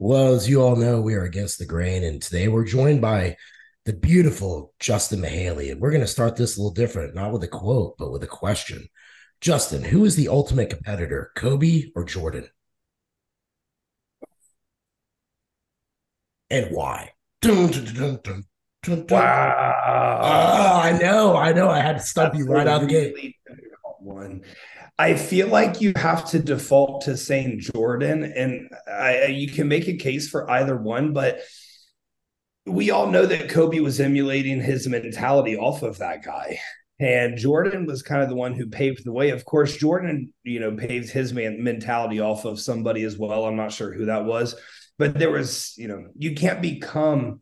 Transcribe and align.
Well, 0.00 0.34
as 0.34 0.48
you 0.48 0.62
all 0.62 0.76
know, 0.76 1.00
we 1.00 1.14
are 1.14 1.24
against 1.24 1.58
the 1.58 1.66
grain, 1.66 2.04
and 2.04 2.22
today 2.22 2.46
we're 2.46 2.64
joined 2.64 3.00
by 3.00 3.36
the 3.84 3.92
beautiful 3.92 4.72
Justin 4.78 5.20
Mihaly. 5.20 5.72
And 5.72 5.80
we're 5.80 5.90
going 5.90 6.02
to 6.02 6.06
start 6.06 6.36
this 6.36 6.56
a 6.56 6.60
little 6.60 6.72
different, 6.72 7.16
not 7.16 7.32
with 7.32 7.42
a 7.42 7.48
quote, 7.48 7.96
but 7.98 8.12
with 8.12 8.22
a 8.22 8.28
question. 8.28 8.86
Justin, 9.40 9.82
who 9.82 10.04
is 10.04 10.14
the 10.14 10.28
ultimate 10.28 10.70
competitor, 10.70 11.32
Kobe 11.34 11.86
or 11.96 12.04
Jordan? 12.04 12.48
And 16.48 16.68
why? 16.70 17.12
Dun, 17.40 17.70
dun, 17.72 18.20
dun, 18.22 19.06
wow. 19.08 20.20
Oh, 20.22 20.80
I 20.80 20.96
know, 20.96 21.36
I 21.36 21.52
know. 21.52 21.70
I 21.70 21.80
had 21.80 21.94
to 21.94 22.02
stump 22.02 22.34
That's 22.34 22.44
you 22.44 22.50
right 22.50 22.68
out 22.68 22.82
of 22.82 22.88
the 22.88 22.94
gate. 22.94 23.34
One. 23.98 24.42
I 24.98 25.14
feel 25.14 25.46
like 25.46 25.80
you 25.80 25.92
have 25.94 26.28
to 26.30 26.40
default 26.40 27.02
to 27.02 27.16
saying 27.16 27.60
Jordan, 27.60 28.24
and 28.24 28.68
I, 28.90 29.26
you 29.26 29.48
can 29.48 29.68
make 29.68 29.86
a 29.86 29.96
case 29.96 30.28
for 30.28 30.50
either 30.50 30.76
one, 30.76 31.12
but 31.12 31.40
we 32.66 32.90
all 32.90 33.06
know 33.06 33.24
that 33.24 33.48
Kobe 33.48 33.78
was 33.78 34.00
emulating 34.00 34.60
his 34.60 34.88
mentality 34.88 35.56
off 35.56 35.82
of 35.82 35.98
that 35.98 36.24
guy. 36.24 36.58
And 37.00 37.38
Jordan 37.38 37.86
was 37.86 38.02
kind 38.02 38.22
of 38.22 38.28
the 38.28 38.34
one 38.34 38.54
who 38.54 38.66
paved 38.66 39.04
the 39.04 39.12
way. 39.12 39.30
Of 39.30 39.44
course, 39.44 39.76
Jordan, 39.76 40.32
you 40.42 40.58
know, 40.58 40.74
paved 40.74 41.10
his 41.10 41.32
man- 41.32 41.62
mentality 41.62 42.18
off 42.18 42.44
of 42.44 42.58
somebody 42.58 43.04
as 43.04 43.16
well. 43.16 43.44
I'm 43.44 43.56
not 43.56 43.72
sure 43.72 43.92
who 43.92 44.06
that 44.06 44.24
was, 44.24 44.56
but 44.98 45.16
there 45.16 45.30
was, 45.30 45.74
you 45.78 45.86
know, 45.86 46.08
you 46.16 46.34
can't 46.34 46.60
become 46.60 47.40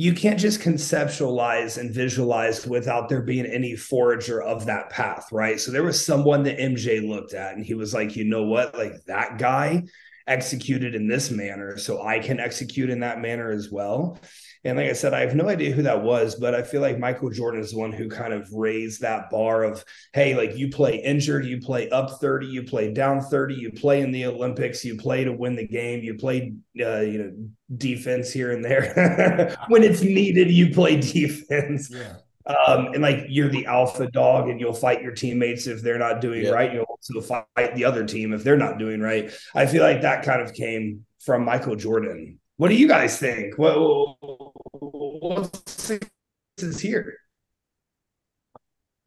you 0.00 0.14
can't 0.14 0.38
just 0.38 0.60
conceptualize 0.60 1.76
and 1.76 1.92
visualize 1.92 2.64
without 2.64 3.08
there 3.08 3.20
being 3.20 3.44
any 3.44 3.74
forager 3.74 4.40
of 4.40 4.64
that 4.66 4.90
path, 4.90 5.26
right? 5.32 5.58
So 5.58 5.72
there 5.72 5.82
was 5.82 6.02
someone 6.02 6.44
that 6.44 6.56
MJ 6.56 7.06
looked 7.06 7.34
at 7.34 7.56
and 7.56 7.66
he 7.66 7.74
was 7.74 7.92
like, 7.92 8.14
you 8.14 8.22
know 8.22 8.44
what? 8.44 8.78
Like 8.78 9.04
that 9.06 9.38
guy 9.38 9.82
executed 10.28 10.94
in 10.94 11.08
this 11.08 11.32
manner, 11.32 11.76
so 11.78 12.06
I 12.06 12.20
can 12.20 12.38
execute 12.38 12.90
in 12.90 13.00
that 13.00 13.20
manner 13.20 13.50
as 13.50 13.72
well. 13.72 14.20
And 14.64 14.76
like 14.76 14.90
I 14.90 14.92
said, 14.92 15.14
I 15.14 15.20
have 15.20 15.34
no 15.34 15.48
idea 15.48 15.72
who 15.72 15.82
that 15.82 16.02
was, 16.02 16.34
but 16.34 16.54
I 16.54 16.62
feel 16.62 16.80
like 16.80 16.98
Michael 16.98 17.30
Jordan 17.30 17.60
is 17.60 17.72
the 17.72 17.78
one 17.78 17.92
who 17.92 18.08
kind 18.08 18.32
of 18.32 18.48
raised 18.52 19.00
that 19.00 19.30
bar 19.30 19.64
of, 19.64 19.84
hey, 20.12 20.36
like 20.36 20.56
you 20.56 20.68
play 20.68 20.96
injured, 20.96 21.46
you 21.46 21.60
play 21.60 21.88
up 21.90 22.20
30, 22.20 22.46
you 22.46 22.64
play 22.64 22.92
down 22.92 23.20
30, 23.20 23.54
you 23.54 23.70
play 23.70 24.00
in 24.00 24.10
the 24.10 24.26
Olympics, 24.26 24.84
you 24.84 24.96
play 24.96 25.24
to 25.24 25.32
win 25.32 25.54
the 25.54 25.66
game, 25.66 26.02
you 26.02 26.14
play, 26.14 26.52
uh, 26.80 27.00
you 27.00 27.18
know, 27.18 27.32
defense 27.76 28.32
here 28.32 28.52
and 28.52 28.64
there. 28.64 29.56
when 29.68 29.82
it's 29.82 30.02
needed, 30.02 30.50
you 30.50 30.72
play 30.74 31.00
defense. 31.00 31.90
Yeah. 31.90 32.16
Um, 32.48 32.86
and 32.94 33.02
like 33.02 33.26
you're 33.28 33.50
the 33.50 33.66
alpha 33.66 34.10
dog 34.10 34.48
and 34.48 34.58
you'll 34.58 34.72
fight 34.72 35.02
your 35.02 35.12
teammates 35.12 35.66
if 35.66 35.82
they're 35.82 35.98
not 35.98 36.22
doing 36.22 36.44
yeah. 36.44 36.50
right. 36.50 36.72
You'll 36.72 36.86
also 36.88 37.20
fight 37.20 37.74
the 37.74 37.84
other 37.84 38.06
team 38.06 38.32
if 38.32 38.42
they're 38.42 38.56
not 38.56 38.78
doing 38.78 39.00
right. 39.00 39.30
I 39.54 39.66
feel 39.66 39.82
like 39.82 40.00
that 40.00 40.24
kind 40.24 40.40
of 40.40 40.54
came 40.54 41.04
from 41.20 41.44
Michael 41.44 41.76
Jordan. 41.76 42.38
What 42.56 42.68
do 42.68 42.74
you 42.74 42.88
guys 42.88 43.18
think? 43.18 43.58
What 43.58 43.76
what's 45.20 45.90
is 46.58 46.80
here? 46.80 47.14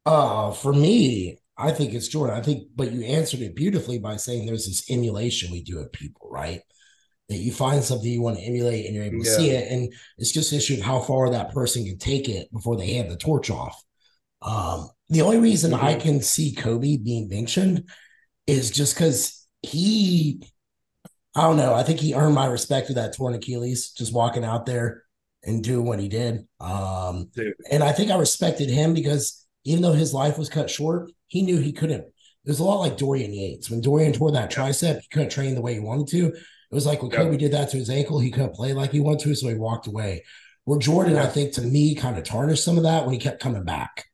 Uh 0.04 0.52
for 0.52 0.72
me, 0.72 1.38
I 1.56 1.70
think 1.70 1.94
it's 1.94 2.08
Jordan. 2.08 2.36
I 2.36 2.42
think, 2.42 2.68
but 2.74 2.92
you 2.92 3.02
answered 3.04 3.40
it 3.40 3.54
beautifully 3.54 3.98
by 3.98 4.16
saying 4.16 4.46
there's 4.46 4.66
this 4.66 4.90
emulation 4.90 5.52
we 5.52 5.62
do 5.62 5.78
of 5.78 5.92
people, 5.92 6.28
right? 6.30 6.60
That 7.28 7.36
you 7.36 7.52
find 7.52 7.84
something 7.84 8.08
you 8.08 8.22
want 8.22 8.38
to 8.38 8.42
emulate 8.42 8.86
and 8.86 8.94
you're 8.94 9.04
able 9.04 9.22
to 9.22 9.30
yeah. 9.30 9.36
see 9.36 9.50
it. 9.50 9.70
And 9.70 9.92
it's 10.18 10.32
just 10.32 10.52
an 10.52 10.58
issue 10.58 10.74
of 10.74 10.80
how 10.80 11.00
far 11.00 11.30
that 11.30 11.52
person 11.52 11.84
can 11.84 11.98
take 11.98 12.28
it 12.28 12.50
before 12.52 12.76
they 12.76 12.94
hand 12.94 13.10
the 13.10 13.16
torch 13.16 13.50
off. 13.50 13.80
Um, 14.40 14.88
the 15.08 15.22
only 15.22 15.38
reason 15.38 15.72
mm-hmm. 15.72 15.84
I 15.84 15.94
can 15.94 16.20
see 16.20 16.52
Kobe 16.52 16.96
being 16.96 17.28
mentioned 17.28 17.88
is 18.46 18.70
just 18.70 18.94
because 18.94 19.46
he 19.62 20.42
I 21.34 21.42
don't 21.42 21.56
know. 21.56 21.74
I 21.74 21.82
think 21.82 22.00
he 22.00 22.14
earned 22.14 22.34
my 22.34 22.46
respect 22.46 22.88
with 22.88 22.96
that 22.96 23.16
torn 23.16 23.34
Achilles, 23.34 23.92
just 23.92 24.12
walking 24.12 24.44
out 24.44 24.66
there 24.66 25.04
and 25.44 25.62
doing 25.62 25.86
what 25.86 25.98
he 25.98 26.08
did. 26.08 26.46
Um, 26.60 27.30
and 27.70 27.82
I 27.82 27.92
think 27.92 28.10
I 28.10 28.18
respected 28.18 28.70
him 28.70 28.94
because 28.94 29.44
even 29.64 29.82
though 29.82 29.92
his 29.92 30.14
life 30.14 30.38
was 30.38 30.48
cut 30.48 30.70
short, 30.70 31.10
he 31.26 31.42
knew 31.42 31.58
he 31.58 31.72
couldn't. 31.72 32.04
It 32.44 32.48
was 32.48 32.58
a 32.58 32.64
lot 32.64 32.80
like 32.80 32.96
Dorian 32.96 33.32
Yates. 33.32 33.70
When 33.70 33.80
Dorian 33.80 34.12
tore 34.12 34.32
that 34.32 34.50
tricep, 34.50 35.00
he 35.00 35.08
couldn't 35.08 35.30
train 35.30 35.54
the 35.54 35.62
way 35.62 35.74
he 35.74 35.80
wanted 35.80 36.08
to. 36.08 36.26
It 36.26 36.74
was 36.74 36.86
like 36.86 37.02
when 37.02 37.10
Kobe 37.10 37.36
did 37.36 37.52
that 37.52 37.68
to 37.70 37.76
his 37.76 37.90
ankle, 37.90 38.18
he 38.18 38.30
couldn't 38.30 38.54
play 38.54 38.72
like 38.72 38.90
he 38.92 39.00
wanted 39.00 39.20
to, 39.20 39.34
so 39.34 39.48
he 39.48 39.54
walked 39.54 39.86
away. 39.86 40.24
Where 40.64 40.78
Jordan, 40.78 41.16
I 41.16 41.26
think, 41.26 41.52
to 41.54 41.62
me, 41.62 41.94
kind 41.94 42.16
of 42.16 42.24
tarnished 42.24 42.64
some 42.64 42.78
of 42.78 42.84
that 42.84 43.04
when 43.04 43.12
he 43.12 43.20
kept 43.20 43.42
coming 43.42 43.64
back. 43.64 44.06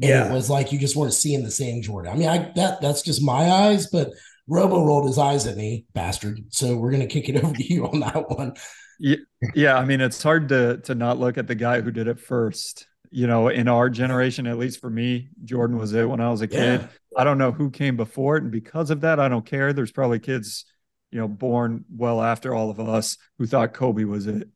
And 0.00 0.08
yeah. 0.10 0.28
it 0.28 0.32
was 0.32 0.50
like 0.50 0.72
you 0.72 0.78
just 0.78 0.96
weren't 0.96 1.14
seeing 1.14 1.44
the 1.44 1.50
same 1.50 1.82
Jordan. 1.82 2.12
I 2.12 2.16
mean, 2.16 2.28
I 2.28 2.52
that 2.56 2.80
that's 2.80 3.02
just 3.02 3.22
my 3.22 3.50
eyes, 3.50 3.88
but 3.88 4.10
Robo 4.48 4.84
rolled 4.84 5.06
his 5.06 5.18
eyes 5.18 5.46
at 5.46 5.56
me, 5.56 5.86
bastard. 5.94 6.40
So 6.50 6.76
we're 6.76 6.90
gonna 6.90 7.06
kick 7.06 7.28
it 7.28 7.42
over 7.44 7.54
to 7.54 7.72
you 7.72 7.86
on 7.86 8.00
that 8.00 8.28
one. 8.30 8.54
Yeah, 8.98 9.16
yeah. 9.54 9.76
I 9.76 9.84
mean, 9.84 10.00
it's 10.00 10.22
hard 10.22 10.48
to 10.48 10.78
to 10.78 10.94
not 10.94 11.18
look 11.18 11.38
at 11.38 11.46
the 11.46 11.54
guy 11.54 11.80
who 11.80 11.90
did 11.90 12.08
it 12.08 12.20
first. 12.20 12.86
You 13.10 13.28
know, 13.28 13.48
in 13.48 13.68
our 13.68 13.90
generation, 13.90 14.46
at 14.46 14.58
least 14.58 14.80
for 14.80 14.90
me, 14.90 15.28
Jordan 15.44 15.78
was 15.78 15.92
it 15.92 16.08
when 16.08 16.20
I 16.20 16.30
was 16.30 16.40
a 16.40 16.48
kid. 16.48 16.80
Yeah. 16.80 16.88
I 17.16 17.22
don't 17.22 17.38
know 17.38 17.52
who 17.52 17.70
came 17.70 17.96
before 17.96 18.36
it, 18.36 18.42
and 18.42 18.50
because 18.50 18.90
of 18.90 19.02
that, 19.02 19.20
I 19.20 19.28
don't 19.28 19.46
care. 19.46 19.72
There's 19.72 19.92
probably 19.92 20.18
kids, 20.18 20.64
you 21.12 21.20
know, 21.20 21.28
born 21.28 21.84
well 21.94 22.20
after 22.20 22.54
all 22.54 22.70
of 22.70 22.80
us 22.80 23.16
who 23.38 23.46
thought 23.46 23.72
Kobe 23.72 24.04
was 24.04 24.26
it. 24.26 24.48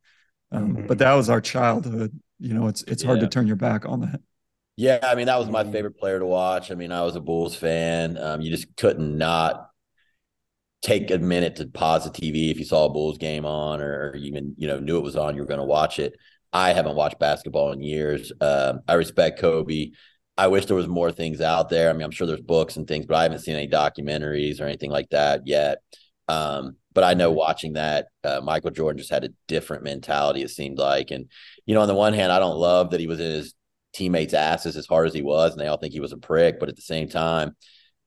Um, 0.51 0.75
mm-hmm. 0.75 0.87
But 0.87 0.99
that 0.99 1.15
was 1.15 1.31
our 1.31 1.41
childhood. 1.41 2.19
You 2.41 2.55
know, 2.55 2.67
it's 2.67 2.83
it's 2.85 3.03
hard 3.03 3.19
yeah. 3.19 3.25
to 3.25 3.31
turn 3.31 3.47
your 3.47 3.57
back 3.57 3.87
on 3.87 4.01
that. 4.01 4.21
Yeah, 4.77 5.01
I 5.03 5.15
mean 5.17 5.27
that 5.27 5.39
was 5.39 5.49
my 5.49 5.63
mm-hmm. 5.63 5.73
favorite 5.73 5.99
player 5.99 6.19
to 6.19 6.27
watch. 6.27 6.71
I 6.71 6.75
mean, 6.75 6.93
I 6.93 7.03
was 7.03 7.17
a 7.17 7.21
Bulls 7.21 7.57
fan. 7.57 8.17
Um, 8.17 8.41
you 8.41 8.51
just 8.51 8.77
couldn't 8.77 9.19
not 9.19 9.68
take 10.83 11.11
a 11.11 11.19
minute 11.19 11.57
to 11.57 11.67
pause 11.67 12.05
the 12.05 12.11
TV 12.11 12.51
if 12.51 12.59
you 12.59 12.65
saw 12.65 12.87
a 12.87 12.91
Bulls 12.91 13.19
game 13.19 13.45
on 13.45 13.81
or 13.81 14.15
even 14.17 14.55
you 14.57 14.67
know 14.69 14.79
knew 14.79 14.99
it 14.99 15.05
was 15.05 15.17
on, 15.17 15.35
you 15.35 15.41
were 15.41 15.49
going 15.49 15.61
to 15.61 15.65
watch 15.65 15.99
it. 15.99 16.15
I 16.53 16.73
haven't 16.73 16.97
watched 16.97 17.19
basketball 17.19 17.73
in 17.73 17.83
years. 17.83 18.33
Um, 18.41 18.81
I 18.89 18.95
respect 18.95 19.41
Kobe. 19.41 19.91
I 20.37 20.47
wish 20.47 20.67
there 20.67 20.77
was 20.77 20.89
more 20.89 21.11
things 21.11 21.41
out 21.41 21.69
there. 21.69 21.91
I 21.91 21.93
mean, 21.93 22.03
I'm 22.03 22.11
sure 22.11 22.27
there's 22.27 22.41
books 22.41 22.77
and 22.77 22.87
things, 22.87 23.07
but 23.07 23.17
I 23.17 23.25
haven't 23.25 23.41
seen 23.41 23.57
any 23.57 23.69
documentaries 23.69 24.61
or 24.61 24.65
anything 24.65 24.91
like 24.91 25.11
that 25.11 25.47
yet. 25.47 25.79
Um, 26.29 26.77
but 26.95 27.05
I 27.05 27.15
know 27.15 27.33
watching 27.33 27.75
that, 27.75 28.07
uh, 28.25 28.41
Michael 28.43 28.71
Jordan 28.71 28.99
just 28.99 29.11
had 29.11 29.25
a 29.25 29.31
different 29.47 29.83
mentality. 29.83 30.43
It 30.43 30.51
seemed 30.51 30.79
like, 30.79 31.11
and 31.11 31.31
you 31.67 31.75
know, 31.75 31.81
on 31.81 31.89
the 31.89 31.95
one 31.95 32.13
hand, 32.13 32.33
I 32.33 32.39
don't 32.39 32.57
love 32.57 32.91
that 32.91 33.01
he 33.01 33.07
was 33.07 33.21
in 33.21 33.31
his 33.31 33.55
teammates' 33.93 34.35
asses 34.35 34.77
as 34.77 34.87
hard 34.87 35.07
as 35.07 35.15
he 35.15 35.23
was, 35.23 35.53
and 35.53 35.61
they 35.61 35.67
all 35.67 35.77
think 35.77 35.93
he 35.93 36.01
was 36.01 36.13
a 36.13 36.19
prick. 36.19 36.61
But 36.61 36.69
at 36.69 36.77
the 36.77 36.83
same 36.83 37.09
time, 37.09 37.57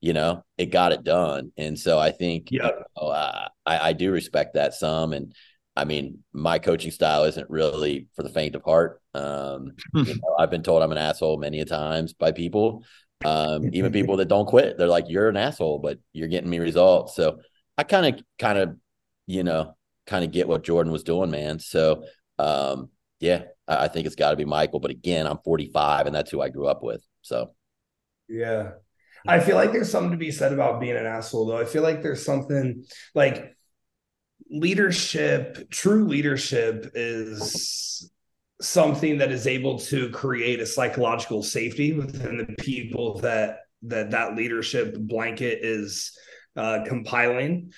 you 0.02 0.12
know, 0.12 0.44
it 0.58 0.66
got 0.66 0.92
it 0.92 1.04
done. 1.04 1.52
And 1.56 1.78
so 1.78 1.98
I 1.98 2.10
think, 2.10 2.50
yeah, 2.50 2.66
you 2.66 2.72
know, 3.00 3.06
uh, 3.08 3.48
I, 3.64 3.90
I 3.90 3.92
do 3.92 4.10
respect 4.10 4.54
that 4.54 4.74
some. 4.74 5.12
And 5.12 5.32
I 5.76 5.84
mean, 5.84 6.24
my 6.32 6.58
coaching 6.58 6.90
style 6.90 7.22
isn't 7.24 7.48
really 7.48 8.08
for 8.16 8.24
the 8.24 8.28
faint 8.28 8.56
of 8.56 8.64
heart. 8.64 9.00
Um, 9.14 9.70
you 9.94 10.04
know, 10.04 10.36
I've 10.38 10.50
been 10.50 10.64
told 10.64 10.82
I'm 10.82 10.90
an 10.90 10.98
asshole 10.98 11.38
many 11.38 11.60
a 11.60 11.64
times 11.64 12.14
by 12.14 12.32
people, 12.32 12.84
um, 13.24 13.70
even 13.72 13.92
people 13.98 14.16
that 14.16 14.28
don't 14.28 14.46
quit. 14.46 14.76
They're 14.76 14.88
like, 14.88 15.08
"You're 15.08 15.28
an 15.28 15.36
asshole, 15.36 15.78
but 15.78 15.98
you're 16.12 16.28
getting 16.28 16.50
me 16.50 16.58
results." 16.58 17.14
So 17.14 17.38
I 17.78 17.84
kind 17.84 18.06
of, 18.06 18.22
kind 18.40 18.58
of, 18.58 18.76
you 19.26 19.44
know, 19.44 19.76
kind 20.08 20.24
of 20.24 20.32
get 20.32 20.48
what 20.48 20.64
Jordan 20.64 20.92
was 20.92 21.04
doing, 21.04 21.30
man. 21.30 21.60
So 21.60 22.04
um, 22.40 22.90
yeah, 23.20 23.44
I, 23.68 23.84
I 23.84 23.88
think 23.88 24.06
it's 24.06 24.16
got 24.16 24.30
to 24.30 24.36
be 24.36 24.44
Michael. 24.44 24.80
But 24.80 24.90
again, 24.90 25.28
I'm 25.28 25.38
45, 25.44 26.06
and 26.06 26.14
that's 26.14 26.32
who 26.32 26.40
I 26.40 26.48
grew 26.48 26.66
up 26.66 26.82
with. 26.82 27.06
So 27.22 27.54
yeah, 28.28 28.72
I 29.26 29.40
feel 29.40 29.56
like 29.56 29.72
there's 29.72 29.90
something 29.90 30.12
to 30.12 30.16
be 30.16 30.30
said 30.30 30.52
about 30.52 30.80
being 30.80 30.96
an 30.96 31.06
asshole, 31.06 31.46
though. 31.46 31.58
I 31.58 31.64
feel 31.64 31.82
like 31.82 32.02
there's 32.02 32.24
something 32.24 32.84
like 33.14 33.54
leadership, 34.50 35.70
true 35.70 36.06
leadership 36.06 36.90
is 36.94 38.10
something 38.60 39.18
that 39.18 39.32
is 39.32 39.46
able 39.46 39.78
to 39.78 40.08
create 40.10 40.60
a 40.60 40.66
psychological 40.66 41.42
safety 41.42 41.92
within 41.92 42.36
the 42.38 42.62
people 42.62 43.18
that 43.20 43.58
that 43.82 44.12
that 44.12 44.36
leadership 44.36 44.96
blanket 44.96 45.60
is 45.62 46.16
uh, 46.56 46.80
compiling. 46.86 47.72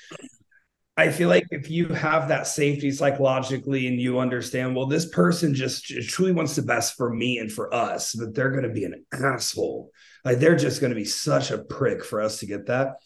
I 0.96 1.10
feel 1.10 1.28
like 1.28 1.46
if 1.50 1.70
you 1.70 1.88
have 1.88 2.28
that 2.28 2.46
safety 2.46 2.92
psychologically 2.92 3.88
and 3.88 4.00
you 4.00 4.20
understand, 4.20 4.76
well, 4.76 4.86
this 4.86 5.06
person 5.08 5.54
just 5.54 5.86
truly 5.86 6.32
wants 6.32 6.54
the 6.54 6.62
best 6.62 6.94
for 6.96 7.12
me 7.12 7.38
and 7.38 7.50
for 7.50 7.74
us, 7.74 8.14
but 8.14 8.34
they're 8.34 8.50
going 8.50 8.62
to 8.62 8.68
be 8.68 8.84
an 8.84 9.04
asshole. 9.12 9.90
Like 10.24 10.38
they're 10.38 10.56
just 10.56 10.80
going 10.80 10.90
to 10.90 10.96
be 10.96 11.04
such 11.04 11.50
a 11.50 11.58
prick 11.58 12.04
for 12.04 12.20
us 12.20 12.40
to 12.40 12.46
get 12.46 12.66
that. 12.66 12.96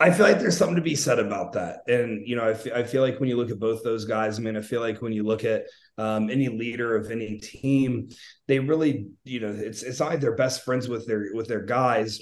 I 0.00 0.10
feel 0.10 0.26
like 0.26 0.40
there's 0.40 0.56
something 0.56 0.76
to 0.76 0.82
be 0.82 0.96
said 0.96 1.18
about 1.18 1.52
that. 1.52 1.80
And, 1.86 2.26
you 2.26 2.36
know, 2.36 2.42
I, 2.42 2.50
f- 2.50 2.72
I 2.74 2.82
feel 2.82 3.00
like 3.00 3.20
when 3.20 3.28
you 3.28 3.36
look 3.36 3.50
at 3.50 3.60
both 3.60 3.84
those 3.84 4.04
guys, 4.04 4.38
I 4.38 4.42
mean, 4.42 4.56
I 4.56 4.60
feel 4.60 4.80
like 4.80 5.00
when 5.00 5.12
you 5.12 5.22
look 5.22 5.44
at 5.44 5.66
um, 5.98 6.30
any 6.30 6.48
leader 6.48 6.96
of 6.96 7.10
any 7.10 7.38
team, 7.38 8.08
they 8.48 8.58
really, 8.58 9.06
you 9.22 9.40
know, 9.40 9.54
it's, 9.56 9.82
it's 9.82 10.00
not 10.00 10.10
like 10.10 10.20
they're 10.20 10.34
best 10.34 10.64
friends 10.64 10.88
with 10.88 11.06
their, 11.06 11.28
with 11.32 11.46
their 11.46 11.62
guys 11.62 12.20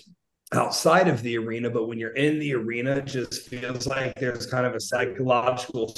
outside 0.52 1.08
of 1.08 1.22
the 1.22 1.38
arena, 1.38 1.70
but 1.70 1.88
when 1.88 1.98
you're 1.98 2.10
in 2.10 2.38
the 2.38 2.54
arena, 2.54 3.00
just 3.00 3.48
feels 3.48 3.86
like 3.86 4.14
there's 4.16 4.46
kind 4.46 4.66
of 4.66 4.74
a 4.74 4.80
psychological 4.80 5.94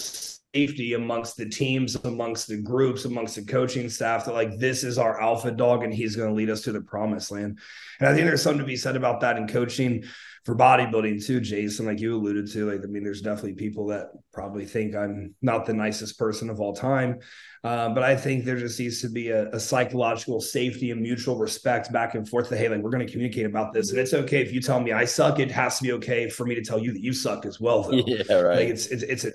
safety 0.55 0.95
amongst 0.95 1.37
the 1.37 1.49
teams, 1.49 1.97
amongst 2.05 2.49
the 2.49 2.57
groups, 2.57 3.05
amongst 3.05 3.35
the 3.35 3.45
coaching 3.45 3.89
staff 3.89 4.25
that 4.25 4.35
like 4.35 4.57
this 4.59 4.85
is 4.85 4.99
our 4.99 5.21
alpha 5.21 5.51
dog 5.51 5.83
and 5.83 5.93
he's 5.93 6.15
going 6.15 6.29
to 6.29 6.35
lead 6.35 6.51
us 6.51 6.63
to 6.63 6.73
the 6.73 6.81
promised 6.81 7.33
land. 7.33 7.59
And 7.99 8.09
I 8.09 8.15
think 8.15 8.27
there's 8.27 8.43
something 8.43 8.61
to 8.61 8.67
be 8.67 8.77
said 8.77 8.97
about 8.97 9.21
that 9.21 9.37
in 9.37 9.49
coaching 9.49 10.05
for 10.45 10.55
bodybuilding 10.55 11.25
too, 11.25 11.41
Jason, 11.41 11.87
like 11.87 12.01
you 12.01 12.15
alluded 12.15 12.51
to. 12.53 12.71
Like, 12.71 12.85
I 12.85 12.87
mean, 12.87 13.03
there's 13.03 13.23
definitely 13.23 13.55
people 13.55 13.87
that 13.89 14.11
probably 14.33 14.67
think 14.67 14.95
I'm 14.95 15.35
not 15.41 15.65
the 15.65 15.73
nicest 15.73 16.19
person 16.19 16.51
of 16.51 16.61
all 16.61 16.75
time. 16.75 17.21
Uh, 17.65 17.89
but 17.89 18.03
I 18.03 18.15
think 18.15 18.45
there 18.45 18.59
just 18.59 18.79
needs 18.79 19.01
to 19.01 19.09
be 19.09 19.31
a, 19.31 19.49
a, 19.53 19.59
psychological 19.59 20.39
safety 20.39 20.91
and 20.91 21.01
mutual 21.01 21.39
respect 21.39 21.91
back 21.91 22.15
and 22.15 22.29
forth. 22.29 22.51
That 22.51 22.59
hey, 22.59 22.69
like 22.69 22.81
we're 22.81 22.91
going 22.91 23.07
to 23.07 23.11
communicate 23.11 23.47
about 23.47 23.73
this, 23.73 23.89
and 23.89 23.99
it's 23.99 24.13
okay 24.13 24.43
if 24.43 24.53
you 24.53 24.61
tell 24.61 24.81
me 24.81 24.93
I 24.93 25.07
suck. 25.07 25.39
It 25.39 25.51
has 25.51 25.79
to 25.79 25.83
be 25.83 25.93
okay 25.93 26.29
for 26.29 26.45
me 26.45 26.55
to 26.57 26.63
tell 26.63 26.79
you 26.79 26.93
that 26.93 27.01
you 27.01 27.15
suck 27.15 27.47
as 27.47 27.59
well. 27.59 27.83
Though. 27.83 27.93
Yeah, 28.07 28.35
right. 28.35 28.57
Like 28.57 28.69
it's 28.69 28.89
it's 28.89 29.03
it's 29.03 29.25
a. 29.25 29.33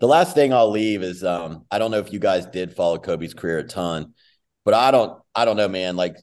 The 0.00 0.06
last 0.06 0.34
thing 0.34 0.52
I'll 0.52 0.70
leave 0.70 1.02
is 1.02 1.24
um, 1.24 1.64
I 1.70 1.78
don't 1.78 1.90
know 1.90 1.98
if 1.98 2.12
you 2.12 2.18
guys 2.18 2.46
did 2.46 2.74
follow 2.74 2.98
Kobe's 2.98 3.34
career 3.34 3.58
a 3.58 3.64
ton, 3.64 4.14
but 4.64 4.74
I 4.74 4.90
don't 4.90 5.20
I 5.34 5.44
don't 5.44 5.56
know, 5.56 5.68
man. 5.68 5.96
Like 5.96 6.16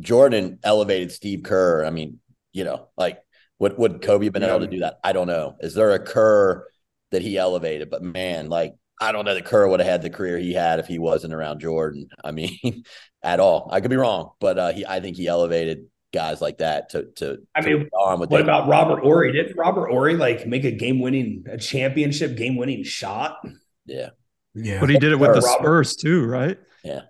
Jordan 0.00 0.58
elevated 0.62 1.12
Steve 1.12 1.42
Kerr. 1.42 1.84
I 1.84 1.90
mean, 1.90 2.20
you 2.52 2.64
know, 2.64 2.88
like 2.96 3.20
would 3.58 3.76
would 3.78 4.02
Kobe 4.02 4.26
have 4.26 4.32
been 4.32 4.42
yeah. 4.42 4.50
able 4.50 4.60
to 4.60 4.66
do 4.66 4.80
that? 4.80 4.98
I 5.04 5.12
don't 5.12 5.26
know. 5.26 5.56
Is 5.60 5.74
there 5.74 5.92
a 5.92 5.98
Kerr 5.98 6.66
that 7.10 7.22
he 7.22 7.36
elevated? 7.36 7.90
But 7.90 8.02
man, 8.02 8.48
like 8.48 8.74
I 9.00 9.12
don't 9.12 9.24
know 9.24 9.34
that 9.34 9.44
Kerr 9.44 9.68
would 9.68 9.80
have 9.80 9.88
had 9.88 10.02
the 10.02 10.10
career 10.10 10.38
he 10.38 10.52
had 10.52 10.78
if 10.78 10.86
he 10.86 10.98
wasn't 10.98 11.34
around 11.34 11.60
Jordan. 11.60 12.08
I 12.24 12.30
mean, 12.30 12.84
at 13.22 13.40
all. 13.40 13.68
I 13.70 13.80
could 13.80 13.90
be 13.90 13.96
wrong, 13.96 14.30
but 14.40 14.58
uh, 14.58 14.72
he 14.72 14.86
I 14.86 15.00
think 15.00 15.16
he 15.16 15.26
elevated 15.26 15.86
guys 16.12 16.40
like 16.40 16.58
that 16.58 16.90
to 16.90 17.06
to. 17.16 17.38
I 17.54 17.60
mean, 17.60 17.80
to 17.80 17.90
on 17.96 18.20
with 18.20 18.30
what 18.30 18.38
them. 18.38 18.48
about 18.48 18.68
Robert 18.68 19.02
Horry? 19.02 19.32
Did 19.32 19.56
Robert 19.56 19.88
Horry 19.88 20.16
like 20.16 20.46
make 20.46 20.64
a 20.64 20.70
game 20.70 21.00
winning, 21.00 21.44
a 21.50 21.58
championship 21.58 22.36
game 22.36 22.56
winning 22.56 22.84
shot? 22.84 23.38
Yeah, 23.84 24.10
yeah. 24.54 24.80
But 24.80 24.90
he 24.90 24.98
did 24.98 25.12
it 25.12 25.16
with 25.16 25.30
or 25.30 25.34
the 25.34 25.40
Robert. 25.40 25.62
Spurs 25.62 25.96
too, 25.96 26.24
right? 26.24 26.58
Yeah. 26.84 27.02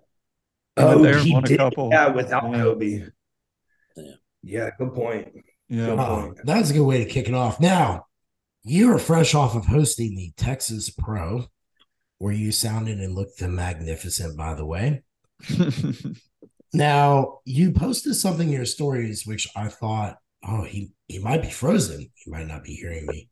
oh, 0.76 1.02
he 1.02 1.40
did. 1.42 1.58
Yeah, 1.58 2.08
without 2.08 2.50
yeah. 2.50 2.62
Kobe. 2.62 3.04
Yeah. 3.96 4.12
Yeah. 4.42 4.70
Good 4.78 4.94
point. 4.94 5.32
Yeah. 5.68 5.86
Good 5.86 5.98
uh, 5.98 6.06
point. 6.06 6.38
that's 6.44 6.70
a 6.70 6.72
good 6.74 6.84
way 6.84 7.04
to 7.04 7.10
kick 7.10 7.28
it 7.28 7.34
off. 7.34 7.60
Now, 7.60 8.06
you 8.62 8.92
are 8.92 8.98
fresh 8.98 9.34
off 9.34 9.54
of 9.54 9.66
hosting 9.66 10.16
the 10.16 10.32
Texas 10.36 10.90
Pro 10.90 11.46
where 12.18 12.32
you 12.32 12.52
sounded 12.52 12.98
and 12.98 13.14
looked 13.14 13.40
magnificent, 13.42 14.36
by 14.36 14.54
the 14.54 14.66
way. 14.66 15.02
now, 16.76 17.40
you 17.44 17.72
posted 17.72 18.14
something 18.14 18.48
in 18.48 18.54
your 18.54 18.64
stories, 18.64 19.26
which 19.26 19.48
I 19.56 19.68
thought, 19.68 20.16
oh, 20.46 20.62
he, 20.62 20.92
he 21.08 21.18
might 21.18 21.42
be 21.42 21.50
frozen. 21.50 22.10
He 22.14 22.30
might 22.30 22.46
not 22.46 22.64
be 22.64 22.74
hearing 22.74 23.06
me. 23.06 23.28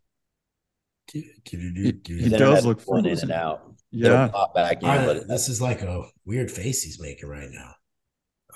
He 1.12 2.28
does 2.30 2.64
look 2.64 2.80
frozen. 2.80 3.06
in 3.06 3.18
and 3.20 3.32
out. 3.32 3.72
Yeah. 3.90 4.28
Pop 4.28 4.54
back 4.54 4.82
in, 4.82 4.88
I, 4.88 5.04
but 5.04 5.28
this 5.28 5.48
is 5.48 5.60
like 5.60 5.82
a 5.82 6.02
weird 6.24 6.50
face 6.50 6.82
he's 6.82 7.00
making 7.00 7.28
right 7.28 7.50
now. 7.50 7.74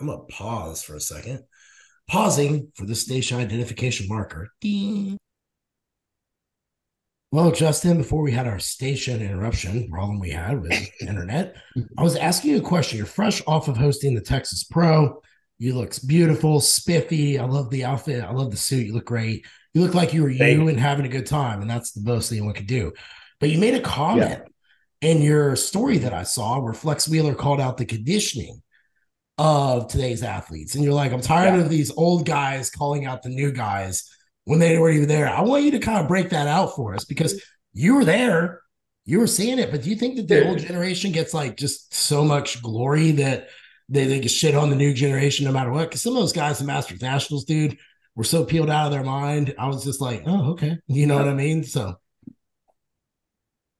I'm 0.00 0.06
going 0.06 0.18
to 0.18 0.34
pause 0.34 0.82
for 0.82 0.94
a 0.96 1.00
second. 1.00 1.44
Pausing 2.08 2.72
for 2.74 2.86
the 2.86 2.94
station 2.94 3.38
identification 3.38 4.08
marker. 4.08 4.48
Ding. 4.60 5.18
Well, 7.30 7.52
Justin, 7.52 7.98
before 7.98 8.22
we 8.22 8.32
had 8.32 8.46
our 8.46 8.58
station 8.58 9.20
interruption 9.20 9.90
problem 9.90 10.18
we 10.18 10.30
had 10.30 10.62
with 10.62 10.90
internet, 11.00 11.56
I 11.98 12.02
was 12.02 12.16
asking 12.16 12.52
you 12.52 12.58
a 12.58 12.62
question. 12.62 12.96
You're 12.96 13.06
fresh 13.06 13.42
off 13.46 13.68
of 13.68 13.76
hosting 13.76 14.14
the 14.14 14.22
Texas 14.22 14.64
Pro. 14.64 15.20
You 15.58 15.74
look 15.74 15.92
beautiful, 16.06 16.60
spiffy. 16.60 17.38
I 17.38 17.44
love 17.44 17.68
the 17.68 17.84
outfit. 17.84 18.24
I 18.24 18.32
love 18.32 18.50
the 18.50 18.56
suit. 18.56 18.86
You 18.86 18.94
look 18.94 19.04
great. 19.04 19.44
You 19.74 19.82
look 19.82 19.94
like 19.94 20.14
you 20.14 20.22
were 20.22 20.30
you 20.30 20.68
and 20.68 20.80
having 20.80 21.04
a 21.04 21.10
good 21.10 21.26
time, 21.26 21.60
and 21.60 21.68
that's 21.68 21.92
the 21.92 22.00
most 22.00 22.32
anyone 22.32 22.54
could 22.54 22.66
do. 22.66 22.92
But 23.40 23.50
you 23.50 23.58
made 23.58 23.74
a 23.74 23.80
comment 23.80 24.42
yeah. 25.02 25.10
in 25.10 25.20
your 25.20 25.54
story 25.54 25.98
that 25.98 26.14
I 26.14 26.22
saw 26.22 26.58
where 26.60 26.72
Flex 26.72 27.08
Wheeler 27.08 27.34
called 27.34 27.60
out 27.60 27.76
the 27.76 27.84
conditioning 27.84 28.62
of 29.36 29.88
today's 29.88 30.22
athletes, 30.22 30.74
and 30.74 30.82
you're 30.82 30.94
like, 30.94 31.12
I'm 31.12 31.20
tired 31.20 31.56
yeah. 31.56 31.60
of 31.60 31.68
these 31.68 31.92
old 31.94 32.24
guys 32.24 32.70
calling 32.70 33.04
out 33.04 33.22
the 33.22 33.28
new 33.28 33.52
guys 33.52 34.10
when 34.48 34.60
they 34.60 34.78
weren't 34.78 34.96
even 34.96 35.08
there. 35.08 35.28
I 35.28 35.42
want 35.42 35.64
you 35.64 35.72
to 35.72 35.78
kind 35.78 35.98
of 35.98 36.08
break 36.08 36.30
that 36.30 36.46
out 36.46 36.74
for 36.74 36.94
us 36.94 37.04
because 37.04 37.44
you 37.74 37.94
were 37.94 38.04
there, 38.06 38.62
you 39.04 39.18
were 39.18 39.26
seeing 39.26 39.58
it. 39.58 39.70
But 39.70 39.82
do 39.82 39.90
you 39.90 39.96
think 39.96 40.16
that 40.16 40.26
the 40.26 40.36
Dude. 40.36 40.46
old 40.46 40.58
generation 40.60 41.12
gets 41.12 41.34
like 41.34 41.58
just 41.58 41.92
so 41.92 42.24
much 42.24 42.62
glory 42.62 43.10
that 43.12 43.50
they, 43.90 44.06
they 44.06 44.20
get 44.20 44.30
shit 44.30 44.54
on 44.54 44.70
the 44.70 44.76
new 44.76 44.94
generation 44.94 45.44
no 45.44 45.52
matter 45.52 45.70
what? 45.70 45.90
Because 45.90 46.00
some 46.00 46.14
of 46.14 46.22
those 46.22 46.32
guys 46.32 46.62
in 46.62 46.66
Masters 46.66 47.02
Nationals, 47.02 47.44
dude, 47.44 47.76
were 48.16 48.24
so 48.24 48.42
peeled 48.42 48.70
out 48.70 48.86
of 48.86 48.92
their 48.92 49.04
mind. 49.04 49.54
I 49.58 49.66
was 49.66 49.84
just 49.84 50.00
like, 50.00 50.22
oh, 50.24 50.52
okay. 50.52 50.78
You 50.86 51.06
know 51.06 51.18
what 51.18 51.28
I 51.28 51.34
mean? 51.34 51.62
So 51.62 51.96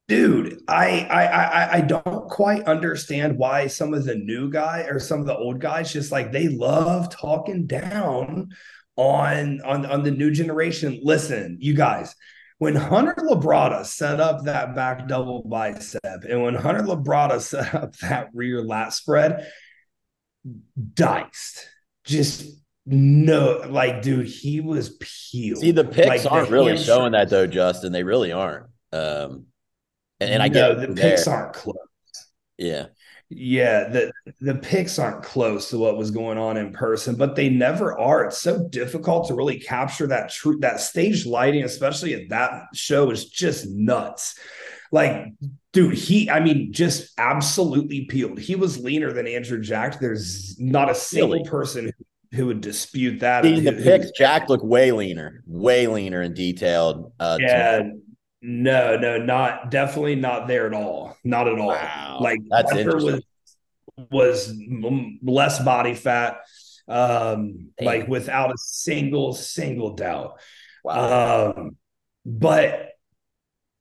dude 0.09 0.63
I, 0.67 1.07
I 1.11 1.27
i 1.27 1.73
i 1.75 1.81
don't 1.83 2.31
quite 2.31 2.65
understand 2.65 3.37
why 3.37 3.67
some 3.67 3.93
of 3.93 4.07
the 4.07 4.15
new 4.15 4.51
guy 4.51 4.87
or 4.89 4.99
some 4.99 5.21
of 5.21 5.27
the 5.27 5.37
old 5.37 5.61
guys 5.61 5.93
just 5.93 6.11
like 6.11 6.33
they 6.33 6.49
love 6.49 7.11
talking 7.11 7.67
down 7.67 8.49
on 8.99 9.61
on 9.63 9.87
on 9.87 10.03
the 10.03 10.11
new 10.11 10.31
generation. 10.31 11.01
Listen, 11.03 11.57
you 11.61 11.73
guys, 11.73 12.15
when 12.59 12.75
Hunter 12.75 13.15
Labrada 13.17 13.87
set 13.87 14.21
up 14.21 14.45
that 14.45 14.75
back 14.75 15.07
double 15.09 15.45
bicep, 15.45 16.25
and 16.29 16.43
when 16.43 16.55
Hunter 16.55 16.83
Labrada 16.83 17.41
set 17.41 17.75
up 17.75 17.97
that 17.99 18.29
rear 18.35 18.61
lat 18.61 18.93
spread, 18.93 19.47
diced. 20.95 21.71
Just 22.05 22.47
no, 22.87 23.63
like, 23.69 24.03
dude, 24.03 24.27
he 24.27 24.61
was 24.61 24.97
peeled. 24.99 25.59
See, 25.59 25.71
the 25.71 25.85
pics 25.85 26.25
like, 26.25 26.33
aren't 26.33 26.49
the 26.49 26.55
really 26.55 26.77
showing 26.79 27.13
that 27.13 27.29
though, 27.29 27.47
Justin. 27.47 27.93
They 27.93 28.03
really 28.03 28.33
aren't. 28.33 28.67
Um, 28.93 29.47
and, 30.19 30.31
and 30.31 30.43
I 30.43 30.49
know 30.49 30.75
the 30.75 30.95
pics 30.95 31.29
aren't 31.29 31.53
close. 31.53 31.77
Yeah. 32.57 32.87
Yeah, 33.31 33.89
the 33.89 34.13
the 34.41 34.55
pics 34.55 34.99
aren't 34.99 35.23
close 35.23 35.69
to 35.71 35.79
what 35.79 35.99
was 35.99 36.11
going 36.11 36.39
on 36.39 36.57
in 36.57 36.73
person, 36.73 37.15
but 37.15 37.37
they 37.37 37.51
never 37.51 37.99
are. 37.99 38.25
It's 38.25 38.39
so 38.39 38.67
difficult 38.69 39.29
to 39.29 39.35
really 39.35 39.61
capture 39.61 40.07
that 40.07 40.31
true 40.31 40.59
that 40.61 40.81
stage 40.81 41.27
lighting, 41.27 41.63
especially 41.63 42.15
at 42.15 42.31
that 42.31 42.69
show, 42.73 43.11
is 43.11 43.27
just 43.27 43.69
nuts. 43.69 44.39
Like, 44.91 45.35
dude, 45.75 45.93
he, 45.93 46.31
I 46.31 46.41
mean, 46.41 46.73
just 46.73 47.13
absolutely 47.19 48.07
peeled. 48.07 48.39
He 48.39 48.55
was 48.55 48.83
leaner 48.83 49.13
than 49.13 49.27
Andrew 49.27 49.61
Jacked. 49.61 50.01
There's 50.01 50.59
not 50.59 50.91
a 50.91 50.95
single 50.95 51.45
person 51.45 51.93
who 52.33 52.47
would 52.47 52.63
dispute 52.63 53.21
that. 53.21 53.45
See, 53.45 53.61
the 53.61 53.73
pics, 53.73 54.11
Jacked 54.13 54.49
looked 54.49 54.65
way 54.65 54.93
leaner, 54.93 55.43
way 55.47 55.87
leaner 55.87 56.23
and 56.23 56.35
detailed. 56.35 57.13
Uh, 57.21 57.37
yeah, 57.41 57.91
no, 58.41 58.97
no, 58.97 59.19
not 59.19 59.71
definitely 59.71 60.17
not 60.17 60.47
there 60.47 60.67
at 60.67 60.75
all. 60.75 61.17
Not 61.25 61.49
at 61.49 61.59
all. 61.59 61.69
Wow. 61.69 62.19
Like 62.21 62.41
that's 62.49 62.73
was 62.73 63.23
was 64.11 64.55
less 65.23 65.63
body 65.63 65.95
fat, 65.95 66.39
um, 66.87 67.71
Damn. 67.79 67.87
like 67.87 68.09
without 68.09 68.51
a 68.51 68.59
single 68.59 69.33
single 69.35 69.95
doubt. 69.95 70.41
Wow. 70.85 71.55
Um, 71.57 71.77
but 72.25 72.91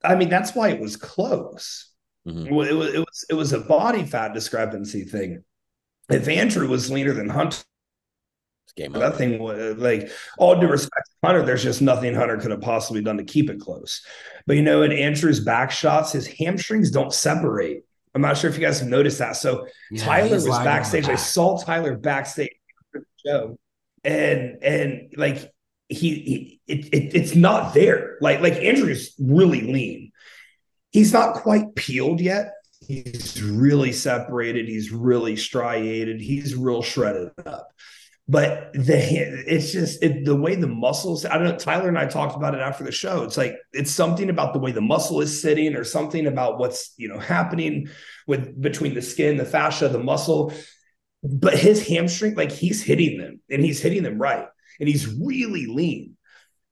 I 0.04 0.16
mean, 0.16 0.28
that's 0.28 0.54
why 0.54 0.70
it 0.70 0.80
was 0.80 0.96
close. 0.96 1.90
Mm-hmm. 2.26 2.46
It, 2.46 2.52
was, 2.52 2.94
it 2.94 2.98
was 2.98 3.26
it 3.30 3.34
was 3.34 3.52
a 3.52 3.60
body 3.60 4.04
fat 4.04 4.34
discrepancy 4.34 5.04
thing. 5.04 5.44
If 6.10 6.26
Andrew 6.26 6.68
was 6.68 6.90
leaner 6.90 7.12
than 7.12 7.28
Hunter, 7.28 7.62
game 8.72 8.94
over. 8.94 9.04
Nothing 9.04 9.38
like 9.78 10.10
all 10.38 10.60
due 10.60 10.68
respect 10.68 11.06
to 11.06 11.26
Hunter, 11.26 11.42
there's 11.42 11.62
just 11.62 11.82
nothing 11.82 12.14
Hunter 12.14 12.36
could 12.36 12.50
have 12.50 12.60
possibly 12.60 13.02
done 13.02 13.18
to 13.18 13.24
keep 13.24 13.50
it 13.50 13.60
close. 13.60 14.04
But 14.46 14.56
you 14.56 14.62
know, 14.62 14.82
in 14.82 14.92
Andrew's 14.92 15.40
back 15.40 15.70
shots, 15.70 16.12
his 16.12 16.26
hamstrings 16.26 16.90
don't 16.90 17.12
separate. 17.12 17.84
I'm 18.14 18.22
not 18.22 18.36
sure 18.36 18.50
if 18.50 18.56
you 18.56 18.64
guys 18.64 18.80
have 18.80 18.88
noticed 18.88 19.18
that. 19.18 19.36
So 19.36 19.66
yeah, 19.90 20.04
Tyler 20.04 20.34
was 20.34 20.46
backstage. 20.46 21.04
Back. 21.04 21.12
I 21.12 21.16
saw 21.16 21.58
Tyler 21.62 21.96
backstage 21.96 22.50
for 22.90 23.00
the 23.00 23.30
show, 23.30 23.58
and 24.04 24.62
and 24.62 25.12
like 25.16 25.52
he, 25.88 26.14
he 26.14 26.60
it, 26.66 26.86
it, 26.86 27.14
it's 27.14 27.34
not 27.34 27.74
there. 27.74 28.16
Like 28.20 28.40
like 28.40 28.54
Andrew's 28.54 29.14
really 29.18 29.60
lean. 29.60 30.12
He's 30.90 31.12
not 31.12 31.34
quite 31.34 31.74
peeled 31.74 32.20
yet. 32.20 32.52
He's 32.86 33.42
really 33.42 33.92
separated. 33.92 34.66
He's 34.66 34.90
really 34.90 35.36
striated. 35.36 36.20
He's 36.22 36.54
real 36.54 36.82
shredded 36.82 37.32
up 37.44 37.68
but 38.28 38.70
the 38.74 38.96
it's 39.46 39.72
just 39.72 40.02
it, 40.02 40.26
the 40.26 40.36
way 40.36 40.54
the 40.54 40.66
muscles 40.66 41.24
i 41.24 41.34
don't 41.34 41.44
know 41.44 41.56
tyler 41.56 41.88
and 41.88 41.98
i 41.98 42.04
talked 42.04 42.36
about 42.36 42.54
it 42.54 42.60
after 42.60 42.84
the 42.84 42.92
show. 42.92 43.22
It's 43.22 43.36
like 43.36 43.56
it's 43.72 43.90
something 43.90 44.28
about 44.28 44.52
the 44.52 44.58
way 44.58 44.70
the 44.70 44.80
muscle 44.80 45.20
is 45.20 45.40
sitting 45.40 45.74
or 45.74 45.84
something 45.84 46.26
about 46.26 46.58
what's 46.58 46.92
you 46.98 47.08
know 47.08 47.18
happening 47.18 47.88
with 48.26 48.60
between 48.60 48.94
the 48.94 49.02
skin 49.02 49.36
the 49.36 49.44
fascia 49.44 49.88
the 49.88 49.98
muscle. 49.98 50.52
But 51.22 51.58
his 51.58 51.86
hamstring 51.86 52.36
like 52.36 52.52
he's 52.52 52.82
hitting 52.82 53.18
them 53.18 53.40
and 53.50 53.64
he's 53.64 53.80
hitting 53.80 54.02
them 54.02 54.18
right 54.18 54.46
and 54.78 54.88
he's 54.88 55.06
really 55.06 55.66
lean. 55.66 56.16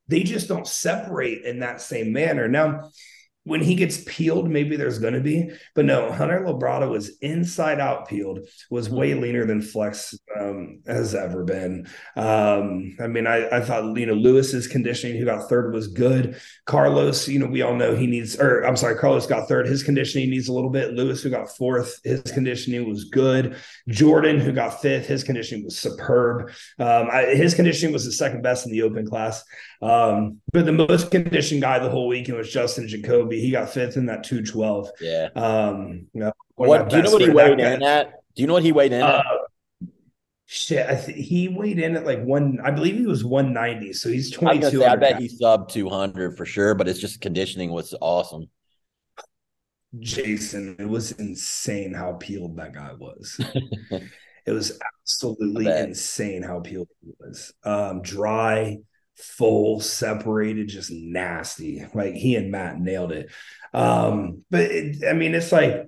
They 0.08 0.22
just 0.22 0.46
don't 0.46 0.68
separate 0.68 1.44
in 1.44 1.60
that 1.60 1.80
same 1.80 2.12
manner. 2.12 2.46
Now 2.46 2.90
when 3.46 3.60
he 3.60 3.76
gets 3.76 4.02
peeled, 4.06 4.50
maybe 4.50 4.74
there's 4.74 4.98
going 4.98 5.14
to 5.14 5.20
be, 5.20 5.50
but 5.76 5.84
no, 5.84 6.10
Hunter 6.10 6.40
Labrada 6.40 6.90
was 6.90 7.16
inside 7.18 7.78
out 7.78 8.08
peeled, 8.08 8.40
was 8.70 8.90
way 8.90 9.12
hmm. 9.12 9.20
leaner 9.20 9.46
than 9.46 9.62
Flex 9.62 10.18
um, 10.38 10.80
has 10.84 11.14
ever 11.14 11.44
been. 11.44 11.86
Um, 12.16 12.96
I 13.00 13.06
mean, 13.06 13.28
I, 13.28 13.48
I 13.48 13.60
thought, 13.60 13.96
you 13.96 14.06
know, 14.06 14.14
Lewis's 14.14 14.66
conditioning, 14.66 15.16
who 15.16 15.24
got 15.24 15.48
third, 15.48 15.72
was 15.72 15.86
good. 15.86 16.40
Carlos, 16.64 17.28
you 17.28 17.38
know, 17.38 17.46
we 17.46 17.62
all 17.62 17.76
know 17.76 17.94
he 17.94 18.08
needs, 18.08 18.36
or 18.36 18.62
I'm 18.62 18.76
sorry, 18.76 18.96
Carlos 18.96 19.26
got 19.26 19.46
third. 19.46 19.68
His 19.68 19.84
conditioning 19.84 20.28
needs 20.28 20.48
a 20.48 20.52
little 20.52 20.70
bit. 20.70 20.94
Lewis, 20.94 21.22
who 21.22 21.30
got 21.30 21.56
fourth, 21.56 22.00
his 22.02 22.22
conditioning 22.22 22.88
was 22.88 23.04
good. 23.04 23.54
Jordan, 23.86 24.40
who 24.40 24.50
got 24.50 24.82
fifth, 24.82 25.06
his 25.06 25.22
conditioning 25.22 25.64
was 25.64 25.78
superb. 25.78 26.50
Um, 26.80 27.08
I, 27.12 27.26
his 27.26 27.54
conditioning 27.54 27.92
was 27.92 28.04
the 28.04 28.12
second 28.12 28.42
best 28.42 28.66
in 28.66 28.72
the 28.72 28.82
open 28.82 29.06
class. 29.06 29.44
Um, 29.80 30.40
but 30.52 30.66
the 30.66 30.72
most 30.72 31.12
conditioned 31.12 31.62
guy 31.62 31.78
the 31.78 31.90
whole 31.90 32.08
weekend 32.08 32.38
was 32.38 32.52
Justin 32.52 32.88
Jacoby. 32.88 33.35
He 33.40 33.50
got 33.50 33.70
fifth 33.70 33.96
in 33.96 34.06
that 34.06 34.24
212. 34.24 34.90
Yeah. 35.00 35.28
Um, 35.34 36.06
you 36.12 36.20
know, 36.20 36.32
what 36.54 36.88
do 36.88 36.96
you 36.96 37.02
know 37.02 37.12
what 37.12 37.22
he 37.22 37.30
weighed 37.30 37.60
in 37.60 37.82
at? 37.82 38.12
Do 38.34 38.42
you 38.42 38.46
know 38.46 38.54
what 38.54 38.62
he 38.62 38.72
weighed 38.72 38.92
in 38.92 39.02
uh, 39.02 39.22
at? 39.24 39.88
Shit, 40.46 40.88
I 40.88 40.94
th- 40.94 41.26
he 41.26 41.48
weighed 41.48 41.78
in 41.78 41.96
at 41.96 42.06
like 42.06 42.22
one. 42.22 42.60
I 42.62 42.70
believe 42.70 42.96
he 42.96 43.06
was 43.06 43.24
one 43.24 43.52
ninety. 43.52 43.92
So 43.92 44.08
he's 44.08 44.30
twenty 44.30 44.70
two. 44.70 44.84
I 44.84 44.94
bet 44.94 45.20
he 45.20 45.28
sub 45.28 45.68
two 45.68 45.88
hundred 45.88 46.36
for 46.36 46.46
sure. 46.46 46.74
But 46.74 46.88
it's 46.88 47.00
just 47.00 47.20
conditioning 47.20 47.72
was 47.72 47.94
awesome. 48.00 48.48
Jason, 49.98 50.76
it 50.78 50.88
was 50.88 51.12
insane 51.12 51.92
how 51.92 52.12
peeled 52.14 52.56
that 52.56 52.74
guy 52.74 52.92
was. 52.92 53.40
it 54.46 54.52
was 54.52 54.78
absolutely 55.02 55.66
insane 55.66 56.42
how 56.42 56.60
peeled 56.60 56.88
he 57.02 57.12
was. 57.18 57.52
Um, 57.64 58.02
dry, 58.02 58.78
full, 59.16 59.80
separated, 59.80 60.68
just 60.68 60.90
nasty. 60.90 61.84
Like 61.94 62.14
he 62.14 62.36
and 62.36 62.50
Matt 62.50 62.78
nailed 62.78 63.12
it. 63.12 63.30
Um, 63.72 64.44
but 64.50 64.62
it, 64.62 65.04
I 65.08 65.12
mean, 65.12 65.34
it's 65.34 65.52
like 65.52 65.86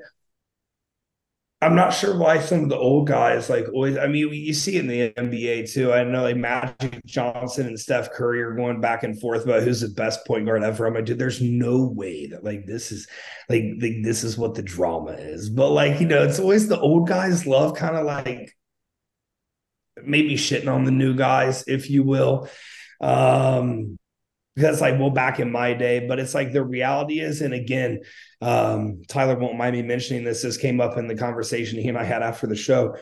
I'm 1.60 1.74
not 1.74 1.90
sure 1.90 2.16
why 2.16 2.38
some 2.38 2.62
of 2.62 2.68
the 2.68 2.76
old 2.76 3.08
guys 3.08 3.50
like 3.50 3.66
always. 3.74 3.96
I 3.98 4.06
mean, 4.06 4.32
you 4.32 4.54
see 4.54 4.76
in 4.76 4.86
the 4.86 5.10
NBA 5.10 5.72
too. 5.72 5.92
I 5.92 6.04
know 6.04 6.22
like 6.22 6.36
Magic 6.36 7.04
Johnson 7.04 7.66
and 7.66 7.78
Steph 7.78 8.12
Curry 8.12 8.40
are 8.42 8.54
going 8.54 8.80
back 8.80 9.02
and 9.02 9.20
forth 9.20 9.42
about 9.42 9.64
who's 9.64 9.80
the 9.80 9.88
best 9.88 10.24
point 10.24 10.46
guard 10.46 10.62
ever. 10.62 10.86
I'm 10.86 10.94
like, 10.94 11.06
dude, 11.06 11.18
there's 11.18 11.42
no 11.42 11.82
way 11.82 12.26
that 12.26 12.44
like 12.44 12.66
this 12.66 12.92
is 12.92 13.08
like, 13.48 13.64
like 13.80 14.04
this 14.04 14.22
is 14.22 14.38
what 14.38 14.54
the 14.54 14.62
drama 14.62 15.12
is. 15.12 15.50
But 15.50 15.70
like 15.70 16.00
you 16.00 16.06
know, 16.06 16.22
it's 16.22 16.38
always 16.38 16.68
the 16.68 16.78
old 16.78 17.08
guys 17.08 17.44
love 17.44 17.74
kind 17.74 17.96
of 17.96 18.06
like 18.06 18.52
maybe 20.04 20.34
shitting 20.34 20.72
on 20.72 20.84
the 20.84 20.92
new 20.92 21.16
guys, 21.16 21.64
if 21.66 21.90
you 21.90 22.04
will. 22.04 22.48
Um, 23.00 23.98
that's 24.56 24.80
like 24.80 24.98
well 24.98 25.10
back 25.10 25.38
in 25.38 25.52
my 25.52 25.72
day 25.72 26.04
but 26.08 26.18
it's 26.18 26.34
like 26.34 26.52
the 26.52 26.64
reality 26.64 27.20
is 27.20 27.42
and 27.42 27.54
again 27.54 28.00
um, 28.42 29.02
tyler 29.08 29.38
won't 29.38 29.56
mind 29.56 29.76
me 29.76 29.82
mentioning 29.82 30.24
this 30.24 30.42
this 30.42 30.56
came 30.56 30.80
up 30.80 30.98
in 30.98 31.06
the 31.06 31.14
conversation 31.14 31.80
he 31.80 31.88
and 31.88 31.98
i 31.98 32.04
had 32.04 32.22
after 32.22 32.46
the 32.46 32.56
show. 32.56 32.96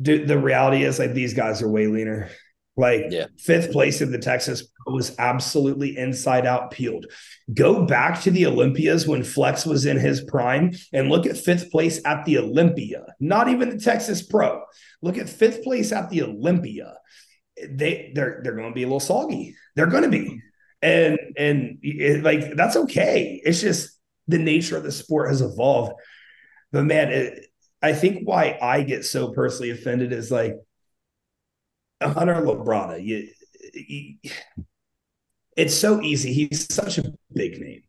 Dude, 0.00 0.26
the 0.26 0.38
reality 0.38 0.82
is 0.82 0.98
like 0.98 1.12
these 1.12 1.34
guys 1.34 1.62
are 1.62 1.68
way 1.68 1.86
leaner. 1.86 2.28
Like 2.76 3.04
yeah. 3.10 3.26
fifth 3.38 3.70
place 3.70 4.00
in 4.00 4.10
the 4.10 4.18
texas 4.18 4.66
was 4.86 5.14
absolutely 5.18 5.96
inside 5.96 6.44
out 6.44 6.72
peeled. 6.72 7.06
Go 7.54 7.86
back 7.86 8.22
to 8.22 8.32
the 8.32 8.46
olympias 8.46 9.06
when 9.06 9.22
flex 9.22 9.64
was 9.64 9.86
in 9.86 9.96
his 9.96 10.22
prime 10.22 10.72
and 10.92 11.08
look 11.08 11.26
at 11.26 11.36
fifth 11.36 11.70
place 11.70 12.00
at 12.04 12.24
the 12.24 12.38
olympia 12.38 13.04
not 13.20 13.48
even 13.48 13.68
the 13.68 13.78
texas 13.78 14.22
pro. 14.22 14.64
Look 15.02 15.18
at 15.18 15.28
fifth 15.28 15.62
place 15.62 15.92
at 15.92 16.10
the 16.10 16.22
olympia 16.22 16.94
they 17.56 18.12
they're 18.14 18.40
they're 18.42 18.56
going 18.56 18.70
to 18.70 18.74
be 18.74 18.82
a 18.82 18.86
little 18.86 19.00
soggy. 19.00 19.54
They're 19.76 19.86
going 19.86 20.04
to 20.04 20.08
be, 20.08 20.40
and 20.82 21.18
and 21.36 21.78
it, 21.82 22.22
like 22.22 22.56
that's 22.56 22.76
okay. 22.76 23.40
It's 23.44 23.60
just 23.60 23.98
the 24.28 24.38
nature 24.38 24.76
of 24.76 24.82
the 24.82 24.92
sport 24.92 25.28
has 25.28 25.40
evolved. 25.40 25.92
But 26.72 26.84
man, 26.84 27.10
it, 27.10 27.46
I 27.82 27.92
think 27.92 28.26
why 28.26 28.58
I 28.60 28.82
get 28.82 29.04
so 29.04 29.32
personally 29.32 29.70
offended 29.70 30.12
is 30.12 30.30
like 30.30 30.56
Hunter 32.02 32.34
Labrada. 32.34 33.02
You, 33.02 33.28
you, 33.74 34.14
it's 35.56 35.74
so 35.74 36.00
easy. 36.00 36.32
He's 36.32 36.72
such 36.72 36.98
a 36.98 37.12
big 37.32 37.60
name. 37.60 37.82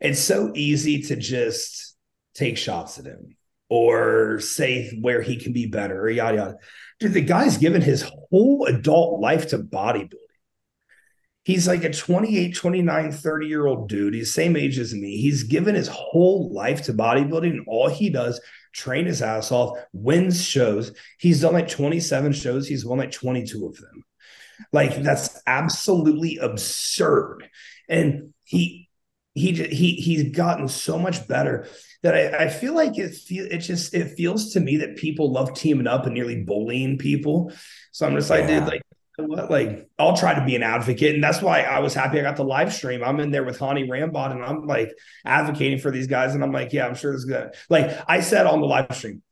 It's 0.00 0.20
so 0.20 0.50
easy 0.54 1.02
to 1.02 1.16
just 1.16 1.96
take 2.34 2.56
shots 2.56 2.98
at 2.98 3.04
him 3.04 3.36
or 3.70 4.40
say 4.40 4.98
where 5.00 5.22
he 5.22 5.36
can 5.36 5.52
be 5.52 5.66
better 5.66 6.02
or 6.02 6.10
yada 6.10 6.36
yada. 6.36 6.56
Dude, 6.98 7.14
the 7.14 7.22
guy's 7.22 7.56
given 7.56 7.80
his 7.80 8.02
whole 8.02 8.66
adult 8.66 9.20
life 9.20 9.48
to 9.48 9.58
bodybuilding. 9.58 10.14
He's 11.44 11.66
like 11.66 11.84
a 11.84 11.92
28, 11.92 12.54
29, 12.54 13.12
30 13.12 13.46
year 13.46 13.66
old 13.66 13.88
dude. 13.88 14.12
He's 14.12 14.34
same 14.34 14.56
age 14.56 14.78
as 14.78 14.92
me. 14.92 15.16
He's 15.16 15.44
given 15.44 15.74
his 15.74 15.88
whole 15.88 16.52
life 16.52 16.82
to 16.82 16.92
bodybuilding. 16.92 17.50
And 17.50 17.64
all 17.66 17.88
he 17.88 18.10
does, 18.10 18.40
train 18.74 19.06
his 19.06 19.22
ass 19.22 19.50
off, 19.50 19.78
wins 19.92 20.44
shows. 20.44 20.92
He's 21.18 21.40
done 21.40 21.54
like 21.54 21.68
27 21.68 22.32
shows. 22.32 22.68
He's 22.68 22.84
won 22.84 22.98
like 22.98 23.12
22 23.12 23.66
of 23.66 23.78
them. 23.78 24.04
Like 24.72 25.02
that's 25.02 25.40
absolutely 25.46 26.36
absurd. 26.36 27.48
And 27.88 28.34
he 28.44 28.89
he 29.34 29.52
he 29.52 29.92
he's 29.92 30.34
gotten 30.34 30.68
so 30.68 30.98
much 30.98 31.26
better 31.28 31.68
that 32.02 32.14
I, 32.14 32.44
I 32.44 32.48
feel 32.48 32.74
like 32.74 32.98
it 32.98 33.14
feel 33.14 33.46
it 33.50 33.58
just 33.58 33.94
it 33.94 34.16
feels 34.16 34.52
to 34.52 34.60
me 34.60 34.78
that 34.78 34.96
people 34.96 35.32
love 35.32 35.54
teaming 35.54 35.86
up 35.86 36.06
and 36.06 36.14
nearly 36.14 36.42
bullying 36.42 36.98
people. 36.98 37.52
So 37.92 38.06
I'm 38.06 38.14
just 38.16 38.30
like, 38.30 38.46
dude, 38.46 38.66
like 38.66 38.82
what? 39.26 39.50
Like, 39.50 39.88
I'll 39.98 40.16
try 40.16 40.34
to 40.34 40.44
be 40.44 40.56
an 40.56 40.62
advocate. 40.62 41.14
And 41.14 41.22
that's 41.22 41.42
why 41.42 41.62
I 41.62 41.80
was 41.80 41.94
happy 41.94 42.18
I 42.18 42.22
got 42.22 42.36
the 42.36 42.44
live 42.44 42.72
stream. 42.72 43.02
I'm 43.02 43.20
in 43.20 43.30
there 43.30 43.44
with 43.44 43.58
Hani 43.58 43.88
Rambod 43.88 44.32
and 44.32 44.44
I'm 44.44 44.66
like 44.66 44.92
advocating 45.24 45.78
for 45.78 45.90
these 45.90 46.06
guys. 46.06 46.34
And 46.34 46.42
I'm 46.42 46.52
like, 46.52 46.72
yeah, 46.72 46.86
I'm 46.86 46.94
sure 46.94 47.12
it's 47.12 47.24
good. 47.24 47.54
Like 47.68 47.98
I 48.08 48.20
said 48.20 48.46
on 48.46 48.60
the 48.60 48.66
live 48.66 48.94
stream, 48.94 49.22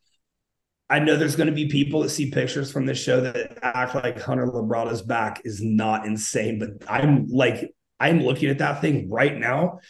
I 0.90 1.00
know 1.00 1.16
there's 1.16 1.36
going 1.36 1.48
to 1.48 1.54
be 1.54 1.68
people 1.68 2.02
that 2.02 2.10
see 2.10 2.30
pictures 2.30 2.72
from 2.72 2.86
this 2.86 2.98
show 2.98 3.20
that 3.20 3.58
act 3.62 3.94
like 3.94 4.20
Hunter 4.20 4.46
Labrada's 4.46 5.02
back 5.02 5.42
is 5.44 5.62
not 5.62 6.06
insane, 6.06 6.58
but 6.58 6.90
I'm 6.90 7.28
like, 7.28 7.74
I'm 8.00 8.20
looking 8.20 8.50
at 8.50 8.58
that 8.58 8.80
thing 8.80 9.10
right 9.10 9.36
now, 9.36 9.80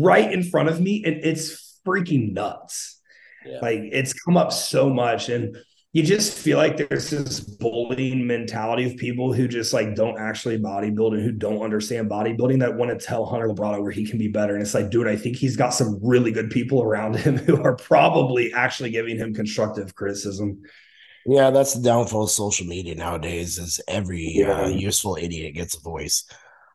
right 0.00 0.32
in 0.32 0.42
front 0.42 0.68
of 0.68 0.80
me, 0.80 1.02
and 1.04 1.24
it's 1.24 1.80
freaking 1.86 2.32
nuts. 2.32 3.00
Yeah. 3.44 3.58
Like 3.60 3.80
it's 3.80 4.12
come 4.12 4.36
up 4.36 4.52
so 4.52 4.90
much. 4.90 5.28
And 5.28 5.56
you 5.92 6.02
just 6.02 6.38
feel 6.38 6.56
like 6.56 6.76
there's 6.76 7.10
this 7.10 7.40
bullying 7.40 8.26
mentality 8.26 8.86
of 8.86 8.96
people 8.96 9.32
who 9.32 9.46
just 9.46 9.74
like 9.74 9.94
don't 9.94 10.18
actually 10.18 10.58
bodybuild 10.58 11.14
and 11.14 11.22
who 11.22 11.32
don't 11.32 11.62
understand 11.62 12.08
bodybuilding 12.08 12.60
that 12.60 12.74
want 12.74 12.98
to 12.98 13.04
tell 13.04 13.26
Hunter 13.26 13.48
Labrada 13.48 13.82
where 13.82 13.90
he 13.90 14.06
can 14.06 14.18
be 14.18 14.28
better. 14.28 14.54
And 14.54 14.62
it's 14.62 14.74
like, 14.74 14.90
dude, 14.90 15.06
I 15.06 15.16
think 15.16 15.36
he's 15.36 15.56
got 15.56 15.74
some 15.74 15.98
really 16.02 16.32
good 16.32 16.50
people 16.50 16.82
around 16.82 17.16
him 17.16 17.36
who 17.36 17.62
are 17.62 17.76
probably 17.76 18.52
actually 18.54 18.90
giving 18.90 19.18
him 19.18 19.34
constructive 19.34 19.94
criticism. 19.94 20.62
Yeah, 21.26 21.50
that's 21.50 21.74
the 21.74 21.82
downfall 21.82 22.24
of 22.24 22.30
social 22.30 22.66
media 22.66 22.94
nowadays. 22.94 23.58
Is 23.58 23.80
every 23.86 24.32
yeah. 24.34 24.62
uh, 24.62 24.68
useful 24.68 25.18
idiot 25.20 25.54
gets 25.54 25.76
a 25.76 25.80
voice. 25.80 26.24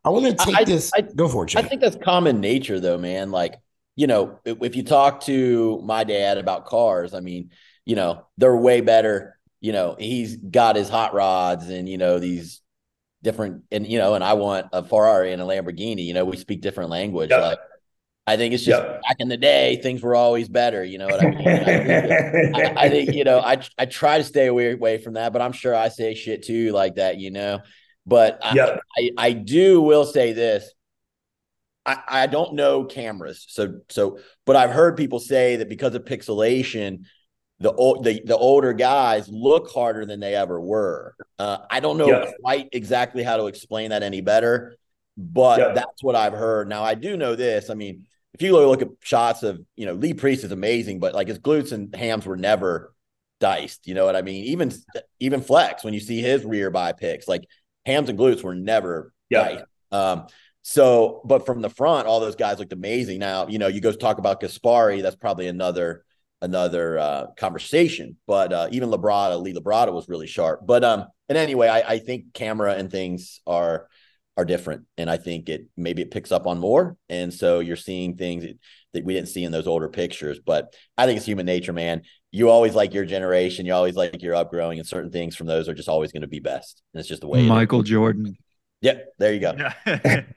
I 0.07 0.09
want 0.09 0.25
to 0.25 0.45
take 0.45 0.55
I, 0.55 0.63
this. 0.63 0.91
I, 0.95 1.01
go 1.01 1.27
for 1.27 1.43
it. 1.43 1.49
Jay. 1.49 1.59
I 1.59 1.61
think 1.63 1.81
that's 1.81 1.97
common 1.97 2.39
nature, 2.39 2.79
though, 2.79 2.97
man. 2.97 3.29
Like 3.31 3.59
you 3.97 4.05
know, 4.05 4.39
if 4.45 4.75
you 4.75 4.83
talk 4.83 5.21
to 5.21 5.81
my 5.83 6.03
dad 6.03 6.37
about 6.37 6.67
cars, 6.67 7.15
I 7.15 7.19
mean, 7.19 7.49
you 7.83 7.95
know, 7.95 8.25
they're 8.37 8.55
way 8.55 8.79
better. 8.79 9.37
You 9.59 9.71
know, 9.73 9.95
he's 9.97 10.37
got 10.37 10.75
his 10.75 10.87
hot 10.87 11.15
rods 11.15 11.67
and, 11.67 11.89
you 11.89 11.97
know, 11.97 12.19
these 12.19 12.61
different, 13.23 13.63
and, 13.71 13.87
you 13.87 13.97
know, 13.97 14.13
and 14.13 14.23
I 14.23 14.33
want 14.33 14.67
a 14.71 14.83
Ferrari 14.83 15.33
and 15.33 15.41
a 15.41 15.45
Lamborghini. 15.45 16.05
You 16.05 16.13
know, 16.13 16.25
we 16.25 16.37
speak 16.37 16.61
different 16.61 16.91
language. 16.91 17.31
Yep. 17.31 17.41
Like, 17.41 17.59
I 18.27 18.37
think 18.37 18.53
it's 18.53 18.63
just 18.63 18.83
yep. 18.83 19.01
back 19.01 19.15
in 19.17 19.29
the 19.29 19.37
day, 19.37 19.79
things 19.81 20.03
were 20.03 20.13
always 20.13 20.47
better. 20.47 20.83
You 20.83 20.99
know 20.99 21.07
what 21.07 21.23
I 21.23 21.29
mean? 21.31 21.47
I, 21.47 21.63
think, 21.63 22.55
I, 22.55 22.73
I, 22.77 22.89
think, 22.89 23.15
you 23.15 23.23
know, 23.23 23.39
I 23.39 23.63
I 23.79 23.85
try 23.85 24.19
to 24.19 24.23
stay 24.23 24.45
away, 24.45 24.73
away 24.73 24.99
from 24.99 25.15
that, 25.15 25.33
but 25.33 25.41
I'm 25.41 25.53
sure 25.53 25.73
I 25.73 25.87
say 25.87 26.13
shit 26.13 26.43
too 26.43 26.71
like 26.71 26.95
that, 26.95 27.17
you 27.17 27.31
know. 27.31 27.61
But 28.07 28.39
yep. 28.55 28.79
I, 28.97 29.01
I, 29.01 29.27
I 29.27 29.31
do 29.33 29.81
will 29.81 30.05
say 30.05 30.31
this. 30.31 30.71
I, 31.85 31.99
I 32.07 32.27
don't 32.27 32.53
know 32.53 32.85
cameras, 32.85 33.45
so 33.49 33.81
so, 33.89 34.19
but 34.45 34.55
I've 34.55 34.71
heard 34.71 34.97
people 34.97 35.19
say 35.19 35.57
that 35.57 35.69
because 35.69 35.93
of 35.93 36.05
pixelation, 36.05 37.03
the 37.59 37.73
old 37.73 38.05
the 38.05 38.21
the 38.25 38.37
older 38.37 38.71
guys 38.73 39.27
look 39.29 39.69
harder 39.71 40.05
than 40.05 40.21
they 40.21 40.35
ever 40.35 40.59
were. 40.59 41.15
Uh, 41.37 41.59
I 41.69 41.81
don't 41.81 41.97
know 41.97 42.07
yeah. 42.07 42.31
quite 42.41 42.69
exactly 42.71 43.23
how 43.23 43.37
to 43.37 43.47
explain 43.47 43.89
that 43.89 44.03
any 44.03 44.21
better, 44.21 44.77
but 45.17 45.59
yeah. 45.59 45.71
that's 45.73 46.01
what 46.01 46.15
I've 46.15 46.33
heard. 46.33 46.69
Now 46.69 46.83
I 46.83 46.95
do 46.95 47.17
know 47.17 47.35
this. 47.35 47.69
I 47.69 47.73
mean, 47.73 48.05
if 48.33 48.41
you 48.41 48.57
look 48.57 48.81
at 48.81 48.89
shots 49.01 49.43
of 49.43 49.59
you 49.75 49.85
know 49.85 49.93
Lee 49.93 50.13
Priest 50.13 50.45
is 50.45 50.51
amazing, 50.51 50.99
but 50.99 51.13
like 51.13 51.27
his 51.27 51.39
glutes 51.39 51.73
and 51.73 51.93
hams 51.95 52.25
were 52.25 52.37
never 52.37 52.93
diced. 53.39 53.87
You 53.87 53.95
know 53.95 54.05
what 54.05 54.15
I 54.15 54.21
mean? 54.21 54.45
Even 54.45 54.71
even 55.19 55.41
Flex 55.41 55.83
when 55.83 55.93
you 55.93 55.99
see 55.99 56.21
his 56.21 56.45
rear 56.45 56.69
by 56.69 56.91
pics, 56.91 57.27
like 57.27 57.47
hams 57.87 58.09
and 58.09 58.19
glutes 58.19 58.43
were 58.43 58.53
never 58.53 59.13
yeah. 59.29 59.43
diced. 59.43 59.63
Um, 59.91 60.27
so, 60.61 61.21
but 61.23 61.45
from 61.45 61.61
the 61.61 61.69
front, 61.69 62.07
all 62.07 62.19
those 62.19 62.35
guys 62.35 62.59
looked 62.59 62.73
amazing. 62.73 63.19
Now, 63.19 63.47
you 63.47 63.57
know, 63.57 63.67
you 63.67 63.79
go 63.79 63.93
talk 63.93 64.17
about 64.17 64.41
Gaspari, 64.41 65.01
that's 65.01 65.15
probably 65.15 65.47
another 65.47 66.03
another 66.41 66.99
uh, 66.99 67.27
conversation. 67.37 68.17
But 68.27 68.53
uh, 68.53 68.67
even 68.71 68.89
Labrada, 68.89 69.41
Lee 69.41 69.53
Labrada 69.53 69.93
was 69.93 70.09
really 70.09 70.27
sharp. 70.27 70.67
But 70.67 70.83
um, 70.83 71.05
and 71.29 71.37
anyway, 71.37 71.69
I, 71.69 71.93
I 71.93 71.99
think 71.99 72.33
camera 72.33 72.73
and 72.73 72.91
things 72.91 73.39
are 73.47 73.87
are 74.37 74.45
different. 74.45 74.85
And 74.97 75.09
I 75.09 75.17
think 75.17 75.49
it 75.49 75.65
maybe 75.75 76.03
it 76.03 76.11
picks 76.11 76.31
up 76.31 76.45
on 76.45 76.59
more. 76.59 76.95
And 77.09 77.33
so 77.33 77.59
you're 77.59 77.75
seeing 77.75 78.15
things 78.15 78.43
that, 78.43 78.57
that 78.93 79.03
we 79.03 79.13
didn't 79.13 79.29
see 79.29 79.43
in 79.43 79.51
those 79.51 79.67
older 79.67 79.89
pictures. 79.89 80.39
But 80.39 80.73
I 80.97 81.05
think 81.05 81.17
it's 81.17 81.25
human 81.25 81.47
nature, 81.47 81.73
man. 81.73 82.03
You 82.31 82.49
always 82.49 82.75
like 82.75 82.93
your 82.93 83.05
generation, 83.05 83.65
you 83.65 83.73
always 83.73 83.95
like 83.95 84.21
your 84.21 84.35
upgrowing, 84.35 84.77
and 84.77 84.85
certain 84.85 85.11
things 85.11 85.35
from 85.35 85.47
those 85.47 85.67
are 85.67 85.73
just 85.73 85.89
always 85.89 86.11
going 86.11 86.21
to 86.21 86.27
be 86.27 86.39
best. 86.39 86.83
And 86.93 86.99
it's 86.99 87.09
just 87.09 87.21
the 87.21 87.27
way 87.27 87.47
Michael 87.47 87.81
Jordan. 87.81 88.37
Yep, 88.81 89.13
there 89.17 89.33
you 89.33 89.39
go. 89.39 89.53
that 89.55 90.27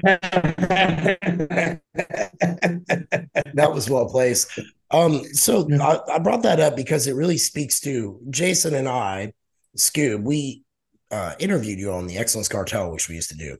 was 3.54 3.90
well 3.90 4.08
placed. 4.08 4.58
Um, 4.90 5.22
so 5.34 5.68
I, 5.78 6.14
I, 6.14 6.18
brought 6.20 6.42
that 6.44 6.58
up 6.58 6.74
because 6.74 7.06
it 7.06 7.12
really 7.12 7.36
speaks 7.36 7.80
to 7.80 8.18
Jason 8.30 8.74
and 8.74 8.88
I, 8.88 9.34
Scoob. 9.76 10.22
We 10.22 10.62
uh, 11.10 11.34
interviewed 11.38 11.78
you 11.78 11.92
on 11.92 12.06
the 12.06 12.16
Excellence 12.16 12.48
Cartel, 12.48 12.90
which 12.90 13.10
we 13.10 13.16
used 13.16 13.28
to 13.28 13.36
do 13.36 13.58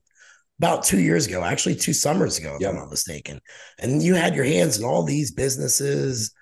about 0.61 0.85
two 0.85 1.01
years 1.01 1.27
ago, 1.27 1.43
actually 1.43 1.75
two 1.75 1.95
summers 1.95 2.37
ago, 2.37 2.57
if 2.57 2.61
yep. 2.61 2.73
I'm 2.73 2.77
not 2.77 2.91
mistaken. 2.91 3.41
And 3.79 4.03
you 4.03 4.15
had 4.15 4.35
your 4.35 4.45
hands 4.45 4.79
in 4.79 4.85
all 4.85 5.03
these 5.03 5.33
businesses 5.33 6.35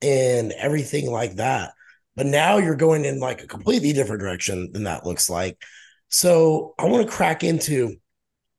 and 0.00 0.52
everything 0.52 1.10
like 1.10 1.34
that. 1.34 1.72
But 2.14 2.24
now 2.24 2.56
you're 2.56 2.74
going 2.74 3.04
in 3.04 3.20
like 3.20 3.42
a 3.42 3.46
completely 3.46 3.92
different 3.92 4.22
direction 4.22 4.70
than 4.72 4.84
that 4.84 5.04
looks 5.04 5.28
like. 5.28 5.62
So 6.08 6.74
I 6.78 6.86
want 6.86 7.06
to 7.06 7.12
crack 7.12 7.44
into 7.44 7.96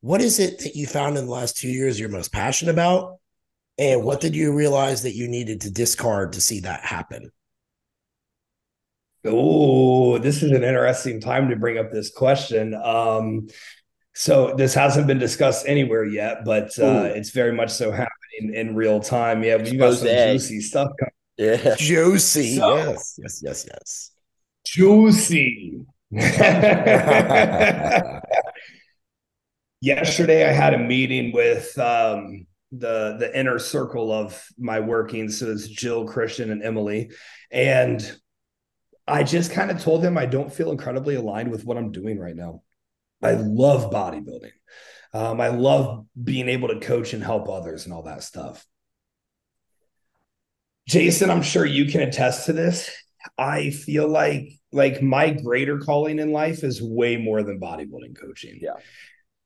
what 0.01 0.21
is 0.21 0.37
it 0.37 0.59
that 0.59 0.75
you 0.75 0.85
found 0.85 1.17
in 1.17 1.25
the 1.25 1.31
last 1.31 1.57
two 1.57 1.69
years 1.69 1.99
you're 1.99 2.09
most 2.09 2.31
passionate 2.31 2.73
about? 2.73 3.17
And 3.79 4.03
what 4.03 4.21
did 4.21 4.35
you 4.35 4.53
realize 4.53 5.01
that 5.01 5.15
you 5.15 5.27
needed 5.27 5.61
to 5.61 5.71
discard 5.71 6.33
to 6.33 6.41
see 6.41 6.59
that 6.59 6.81
happen? 6.81 7.31
Oh, 9.25 10.19
this 10.19 10.43
is 10.43 10.51
an 10.51 10.63
interesting 10.63 11.19
time 11.19 11.49
to 11.49 11.55
bring 11.55 11.79
up 11.79 11.91
this 11.91 12.11
question. 12.11 12.75
Um, 12.75 13.47
so 14.17 14.55
this 14.55 14.73
hasn't 14.73 15.05
been 15.05 15.19
discussed 15.19 15.67
anywhere 15.67 16.03
yet, 16.03 16.43
but 16.43 16.77
uh, 16.79 17.03
it's 17.13 17.29
very 17.29 17.51
much 17.53 17.69
so 17.69 17.91
happening 17.91 18.55
in 18.55 18.75
real 18.75 18.99
time. 18.99 19.43
Yeah, 19.43 19.57
you 19.57 19.77
got 19.77 19.93
some 19.93 20.07
juicy 20.07 20.59
stuff 20.59 20.89
coming. 20.99 21.11
Yeah, 21.37 21.75
juicy. 21.75 22.55
So, 22.55 22.77
yes, 22.77 23.19
yes, 23.21 23.41
yes, 23.43 23.67
yes. 23.71 24.11
Juicy. 24.65 25.85
Yesterday, 29.81 30.49
I 30.49 30.51
had 30.51 30.73
a 30.73 30.79
meeting 30.79 31.31
with 31.31 31.77
um, 31.77 32.47
the 32.71 33.17
the 33.19 33.39
inner 33.39 33.59
circle 33.59 34.11
of 34.11 34.43
my 34.57 34.79
working. 34.79 35.29
So 35.29 35.51
it's 35.51 35.67
Jill, 35.67 36.07
Christian, 36.07 36.49
and 36.49 36.63
Emily, 36.63 37.11
and 37.51 38.19
I 39.07 39.21
just 39.21 39.51
kind 39.51 39.69
of 39.69 39.79
told 39.79 40.01
them 40.01 40.17
I 40.17 40.25
don't 40.25 40.51
feel 40.51 40.71
incredibly 40.71 41.13
aligned 41.13 41.51
with 41.51 41.65
what 41.65 41.77
I'm 41.77 41.91
doing 41.91 42.17
right 42.17 42.35
now. 42.35 42.63
I 43.21 43.33
love 43.33 43.91
bodybuilding. 43.91 44.51
Um, 45.13 45.41
I 45.41 45.47
love 45.47 46.05
being 46.21 46.49
able 46.49 46.67
to 46.69 46.79
coach 46.79 47.13
and 47.13 47.23
help 47.23 47.49
others 47.49 47.85
and 47.85 47.93
all 47.93 48.03
that 48.03 48.23
stuff. 48.23 48.65
Jason, 50.87 51.29
I'm 51.29 51.41
sure 51.41 51.65
you 51.65 51.85
can 51.85 52.01
attest 52.01 52.45
to 52.45 52.53
this. 52.53 52.89
I 53.37 53.71
feel 53.71 54.07
like 54.07 54.51
like 54.71 55.01
my 55.01 55.31
greater 55.31 55.79
calling 55.79 56.19
in 56.19 56.31
life 56.31 56.63
is 56.63 56.81
way 56.81 57.17
more 57.17 57.43
than 57.43 57.59
bodybuilding 57.59 58.19
coaching. 58.19 58.59
Yeah. 58.61 58.73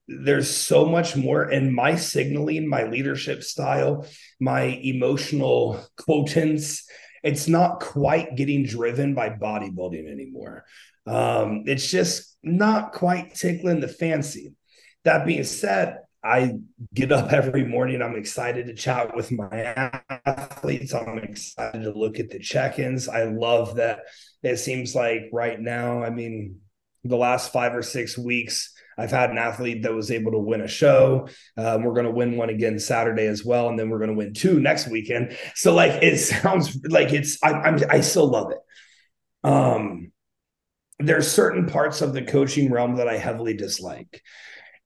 There's 0.07 0.49
so 0.49 0.85
much 0.85 1.15
more 1.15 1.43
and 1.43 1.73
my 1.73 1.95
signaling, 1.95 2.67
my 2.67 2.83
leadership 2.83 3.43
style, 3.43 4.05
my 4.39 4.63
emotional 4.63 5.83
quotants, 5.95 6.85
it's 7.23 7.47
not 7.47 7.79
quite 7.79 8.35
getting 8.35 8.65
driven 8.65 9.13
by 9.13 9.29
bodybuilding 9.29 10.11
anymore. 10.11 10.65
Um, 11.05 11.63
it's 11.65 11.89
just 11.89 12.30
not 12.43 12.93
quite 12.93 13.35
tickling 13.35 13.79
the 13.79 13.87
fancy. 13.87 14.53
That 15.03 15.25
being 15.25 15.43
said, 15.43 15.97
I 16.23 16.53
get 16.93 17.11
up 17.11 17.33
every 17.33 17.65
morning. 17.65 18.01
I'm 18.01 18.15
excited 18.15 18.67
to 18.67 18.75
chat 18.75 19.15
with 19.15 19.31
my 19.31 19.49
athletes. 20.25 20.93
I'm 20.93 21.17
excited 21.17 21.81
to 21.83 21.91
look 21.91 22.19
at 22.19 22.29
the 22.29 22.39
check 22.39 22.77
ins. 22.77 23.07
I 23.09 23.23
love 23.23 23.75
that 23.77 24.01
it 24.43 24.57
seems 24.57 24.93
like 24.93 25.29
right 25.31 25.59
now, 25.59 26.03
I 26.03 26.11
mean, 26.11 26.59
the 27.03 27.17
last 27.17 27.51
five 27.51 27.75
or 27.75 27.81
six 27.81 28.17
weeks, 28.17 28.73
I've 28.97 29.09
had 29.09 29.31
an 29.31 29.39
athlete 29.39 29.83
that 29.83 29.93
was 29.93 30.11
able 30.11 30.33
to 30.33 30.37
win 30.37 30.61
a 30.61 30.67
show. 30.67 31.27
Um, 31.57 31.83
we're 31.83 31.93
going 31.93 32.05
to 32.05 32.11
win 32.11 32.37
one 32.37 32.49
again 32.49 32.77
Saturday 32.77 33.25
as 33.25 33.43
well, 33.43 33.69
and 33.69 33.79
then 33.79 33.89
we're 33.89 33.97
going 33.97 34.11
to 34.11 34.15
win 34.15 34.33
two 34.33 34.59
next 34.59 34.87
weekend. 34.87 35.35
So, 35.55 35.73
like, 35.73 36.03
it 36.03 36.17
sounds 36.19 36.77
like 36.87 37.13
it's 37.13 37.41
I, 37.43 37.53
I'm 37.53 37.79
I 37.89 38.01
still 38.01 38.27
love 38.27 38.51
it. 38.51 38.59
Um, 39.43 40.10
there's 41.03 41.31
certain 41.31 41.65
parts 41.65 42.01
of 42.01 42.13
the 42.13 42.21
coaching 42.21 42.71
realm 42.71 42.95
that 42.95 43.07
I 43.07 43.17
heavily 43.17 43.53
dislike. 43.53 44.21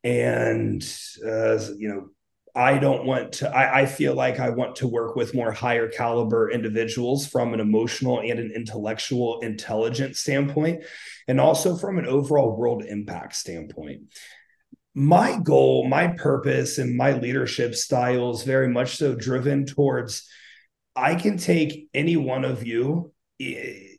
And, 0.04 0.84
uh, 1.26 1.60
you 1.78 1.88
know, 1.88 2.10
I 2.56 2.78
don't 2.78 3.06
want 3.06 3.34
to, 3.34 3.54
I, 3.54 3.82
I, 3.82 3.86
feel 3.86 4.14
like 4.14 4.40
I 4.40 4.50
want 4.52 4.78
to 4.78 4.88
work 4.88 5.18
with 5.18 5.34
more 5.34 5.52
higher 5.52 5.90
caliber 5.90 6.50
individuals 6.50 7.28
from 7.28 7.54
an 7.54 7.60
emotional 7.60 8.22
and 8.22 8.40
an 8.40 8.52
intellectual 8.56 9.42
intelligence 9.42 10.20
standpoint, 10.20 10.86
and 11.28 11.42
also 11.42 11.76
from 11.76 11.98
an 11.98 12.06
overall 12.06 12.56
world 12.56 12.86
impact 12.86 13.36
standpoint. 13.36 14.04
My 14.94 15.38
goal, 15.44 15.86
my 15.90 16.08
purpose, 16.08 16.78
and 16.78 16.96
my 16.96 17.12
leadership 17.12 17.76
style 17.76 18.32
is 18.32 18.44
very 18.44 18.70
much 18.70 18.96
so 18.96 19.16
driven 19.16 19.66
towards 19.66 20.30
I 20.96 21.16
can 21.16 21.38
take 21.38 21.90
any 21.94 22.16
one 22.16 22.46
of 22.46 22.66
you 22.66 23.12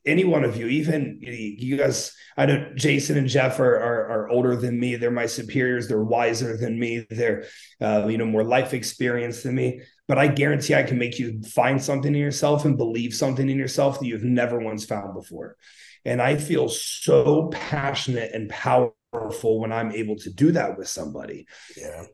any 0.06 0.24
one 0.24 0.44
of 0.44 0.56
you, 0.56 0.68
even 0.68 1.18
you 1.20 1.76
guys, 1.76 2.14
I 2.36 2.46
know 2.46 2.72
Jason 2.76 3.18
and 3.18 3.28
Jeff 3.28 3.58
are, 3.58 3.76
are, 3.76 4.08
are 4.08 4.28
older 4.30 4.54
than 4.54 4.78
me. 4.78 4.94
They're 4.94 5.10
my 5.10 5.26
superiors. 5.26 5.88
They're 5.88 6.02
wiser 6.02 6.56
than 6.56 6.78
me. 6.78 7.04
They're, 7.10 7.44
uh, 7.80 8.06
you 8.06 8.16
know, 8.16 8.24
more 8.24 8.44
life 8.44 8.72
experience 8.72 9.42
than 9.42 9.56
me. 9.56 9.80
But 10.06 10.18
I 10.18 10.28
guarantee 10.28 10.74
I 10.74 10.84
can 10.84 10.98
make 10.98 11.18
you 11.18 11.42
find 11.42 11.82
something 11.82 12.14
in 12.14 12.20
yourself 12.20 12.64
and 12.64 12.76
believe 12.76 13.14
something 13.14 13.48
in 13.50 13.58
yourself 13.58 13.98
that 13.98 14.06
you've 14.06 14.22
never 14.22 14.60
once 14.60 14.84
found 14.84 15.14
before. 15.14 15.56
And 16.04 16.22
I 16.22 16.36
feel 16.36 16.68
so 16.68 17.48
passionate 17.48 18.30
and 18.32 18.48
powerful 18.48 19.58
when 19.58 19.72
I'm 19.72 19.90
able 19.90 20.16
to 20.16 20.30
do 20.30 20.52
that 20.52 20.78
with 20.78 20.86
somebody. 20.86 21.46
Yeah. 21.76 22.04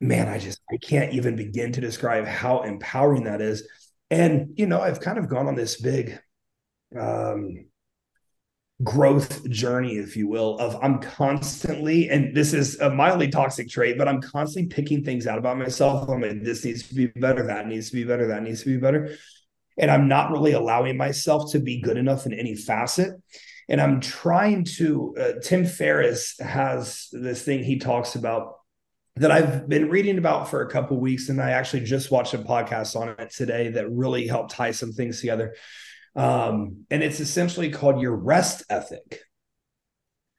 Man, 0.00 0.28
I 0.28 0.38
just 0.38 0.60
I 0.72 0.76
can't 0.76 1.12
even 1.12 1.36
begin 1.36 1.72
to 1.72 1.80
describe 1.80 2.26
how 2.26 2.62
empowering 2.62 3.24
that 3.24 3.40
is. 3.40 3.68
And 4.10 4.54
you 4.56 4.66
know, 4.66 4.80
I've 4.80 5.00
kind 5.00 5.18
of 5.18 5.28
gone 5.28 5.46
on 5.46 5.54
this 5.54 5.80
big 5.80 6.18
um, 6.96 7.66
growth 8.82 9.48
journey, 9.50 9.96
if 9.96 10.16
you 10.16 10.28
will, 10.28 10.58
of 10.58 10.76
I'm 10.82 11.00
constantly, 11.00 12.08
and 12.10 12.34
this 12.34 12.52
is 12.52 12.78
a 12.80 12.90
mildly 12.90 13.28
toxic 13.28 13.68
trait, 13.68 13.98
but 13.98 14.06
I'm 14.06 14.20
constantly 14.20 14.68
picking 14.68 15.04
things 15.04 15.26
out 15.26 15.38
about 15.38 15.58
myself. 15.58 16.08
I'm 16.08 16.22
like, 16.22 16.42
this 16.42 16.64
needs 16.64 16.86
to 16.88 16.94
be 16.94 17.06
better, 17.06 17.46
that 17.46 17.66
needs 17.66 17.90
to 17.90 17.96
be 17.96 18.04
better, 18.04 18.28
that 18.28 18.42
needs 18.42 18.62
to 18.62 18.68
be 18.68 18.76
better. 18.76 19.16
And 19.76 19.90
I'm 19.90 20.08
not 20.08 20.30
really 20.30 20.52
allowing 20.52 20.96
myself 20.96 21.52
to 21.52 21.60
be 21.60 21.80
good 21.80 21.96
enough 21.96 22.26
in 22.26 22.32
any 22.32 22.54
facet. 22.54 23.14
And 23.68 23.80
I'm 23.80 24.00
trying 24.00 24.64
to, 24.76 25.14
uh, 25.20 25.32
Tim 25.42 25.66
Ferriss 25.66 26.38
has 26.40 27.08
this 27.12 27.42
thing 27.42 27.62
he 27.62 27.78
talks 27.78 28.14
about 28.14 28.54
that 29.16 29.30
I've 29.32 29.68
been 29.68 29.90
reading 29.90 30.18
about 30.18 30.48
for 30.48 30.62
a 30.62 30.70
couple 30.70 30.96
weeks, 30.98 31.28
and 31.28 31.42
I 31.42 31.50
actually 31.50 31.84
just 31.84 32.10
watched 32.10 32.34
a 32.34 32.38
podcast 32.38 32.94
on 32.94 33.08
it 33.08 33.30
today 33.30 33.70
that 33.70 33.90
really 33.90 34.28
helped 34.28 34.52
tie 34.52 34.70
some 34.70 34.92
things 34.92 35.20
together. 35.20 35.54
Um, 36.18 36.84
and 36.90 37.00
it's 37.00 37.20
essentially 37.20 37.70
called 37.70 38.00
your 38.00 38.16
rest 38.16 38.64
ethic. 38.68 39.20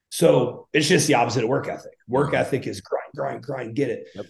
So 0.09 0.67
it's 0.73 0.89
just 0.89 1.07
the 1.07 1.13
opposite 1.13 1.43
of 1.43 1.49
work 1.49 1.69
ethic. 1.69 1.93
Work 2.05 2.33
ethic 2.33 2.67
is 2.67 2.81
grind, 2.81 3.13
grind, 3.15 3.43
grind, 3.43 3.75
get 3.75 3.89
it. 3.89 4.07
Yep. 4.13 4.25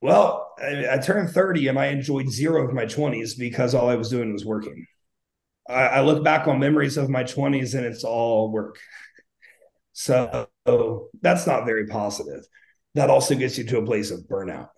Well, 0.00 0.54
I, 0.58 0.94
I, 0.94 0.98
turned 0.98 1.28
30 1.28 1.68
and 1.68 1.78
I 1.78 1.86
enjoyed 1.86 2.30
zero 2.30 2.66
of 2.66 2.72
my 2.72 2.86
20s 2.86 3.38
because 3.38 3.74
all 3.74 3.90
I 3.90 3.96
was 3.96 4.08
doing 4.08 4.32
was 4.32 4.46
working. 4.46 4.86
I, 5.68 5.82
I 5.82 6.00
look 6.00 6.24
back 6.24 6.48
on 6.48 6.58
memories 6.58 6.96
of 6.96 7.10
my 7.10 7.24
20s 7.24 7.74
and 7.74 7.84
it's 7.84 8.04
all 8.04 8.50
work. 8.50 8.78
So 9.92 10.48
that's 11.20 11.46
not 11.46 11.66
very 11.66 11.86
positive. 11.86 12.46
That 12.94 13.10
also 13.10 13.34
gets 13.34 13.58
you 13.58 13.64
to 13.64 13.78
a 13.78 13.84
place 13.84 14.10
of 14.10 14.20
burnout. 14.20 14.68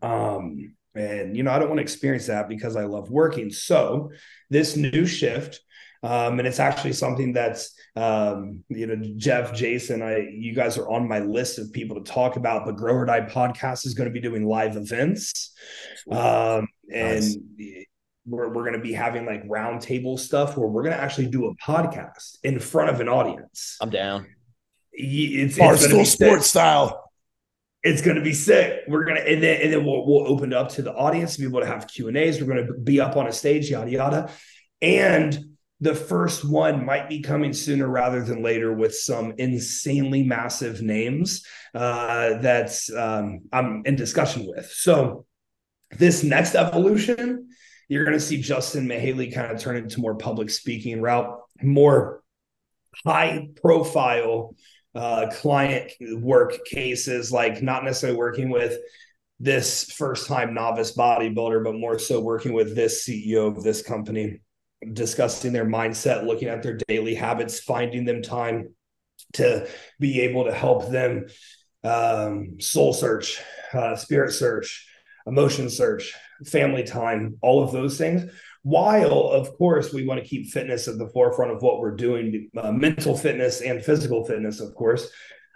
Um, 0.00 0.74
and, 0.94 1.36
you 1.36 1.42
know, 1.42 1.50
I 1.50 1.58
don't 1.58 1.68
want 1.68 1.78
to 1.78 1.82
experience 1.82 2.26
that 2.26 2.48
because 2.48 2.76
I 2.76 2.84
love 2.84 3.10
working. 3.10 3.50
So, 3.50 4.12
this 4.50 4.76
new 4.76 5.06
shift, 5.06 5.60
um, 6.02 6.38
and 6.38 6.46
it's 6.46 6.60
actually 6.60 6.92
something 6.92 7.32
that's, 7.32 7.74
um, 7.96 8.62
you 8.68 8.86
know, 8.86 8.96
Jeff, 9.16 9.54
Jason, 9.54 10.02
I, 10.02 10.18
you 10.18 10.54
guys 10.54 10.78
are 10.78 10.88
on 10.88 11.08
my 11.08 11.18
list 11.20 11.58
of 11.58 11.72
people 11.72 12.02
to 12.02 12.12
talk 12.12 12.36
about. 12.36 12.66
But 12.66 12.76
Grow 12.76 12.94
or 12.94 13.06
Die 13.06 13.22
podcast 13.22 13.86
is 13.86 13.94
going 13.94 14.08
to 14.08 14.12
be 14.12 14.20
doing 14.20 14.46
live 14.46 14.76
events. 14.76 15.52
Um, 16.10 16.68
and 16.92 17.24
nice. 17.24 17.36
we're, 18.26 18.48
we're 18.52 18.64
going 18.64 18.74
to 18.74 18.80
be 18.80 18.92
having 18.92 19.24
like 19.24 19.48
roundtable 19.48 20.18
stuff 20.18 20.56
where 20.56 20.68
we're 20.68 20.82
going 20.82 20.94
to 20.94 21.02
actually 21.02 21.28
do 21.28 21.46
a 21.46 21.56
podcast 21.56 22.36
in 22.42 22.58
front 22.58 22.90
of 22.90 23.00
an 23.00 23.08
audience. 23.08 23.78
I'm 23.80 23.90
down. 23.90 24.26
It's, 24.92 25.56
it's 25.56 25.58
Barstool 25.58 26.06
sports 26.06 26.48
style 26.48 27.03
it's 27.84 28.00
going 28.00 28.16
to 28.16 28.22
be 28.22 28.32
sick. 28.32 28.80
We're 28.88 29.04
going 29.04 29.16
to, 29.16 29.30
and 29.30 29.42
then, 29.42 29.60
and 29.60 29.72
then 29.72 29.84
we'll, 29.84 30.06
we'll 30.06 30.26
open 30.26 30.52
it 30.52 30.56
up 30.56 30.70
to 30.70 30.82
the 30.82 30.94
audience 30.94 31.34
to 31.34 31.40
be 31.40 31.46
able 31.46 31.60
to 31.60 31.66
have 31.66 31.86
Q 31.86 32.08
and 32.08 32.16
A's. 32.16 32.40
We're 32.40 32.52
going 32.52 32.66
to 32.66 32.72
be 32.72 32.98
up 32.98 33.16
on 33.16 33.26
a 33.26 33.32
stage, 33.32 33.70
yada, 33.70 33.90
yada. 33.90 34.30
And 34.80 35.38
the 35.80 35.94
first 35.94 36.48
one 36.48 36.86
might 36.86 37.10
be 37.10 37.20
coming 37.20 37.52
sooner 37.52 37.86
rather 37.86 38.24
than 38.24 38.42
later 38.42 38.72
with 38.72 38.94
some 38.94 39.34
insanely 39.36 40.22
massive 40.22 40.80
names 40.80 41.44
uh, 41.74 42.38
that's 42.38 42.90
um, 42.92 43.42
I'm 43.52 43.82
in 43.84 43.96
discussion 43.96 44.46
with. 44.46 44.70
So 44.70 45.26
this 45.90 46.24
next 46.24 46.54
evolution, 46.54 47.50
you're 47.88 48.04
going 48.04 48.16
to 48.16 48.24
see 48.24 48.40
Justin 48.40 48.88
Mihaly 48.88 49.32
kind 49.32 49.52
of 49.52 49.60
turn 49.60 49.76
into 49.76 50.00
more 50.00 50.14
public 50.14 50.48
speaking 50.48 51.02
route, 51.02 51.38
more 51.62 52.22
high 53.04 53.48
profile 53.60 54.54
uh, 54.94 55.28
client 55.32 55.92
work 56.20 56.64
cases, 56.64 57.32
like 57.32 57.62
not 57.62 57.84
necessarily 57.84 58.18
working 58.18 58.50
with 58.50 58.78
this 59.40 59.90
first 59.92 60.28
time 60.28 60.54
novice 60.54 60.96
bodybuilder, 60.96 61.64
but 61.64 61.74
more 61.74 61.98
so 61.98 62.20
working 62.20 62.52
with 62.52 62.74
this 62.74 63.06
CEO 63.06 63.48
of 63.48 63.62
this 63.62 63.82
company, 63.82 64.40
discussing 64.92 65.52
their 65.52 65.66
mindset, 65.66 66.26
looking 66.26 66.48
at 66.48 66.62
their 66.62 66.78
daily 66.88 67.14
habits, 67.14 67.60
finding 67.60 68.04
them 68.04 68.22
time 68.22 68.74
to 69.34 69.68
be 69.98 70.20
able 70.20 70.44
to 70.44 70.52
help 70.52 70.90
them 70.90 71.26
um, 71.82 72.60
soul 72.60 72.92
search, 72.92 73.40
uh, 73.72 73.96
spirit 73.96 74.32
search, 74.32 74.86
emotion 75.26 75.68
search, 75.68 76.14
family 76.46 76.84
time, 76.84 77.36
all 77.42 77.62
of 77.62 77.72
those 77.72 77.98
things. 77.98 78.30
While, 78.64 79.28
of 79.28 79.56
course, 79.58 79.92
we 79.92 80.06
want 80.06 80.22
to 80.22 80.26
keep 80.26 80.48
fitness 80.48 80.88
at 80.88 80.96
the 80.96 81.08
forefront 81.10 81.52
of 81.52 81.62
what 81.62 81.80
we're 81.80 81.94
doing, 81.94 82.48
uh, 82.56 82.72
mental 82.72 83.16
fitness 83.16 83.60
and 83.60 83.84
physical 83.84 84.24
fitness, 84.24 84.58
of 84.58 84.74
course. 84.74 85.10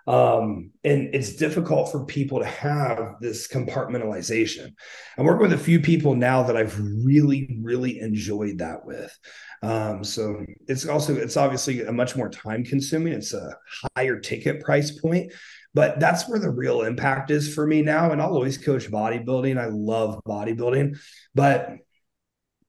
Um, 0.06 0.70
and 0.84 1.14
it's 1.14 1.36
difficult 1.36 1.90
for 1.90 2.04
people 2.04 2.38
to 2.38 2.46
have 2.46 3.16
this 3.20 3.48
compartmentalization. 3.48 4.72
I'm 5.16 5.24
working 5.24 5.42
with 5.42 5.58
a 5.58 5.62
few 5.62 5.80
people 5.80 6.14
now 6.14 6.42
that 6.42 6.56
I've 6.56 6.78
really, 6.78 7.58
really 7.62 8.00
enjoyed 8.00 8.58
that 8.58 8.84
with. 8.84 9.18
Um, 9.62 10.04
so 10.04 10.44
it's 10.66 10.86
also 10.86 11.16
it's 11.16 11.36
obviously 11.36 11.82
a 11.82 11.92
much 11.92 12.14
more 12.14 12.28
time 12.28 12.62
consuming. 12.62 13.14
It's 13.14 13.34
a 13.34 13.56
higher 13.96 14.20
ticket 14.20 14.62
price 14.62 14.98
point, 14.98 15.32
but 15.74 15.98
that's 15.98 16.28
where 16.28 16.38
the 16.38 16.50
real 16.50 16.82
impact 16.82 17.30
is 17.30 17.54
for 17.54 17.66
me 17.66 17.82
now. 17.82 18.10
And 18.10 18.20
I'll 18.20 18.34
always 18.34 18.58
coach 18.58 18.90
bodybuilding. 18.90 19.58
I 19.58 19.66
love 19.66 20.20
bodybuilding, 20.26 20.98
but 21.34 21.76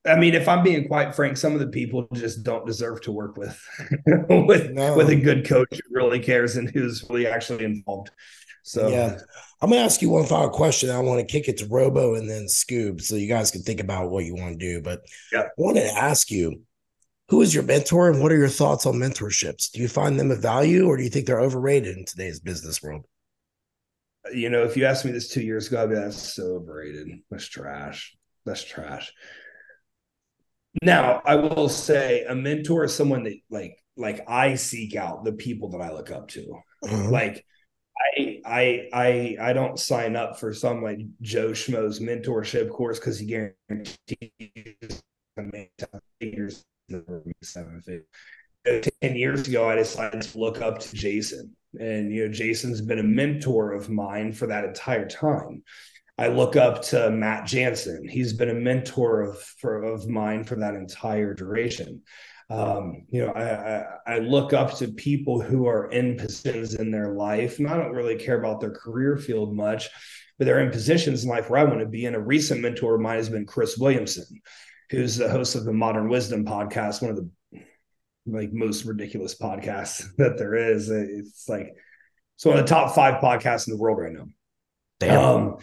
I 0.06 0.16
mean, 0.16 0.34
if 0.34 0.48
I'm 0.48 0.64
being 0.64 0.88
quite 0.88 1.14
frank, 1.14 1.38
some 1.38 1.54
of 1.54 1.60
the 1.60 1.68
people 1.68 2.08
just 2.14 2.44
don't 2.44 2.66
deserve 2.66 3.02
to 3.02 3.12
work 3.12 3.38
with 3.38 3.62
with 4.30 4.72
no. 4.72 4.96
with 4.96 5.10
a 5.10 5.16
good 5.16 5.46
coach 5.48 5.68
who 5.72 5.96
really 5.96 6.20
cares 6.20 6.56
and 6.56 6.70
who's 6.70 7.06
really 7.10 7.28
actually 7.28 7.66
involved. 7.66 8.12
So 8.64 8.88
yeah, 8.88 9.18
I'm 9.62 9.70
gonna 9.70 9.82
ask 9.82 10.02
you 10.02 10.10
one 10.10 10.26
final 10.26 10.50
question. 10.50 10.90
I 10.90 11.00
want 11.00 11.20
to 11.20 11.32
kick 11.32 11.50
it 11.50 11.58
to 11.58 11.68
Robo 11.68 12.16
and 12.16 12.30
then 12.30 12.46
Scoob, 12.46 13.02
so 13.02 13.16
you 13.16 13.28
guys 13.28 13.52
can 13.52 13.62
think 13.62 13.82
about 13.82 14.10
what 14.10 14.26
you 14.26 14.36
want 14.36 14.58
to 14.58 14.66
do. 14.66 14.82
But 14.82 15.02
yeah. 15.34 15.42
I 15.42 15.48
wanted 15.58 15.82
to 15.82 15.94
ask 15.94 16.32
you, 16.32 16.62
who 17.28 17.42
is 17.42 17.54
your 17.54 17.64
mentor, 17.64 18.10
and 18.10 18.22
what 18.22 18.32
are 18.32 18.38
your 18.38 18.48
thoughts 18.48 18.86
on 18.86 18.96
mentorships? 18.96 19.72
Do 19.72 19.82
you 19.82 19.88
find 19.88 20.20
them 20.20 20.32
of 20.32 20.42
value, 20.42 20.86
or 20.86 20.98
do 20.98 21.04
you 21.04 21.10
think 21.10 21.26
they're 21.26 21.42
overrated 21.42 21.98
in 21.98 22.06
today's 22.06 22.40
business 22.40 22.82
world? 22.82 23.06
You 24.34 24.50
know, 24.50 24.64
if 24.64 24.78
you 24.78 24.86
asked 24.86 25.06
me 25.06 25.12
this 25.12 25.30
two 25.30 25.42
years 25.42 25.68
ago, 25.68 25.84
I'd 25.84 25.90
be 25.90 25.96
like, 25.96 26.06
that's 26.06 26.34
so 26.36 26.56
overrated. 26.56 27.08
That's 27.30 27.48
trash. 27.48 28.16
That's 28.46 28.64
trash. 28.64 29.12
Now, 30.82 31.22
I 31.26 31.36
will 31.36 31.70
say 31.70 32.24
a 32.24 32.36
mentor 32.36 32.84
is 32.86 32.96
someone 32.96 33.24
that 33.24 33.36
like 33.50 33.78
like 33.98 34.22
I 34.28 34.56
seek 34.56 34.96
out 34.96 35.26
the 35.26 35.34
people 35.34 35.70
that 35.72 35.82
I 35.82 35.92
look 35.92 36.12
up 36.12 36.30
to. 36.30 36.46
Mm-hmm. 36.86 37.10
Like 37.10 37.46
I 38.18 38.40
I 38.46 38.90
I 38.94 39.38
I 39.42 39.54
don't 39.54 39.80
sign 39.80 40.16
up 40.16 40.40
for 40.40 40.54
some 40.54 40.84
like 40.84 41.00
Joe 41.22 41.52
Schmo's 41.52 42.00
mentorship 42.00 42.70
course 42.70 43.00
because 43.00 43.20
he 43.20 43.26
guarantees 43.26 45.02
years 46.20 46.66
seven 47.44 48.04
Ten 49.02 49.16
years 49.16 49.48
ago, 49.48 49.70
I 49.70 49.76
decided 49.76 50.22
to 50.22 50.38
look 50.38 50.62
up 50.62 50.80
to 50.80 50.96
Jason, 50.96 51.56
and 51.80 52.14
you 52.14 52.28
know 52.28 52.34
Jason's 52.34 52.82
been 52.82 53.00
a 53.00 53.04
mentor 53.04 53.72
of 53.72 53.90
mine 53.90 54.34
for 54.34 54.48
that 54.48 54.66
entire 54.66 55.08
time. 55.08 55.64
I 56.20 56.28
look 56.28 56.58
up 56.58 56.82
to 56.88 57.10
Matt 57.10 57.46
Jansen. 57.46 58.06
He's 58.06 58.34
been 58.34 58.50
a 58.50 58.54
mentor 58.54 59.22
of 59.22 59.42
for, 59.42 59.82
of 59.82 60.10
mine 60.10 60.44
for 60.44 60.56
that 60.58 60.76
entire 60.76 61.34
duration. 61.34 62.02
Um, 62.50 63.06
you 63.10 63.26
know, 63.26 63.32
I, 63.32 63.78
I, 63.78 64.16
I 64.16 64.20
look 64.20 64.52
up 64.52 64.76
to 64.80 64.90
people 64.90 65.42
who 65.42 65.66
are 65.66 65.90
in 65.92 66.18
positions 66.18 66.74
in 66.74 66.92
their 66.92 67.14
life, 67.14 67.60
and 67.60 67.70
I 67.70 67.78
don't 67.78 67.94
really 67.94 68.18
care 68.18 68.38
about 68.38 68.60
their 68.60 68.72
career 68.72 69.16
field 69.16 69.56
much, 69.56 69.88
but 70.38 70.44
they're 70.44 70.60
in 70.60 70.72
positions 70.72 71.24
in 71.24 71.30
life 71.30 71.50
where 71.50 71.62
I 71.62 71.64
want 71.64 71.80
to 71.80 71.86
be. 71.86 72.06
And 72.06 72.18
a 72.18 72.20
recent 72.20 72.60
mentor 72.60 72.96
of 72.96 73.02
mine 73.02 73.16
has 73.16 73.30
been 73.30 73.46
Chris 73.46 73.78
Williamson, 73.78 74.42
who's 74.90 75.16
the 75.16 75.30
host 75.30 75.56
of 75.56 75.64
the 75.64 75.72
Modern 75.72 76.10
Wisdom 76.10 76.44
podcast, 76.44 77.02
one 77.02 77.12
of 77.12 77.16
the 77.16 77.30
like 78.26 78.52
most 78.52 78.84
ridiculous 78.84 79.38
podcasts 79.38 80.04
that 80.18 80.38
there 80.38 80.56
is. 80.56 80.90
It's 80.90 81.48
like 81.48 81.78
it's 82.36 82.46
one 82.46 82.58
of 82.58 82.66
the 82.66 82.70
top 82.70 82.94
five 82.94 83.22
podcasts 83.22 83.70
in 83.70 83.74
the 83.74 83.80
world 83.80 84.00
right 84.00 84.12
now. 84.12 84.26
Damn. 85.00 85.24
Um, 85.24 85.58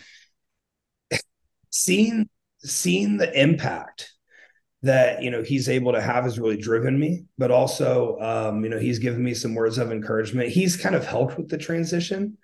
seeing 1.82 2.28
seeing 2.58 3.16
the 3.16 3.40
impact 3.40 4.12
that 4.82 5.22
you 5.22 5.30
know 5.30 5.42
he's 5.42 5.68
able 5.68 5.92
to 5.92 6.00
have 6.00 6.24
has 6.24 6.38
really 6.38 6.56
driven 6.56 6.98
me 6.98 7.24
but 7.38 7.50
also 7.50 8.18
um, 8.20 8.62
you 8.62 8.70
know 8.70 8.78
he's 8.78 8.98
given 8.98 9.22
me 9.22 9.34
some 9.34 9.54
words 9.54 9.78
of 9.78 9.92
encouragement. 9.92 10.50
He's 10.50 10.76
kind 10.76 10.94
of 10.94 11.06
helped 11.06 11.36
with 11.36 11.48
the 11.48 11.58
transition 11.58 12.38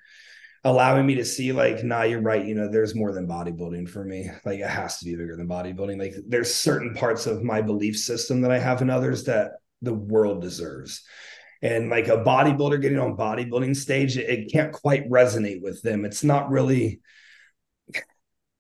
allowing 0.64 1.04
me 1.06 1.16
to 1.16 1.24
see 1.24 1.52
like 1.52 1.82
nah 1.82 2.02
you're 2.02 2.20
right. 2.20 2.44
You 2.44 2.54
know 2.54 2.70
there's 2.70 2.94
more 2.94 3.12
than 3.12 3.26
bodybuilding 3.26 3.88
for 3.88 4.04
me. 4.04 4.30
Like 4.44 4.60
it 4.60 4.68
has 4.68 4.98
to 4.98 5.04
be 5.04 5.16
bigger 5.16 5.36
than 5.36 5.48
bodybuilding. 5.48 5.98
Like 5.98 6.14
there's 6.26 6.54
certain 6.54 6.94
parts 6.94 7.26
of 7.26 7.42
my 7.42 7.62
belief 7.62 7.98
system 7.98 8.42
that 8.42 8.52
i 8.52 8.58
have 8.58 8.82
in 8.82 8.90
others 8.90 9.24
that 9.24 9.52
the 9.80 9.94
world 9.94 10.42
deserves. 10.42 11.02
And 11.60 11.90
like 11.90 12.08
a 12.08 12.18
bodybuilder 12.18 12.80
getting 12.80 12.98
on 12.98 13.16
bodybuilding 13.16 13.76
stage 13.76 14.16
it, 14.16 14.28
it 14.28 14.52
can't 14.52 14.72
quite 14.72 15.08
resonate 15.08 15.62
with 15.62 15.82
them. 15.82 16.04
It's 16.04 16.24
not 16.24 16.50
really 16.50 17.00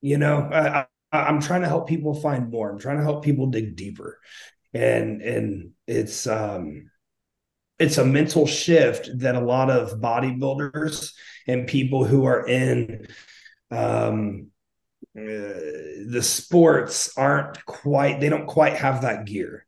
you 0.02 0.18
know, 0.18 0.50
I, 0.52 0.86
I, 1.12 1.28
am 1.28 1.40
trying 1.40 1.62
to 1.62 1.68
help 1.68 1.88
people 1.88 2.12
find 2.14 2.50
more. 2.50 2.70
I'm 2.70 2.78
trying 2.78 2.98
to 2.98 3.04
help 3.04 3.24
people 3.24 3.46
dig 3.46 3.76
deeper, 3.76 4.18
and 4.74 5.22
and 5.22 5.70
it's 5.86 6.26
um, 6.26 6.90
it's 7.78 7.98
a 7.98 8.04
mental 8.04 8.46
shift 8.46 9.08
that 9.20 9.36
a 9.36 9.40
lot 9.40 9.70
of 9.70 10.00
bodybuilders 10.00 11.12
and 11.46 11.66
people 11.66 12.04
who 12.04 12.24
are 12.24 12.46
in 12.46 13.06
um, 13.70 14.48
uh, 15.16 15.22
the 15.22 16.22
sports 16.22 17.16
aren't 17.16 17.64
quite. 17.64 18.20
They 18.20 18.28
don't 18.28 18.46
quite 18.46 18.74
have 18.74 19.02
that 19.02 19.24
gear 19.24 19.66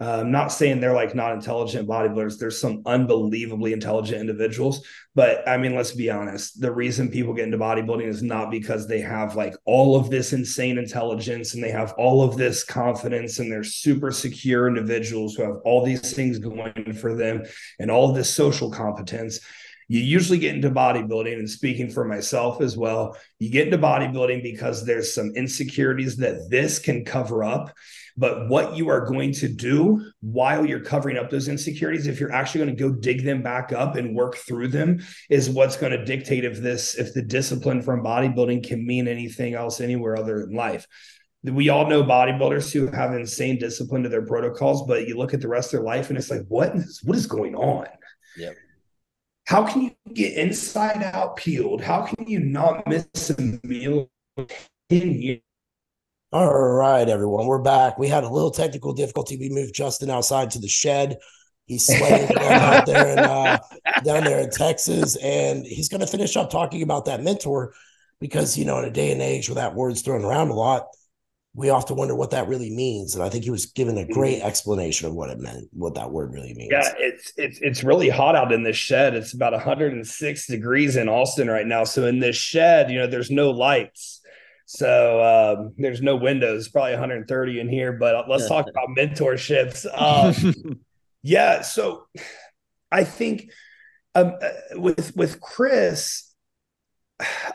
I'm 0.00 0.20
um, 0.20 0.30
not 0.30 0.50
saying 0.50 0.80
they're 0.80 0.94
like 0.94 1.14
not 1.14 1.34
intelligent 1.34 1.86
bodybuilders. 1.86 2.38
There's 2.38 2.58
some 2.58 2.82
unbelievably 2.86 3.74
intelligent 3.74 4.18
individuals, 4.18 4.82
but 5.14 5.46
I 5.46 5.58
mean, 5.58 5.74
let's 5.76 5.92
be 5.92 6.08
honest. 6.08 6.58
The 6.58 6.72
reason 6.72 7.10
people 7.10 7.34
get 7.34 7.44
into 7.44 7.58
bodybuilding 7.58 8.06
is 8.06 8.22
not 8.22 8.50
because 8.50 8.88
they 8.88 9.02
have 9.02 9.36
like 9.36 9.54
all 9.66 9.96
of 9.96 10.08
this 10.08 10.32
insane 10.32 10.78
intelligence 10.78 11.52
and 11.52 11.62
they 11.62 11.70
have 11.70 11.92
all 11.98 12.24
of 12.24 12.38
this 12.38 12.64
confidence 12.64 13.40
and 13.40 13.52
they're 13.52 13.62
super 13.62 14.10
secure 14.10 14.66
individuals 14.66 15.34
who 15.34 15.42
have 15.42 15.56
all 15.66 15.84
these 15.84 16.14
things 16.14 16.38
going 16.38 16.94
for 16.94 17.14
them 17.14 17.42
and 17.78 17.90
all 17.90 18.14
this 18.14 18.32
social 18.32 18.70
competence 18.70 19.40
you 19.88 19.98
usually 19.98 20.38
get 20.38 20.54
into 20.54 20.70
bodybuilding 20.70 21.34
and 21.34 21.50
speaking 21.50 21.90
for 21.90 22.04
myself 22.04 22.60
as 22.60 22.76
well 22.76 23.16
you 23.40 23.50
get 23.50 23.66
into 23.66 23.76
bodybuilding 23.76 24.40
because 24.40 24.86
there's 24.86 25.12
some 25.12 25.32
insecurities 25.34 26.16
that 26.16 26.48
this 26.48 26.78
can 26.78 27.04
cover 27.04 27.42
up 27.42 27.74
but 28.20 28.48
what 28.48 28.76
you 28.76 28.90
are 28.90 29.06
going 29.06 29.32
to 29.32 29.48
do 29.48 30.12
while 30.20 30.66
you're 30.66 30.84
covering 30.84 31.16
up 31.16 31.30
those 31.30 31.48
insecurities 31.48 32.06
if 32.06 32.20
you're 32.20 32.32
actually 32.32 32.62
going 32.62 32.76
to 32.76 32.80
go 32.80 32.92
dig 32.92 33.24
them 33.24 33.42
back 33.42 33.72
up 33.72 33.96
and 33.96 34.14
work 34.14 34.36
through 34.36 34.68
them 34.68 35.00
is 35.30 35.48
what's 35.48 35.76
going 35.76 35.92
to 35.92 36.04
dictate 36.04 36.44
if 36.44 36.60
this 36.60 36.94
if 36.96 37.14
the 37.14 37.22
discipline 37.22 37.80
from 37.80 38.04
bodybuilding 38.04 38.62
can 38.66 38.86
mean 38.86 39.08
anything 39.08 39.54
else 39.54 39.80
anywhere 39.80 40.16
other 40.16 40.42
in 40.42 40.54
life 40.54 40.86
we 41.42 41.70
all 41.70 41.88
know 41.88 42.04
bodybuilders 42.04 42.70
who 42.70 42.86
have 42.88 43.14
insane 43.14 43.58
discipline 43.58 44.02
to 44.02 44.10
their 44.10 44.26
protocols 44.26 44.86
but 44.86 45.08
you 45.08 45.16
look 45.16 45.32
at 45.32 45.40
the 45.40 45.48
rest 45.48 45.72
of 45.72 45.78
their 45.80 45.86
life 45.86 46.10
and 46.10 46.18
it's 46.18 46.30
like 46.30 46.44
what 46.48 46.76
is 46.76 47.00
what 47.04 47.16
is 47.16 47.26
going 47.26 47.54
on 47.54 47.86
yep 48.36 48.54
how 49.46 49.66
can 49.66 49.82
you 49.82 49.90
get 50.14 50.34
inside 50.34 51.02
out 51.02 51.34
peeled? 51.34 51.82
How 51.82 52.02
can 52.02 52.28
you 52.28 52.38
not 52.38 52.86
miss 52.86 53.30
a 53.30 53.58
meal 53.64 54.08
in 54.88 55.20
years? 55.20 55.40
All 56.32 56.54
right, 56.54 57.08
everyone, 57.08 57.46
we're 57.46 57.58
back. 57.58 57.98
We 57.98 58.06
had 58.06 58.22
a 58.22 58.28
little 58.28 58.52
technical 58.52 58.92
difficulty. 58.92 59.36
We 59.36 59.48
moved 59.48 59.74
Justin 59.74 60.10
outside 60.10 60.52
to 60.52 60.60
the 60.60 60.68
shed. 60.68 61.18
He's 61.66 61.84
sweating 61.84 62.36
out 62.38 62.86
there 62.86 63.08
in, 63.08 63.18
uh, 63.18 63.58
down 64.04 64.22
there 64.22 64.38
in 64.38 64.50
Texas, 64.50 65.16
and 65.16 65.66
he's 65.66 65.88
going 65.88 66.02
to 66.02 66.06
finish 66.06 66.36
up 66.36 66.48
talking 66.48 66.82
about 66.82 67.06
that 67.06 67.20
mentor 67.20 67.74
because 68.20 68.56
you 68.56 68.64
know, 68.64 68.78
in 68.78 68.84
a 68.84 68.92
day 68.92 69.10
and 69.10 69.20
age 69.20 69.48
where 69.48 69.56
that 69.56 69.74
word's 69.74 70.02
thrown 70.02 70.24
around 70.24 70.50
a 70.50 70.54
lot, 70.54 70.86
we 71.52 71.68
often 71.68 71.96
wonder 71.96 72.14
what 72.14 72.30
that 72.30 72.46
really 72.46 72.70
means. 72.70 73.16
And 73.16 73.24
I 73.24 73.28
think 73.28 73.42
he 73.42 73.50
was 73.50 73.66
given 73.66 73.98
a 73.98 74.06
great 74.06 74.38
mm-hmm. 74.38 74.46
explanation 74.46 75.08
of 75.08 75.14
what 75.14 75.30
it 75.30 75.40
meant, 75.40 75.66
what 75.72 75.96
that 75.96 76.12
word 76.12 76.32
really 76.32 76.54
means. 76.54 76.70
Yeah, 76.70 76.92
it's 76.96 77.32
it's 77.36 77.58
it's 77.60 77.82
really 77.82 78.08
hot 78.08 78.36
out 78.36 78.52
in 78.52 78.62
this 78.62 78.76
shed. 78.76 79.16
It's 79.16 79.34
about 79.34 79.52
106 79.52 80.46
degrees 80.46 80.94
in 80.94 81.08
Austin 81.08 81.48
right 81.48 81.66
now. 81.66 81.82
So 81.82 82.06
in 82.06 82.20
this 82.20 82.36
shed, 82.36 82.88
you 82.88 83.00
know, 83.00 83.08
there's 83.08 83.32
no 83.32 83.50
lights. 83.50 84.19
So 84.72 85.20
um, 85.58 85.74
there's 85.78 86.00
no 86.00 86.14
windows, 86.14 86.68
probably 86.68 86.92
130 86.92 87.58
in 87.58 87.68
here. 87.68 87.92
But 87.92 88.28
let's 88.28 88.46
talk 88.46 88.68
about 88.70 88.96
mentorships. 88.96 89.84
Um, 89.92 90.80
yeah, 91.24 91.62
so 91.62 92.06
I 92.92 93.02
think 93.02 93.50
um, 94.14 94.34
uh, 94.40 94.78
with 94.78 95.16
with 95.16 95.40
Chris, 95.40 96.32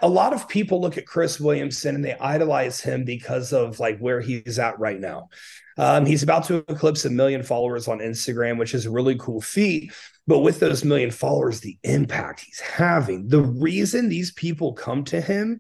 a 0.02 0.10
lot 0.10 0.34
of 0.34 0.50
people 0.50 0.82
look 0.82 0.98
at 0.98 1.08
Chris 1.08 1.40
Williamson 1.40 1.96
and 1.96 2.04
they 2.04 2.16
idolize 2.16 2.82
him 2.82 3.06
because 3.06 3.54
of 3.54 3.80
like 3.80 3.98
where 4.00 4.20
he's 4.20 4.60
at 4.60 4.78
right 4.78 5.00
now. 5.00 5.30
Um, 5.78 6.06
he's 6.06 6.22
about 6.22 6.44
to 6.46 6.66
eclipse 6.68 7.06
a 7.06 7.10
million 7.10 7.44
followers 7.44 7.88
on 7.88 8.00
Instagram, 8.00 8.58
which 8.58 8.74
is 8.74 8.86
a 8.88 8.92
really 8.92 9.16
cool 9.18 9.40
feat. 9.40 9.94
But 10.28 10.40
with 10.40 10.60
those 10.60 10.84
million 10.84 11.12
followers, 11.12 11.62
the 11.62 11.78
impact 11.84 12.42
he's 12.42 12.60
having, 12.60 13.30
the 13.30 13.42
reason 13.42 14.10
these 14.10 14.34
people 14.34 14.74
come 14.74 15.06
to 15.06 15.22
him, 15.22 15.60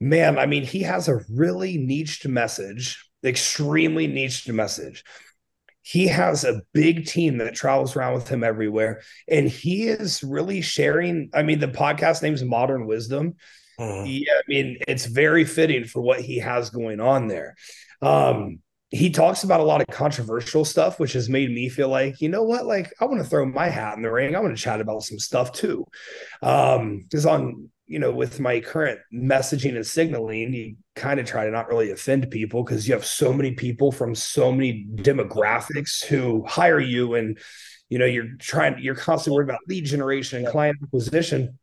man, 0.00 0.38
I 0.38 0.46
mean, 0.46 0.64
he 0.64 0.82
has 0.82 1.08
a 1.08 1.20
really 1.30 1.76
niched 1.76 2.26
message, 2.26 3.04
extremely 3.24 4.06
niched 4.06 4.48
message. 4.48 5.04
He 5.82 6.06
has 6.08 6.44
a 6.44 6.62
big 6.72 7.06
team 7.06 7.38
that 7.38 7.54
travels 7.54 7.96
around 7.96 8.14
with 8.14 8.28
him 8.28 8.44
everywhere 8.44 9.02
and 9.28 9.48
he 9.48 9.88
is 9.88 10.22
really 10.22 10.60
sharing 10.60 11.30
i 11.32 11.42
mean 11.42 11.58
the 11.58 11.68
podcast 11.68 12.22
name's 12.22 12.44
modern 12.44 12.86
wisdom. 12.86 13.34
Uh-huh. 13.78 14.04
yeah 14.06 14.34
i 14.34 14.42
mean 14.46 14.76
it's 14.86 15.06
very 15.06 15.44
fitting 15.44 15.84
for 15.84 16.02
what 16.02 16.20
he 16.20 16.38
has 16.38 16.70
going 16.70 17.00
on 17.00 17.28
there. 17.28 17.56
Um 18.02 18.60
he 18.92 19.08
talks 19.10 19.44
about 19.44 19.60
a 19.60 19.64
lot 19.64 19.80
of 19.80 19.86
controversial 19.86 20.64
stuff 20.64 21.00
which 21.00 21.14
has 21.14 21.28
made 21.28 21.50
me 21.50 21.68
feel 21.68 21.88
like 21.88 22.20
you 22.20 22.28
know 22.28 22.42
what? 22.42 22.66
Like 22.66 22.92
i 23.00 23.06
want 23.06 23.22
to 23.22 23.28
throw 23.28 23.46
my 23.46 23.68
hat 23.68 23.96
in 23.96 24.02
the 24.02 24.12
ring. 24.12 24.36
I 24.36 24.40
want 24.40 24.56
to 24.56 24.62
chat 24.62 24.80
about 24.80 25.02
some 25.02 25.18
stuff 25.18 25.50
too. 25.52 25.86
Um 26.42 27.00
because 27.00 27.24
on 27.24 27.70
you 27.90 27.98
know, 27.98 28.12
with 28.12 28.38
my 28.38 28.60
current 28.60 29.00
messaging 29.12 29.74
and 29.74 29.84
signaling, 29.84 30.54
you 30.54 30.76
kind 30.94 31.18
of 31.18 31.26
try 31.26 31.44
to 31.44 31.50
not 31.50 31.66
really 31.66 31.90
offend 31.90 32.30
people 32.30 32.62
because 32.62 32.86
you 32.86 32.94
have 32.94 33.04
so 33.04 33.32
many 33.32 33.50
people 33.54 33.90
from 33.90 34.14
so 34.14 34.52
many 34.52 34.86
demographics 34.94 36.04
who 36.04 36.44
hire 36.46 36.78
you 36.78 37.16
and 37.16 37.36
you 37.88 37.98
know 37.98 38.04
you're 38.04 38.36
trying 38.38 38.78
you're 38.78 38.94
constantly 38.94 39.34
worried 39.34 39.48
about 39.48 39.58
lead 39.66 39.84
generation 39.84 40.38
and 40.38 40.46
client 40.46 40.78
acquisition. 40.80 41.58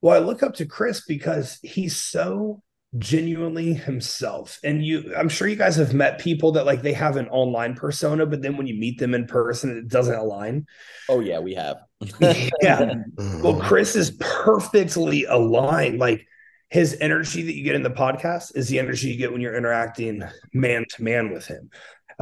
Well 0.00 0.20
i 0.20 0.24
look 0.24 0.42
up 0.42 0.54
to 0.56 0.66
chris 0.66 1.04
because 1.06 1.60
he's 1.62 1.96
so 1.96 2.60
genuinely 2.96 3.74
himself. 3.74 4.58
And 4.64 4.84
you 4.84 5.14
i'm 5.16 5.28
sure 5.28 5.46
you 5.46 5.54
guys 5.54 5.76
have 5.76 5.94
met 5.94 6.18
people 6.18 6.50
that 6.52 6.66
like 6.66 6.82
they 6.82 6.94
have 6.94 7.16
an 7.16 7.28
online 7.28 7.76
persona 7.76 8.26
but 8.26 8.42
then 8.42 8.56
when 8.56 8.66
you 8.66 8.74
meet 8.74 8.98
them 8.98 9.14
in 9.14 9.28
person 9.28 9.78
it 9.78 9.86
doesn't 9.86 10.18
align. 10.18 10.66
Oh 11.08 11.20
yeah 11.20 11.38
we 11.38 11.54
have 11.54 11.76
yeah. 12.60 12.94
Well 13.16 13.60
chris 13.60 13.96
is 13.96 14.12
perfectly 14.20 15.24
aligned. 15.24 15.98
Like 15.98 16.26
his 16.70 16.96
energy 17.00 17.42
that 17.42 17.54
you 17.54 17.64
get 17.64 17.74
in 17.74 17.82
the 17.82 17.90
podcast 17.90 18.56
is 18.56 18.68
the 18.68 18.78
energy 18.78 19.08
you 19.08 19.16
get 19.16 19.32
when 19.32 19.40
you're 19.40 19.56
interacting 19.56 20.22
man 20.52 20.84
to 20.90 21.02
man 21.02 21.32
with 21.32 21.46
him. 21.46 21.70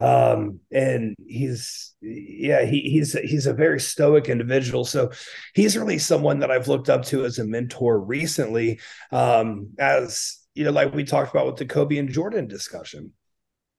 Um 0.00 0.60
and 0.70 1.14
he's 1.26 1.94
yeah 2.00 2.64
he, 2.64 2.82
he's 2.82 3.12
he's 3.12 3.46
a 3.46 3.54
very 3.54 3.80
stoic 3.80 4.28
individual. 4.28 4.84
So 4.84 5.10
he's 5.54 5.76
really 5.76 5.98
someone 5.98 6.40
that 6.40 6.50
i've 6.50 6.68
looked 6.68 6.90
up 6.90 7.04
to 7.06 7.24
as 7.24 7.38
a 7.38 7.44
mentor 7.44 7.98
recently 7.98 8.80
um 9.10 9.70
as 9.78 10.46
you 10.56 10.64
know, 10.64 10.72
like 10.72 10.94
we 10.94 11.04
talked 11.04 11.30
about 11.30 11.46
with 11.46 11.56
the 11.56 11.66
Kobe 11.66 11.98
and 11.98 12.08
Jordan 12.08 12.48
discussion, 12.48 13.12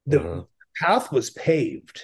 the 0.05 0.21
uh-huh. 0.21 0.43
path 0.79 1.11
was 1.11 1.31
paved. 1.31 2.03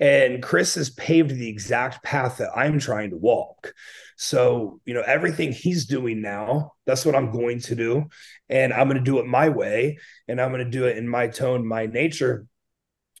And 0.00 0.42
Chris 0.42 0.74
has 0.74 0.90
paved 0.90 1.30
the 1.30 1.48
exact 1.48 2.02
path 2.02 2.38
that 2.38 2.50
I'm 2.56 2.78
trying 2.78 3.10
to 3.10 3.16
walk. 3.16 3.72
So, 4.16 4.80
you 4.84 4.94
know, 4.94 5.02
everything 5.02 5.52
he's 5.52 5.86
doing 5.86 6.20
now, 6.20 6.72
that's 6.86 7.04
what 7.04 7.14
I'm 7.14 7.30
going 7.30 7.60
to 7.60 7.74
do. 7.74 8.06
And 8.48 8.72
I'm 8.72 8.88
going 8.88 8.98
to 8.98 9.04
do 9.04 9.18
it 9.18 9.26
my 9.26 9.48
way. 9.48 9.98
And 10.28 10.40
I'm 10.40 10.50
going 10.50 10.64
to 10.64 10.70
do 10.70 10.86
it 10.86 10.96
in 10.96 11.08
my 11.08 11.28
tone, 11.28 11.66
my 11.66 11.86
nature. 11.86 12.46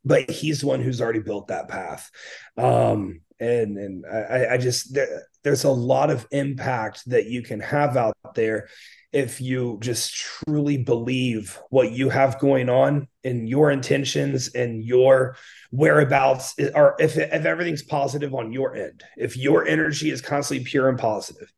But 0.04 0.30
he's 0.30 0.60
the 0.60 0.66
one 0.66 0.80
who's 0.80 1.00
already 1.00 1.20
built 1.20 1.48
that 1.48 1.68
path. 1.68 2.10
Um, 2.56 3.20
and 3.38 3.76
and 3.78 4.04
I, 4.06 4.54
I 4.54 4.58
just 4.58 4.96
there's 5.42 5.64
a 5.64 5.70
lot 5.70 6.10
of 6.10 6.26
impact 6.30 7.08
that 7.08 7.26
you 7.26 7.42
can 7.42 7.60
have 7.60 7.96
out 7.96 8.16
there 8.34 8.68
if 9.12 9.40
you 9.40 9.78
just 9.82 10.14
truly 10.14 10.78
believe 10.78 11.58
what 11.68 11.92
you 11.92 12.08
have 12.08 12.38
going 12.38 12.70
on 12.70 13.06
and 13.24 13.46
your 13.48 13.70
intentions 13.70 14.48
and 14.54 14.82
your 14.82 15.36
whereabouts 15.70 16.54
are 16.74 16.96
if, 16.98 17.18
if 17.18 17.44
everything's 17.44 17.82
positive 17.82 18.34
on 18.34 18.52
your 18.52 18.74
end 18.74 19.04
if 19.16 19.36
your 19.36 19.66
energy 19.66 20.10
is 20.10 20.22
constantly 20.22 20.64
pure 20.64 20.88
and 20.88 20.98
positive. 20.98 21.52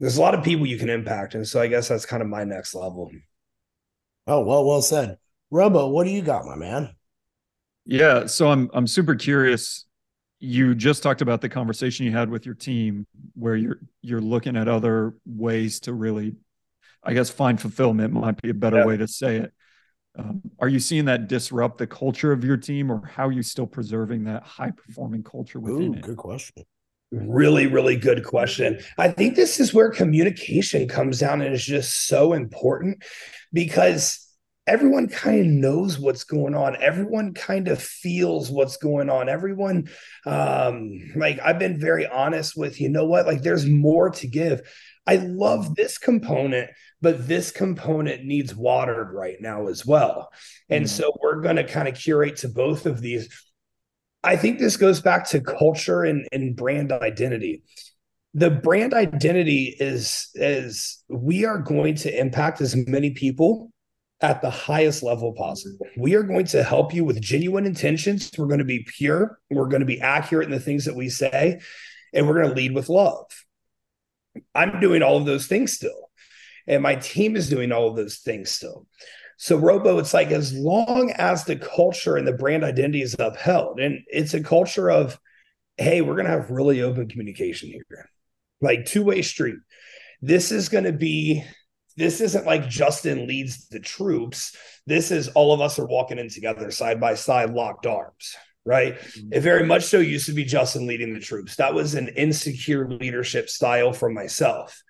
There's 0.00 0.18
a 0.18 0.20
lot 0.20 0.34
of 0.34 0.44
people 0.44 0.66
you 0.66 0.78
can 0.78 0.90
impact. 0.90 1.34
And 1.34 1.46
so 1.46 1.60
i 1.60 1.66
guess 1.66 1.88
that's 1.88 2.06
kind 2.06 2.22
of 2.22 2.28
my 2.28 2.44
next 2.44 2.74
level. 2.74 3.10
Oh 4.26 4.42
well 4.42 4.64
well 4.64 4.82
said. 4.82 5.18
Robo 5.50 5.88
what 5.88 6.04
do 6.04 6.10
you 6.10 6.22
got 6.22 6.46
my 6.46 6.56
man? 6.56 6.94
Yeah 7.84 8.26
so 8.26 8.50
i'm 8.50 8.70
i'm 8.72 8.86
super 8.86 9.14
curious 9.14 9.85
you 10.46 10.76
just 10.76 11.02
talked 11.02 11.22
about 11.22 11.40
the 11.40 11.48
conversation 11.48 12.06
you 12.06 12.12
had 12.12 12.30
with 12.30 12.46
your 12.46 12.54
team 12.54 13.06
where 13.34 13.56
you're 13.56 13.80
you're 14.00 14.20
looking 14.20 14.56
at 14.56 14.68
other 14.68 15.14
ways 15.26 15.80
to 15.80 15.92
really 15.92 16.36
I 17.02 17.14
guess 17.14 17.30
find 17.30 17.60
fulfillment 17.60 18.12
might 18.12 18.40
be 18.40 18.50
a 18.50 18.54
better 18.54 18.78
yeah. 18.78 18.86
way 18.86 18.96
to 18.96 19.08
say 19.08 19.36
it. 19.36 19.52
Um, 20.18 20.42
are 20.58 20.68
you 20.68 20.78
seeing 20.78 21.06
that 21.06 21.28
disrupt 21.28 21.78
the 21.78 21.86
culture 21.86 22.32
of 22.32 22.42
your 22.42 22.56
team, 22.56 22.90
or 22.90 23.04
how 23.06 23.26
are 23.26 23.32
you 23.32 23.42
still 23.42 23.66
preserving 23.66 24.24
that 24.24 24.44
high 24.44 24.70
performing 24.70 25.22
culture 25.22 25.60
within 25.60 25.94
Ooh, 25.94 25.98
it? 25.98 26.02
Good 26.02 26.16
question. 26.16 26.64
Really, 27.12 27.66
really 27.66 27.96
good 27.96 28.24
question. 28.24 28.80
I 28.98 29.08
think 29.08 29.36
this 29.36 29.60
is 29.60 29.74
where 29.74 29.90
communication 29.90 30.88
comes 30.88 31.20
down 31.20 31.42
and 31.42 31.54
is 31.54 31.64
just 31.64 32.06
so 32.06 32.32
important 32.32 33.04
because 33.52 34.25
everyone 34.66 35.08
kind 35.08 35.40
of 35.40 35.46
knows 35.46 35.98
what's 35.98 36.24
going 36.24 36.54
on 36.54 36.76
everyone 36.80 37.32
kind 37.34 37.68
of 37.68 37.80
feels 37.80 38.50
what's 38.50 38.76
going 38.76 39.08
on 39.08 39.28
everyone 39.28 39.88
um 40.24 40.98
like 41.14 41.38
i've 41.44 41.58
been 41.58 41.78
very 41.78 42.06
honest 42.06 42.56
with 42.56 42.80
you 42.80 42.88
know 42.88 43.06
what 43.06 43.26
like 43.26 43.42
there's 43.42 43.66
more 43.66 44.10
to 44.10 44.26
give 44.26 44.60
i 45.06 45.16
love 45.16 45.74
this 45.74 45.98
component 45.98 46.70
but 47.00 47.26
this 47.26 47.50
component 47.50 48.24
needs 48.24 48.54
watered 48.54 49.12
right 49.12 49.36
now 49.40 49.68
as 49.68 49.84
well. 49.84 50.32
And 50.68 50.84
mm 50.84 50.88
so 50.88 51.12
we're 51.22 51.40
going 51.40 51.56
to 51.56 51.64
kind 51.64 51.88
of 51.88 51.94
curate 51.94 52.36
to 52.36 52.48
both 52.48 52.86
of 52.86 53.00
these. 53.00 53.28
I 54.24 54.36
think 54.36 54.58
this 54.58 54.76
goes 54.76 55.00
back 55.00 55.28
to 55.28 55.40
culture 55.40 56.04
and, 56.04 56.26
and 56.32 56.56
brand 56.56 56.90
identity. 56.90 57.62
The 58.34 58.50
brand 58.50 58.94
identity 58.94 59.76
is 59.78 60.30
is 60.34 61.02
we 61.08 61.44
are 61.44 61.58
going 61.58 61.96
to 61.96 62.18
impact 62.18 62.60
as 62.60 62.74
many 62.74 63.10
people 63.10 63.70
at 64.20 64.40
the 64.40 64.50
highest 64.50 65.02
level 65.02 65.32
possible. 65.34 65.86
We 65.96 66.14
are 66.14 66.22
going 66.22 66.46
to 66.46 66.62
help 66.62 66.94
you 66.94 67.04
with 67.04 67.20
genuine 67.20 67.66
intentions. 67.66 68.30
We're 68.36 68.46
going 68.46 68.58
to 68.58 68.64
be 68.64 68.86
pure. 68.86 69.38
We're 69.50 69.68
going 69.68 69.80
to 69.80 69.86
be 69.86 70.00
accurate 70.00 70.46
in 70.46 70.52
the 70.52 70.60
things 70.60 70.86
that 70.86 70.96
we 70.96 71.08
say, 71.08 71.60
and 72.14 72.26
we're 72.26 72.40
going 72.40 72.48
to 72.48 72.54
lead 72.54 72.74
with 72.74 72.88
love. 72.88 73.26
I'm 74.54 74.80
doing 74.80 75.02
all 75.02 75.16
of 75.16 75.26
those 75.26 75.46
things 75.46 75.72
still. 75.72 76.10
And 76.66 76.82
my 76.82 76.96
team 76.96 77.36
is 77.36 77.48
doing 77.48 77.72
all 77.72 77.88
of 77.88 77.96
those 77.96 78.18
things 78.18 78.50
still. 78.50 78.86
So, 79.38 79.56
Robo, 79.56 79.98
it's 79.98 80.14
like 80.14 80.30
as 80.30 80.52
long 80.54 81.10
as 81.12 81.44
the 81.44 81.56
culture 81.56 82.16
and 82.16 82.26
the 82.26 82.32
brand 82.32 82.64
identity 82.64 83.02
is 83.02 83.14
upheld, 83.18 83.80
and 83.80 84.00
it's 84.06 84.34
a 84.34 84.42
culture 84.42 84.90
of, 84.90 85.20
hey, 85.76 86.00
we're 86.00 86.14
going 86.14 86.24
to 86.24 86.32
have 86.32 86.50
really 86.50 86.82
open 86.82 87.08
communication 87.08 87.68
here, 87.70 88.08
like 88.62 88.86
two 88.86 89.04
way 89.04 89.20
street. 89.20 89.58
This 90.22 90.50
is 90.50 90.70
going 90.70 90.84
to 90.84 90.92
be, 90.92 91.44
this 91.96 92.20
isn't 92.20 92.46
like 92.46 92.68
Justin 92.68 93.26
leads 93.26 93.68
the 93.68 93.80
troops. 93.80 94.56
This 94.86 95.10
is 95.10 95.28
all 95.28 95.52
of 95.52 95.60
us 95.60 95.78
are 95.78 95.86
walking 95.86 96.18
in 96.18 96.28
together 96.28 96.70
side 96.70 97.00
by 97.00 97.14
side, 97.14 97.50
locked 97.50 97.86
arms, 97.86 98.36
right? 98.64 98.98
Mm-hmm. 98.98 99.32
It 99.32 99.40
very 99.40 99.64
much 99.64 99.84
so 99.84 99.98
used 99.98 100.26
to 100.26 100.32
be 100.32 100.44
Justin 100.44 100.86
leading 100.86 101.14
the 101.14 101.20
troops. 101.20 101.56
That 101.56 101.74
was 101.74 101.94
an 101.94 102.08
insecure 102.08 102.88
leadership 102.88 103.48
style 103.48 103.92
for 103.92 104.10
myself 104.10 104.82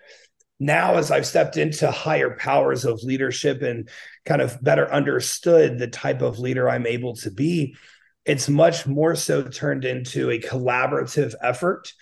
now 0.59 0.95
as 0.95 1.11
I've 1.11 1.27
stepped 1.27 1.57
into 1.57 1.91
higher 1.91 2.37
powers 2.37 2.85
of 2.85 3.03
leadership 3.03 3.63
and 3.63 3.89
kind 4.25 4.41
of 4.41 4.63
better 4.63 4.91
understood 4.91 5.79
the 5.79 5.89
type 5.89 6.23
of 6.23 6.39
leader 6.39 6.69
I'm 6.69 6.87
able 6.87 7.15
to 7.17 7.31
be, 7.31 7.77
it's 8.25 8.49
much 8.49 8.87
more 8.87 9.15
so 9.15 9.43
turned 9.43 9.85
into 9.85 10.31
a 10.31 10.41
collaborative 10.41 11.35
effort. 11.43 11.93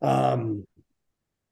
Um, 0.00 0.64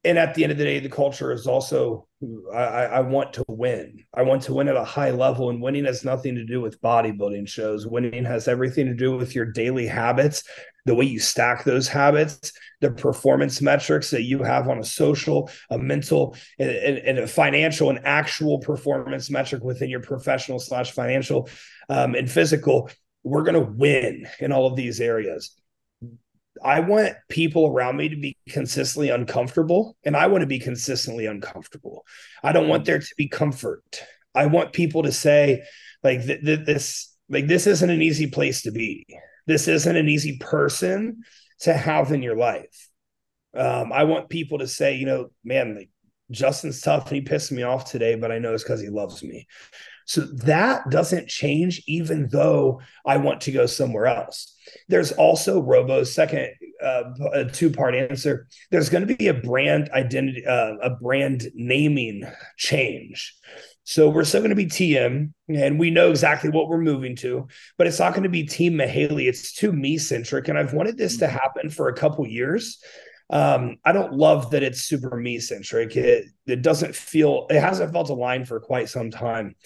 and 0.05 0.19
at 0.19 0.35
the 0.35 0.43
end 0.43 0.53
of 0.53 0.59
the 0.59 0.65
day, 0.65 0.81
the 0.81 0.89
culture 0.89 1.33
is 1.33 1.47
also 1.47 2.09
I, 2.55 2.57
I, 2.57 3.01
want 3.01 3.33
to 3.35 3.45
win. 3.49 4.05
I 4.15 4.23
want 4.23 4.43
to 4.43 4.55
win 4.55 4.69
at 4.69 4.77
a 4.77 4.85
high 4.85 5.11
level, 5.11 5.51
and 5.51 5.61
winning 5.61 5.85
has 5.87 6.05
nothing 6.05 6.35
to 6.37 6.45
do 6.45 6.61
with 6.61 6.81
bodybuilding 6.81 7.49
shows. 7.49 7.87
Winning 7.87 8.25
has 8.25 8.47
everything 8.47 8.87
to 8.87 8.95
do 8.95 9.17
with 9.17 9.35
your 9.35 9.45
daily 9.45 9.87
habits, 9.87 10.45
the 10.85 10.95
way 10.95 11.05
you 11.05 11.19
stack 11.19 11.65
those 11.65 11.89
habits, 11.89 12.53
the 12.81 12.91
performance 12.91 13.61
metrics 13.61 14.11
that 14.11 14.23
you 14.23 14.43
have 14.43 14.69
on 14.69 14.79
a 14.79 14.85
social, 14.85 15.51
a 15.71 15.79
mental, 15.79 16.37
and, 16.59 16.71
and 16.71 17.19
a 17.19 17.27
financial 17.27 17.91
and 17.91 18.01
actual 18.05 18.59
performance 18.59 19.31
metric 19.31 19.63
within 19.65 19.91
your 19.91 20.03
professional 20.03 20.59
slash 20.59 20.93
financial 20.93 21.49
um, 21.89 22.15
and 22.15 22.31
physical. 22.31 22.91
We're 23.25 23.45
going 23.45 23.55
to 23.55 23.73
win 23.73 24.27
in 24.41 24.53
all 24.53 24.67
of 24.67 24.77
these 24.77 25.01
areas. 25.01 25.57
I 26.65 26.81
want 26.81 27.15
people 27.29 27.67
around 27.67 27.97
me 27.97 28.09
to 28.09 28.17
be 28.17 28.37
consistently 28.49 29.11
uncomfortable, 29.11 29.97
and 30.05 30.17
I 30.17 30.27
want 30.29 30.43
to 30.43 30.47
be 30.47 30.59
consistently 30.59 31.27
uncomfortable. 31.27 32.05
I 32.43 32.53
don't 32.53 32.69
want 32.69 32.85
there 32.85 32.99
to 32.99 33.15
be 33.17 33.29
comfort. 33.29 34.03
I 34.35 34.47
want 34.47 34.73
people 34.73 35.03
to 35.03 35.13
say, 35.13 35.65
like, 36.03 36.25
th- 36.25 36.45
th- 36.45 36.67
this, 36.67 37.15
like, 37.29 37.47
this 37.47 37.67
isn't 37.67 37.91
an 37.91 38.03
easy 38.03 38.29
place 38.29 38.63
to 38.63 38.71
be. 38.71 39.07
This 39.47 39.69
isn't 39.69 39.97
an 39.97 40.09
easy 40.09 40.39
person 40.39 41.23
to 41.61 41.75
have 41.75 42.13
in 42.13 42.23
your 42.23 42.37
life. 42.37 42.89
Um, 43.55 43.93
I 43.93 44.05
want 44.05 44.31
people 44.31 44.59
to 44.59 44.69
say, 44.69 44.97
you 44.97 45.07
know, 45.07 45.31
man, 45.45 45.75
like, 45.75 45.91
Justin's 46.31 46.81
tough 46.81 47.09
and 47.09 47.17
he 47.17 47.21
pissed 47.21 47.53
me 47.53 47.63
off 47.63 47.91
today, 47.91 48.15
but 48.15 48.33
I 48.33 48.39
know 48.39 48.55
it's 48.55 48.63
because 48.63 48.81
he 48.81 48.89
loves 48.89 49.23
me. 49.23 49.47
So 50.07 50.23
that 50.23 50.91
doesn't 50.91 51.29
change, 51.29 51.83
even 51.87 52.29
though 52.31 52.81
I 53.07 53.17
want 53.19 53.43
to 53.43 53.53
go 53.53 53.67
somewhere 53.67 54.07
else. 54.07 54.57
There's 54.89 55.13
also 55.13 55.61
Robo's 55.61 56.15
second 56.15 56.51
uh, 56.83 57.45
two 57.53 57.71
part 57.71 57.95
answer. 57.95 58.47
There's 58.71 58.89
going 58.89 59.07
to 59.07 59.15
be 59.15 59.29
a 59.29 59.35
brand 59.35 59.91
identity, 59.91 60.45
uh, 60.47 60.75
a 60.83 60.91
brand 60.91 61.49
naming 61.55 62.25
change. 62.57 63.35
So 63.85 64.09
we're 64.09 64.25
still 64.25 64.41
going 64.41 64.51
to 64.51 64.57
be 64.57 64.67
TM, 64.67 65.33
and 65.49 65.79
we 65.79 65.91
know 65.91 66.11
exactly 66.11 66.51
what 66.51 66.69
we're 66.69 66.79
moving 66.79 67.17
to, 67.17 67.49
but 67.77 67.89
it's 67.89 67.99
not 67.99 68.13
going 68.13 68.23
to 68.23 68.29
be 68.29 68.45
Team 68.45 68.75
Mihaly. 68.75 69.29
It's 69.29 69.53
too 69.53 69.73
me 69.73 69.99
centric, 69.99 70.49
and 70.49 70.57
I've 70.57 70.73
wanted 70.73 70.97
this 70.97 71.17
to 71.19 71.27
happen 71.27 71.69
for 71.69 71.89
a 71.89 71.95
couple 71.95 72.27
years. 72.27 72.79
Um, 73.31 73.79
I 73.85 73.93
don't 73.93 74.13
love 74.13 74.51
that 74.51 74.63
it's 74.63 74.83
super 74.83 75.17
me 75.17 75.41
centric. 75.41 75.97
It 75.97 76.27
it 76.47 76.63
doesn't 76.63 76.95
feel 76.95 77.47
it 77.51 77.61
hasn't 77.61 77.93
felt 77.93 78.11
aligned 78.11 78.47
for 78.47 78.61
quite 78.61 78.89
some 78.89 79.11
time 79.11 79.57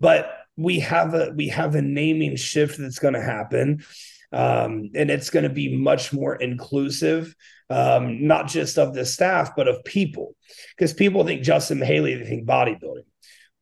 but 0.00 0.36
we 0.56 0.80
have 0.80 1.14
a 1.14 1.32
we 1.34 1.48
have 1.48 1.74
a 1.74 1.82
naming 1.82 2.36
shift 2.36 2.78
that's 2.78 2.98
going 2.98 3.14
to 3.14 3.22
happen 3.22 3.84
um, 4.32 4.90
and 4.94 5.10
it's 5.10 5.30
going 5.30 5.42
to 5.42 5.50
be 5.50 5.76
much 5.76 6.12
more 6.12 6.34
inclusive 6.36 7.34
um, 7.68 8.26
not 8.26 8.48
just 8.48 8.78
of 8.78 8.94
the 8.94 9.04
staff 9.04 9.54
but 9.56 9.68
of 9.68 9.84
people 9.84 10.34
because 10.76 10.92
people 10.92 11.24
think 11.24 11.42
Justin 11.42 11.78
Mihaly 11.78 12.18
they 12.18 12.28
think 12.28 12.46
bodybuilding 12.46 13.04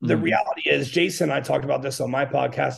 the 0.01 0.15
mm-hmm. 0.15 0.23
reality 0.23 0.69
is 0.71 0.89
jason 0.89 1.31
i 1.33 1.41
talked 1.41 1.65
about 1.65 1.83
this 1.83 2.01
on 2.01 2.11
my 2.11 2.25
podcast 2.25 2.77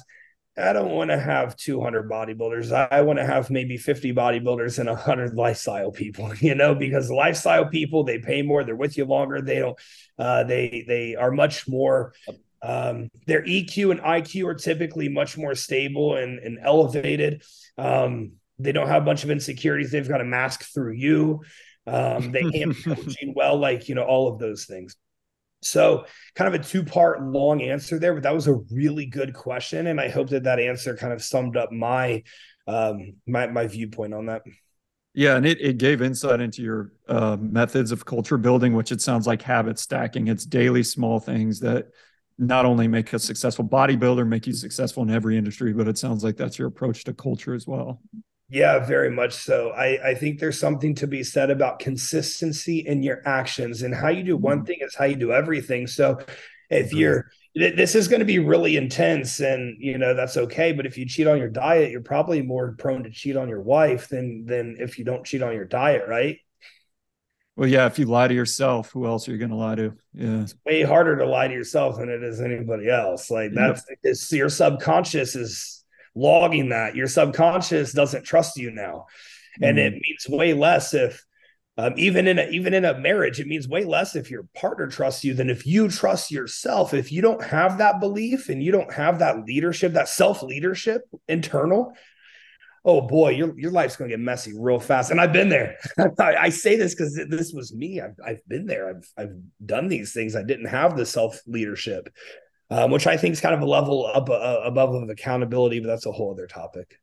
I 0.59 0.73
don't 0.73 0.91
want 0.91 1.11
to 1.11 1.19
have 1.19 1.57
200 1.57 2.11
bodybuilders. 2.11 2.73
I 2.73 3.03
want 3.03 3.19
to 3.19 3.25
have 3.25 3.51
maybe 3.51 3.77
50 3.77 4.13
bodybuilders 4.13 4.79
and 4.79 4.89
100 4.89 5.35
lifestyle 5.35 5.91
people, 5.91 6.35
you 6.41 6.55
know, 6.55 6.75
because 6.75 7.11
lifestyle 7.11 7.67
people, 7.67 8.05
they 8.05 8.19
pay 8.19 8.43
more, 8.43 8.65
they're 8.65 8.77
with 8.77 8.99
you 8.99 9.05
longer. 9.05 9.41
They 9.41 9.61
don't, 9.61 9.79
uh, 10.19 10.45
they, 10.45 10.85
they 10.87 11.17
are 11.17 11.31
much 11.31 11.69
more 11.69 12.13
um, 12.63 13.09
their 13.27 13.43
EQ 13.43 13.91
and 13.91 14.01
IQ 14.01 14.47
are 14.47 14.55
typically 14.55 15.09
much 15.09 15.39
more 15.39 15.55
stable 15.55 16.17
and, 16.17 16.39
and 16.39 16.59
elevated. 16.63 17.43
Um, 17.79 18.33
they 18.59 18.73
don't 18.73 18.89
have 18.89 19.03
a 19.03 19.07
bunch 19.07 19.25
of 19.25 19.31
insecurities. 19.31 19.91
They've 19.91 20.09
got 20.09 20.21
a 20.21 20.25
mask 20.25 20.65
through 20.65 20.93
you. 20.93 21.43
Um, 21.87 22.33
they 22.33 22.43
can't 22.53 22.77
coaching 22.85 23.33
well, 23.35 23.57
like 23.57 23.89
you 23.89 23.95
know, 23.95 24.05
all 24.05 24.33
of 24.33 24.39
those 24.39 24.67
things. 24.67 24.97
So, 25.63 26.07
kind 26.35 26.55
of 26.55 26.61
a 26.61 26.65
two 26.65 26.83
part 26.83 27.23
long 27.23 27.63
answer 27.63 27.99
there, 27.99 28.15
but 28.15 28.23
that 28.23 28.35
was 28.35 28.47
a 28.47 28.55
really 28.71 29.07
good 29.07 29.35
question, 29.35 29.87
and 29.89 30.01
I 30.01 30.09
hope 30.09 30.31
that 30.31 30.45
that 30.45 30.59
answer 30.59 30.97
kind 30.97 31.13
of 31.13 31.23
summed 31.23 31.57
up 31.57 31.73
my 31.73 32.23
um, 32.67 33.15
my 33.27 33.47
my 33.47 33.67
viewpoint 33.67 34.15
on 34.15 34.27
that. 34.27 34.43
Yeah, 35.13 35.37
and 35.37 35.45
it, 35.45 35.61
it 35.61 35.79
gave 35.79 36.03
insight 36.03 36.41
into 36.41 36.63
your 36.63 36.93
uh, 37.09 37.37
methods 37.41 37.91
of 37.91 38.05
culture 38.05 38.39
building, 38.39 38.75
which 38.75 38.93
it 38.93 39.01
sounds 39.01 39.27
like 39.27 39.43
habit 39.43 39.79
stacking. 39.79 40.29
It's 40.29 40.47
daily 40.47 40.85
small 40.85 41.19
things 41.19 41.61
that 41.61 41.89
not 42.41 42.65
only 42.65 42.89
make 42.89 43.13
a 43.13 43.19
successful 43.19 43.65
bodybuilder, 43.65 44.27
make 44.27 44.47
you 44.47 44.55
successful 44.55 45.03
in 45.03 45.11
every 45.11 45.37
industry, 45.37 45.73
but 45.73 45.87
it 45.87 45.99
sounds 45.99 46.25
like 46.25 46.37
that's 46.37 46.59
your 46.59 46.69
approach 46.69 47.05
to 47.05 47.13
culture 47.13 47.55
as 47.55 47.67
well. 47.67 48.01
Yeah, 48.49 48.81
very 48.81 49.11
much 49.11 49.35
so. 49.35 49.71
I, 49.71 50.11
I 50.11 50.15
think 50.15 50.41
there's 50.41 50.59
something 50.59 50.95
to 50.97 51.07
be 51.07 51.23
said 51.23 51.51
about 51.51 51.79
consistency 51.79 52.81
in 52.81 53.03
your 53.03 53.23
actions 53.27 53.83
and 53.83 53.95
how 53.95 54.09
you 54.09 54.25
do 54.25 54.37
one 54.37 54.59
mm-hmm. 54.59 54.67
thing 54.67 54.79
is 54.81 54.97
how 54.97 55.05
you 55.05 55.17
do 55.17 55.33
everything. 55.33 55.87
So 55.87 56.19
if 56.71 56.93
you're 56.93 57.27
this 57.55 57.97
is 57.97 58.07
going 58.07 58.21
to 58.21 58.27
be 58.27 58.39
really 58.39 58.77
intense 58.77 59.41
and 59.41 59.77
you 59.81 59.99
know 59.99 60.15
that's 60.15 60.37
okay 60.37 60.71
but 60.71 60.87
if 60.87 60.97
you 60.97 61.05
cheat 61.05 61.27
on 61.27 61.37
your 61.37 61.49
diet 61.49 61.91
you're 61.91 62.01
probably 62.01 62.43
more 62.43 62.77
prone 62.79 63.03
to 63.03 63.11
cheat 63.11 63.37
on 63.37 63.49
your 63.49 63.61
wife 63.61 64.09
than 64.09 64.45
than 64.47 64.77
if 64.79 64.99
you 64.99 65.05
don't 65.05 65.27
cheat 65.27 65.43
on 65.43 65.53
your 65.53 65.65
diet 65.65 66.05
right 66.07 66.39
well, 67.61 67.69
yeah, 67.69 67.85
if 67.85 67.99
you 67.99 68.07
lie 68.07 68.27
to 68.27 68.33
yourself, 68.33 68.91
who 68.91 69.05
else 69.05 69.29
are 69.29 69.33
you 69.33 69.37
going 69.37 69.51
to 69.51 69.57
lie 69.57 69.75
to? 69.75 69.93
Yeah. 70.15 70.41
It's 70.41 70.55
way 70.65 70.81
harder 70.81 71.19
to 71.19 71.27
lie 71.27 71.47
to 71.47 71.53
yourself 71.53 71.99
than 71.99 72.09
it 72.09 72.23
is 72.23 72.41
anybody 72.41 72.89
else. 72.89 73.31
Like 73.31 73.53
that's 73.53 74.33
your 74.33 74.49
subconscious 74.49 75.37
is 75.37 75.85
logging 76.15 76.71
that. 76.71 76.97
Your 76.97 77.07
subconscious 77.07 77.93
doesn't 77.93 78.25
trust 78.25 78.57
you 78.57 78.71
now. 78.71 79.09
And 79.61 79.77
mm. 79.77 79.89
it 79.89 79.93
means 79.93 80.27
way 80.27 80.55
less 80.55 80.95
if 80.95 81.23
um, 81.77 81.93
even 81.99 82.27
in 82.27 82.39
a 82.39 82.49
even 82.49 82.73
in 82.73 82.87
a 82.87 82.99
marriage, 82.99 83.41
it 83.41 83.47
means 83.47 83.69
way 83.69 83.85
less 83.85 84.17
if 84.17 84.31
your 84.31 84.45
partner 84.57 84.87
trusts 84.87 85.23
you 85.23 85.35
than 85.35 85.51
if 85.51 85.67
you 85.67 85.91
trust 85.91 86.31
yourself. 86.31 86.95
If 86.95 87.13
you 87.13 87.21
don't 87.21 87.45
have 87.45 87.77
that 87.77 88.01
belief 88.01 88.49
and 88.49 88.63
you 88.63 88.73
don't 88.73 88.93
have 88.95 89.19
that 89.19 89.45
leadership, 89.45 89.93
that 89.93 90.09
self 90.09 90.43
leadership 90.43 91.03
internal, 91.29 91.93
oh 92.85 93.01
boy, 93.01 93.31
your 93.31 93.59
your 93.59 93.71
life's 93.71 93.97
going 93.97 94.11
to 94.11 94.17
get 94.17 94.23
messy 94.23 94.53
real 94.57 94.81
fast. 94.81 95.11
And 95.11 95.21
I've 95.21 95.33
been 95.33 95.49
there. 95.49 95.77
I, 96.19 96.37
I, 96.37 96.49
say 96.49 96.77
this 96.77 96.95
because 96.95 97.15
this 97.29 97.53
was 97.53 97.75
me. 97.75 98.01
I've, 98.01 98.17
I've 98.25 98.47
been 98.49 98.67
there. 98.67 98.89
I've 98.89 99.13
I've 99.17 99.37
done 99.65 99.89
these 99.89 100.13
things. 100.13 100.37
I 100.37 100.43
didn't 100.43 100.67
have 100.67 100.97
the 100.97 101.07
self 101.07 101.39
leadership, 101.47 102.09
um, 102.71 102.91
which 102.91 103.07
I 103.07 103.17
think 103.17 103.33
is 103.33 103.41
kind 103.41 103.55
of 103.55 103.61
a 103.61 103.67
level 103.67 104.07
up 104.07 104.31
uh, 104.31 104.61
above 104.65 104.95
of 104.95 105.09
accountability, 105.09 105.81
but 105.81 105.89
that's 105.89 106.07
a 106.07 106.13
whole 106.13 106.33
other 106.33 106.47
topic. 106.47 106.97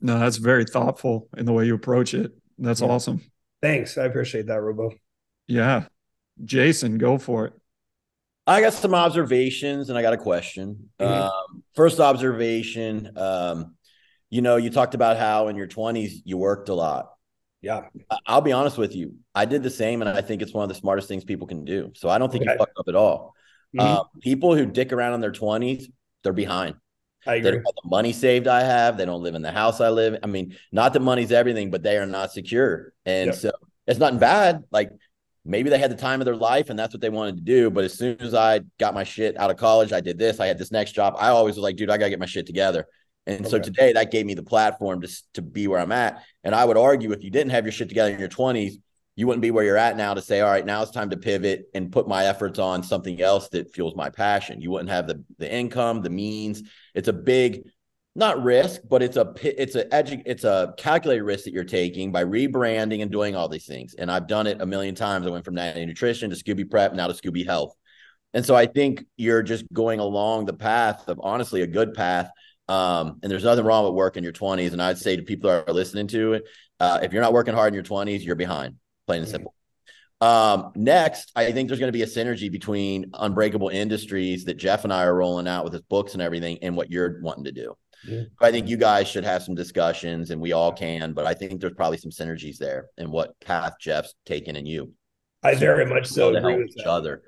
No, 0.00 0.18
that's 0.18 0.36
very 0.36 0.64
thoughtful 0.64 1.28
in 1.36 1.46
the 1.46 1.52
way 1.52 1.64
you 1.64 1.74
approach 1.74 2.14
it. 2.14 2.32
That's 2.58 2.80
yeah. 2.80 2.88
awesome. 2.88 3.22
Thanks. 3.62 3.96
I 3.96 4.04
appreciate 4.04 4.46
that, 4.48 4.60
Robo. 4.60 4.92
Yeah. 5.46 5.84
Jason, 6.44 6.98
go 6.98 7.16
for 7.16 7.46
it. 7.46 7.52
I 8.46 8.60
got 8.60 8.74
some 8.74 8.94
observations 8.94 9.88
and 9.88 9.96
I 9.96 10.02
got 10.02 10.12
a 10.12 10.18
question. 10.18 10.90
Mm-hmm. 11.00 11.12
Um, 11.12 11.62
first 11.74 12.00
observation 12.00 13.16
um, 13.16 13.76
you 14.34 14.42
know, 14.42 14.56
you 14.56 14.68
talked 14.68 14.96
about 14.96 15.16
how 15.16 15.46
in 15.46 15.54
your 15.54 15.68
20s 15.68 16.22
you 16.24 16.36
worked 16.36 16.68
a 16.68 16.74
lot. 16.74 17.12
Yeah. 17.62 17.82
I'll 18.26 18.40
be 18.40 18.50
honest 18.50 18.76
with 18.76 18.92
you. 18.96 19.14
I 19.32 19.44
did 19.44 19.62
the 19.62 19.70
same, 19.70 20.02
and 20.02 20.10
I 20.10 20.22
think 20.22 20.42
it's 20.42 20.52
one 20.52 20.64
of 20.64 20.68
the 20.68 20.74
smartest 20.74 21.06
things 21.06 21.22
people 21.22 21.46
can 21.46 21.64
do. 21.64 21.92
So 21.94 22.08
I 22.08 22.18
don't 22.18 22.32
think 22.32 22.42
okay. 22.42 22.54
you 22.54 22.58
fucked 22.58 22.76
up 22.76 22.88
at 22.88 22.96
all. 22.96 23.32
Mm-hmm. 23.78 23.86
Uh, 23.86 24.02
people 24.22 24.56
who 24.56 24.66
dick 24.66 24.92
around 24.92 25.14
in 25.14 25.20
their 25.20 25.30
20s, 25.30 25.84
they're 26.24 26.32
behind. 26.32 26.74
I 27.24 27.36
agree. 27.36 27.42
They 27.42 27.50
don't 27.52 27.64
have 27.64 27.74
the 27.84 27.88
money 27.88 28.12
saved 28.12 28.48
I 28.48 28.62
have. 28.62 28.96
They 28.96 29.04
don't 29.04 29.22
live 29.22 29.36
in 29.36 29.42
the 29.42 29.52
house 29.52 29.80
I 29.80 29.90
live. 29.90 30.18
I 30.20 30.26
mean, 30.26 30.56
not 30.72 30.94
that 30.94 31.00
money's 31.00 31.30
everything, 31.30 31.70
but 31.70 31.84
they 31.84 31.96
are 31.96 32.04
not 32.04 32.32
secure. 32.32 32.92
And 33.06 33.26
yep. 33.26 33.36
so 33.36 33.52
it's 33.86 34.00
nothing 34.00 34.18
bad. 34.18 34.64
Like 34.72 34.90
maybe 35.44 35.70
they 35.70 35.78
had 35.78 35.92
the 35.92 35.96
time 35.96 36.20
of 36.20 36.24
their 36.24 36.34
life 36.34 36.70
and 36.70 36.78
that's 36.78 36.92
what 36.92 37.00
they 37.00 37.08
wanted 37.08 37.36
to 37.36 37.42
do. 37.42 37.70
But 37.70 37.84
as 37.84 37.96
soon 37.96 38.20
as 38.20 38.34
I 38.34 38.62
got 38.80 38.94
my 38.94 39.04
shit 39.04 39.38
out 39.38 39.52
of 39.52 39.58
college, 39.58 39.92
I 39.92 40.00
did 40.00 40.18
this, 40.18 40.40
I 40.40 40.46
had 40.48 40.58
this 40.58 40.72
next 40.72 40.92
job. 40.92 41.14
I 41.18 41.28
always 41.28 41.54
was 41.54 41.62
like, 41.62 41.76
dude, 41.76 41.88
I 41.88 41.98
got 41.98 42.06
to 42.06 42.10
get 42.10 42.18
my 42.18 42.26
shit 42.26 42.46
together. 42.46 42.88
And 43.26 43.40
okay. 43.40 43.48
so 43.48 43.58
today 43.58 43.92
that 43.92 44.10
gave 44.10 44.26
me 44.26 44.34
the 44.34 44.42
platform 44.42 45.00
to, 45.00 45.22
to 45.34 45.42
be 45.42 45.66
where 45.66 45.80
I'm 45.80 45.92
at. 45.92 46.22
And 46.42 46.54
I 46.54 46.64
would 46.64 46.76
argue 46.76 47.12
if 47.12 47.24
you 47.24 47.30
didn't 47.30 47.50
have 47.50 47.64
your 47.64 47.72
shit 47.72 47.88
together 47.88 48.12
in 48.12 48.20
your 48.20 48.28
20s, 48.28 48.74
you 49.16 49.26
wouldn't 49.26 49.42
be 49.42 49.50
where 49.50 49.64
you're 49.64 49.76
at 49.76 49.96
now 49.96 50.14
to 50.14 50.22
say, 50.22 50.40
all 50.40 50.50
right, 50.50 50.66
now 50.66 50.82
it's 50.82 50.90
time 50.90 51.10
to 51.10 51.16
pivot 51.16 51.66
and 51.74 51.92
put 51.92 52.08
my 52.08 52.26
efforts 52.26 52.58
on 52.58 52.82
something 52.82 53.20
else 53.22 53.48
that 53.50 53.72
fuels 53.72 53.94
my 53.94 54.10
passion. 54.10 54.60
You 54.60 54.70
wouldn't 54.72 54.90
have 54.90 55.06
the 55.06 55.22
the 55.38 55.50
income, 55.52 56.02
the 56.02 56.10
means. 56.10 56.62
It's 56.94 57.06
a 57.06 57.12
big, 57.12 57.62
not 58.16 58.42
risk, 58.42 58.80
but 58.88 59.02
it's 59.04 59.16
a 59.16 59.32
it's 59.40 59.76
a 59.76 59.84
edu- 59.86 60.22
it's 60.26 60.42
a 60.42 60.74
calculated 60.76 61.22
risk 61.22 61.44
that 61.44 61.52
you're 61.52 61.62
taking 61.62 62.10
by 62.10 62.24
rebranding 62.24 63.02
and 63.02 63.10
doing 63.10 63.36
all 63.36 63.48
these 63.48 63.66
things. 63.66 63.94
And 63.94 64.10
I've 64.10 64.26
done 64.26 64.48
it 64.48 64.60
a 64.60 64.66
million 64.66 64.96
times. 64.96 65.26
I 65.26 65.30
went 65.30 65.44
from 65.44 65.54
Natty 65.54 65.86
Nutrition 65.86 66.30
to 66.30 66.36
Scooby 66.36 66.68
Prep, 66.68 66.92
now 66.94 67.06
to 67.06 67.14
Scooby 67.14 67.46
Health. 67.46 67.72
And 68.32 68.44
so 68.44 68.56
I 68.56 68.66
think 68.66 69.04
you're 69.16 69.44
just 69.44 69.64
going 69.72 70.00
along 70.00 70.46
the 70.46 70.54
path 70.54 71.06
of 71.06 71.20
honestly 71.22 71.62
a 71.62 71.68
good 71.68 71.94
path 71.94 72.30
um, 72.68 73.18
and 73.22 73.30
there's 73.30 73.44
nothing 73.44 73.64
wrong 73.64 73.84
with 73.84 73.94
work 73.94 74.16
in 74.16 74.24
your 74.24 74.32
20s. 74.32 74.72
And 74.72 74.82
I'd 74.82 74.98
say 74.98 75.16
to 75.16 75.22
people 75.22 75.50
that 75.50 75.68
are 75.68 75.74
listening 75.74 76.06
to 76.08 76.34
it, 76.34 76.44
uh, 76.80 77.00
if 77.02 77.12
you're 77.12 77.22
not 77.22 77.32
working 77.32 77.54
hard 77.54 77.68
in 77.68 77.74
your 77.74 77.84
20s, 77.84 78.24
you're 78.24 78.36
behind, 78.36 78.76
plain 79.06 79.22
and 79.22 79.30
simple. 79.30 79.54
Um, 80.20 80.72
next, 80.74 81.32
I 81.36 81.52
think 81.52 81.68
there's 81.68 81.80
going 81.80 81.92
to 81.92 81.96
be 81.96 82.02
a 82.02 82.06
synergy 82.06 82.50
between 82.50 83.10
Unbreakable 83.12 83.68
Industries 83.68 84.44
that 84.46 84.56
Jeff 84.56 84.84
and 84.84 84.92
I 84.92 85.04
are 85.04 85.14
rolling 85.14 85.46
out 85.46 85.64
with 85.64 85.72
his 85.72 85.82
books 85.82 86.14
and 86.14 86.22
everything 86.22 86.58
and 86.62 86.76
what 86.76 86.90
you're 86.90 87.20
wanting 87.20 87.44
to 87.44 87.52
do. 87.52 87.74
Yeah. 88.06 88.22
I 88.40 88.50
think 88.50 88.68
you 88.68 88.76
guys 88.76 89.08
should 89.08 89.24
have 89.24 89.42
some 89.42 89.54
discussions 89.54 90.30
and 90.30 90.40
we 90.40 90.52
all 90.52 90.72
can, 90.72 91.12
but 91.12 91.26
I 91.26 91.34
think 91.34 91.60
there's 91.60 91.74
probably 91.74 91.98
some 91.98 92.10
synergies 92.10 92.58
there 92.58 92.86
in 92.96 93.10
what 93.10 93.38
path 93.40 93.74
Jeff's 93.80 94.14
taken 94.24 94.56
in 94.56 94.66
you. 94.66 94.92
I 95.42 95.54
very 95.54 95.84
much 95.84 96.06
so 96.06 96.34
agree 96.34 96.56
with 96.56 96.68
each 96.68 96.76
that. 96.76 96.86
other. 96.86 97.22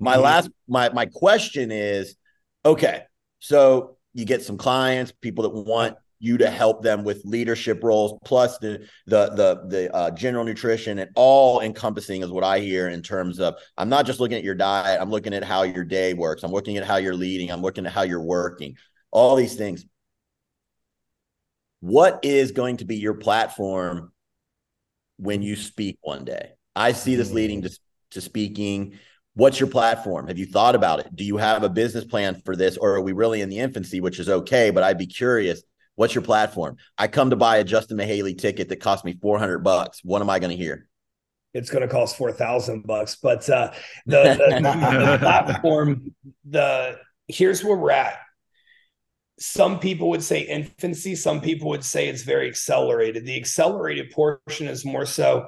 My 0.00 0.14
mm-hmm. 0.14 0.22
last 0.22 0.50
my 0.66 0.88
my 0.88 1.04
question 1.04 1.70
is 1.70 2.16
okay, 2.64 3.02
so 3.40 3.97
you 4.14 4.24
get 4.24 4.42
some 4.42 4.56
clients, 4.56 5.12
people 5.20 5.42
that 5.42 5.50
want 5.50 5.96
you 6.20 6.36
to 6.38 6.50
help 6.50 6.82
them 6.82 7.04
with 7.04 7.22
leadership 7.24 7.82
roles, 7.82 8.18
plus 8.24 8.58
the 8.58 8.86
the 9.06 9.30
the 9.30 9.62
the 9.68 9.94
uh, 9.94 10.10
general 10.10 10.44
nutrition 10.44 10.98
and 10.98 11.10
all 11.14 11.60
encompassing 11.60 12.22
is 12.22 12.30
what 12.30 12.44
I 12.44 12.58
hear 12.58 12.88
in 12.88 13.02
terms 13.02 13.38
of 13.38 13.54
I'm 13.76 13.88
not 13.88 14.06
just 14.06 14.18
looking 14.18 14.36
at 14.36 14.44
your 14.44 14.56
diet, 14.56 15.00
I'm 15.00 15.10
looking 15.10 15.32
at 15.32 15.44
how 15.44 15.62
your 15.62 15.84
day 15.84 16.14
works, 16.14 16.42
I'm 16.42 16.50
looking 16.50 16.76
at 16.76 16.84
how 16.84 16.96
you're 16.96 17.14
leading, 17.14 17.50
I'm 17.50 17.62
looking 17.62 17.86
at 17.86 17.92
how 17.92 18.02
you're 18.02 18.22
working, 18.22 18.76
all 19.12 19.36
these 19.36 19.54
things. 19.54 19.84
What 21.80 22.20
is 22.24 22.50
going 22.50 22.78
to 22.78 22.84
be 22.84 22.96
your 22.96 23.14
platform 23.14 24.12
when 25.18 25.42
you 25.42 25.54
speak 25.54 25.98
one 26.00 26.24
day? 26.24 26.50
I 26.74 26.92
see 26.92 27.14
this 27.14 27.30
leading 27.30 27.62
to, 27.62 27.78
to 28.12 28.20
speaking. 28.20 28.98
What's 29.38 29.60
your 29.60 29.68
platform? 29.68 30.26
Have 30.26 30.36
you 30.36 30.46
thought 30.46 30.74
about 30.74 30.98
it? 30.98 31.14
Do 31.14 31.22
you 31.22 31.36
have 31.36 31.62
a 31.62 31.68
business 31.68 32.04
plan 32.04 32.42
for 32.44 32.56
this, 32.56 32.76
or 32.76 32.96
are 32.96 33.00
we 33.00 33.12
really 33.12 33.40
in 33.40 33.48
the 33.48 33.60
infancy, 33.60 34.00
which 34.00 34.18
is 34.18 34.28
okay? 34.28 34.70
But 34.70 34.82
I'd 34.82 34.98
be 34.98 35.06
curious. 35.06 35.62
What's 35.94 36.12
your 36.12 36.22
platform? 36.22 36.76
I 36.98 37.06
come 37.06 37.30
to 37.30 37.36
buy 37.36 37.58
a 37.58 37.64
Justin 37.64 37.98
Mihaly 37.98 38.36
ticket 38.36 38.68
that 38.68 38.80
cost 38.80 39.04
me 39.04 39.16
400 39.22 39.60
bucks. 39.60 40.00
What 40.02 40.22
am 40.22 40.28
I 40.28 40.40
going 40.40 40.50
to 40.50 40.56
hear? 40.56 40.88
It's 41.54 41.70
going 41.70 41.82
to 41.82 41.88
cost 41.88 42.16
4,000 42.16 42.84
bucks. 42.84 43.14
But 43.22 43.48
uh, 43.48 43.70
the, 44.06 44.22
the, 44.24 44.60
the 44.60 45.18
platform, 45.20 46.12
the 46.44 46.98
here's 47.28 47.62
where 47.62 47.76
we're 47.76 47.92
at 47.92 48.18
some 49.38 49.78
people 49.78 50.10
would 50.10 50.22
say 50.24 50.40
infancy 50.40 51.14
some 51.14 51.40
people 51.40 51.68
would 51.68 51.84
say 51.84 52.08
it's 52.08 52.22
very 52.22 52.48
accelerated 52.48 53.24
the 53.24 53.36
accelerated 53.36 54.10
portion 54.10 54.66
is 54.66 54.84
more 54.84 55.06
so 55.06 55.46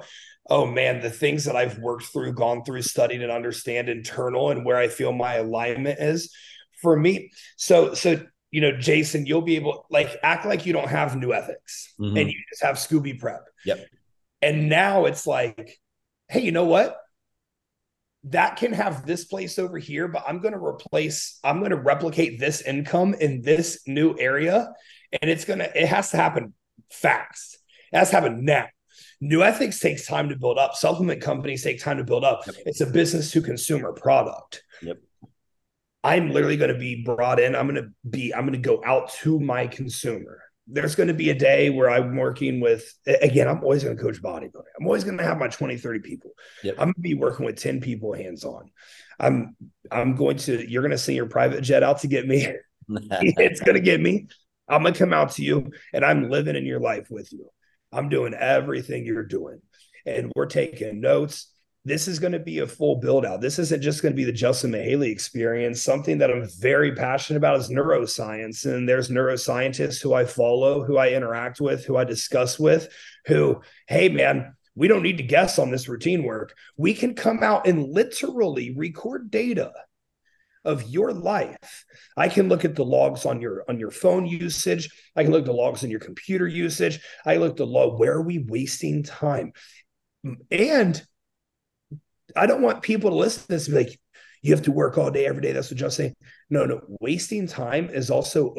oh 0.51 0.65
man 0.65 0.99
the 1.01 1.09
things 1.09 1.45
that 1.45 1.55
i've 1.55 1.79
worked 1.79 2.05
through 2.05 2.33
gone 2.33 2.63
through 2.63 2.81
studied 2.81 3.21
and 3.21 3.31
understand 3.31 3.89
internal 3.89 4.51
and 4.51 4.65
where 4.65 4.77
i 4.77 4.87
feel 4.87 5.13
my 5.13 5.35
alignment 5.35 5.99
is 5.99 6.33
for 6.81 6.95
me 6.95 7.31
so 7.55 7.93
so 7.93 8.21
you 8.51 8.59
know 8.61 8.77
jason 8.77 9.25
you'll 9.25 9.41
be 9.41 9.55
able 9.55 9.85
like 9.89 10.17
act 10.23 10.45
like 10.45 10.65
you 10.65 10.73
don't 10.73 10.89
have 10.89 11.15
new 11.15 11.33
ethics 11.33 11.93
mm-hmm. 11.99 12.17
and 12.17 12.29
you 12.29 12.37
just 12.49 12.61
have 12.61 12.75
scooby 12.75 13.17
prep 13.17 13.45
yep 13.65 13.79
and 14.41 14.67
now 14.67 15.05
it's 15.05 15.25
like 15.25 15.79
hey 16.27 16.41
you 16.41 16.51
know 16.51 16.65
what 16.65 16.97
that 18.25 18.57
can 18.57 18.73
have 18.73 19.05
this 19.05 19.25
place 19.25 19.57
over 19.57 19.79
here, 19.79 20.07
but 20.07 20.23
I'm 20.27 20.41
going 20.41 20.53
to 20.53 20.63
replace, 20.63 21.39
I'm 21.43 21.57
going 21.57 21.71
to 21.71 21.77
replicate 21.77 22.39
this 22.39 22.61
income 22.61 23.15
in 23.15 23.41
this 23.41 23.81
new 23.87 24.15
area. 24.19 24.71
And 25.21 25.31
it's 25.31 25.43
going 25.43 25.59
to, 25.59 25.75
it 25.75 25.87
has 25.87 26.11
to 26.11 26.17
happen 26.17 26.53
fast. 26.91 27.57
It 27.91 27.97
has 27.97 28.11
to 28.11 28.17
happen 28.17 28.45
now. 28.45 28.67
New 29.21 29.43
ethics 29.43 29.79
takes 29.79 30.05
time 30.05 30.29
to 30.29 30.35
build 30.35 30.57
up. 30.57 30.75
Supplement 30.75 31.21
companies 31.21 31.63
take 31.63 31.79
time 31.79 31.97
to 31.97 32.03
build 32.03 32.23
up. 32.23 32.41
Yep. 32.45 32.55
It's 32.65 32.81
a 32.81 32.87
business 32.87 33.31
to 33.31 33.41
consumer 33.41 33.93
product. 33.93 34.63
Yep. 34.81 34.97
I'm 36.03 36.31
literally 36.31 36.57
going 36.57 36.73
to 36.73 36.79
be 36.79 37.03
brought 37.03 37.39
in. 37.39 37.55
I'm 37.55 37.67
going 37.67 37.83
to 37.83 38.09
be, 38.09 38.33
I'm 38.33 38.41
going 38.41 38.53
to 38.53 38.59
go 38.59 38.81
out 38.83 39.13
to 39.21 39.39
my 39.39 39.67
consumer 39.67 40.41
there's 40.67 40.95
going 40.95 41.07
to 41.07 41.13
be 41.13 41.29
a 41.29 41.35
day 41.35 41.69
where 41.69 41.89
I'm 41.89 42.15
working 42.15 42.61
with, 42.61 42.93
again, 43.05 43.47
I'm 43.47 43.61
always 43.61 43.83
going 43.83 43.95
to 43.97 44.01
coach 44.01 44.21
bodybuilding. 44.21 44.63
I'm 44.79 44.85
always 44.85 45.03
going 45.03 45.17
to 45.17 45.23
have 45.23 45.37
my 45.37 45.49
20, 45.49 45.77
30 45.77 45.99
people. 45.99 46.31
Yep. 46.63 46.75
I'm 46.77 46.87
going 46.87 46.93
to 46.93 47.01
be 47.01 47.13
working 47.13 47.45
with 47.45 47.57
10 47.57 47.81
people 47.81 48.13
hands 48.13 48.45
on. 48.45 48.71
I'm, 49.19 49.55
I'm 49.91 50.15
going 50.15 50.37
to, 50.37 50.69
you're 50.69 50.81
going 50.81 50.91
to 50.91 50.97
send 50.97 51.17
your 51.17 51.27
private 51.27 51.61
jet 51.61 51.83
out 51.83 51.99
to 51.99 52.07
get 52.07 52.25
me. 52.27 52.47
it's 52.89 53.59
going 53.59 53.75
to 53.75 53.81
get 53.81 53.99
me. 53.99 54.27
I'm 54.67 54.81
going 54.81 54.93
to 54.93 54.99
come 54.99 55.13
out 55.13 55.31
to 55.31 55.43
you 55.43 55.71
and 55.93 56.05
I'm 56.05 56.29
living 56.29 56.55
in 56.55 56.65
your 56.65 56.79
life 56.79 57.07
with 57.09 57.31
you. 57.33 57.49
I'm 57.91 58.09
doing 58.09 58.33
everything 58.33 59.05
you're 59.05 59.23
doing 59.23 59.61
and 60.05 60.31
we're 60.35 60.45
taking 60.47 61.01
notes 61.01 61.51
this 61.83 62.07
is 62.07 62.19
going 62.19 62.33
to 62.33 62.39
be 62.39 62.59
a 62.59 62.67
full 62.67 62.97
build 62.97 63.25
out. 63.25 63.41
This 63.41 63.57
isn't 63.57 63.81
just 63.81 64.03
going 64.03 64.13
to 64.13 64.17
be 64.17 64.23
the 64.23 64.31
Justin 64.31 64.71
Mihaly 64.71 65.11
experience. 65.11 65.81
Something 65.81 66.19
that 66.19 66.29
I'm 66.29 66.47
very 66.59 66.93
passionate 66.93 67.37
about 67.37 67.59
is 67.59 67.69
neuroscience. 67.69 68.71
And 68.71 68.87
there's 68.87 69.09
neuroscientists 69.09 70.01
who 70.01 70.13
I 70.13 70.25
follow, 70.25 70.83
who 70.83 70.97
I 70.97 71.09
interact 71.09 71.59
with, 71.59 71.85
who 71.85 71.97
I 71.97 72.03
discuss 72.03 72.59
with, 72.59 72.89
who, 73.25 73.61
hey, 73.87 74.09
man, 74.09 74.55
we 74.75 74.87
don't 74.87 75.01
need 75.01 75.17
to 75.17 75.23
guess 75.23 75.57
on 75.57 75.71
this 75.71 75.89
routine 75.89 76.23
work. 76.23 76.53
We 76.77 76.93
can 76.93 77.15
come 77.15 77.41
out 77.41 77.67
and 77.67 77.89
literally 77.89 78.75
record 78.75 79.31
data 79.31 79.71
of 80.63 80.83
your 80.89 81.11
life. 81.11 81.85
I 82.15 82.29
can 82.29 82.49
look 82.49 82.65
at 82.65 82.75
the 82.75 82.85
logs 82.85 83.25
on 83.25 83.41
your 83.41 83.63
on 83.67 83.79
your 83.79 83.91
phone 83.91 84.25
usage. 84.25 84.89
I 85.15 85.23
can 85.23 85.31
look 85.31 85.41
at 85.41 85.45
the 85.45 85.53
logs 85.53 85.83
on 85.83 85.89
your 85.89 85.99
computer 85.99 86.47
usage. 86.47 86.99
I 87.25 87.37
look 87.37 87.51
at 87.51 87.57
the 87.57 87.65
log. 87.65 87.99
Where 87.99 88.13
are 88.13 88.21
we 88.21 88.39
wasting 88.39 89.03
time? 89.03 89.53
And 90.51 91.01
I 92.35 92.45
don't 92.45 92.61
want 92.61 92.81
people 92.81 93.09
to 93.09 93.15
listen 93.15 93.41
to 93.43 93.47
this 93.47 93.67
and 93.67 93.75
be 93.75 93.83
like, 93.85 93.99
you 94.41 94.53
have 94.53 94.63
to 94.63 94.71
work 94.71 94.97
all 94.97 95.11
day, 95.11 95.25
every 95.25 95.41
day. 95.41 95.51
That's 95.51 95.69
what 95.69 95.79
John's 95.79 95.95
saying. 95.95 96.15
No, 96.49 96.65
no. 96.65 96.81
Wasting 96.99 97.47
time 97.47 97.89
is 97.89 98.09
also 98.09 98.53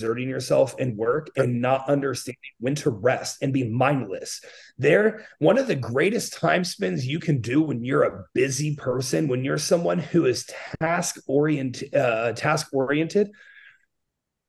overexerting 0.00 0.28
yourself 0.28 0.74
in 0.78 0.96
work 0.96 1.30
and 1.36 1.60
not 1.60 1.88
understanding 1.88 2.38
when 2.60 2.74
to 2.76 2.90
rest 2.90 3.38
and 3.42 3.52
be 3.52 3.68
mindless. 3.68 4.40
There, 4.78 5.26
one 5.38 5.58
of 5.58 5.66
the 5.66 5.74
greatest 5.74 6.34
time 6.34 6.64
spends 6.64 7.06
you 7.06 7.18
can 7.18 7.40
do 7.40 7.62
when 7.62 7.84
you're 7.84 8.04
a 8.04 8.24
busy 8.34 8.76
person, 8.76 9.28
when 9.28 9.44
you're 9.44 9.58
someone 9.58 9.98
who 9.98 10.26
is 10.26 10.48
task 10.80 11.16
oriented, 11.26 11.94
uh, 11.94 12.32
task 12.32 12.68
oriented, 12.72 13.30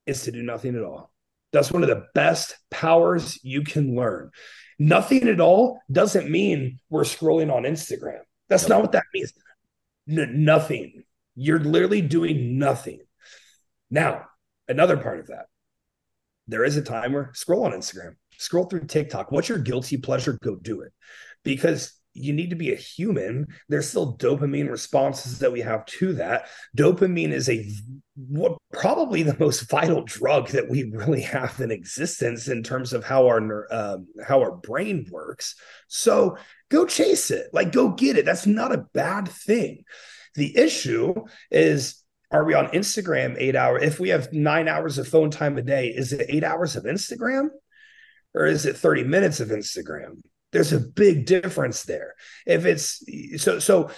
is 0.06 0.24
to 0.24 0.32
do 0.32 0.44
nothing 0.44 0.76
at 0.76 0.84
all. 0.84 1.12
That's 1.52 1.72
one 1.72 1.84
of 1.84 1.90
the 1.90 2.06
best 2.16 2.58
powers 2.72 3.40
you 3.44 3.64
can 3.64 3.96
learn. 3.96 4.32
Nothing 4.80 5.30
at 5.30 5.40
all 5.40 5.80
doesn't 5.92 6.30
mean 6.30 6.80
we're 6.90 7.04
scrolling 7.04 7.54
on 7.54 7.64
Instagram. 7.64 8.22
That's 8.50 8.68
not 8.68 8.82
what 8.82 8.92
that 8.94 9.04
means. 9.14 9.34
N- 10.10 10.44
nothing. 10.44 11.04
You're 11.36 11.60
literally 11.60 12.02
doing 12.02 12.58
nothing. 12.58 13.00
Now, 13.90 14.26
another 14.68 14.98
part 14.98 15.20
of 15.20 15.28
that, 15.28 15.46
there 16.48 16.64
is 16.64 16.78
a 16.78 16.82
time 16.82 17.14
where 17.14 17.32
scroll 17.34 17.66
on 17.66 17.72
Instagram, 17.72 18.16
scroll 18.38 18.66
through 18.66 18.86
TikTok. 18.86 19.32
What's 19.32 19.50
your 19.50 19.60
guilty 19.60 19.98
pleasure? 19.98 20.38
Go 20.42 20.56
do 20.56 20.82
it. 20.82 20.92
Because 21.44 21.94
you 22.14 22.32
need 22.32 22.52
to 22.52 22.56
be 22.56 22.72
a 22.72 22.76
human. 22.76 23.48
There's 23.70 23.90
still 23.90 24.18
dopamine 24.18 24.70
responses 24.70 25.40
that 25.40 25.52
we 25.52 25.62
have 25.62 25.86
to 25.86 26.14
that. 26.14 26.48
Dopamine 26.78 27.32
is 27.32 27.50
a 27.50 27.68
what 28.16 28.58
probably 28.72 29.24
the 29.24 29.36
most 29.40 29.70
vital 29.70 30.04
drug 30.04 30.50
that 30.50 30.70
we 30.70 30.84
really 30.92 31.22
have 31.22 31.60
in 31.60 31.72
existence 31.72 32.48
in 32.48 32.62
terms 32.62 32.94
of 32.94 33.04
how 33.04 33.26
our 33.26 33.68
um, 33.72 34.08
how 34.24 34.42
our 34.42 34.52
brain 34.52 35.08
works. 35.10 35.56
So 35.88 36.38
go 36.70 36.86
chase 36.86 37.32
it, 37.32 37.48
like 37.52 37.72
go 37.72 37.90
get 37.90 38.18
it. 38.18 38.26
That's 38.26 38.46
not 38.46 38.74
a 38.74 38.86
bad 38.94 39.28
thing. 39.28 39.84
The 40.36 40.56
issue 40.58 41.16
is. 41.50 42.03
Are 42.34 42.44
we 42.44 42.56
on 42.56 42.68
Instagram 42.70 43.36
eight 43.38 43.56
hours? 43.56 43.84
If 43.84 44.00
we 44.00 44.10
have 44.10 44.34
nine 44.34 44.68
hours 44.68 44.98
of 44.98 45.08
phone 45.08 45.30
time 45.30 45.58
a 45.60 45.62
day, 45.62 45.90
is 45.90 46.12
it 46.12 46.26
eight 46.30 46.44
hours 46.44 46.76
of 46.76 46.86
Instagram 46.86 47.50
or 48.34 48.48
is 48.48 48.66
it 48.66 48.76
30 48.76 49.04
minutes 49.04 49.40
of 49.40 49.50
Instagram? 49.50 50.22
There's 50.52 50.74
a 50.74 50.80
big 50.80 51.28
difference 51.28 51.84
there. 51.84 52.16
If 52.48 52.66
it's 52.66 53.04
so, 53.42 53.60
so 53.60 53.92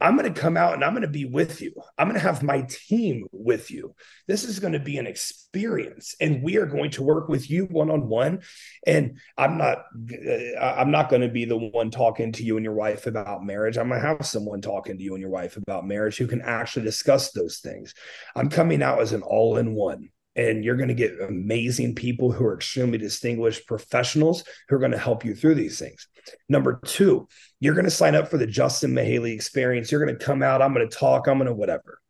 I'm 0.00 0.16
going 0.16 0.32
to 0.32 0.40
come 0.40 0.56
out 0.56 0.74
and 0.74 0.84
I'm 0.84 0.92
going 0.92 1.02
to 1.02 1.08
be 1.08 1.24
with 1.24 1.60
you. 1.60 1.72
I'm 1.98 2.08
going 2.08 2.20
to 2.20 2.26
have 2.26 2.42
my 2.42 2.62
team 2.68 3.26
with 3.32 3.70
you. 3.70 3.94
This 4.28 4.44
is 4.44 4.60
going 4.60 4.74
to 4.74 4.78
be 4.78 4.98
an 4.98 5.06
experience 5.06 6.14
and 6.20 6.42
we 6.42 6.58
are 6.58 6.66
going 6.66 6.90
to 6.92 7.02
work 7.02 7.28
with 7.28 7.50
you 7.50 7.64
one 7.66 7.90
on 7.90 8.08
one 8.08 8.42
and 8.86 9.18
I'm 9.36 9.58
not 9.58 9.78
uh, 9.78 10.64
I'm 10.64 10.90
not 10.90 11.08
going 11.08 11.22
to 11.22 11.28
be 11.28 11.44
the 11.44 11.56
one 11.56 11.90
talking 11.90 12.32
to 12.32 12.44
you 12.44 12.56
and 12.56 12.64
your 12.64 12.74
wife 12.74 13.06
about 13.06 13.44
marriage. 13.44 13.76
I'm 13.76 13.88
going 13.88 14.00
to 14.00 14.06
have 14.06 14.26
someone 14.26 14.60
talking 14.60 14.96
to 14.96 15.02
you 15.02 15.14
and 15.14 15.20
your 15.20 15.30
wife 15.30 15.56
about 15.56 15.86
marriage 15.86 16.16
who 16.18 16.26
can 16.26 16.42
actually 16.42 16.84
discuss 16.84 17.32
those 17.32 17.58
things. 17.58 17.94
I'm 18.36 18.50
coming 18.50 18.82
out 18.82 19.00
as 19.00 19.12
an 19.12 19.22
all-in-one 19.22 20.10
and 20.36 20.64
you're 20.64 20.76
going 20.76 20.88
to 20.88 20.94
get 20.94 21.20
amazing 21.20 21.94
people 21.94 22.32
who 22.32 22.44
are 22.44 22.54
extremely 22.54 22.98
distinguished 22.98 23.66
professionals 23.66 24.44
who 24.68 24.76
are 24.76 24.80
going 24.80 24.92
to 24.92 24.98
help 24.98 25.24
you 25.24 25.34
through 25.34 25.54
these 25.54 25.78
things. 25.78 26.08
Number 26.48 26.80
two, 26.84 27.28
you're 27.60 27.74
going 27.74 27.84
to 27.84 27.90
sign 27.90 28.14
up 28.14 28.28
for 28.28 28.38
the 28.38 28.46
Justin 28.46 28.92
Mihaly 28.92 29.34
experience. 29.34 29.90
You're 29.92 30.04
going 30.04 30.18
to 30.18 30.24
come 30.24 30.42
out. 30.42 30.62
I'm 30.62 30.74
going 30.74 30.88
to 30.88 30.96
talk. 30.96 31.26
I'm 31.26 31.38
going 31.38 31.46
to 31.46 31.54
whatever. 31.54 32.00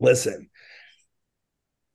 Listen, 0.00 0.50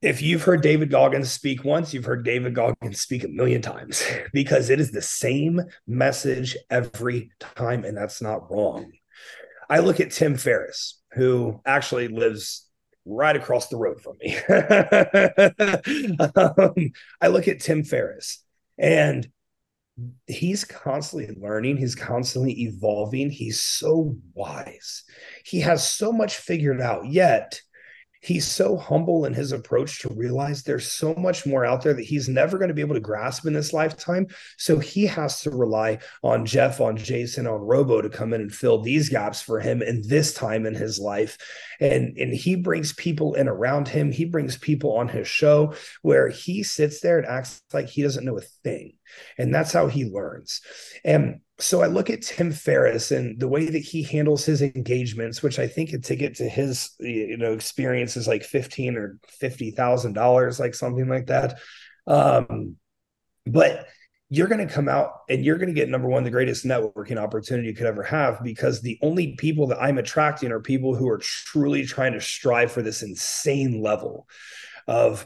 if 0.02 0.22
you've 0.22 0.44
heard 0.44 0.62
David 0.62 0.92
Goggins 0.92 1.32
speak 1.32 1.64
once, 1.64 1.94
you've 1.94 2.06
heard 2.06 2.24
David 2.24 2.54
Goggins 2.54 3.02
speak 3.02 3.24
a 3.24 3.30
million 3.30 3.62
times 3.62 4.04
because 4.34 4.70
it 4.70 4.80
is 4.80 4.92
the 4.92 5.02
same 5.02 5.62
message 5.88 6.56
every 6.70 7.32
time, 7.40 7.84
and 7.84 7.98
that's 7.98 8.22
not 8.22 8.50
wrong. 8.52 8.92
I 9.70 9.80
look 9.80 10.00
at 10.00 10.12
Tim 10.12 10.38
Ferriss, 10.38 11.02
who 11.14 11.62
actually 11.66 12.08
lives 12.08 12.67
right 13.08 13.36
across 13.36 13.68
the 13.68 13.78
road 13.78 14.02
from 14.02 14.18
me. 14.20 14.38
um, 16.36 16.92
I 17.22 17.28
look 17.28 17.48
at 17.48 17.62
Tim 17.62 17.84
Ferriss 17.84 18.44
and 18.78 19.28
he's 20.28 20.64
constantly 20.64 21.36
learning, 21.40 21.78
he's 21.78 21.96
constantly 21.96 22.64
evolving. 22.64 23.30
He's 23.30 23.60
so 23.60 24.16
wise. 24.34 25.04
He 25.46 25.62
has 25.62 25.88
so 25.88 26.12
much 26.12 26.38
figured 26.38 26.82
out, 26.82 27.08
yet 27.08 27.62
he's 28.22 28.46
so 28.46 28.78
humble 28.78 29.26
in 29.26 29.34
his 29.34 29.52
approach 29.52 30.02
to 30.02 30.14
realize 30.14 30.64
there's 30.64 30.92
so 30.92 31.14
much 31.16 31.46
more 31.46 31.66
out 31.66 31.84
there 31.84 31.94
that 31.94 32.06
he's 32.06 32.28
never 32.28 32.58
going 32.58 32.70
to 32.70 32.74
be 32.74 32.82
able 32.82 32.96
to 32.96 33.02
grasp 33.02 33.46
in 33.46 33.54
this 33.54 33.74
lifetime. 33.74 34.28
So 34.58 34.80
he 34.80 35.06
has 35.06 35.42
to 35.42 35.52
rely 35.52 36.00
on 36.24 36.46
Jeff, 36.46 36.82
on 36.82 36.98
Jason, 36.98 37.48
on 37.48 37.62
Robo 37.62 38.02
to 38.02 38.10
come 38.10 38.34
in 38.34 38.42
and 38.42 38.54
fill 38.54 38.82
these 38.82 39.10
gaps 39.10 39.42
for 39.42 39.60
him 39.60 39.82
in 39.82 40.02
this 40.08 40.34
time 40.34 40.66
in 40.66 40.76
his 40.76 41.00
life. 41.00 41.38
And, 41.80 42.18
and 42.18 42.34
he 42.34 42.56
brings 42.56 42.94
people 42.94 43.36
in 43.36 43.48
around 43.48 43.88
him. 43.88 44.12
He 44.12 44.26
brings 44.26 44.58
people 44.58 44.98
on 44.98 45.08
his 45.08 45.28
show 45.28 45.74
where 46.02 46.30
he 46.30 46.64
sits 46.64 47.02
there 47.02 47.18
and 47.18 47.28
acts 47.28 47.62
like 47.74 47.88
he 47.88 48.02
doesn't 48.02 48.26
know 48.26 48.38
a 48.38 48.42
thing. 48.42 48.94
And 49.38 49.54
that's 49.54 49.74
how 49.74 49.88
he 49.88 50.06
learns. 50.06 50.62
And 51.04 51.42
so 51.60 51.82
I 51.82 51.88
look 51.88 52.10
at 52.10 52.22
Tim 52.22 52.52
Ferriss 52.52 53.12
and 53.12 53.40
the 53.40 53.48
way 53.48 53.66
that 53.66 53.80
he 53.80 54.04
handles 54.04 54.46
his 54.46 54.62
engagements, 54.62 55.42
which 55.42 55.60
I 55.60 55.68
think 55.68 55.92
a 55.92 56.00
ticket 56.00 56.36
to 56.36 56.48
his 56.48 56.92
you 57.00 57.38
know 57.38 57.54
experience 57.54 58.16
is 58.16 58.28
like 58.28 58.44
fifteen 58.44 58.96
or 58.96 59.18
fifty 59.28 59.72
thousand 59.72 60.14
dollars, 60.14 60.60
like 60.60 60.76
something 60.76 61.08
like 61.08 61.28
that. 61.28 61.60
Um, 62.06 62.76
but 63.46 63.88
you're 64.30 64.48
going 64.48 64.66
to 64.66 64.74
come 64.74 64.90
out 64.90 65.22
and 65.30 65.46
you're 65.46 65.58
going 65.58 65.70
to 65.70 65.74
get 65.74 65.90
number 65.90 66.08
one, 66.08 66.24
the 66.24 66.30
greatest 66.30 66.66
networking 66.66 67.18
opportunity 67.18 67.70
you 67.70 67.74
could 67.74 67.86
ever 67.86 68.04
have 68.04 68.44
because 68.44 68.82
the 68.82 69.00
only 69.02 69.36
people 69.38 69.68
that 69.68 69.82
I'm 69.82 69.98
attracting 69.98 70.52
are 70.52 70.60
people 70.60 70.96
who 70.96 71.08
are 71.08 71.20
truly 71.20 71.86
trying 71.86 72.14
to 72.14 72.22
strive 72.22 72.72
for 72.72 72.82
this 72.82 73.04
insane 73.04 73.82
level 73.82 74.28
of 74.86 75.26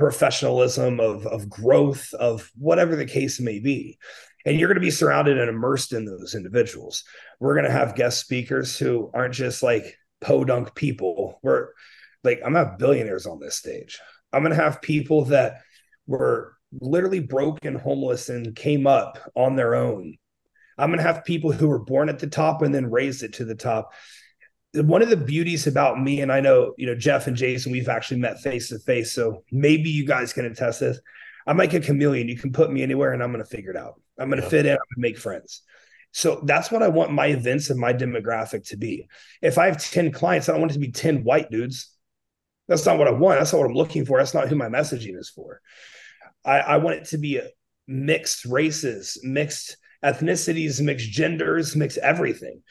professionalism, 0.00 0.98
of, 0.98 1.26
of 1.26 1.50
growth, 1.50 2.14
of 2.14 2.50
whatever 2.56 2.96
the 2.96 3.04
case 3.04 3.38
may 3.38 3.58
be. 3.58 3.98
And 4.46 4.58
you're 4.58 4.68
going 4.68 4.80
to 4.80 4.80
be 4.80 4.90
surrounded 4.90 5.38
and 5.38 5.50
immersed 5.50 5.92
in 5.92 6.06
those 6.06 6.34
individuals. 6.34 7.04
We're 7.38 7.52
going 7.52 7.66
to 7.66 7.70
have 7.70 7.94
guest 7.94 8.18
speakers 8.18 8.78
who 8.78 9.10
aren't 9.12 9.34
just 9.34 9.62
like 9.62 9.94
podunk 10.22 10.74
people. 10.74 11.38
We're 11.42 11.68
like, 12.24 12.40
I'm 12.42 12.54
have 12.54 12.78
billionaires 12.78 13.26
on 13.26 13.40
this 13.40 13.56
stage. 13.56 14.00
I'm 14.32 14.42
going 14.42 14.56
to 14.56 14.62
have 14.62 14.80
people 14.80 15.26
that 15.26 15.58
were 16.06 16.54
literally 16.80 17.20
broke 17.20 17.66
and 17.66 17.76
homeless 17.76 18.30
and 18.30 18.56
came 18.56 18.86
up 18.86 19.18
on 19.34 19.54
their 19.54 19.74
own. 19.74 20.16
I'm 20.78 20.88
going 20.88 20.96
to 20.98 21.12
have 21.12 21.26
people 21.26 21.52
who 21.52 21.68
were 21.68 21.84
born 21.84 22.08
at 22.08 22.20
the 22.20 22.26
top 22.26 22.62
and 22.62 22.74
then 22.74 22.90
raised 22.90 23.22
it 23.22 23.34
to 23.34 23.44
the 23.44 23.54
top. 23.54 23.92
One 24.74 25.02
of 25.02 25.10
the 25.10 25.16
beauties 25.16 25.66
about 25.66 26.00
me, 26.00 26.20
and 26.20 26.32
I 26.32 26.40
know, 26.40 26.74
you 26.78 26.86
know, 26.86 26.94
Jeff 26.94 27.26
and 27.26 27.36
Jason, 27.36 27.72
we've 27.72 27.88
actually 27.88 28.20
met 28.20 28.40
face 28.40 28.68
to 28.68 28.78
face. 28.78 29.12
So 29.12 29.42
maybe 29.50 29.90
you 29.90 30.06
guys 30.06 30.32
can 30.32 30.44
attest 30.44 30.80
this. 30.80 31.00
I'm 31.46 31.56
like 31.56 31.74
a 31.74 31.80
chameleon. 31.80 32.28
You 32.28 32.36
can 32.36 32.52
put 32.52 32.70
me 32.70 32.82
anywhere 32.82 33.12
and 33.12 33.22
I'm 33.22 33.32
going 33.32 33.44
to 33.44 33.50
figure 33.50 33.70
it 33.70 33.76
out. 33.76 34.00
I'm 34.18 34.28
going 34.28 34.40
to 34.40 34.46
yeah. 34.46 34.50
fit 34.50 34.66
in, 34.66 34.72
I'm 34.72 34.78
going 34.78 34.96
to 34.96 35.00
make 35.00 35.18
friends. 35.18 35.62
So 36.12 36.40
that's 36.44 36.70
what 36.70 36.82
I 36.82 36.88
want 36.88 37.12
my 37.12 37.26
events 37.26 37.70
and 37.70 37.78
my 37.78 37.92
demographic 37.92 38.68
to 38.68 38.76
be. 38.76 39.08
If 39.42 39.58
I 39.58 39.66
have 39.66 39.82
10 39.82 40.12
clients, 40.12 40.48
I 40.48 40.52
don't 40.52 40.60
want 40.60 40.72
it 40.72 40.74
to 40.74 40.80
be 40.80 40.92
10 40.92 41.24
white 41.24 41.50
dudes. 41.50 41.90
That's 42.68 42.84
not 42.86 42.98
what 42.98 43.08
I 43.08 43.12
want. 43.12 43.38
That's 43.38 43.52
not 43.52 43.60
what 43.60 43.68
I'm 43.68 43.76
looking 43.76 44.04
for. 44.04 44.18
That's 44.18 44.34
not 44.34 44.48
who 44.48 44.56
my 44.56 44.68
messaging 44.68 45.18
is 45.18 45.28
for. 45.28 45.60
I, 46.44 46.60
I 46.60 46.76
want 46.78 46.96
it 46.96 47.04
to 47.06 47.18
be 47.18 47.40
mixed 47.86 48.44
races, 48.44 49.20
mixed 49.22 49.76
ethnicities, 50.04 50.80
mixed 50.80 51.10
genders, 51.10 51.76
mixed 51.76 51.98
everything. 51.98 52.62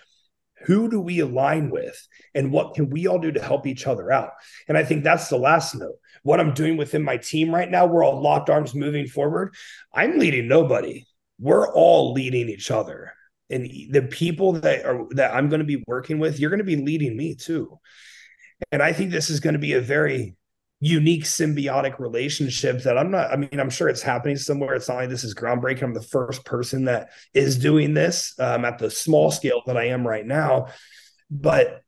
Who 0.69 0.87
do 0.87 1.01
we 1.01 1.19
align 1.19 1.71
with? 1.71 2.07
And 2.35 2.51
what 2.51 2.75
can 2.75 2.91
we 2.91 3.07
all 3.07 3.17
do 3.17 3.31
to 3.31 3.41
help 3.41 3.65
each 3.65 3.87
other 3.87 4.11
out? 4.11 4.33
And 4.67 4.77
I 4.77 4.83
think 4.83 5.03
that's 5.03 5.27
the 5.27 5.35
last 5.35 5.73
note. 5.73 5.95
What 6.21 6.39
I'm 6.39 6.53
doing 6.53 6.77
within 6.77 7.01
my 7.01 7.17
team 7.17 7.53
right 7.53 7.71
now, 7.71 7.87
we're 7.87 8.05
all 8.05 8.21
locked 8.21 8.51
arms 8.51 8.75
moving 8.75 9.07
forward. 9.07 9.55
I'm 9.91 10.19
leading 10.19 10.47
nobody. 10.47 11.07
We're 11.39 11.73
all 11.73 12.13
leading 12.13 12.49
each 12.49 12.69
other. 12.69 13.13
And 13.49 13.65
the 13.89 14.03
people 14.03 14.53
that 14.53 14.85
are 14.85 15.07
that 15.15 15.33
I'm 15.33 15.49
going 15.49 15.61
to 15.61 15.65
be 15.65 15.83
working 15.87 16.19
with, 16.19 16.39
you're 16.39 16.51
going 16.51 16.59
to 16.59 16.63
be 16.63 16.75
leading 16.75 17.17
me 17.17 17.33
too. 17.33 17.79
And 18.71 18.83
I 18.83 18.93
think 18.93 19.09
this 19.09 19.31
is 19.31 19.39
going 19.39 19.53
to 19.53 19.59
be 19.59 19.73
a 19.73 19.81
very 19.81 20.35
unique 20.79 21.25
symbiotic 21.25 21.99
relationship 21.99 22.83
that 22.83 22.97
I'm 22.97 23.11
not, 23.11 23.31
I 23.31 23.35
mean, 23.35 23.59
I'm 23.59 23.69
sure 23.69 23.89
it's 23.89 24.01
happening 24.01 24.37
somewhere. 24.37 24.75
It's 24.75 24.87
not 24.87 24.95
like 24.95 25.09
this 25.09 25.25
is 25.25 25.35
groundbreaking. 25.35 25.83
I'm 25.83 25.93
the 25.93 26.01
first 26.01 26.45
person 26.45 26.85
that 26.85 27.09
is 27.33 27.57
doing 27.57 27.93
this 27.93 28.33
um, 28.39 28.63
at 28.63 28.77
the 28.77 28.89
small 28.89 29.29
scale 29.29 29.61
that 29.65 29.77
I 29.77 29.87
am 29.87 30.07
right 30.07 30.25
now. 30.25 30.67
But 31.29 31.83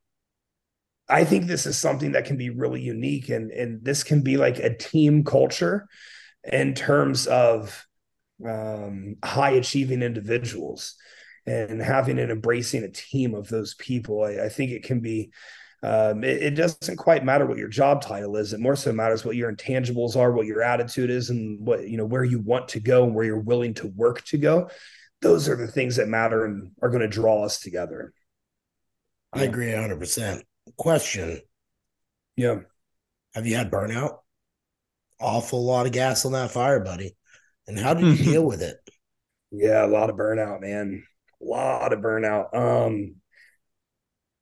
I 1.08 1.24
think 1.24 1.46
this 1.46 1.66
is 1.66 1.78
something 1.78 2.14
that 2.14 2.26
can 2.26 2.38
be 2.38 2.50
really 2.50 2.82
unique 2.82 3.30
and, 3.30 3.52
and 3.52 3.84
this 3.84 4.04
can 4.04 4.24
be 4.24 4.38
like 4.38 4.60
a 4.60 4.76
team 4.76 5.24
culture 5.24 5.88
in 6.44 6.74
terms 6.74 7.28
of 7.28 7.86
um, 8.46 9.16
high 9.24 9.52
achieving 9.52 10.02
individuals 10.02 10.96
and 11.46 11.82
having 11.82 12.20
and 12.20 12.32
embracing 12.32 12.84
a 12.84 12.90
team 12.90 13.36
of 13.36 13.48
those 13.48 13.74
people. 13.76 14.24
I, 14.24 14.46
I 14.46 14.50
think 14.50 14.72
it 14.72 14.84
can 14.84 15.00
be 15.00 15.32
um, 15.84 16.24
it, 16.24 16.44
it, 16.44 16.52
doesn't 16.52 16.98
quite 16.98 17.26
matter 17.26 17.46
what 17.46 17.58
your 17.58 17.68
job 17.68 18.02
title 18.02 18.36
is. 18.38 18.54
It 18.54 18.60
more 18.60 18.76
so 18.76 18.92
matters 18.92 19.26
what 19.26 19.36
your 19.36 19.52
intangibles 19.52 20.16
are, 20.16 20.32
what 20.32 20.46
your 20.46 20.62
attitude 20.62 21.10
is, 21.10 21.32
and 21.32 21.66
what 21.66 21.88
you 21.88 21.98
know 21.98 22.06
where 22.06 22.24
you 22.24 22.40
want 22.40 22.68
to 22.70 22.80
go 22.80 23.04
and 23.04 23.16
where 23.16 23.26
you're 23.26 23.40
willing 23.40 23.74
to 23.76 23.88
work 23.88 24.24
to 24.26 24.38
go. 24.38 24.70
Those 25.22 25.50
are 25.50 25.56
the 25.56 25.68
things 25.68 25.96
that 25.96 26.08
matter 26.08 26.46
and 26.46 26.72
are 26.82 26.90
going 26.90 27.02
to 27.02 27.08
draw 27.08 27.44
us 27.44 27.60
together. 27.60 28.14
I 29.34 29.44
agree 29.44 29.72
100. 29.74 29.98
percent 29.98 30.46
Question. 30.78 31.42
Yeah. 32.36 32.60
Have 33.34 33.48
you 33.48 33.56
had 33.56 33.72
burnout? 33.72 34.18
Awful 35.20 35.64
lot 35.64 35.86
of 35.86 35.92
gas 35.92 36.26
on 36.26 36.34
that 36.34 36.52
fire, 36.52 36.80
buddy. 36.80 37.16
And 37.68 37.78
how 37.78 37.94
did 37.94 38.20
you 38.20 38.26
deal 38.32 38.46
with 38.46 38.62
it? 38.62 38.78
Yeah, 39.52 39.86
a 39.86 39.88
lot 39.88 40.10
of 40.10 40.16
burnout, 40.16 40.62
man. 40.62 41.04
A 41.42 41.46
lot 41.46 41.94
of 41.94 42.00
burnout. 42.00 42.56
Um, 42.56 43.16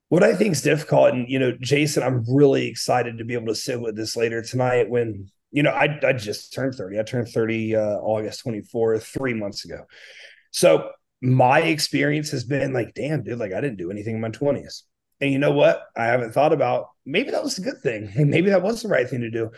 what 0.10 0.24
I 0.24 0.36
think 0.36 0.53
is 0.53 0.62
difficult, 0.62 1.14
and 1.14 1.30
you 1.30 1.39
know, 1.39 1.55
Jason, 1.60 2.03
I'm 2.03 2.26
really 2.28 2.68
excited 2.68 3.18
to 3.18 3.26
be 3.26 3.36
able 3.36 3.47
to 3.47 3.55
sit 3.55 3.80
with 3.80 3.95
this 3.95 4.16
later 4.16 4.41
tonight 4.41 4.89
when 4.89 5.30
you 5.51 5.64
know 5.64 5.72
I 5.72 5.99
I 6.03 6.14
just 6.14 6.53
turned 6.53 6.76
30. 6.76 6.99
I 6.99 7.03
turned 7.03 7.30
30 7.30 7.76
uh, 7.76 7.82
August 7.82 8.43
24th, 8.45 9.03
three 9.03 9.34
months 9.34 9.66
ago. 9.66 9.86
So 10.51 10.89
my 11.22 11.62
experience 11.62 12.32
has 12.32 12.43
been 12.43 12.74
like, 12.74 12.93
damn, 12.93 13.24
dude, 13.24 13.39
like 13.39 13.53
I 13.53 13.62
didn't 13.62 13.78
do 13.78 13.91
anything 13.91 14.16
in 14.16 14.22
my 14.22 14.30
20s. 14.30 14.84
And 15.22 15.32
you 15.32 15.38
know 15.38 15.51
what? 15.51 15.84
I 15.95 16.05
haven't 16.05 16.32
thought 16.32 16.53
about 16.53 16.88
maybe 17.05 17.32
that 17.32 17.43
was 17.43 17.57
a 17.57 17.62
good 17.62 17.82
thing. 17.82 18.12
maybe 18.16 18.49
that 18.49 18.62
was 18.62 18.82
the 18.82 18.88
right 18.88 19.07
thing 19.07 19.22
to 19.22 19.30
do. 19.30 19.51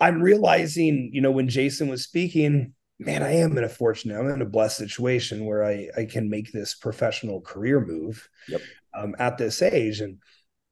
I'm 0.00 0.20
realizing, 0.20 1.10
you 1.12 1.20
know, 1.20 1.30
when 1.30 1.48
Jason 1.48 1.88
was 1.88 2.02
speaking, 2.02 2.74
man, 2.98 3.22
I 3.22 3.36
am 3.36 3.56
in 3.58 3.64
a 3.64 3.68
fortunate, 3.68 4.18
I'm 4.18 4.30
in 4.30 4.42
a 4.42 4.46
blessed 4.46 4.78
situation 4.78 5.44
where 5.44 5.64
I 5.64 5.88
I 5.96 6.04
can 6.04 6.30
make 6.30 6.52
this 6.52 6.74
professional 6.74 7.40
career 7.40 7.80
move. 7.80 8.28
Yep 8.48 8.60
um, 8.96 9.14
at 9.18 9.38
this 9.38 9.62
age. 9.62 10.00
And 10.00 10.18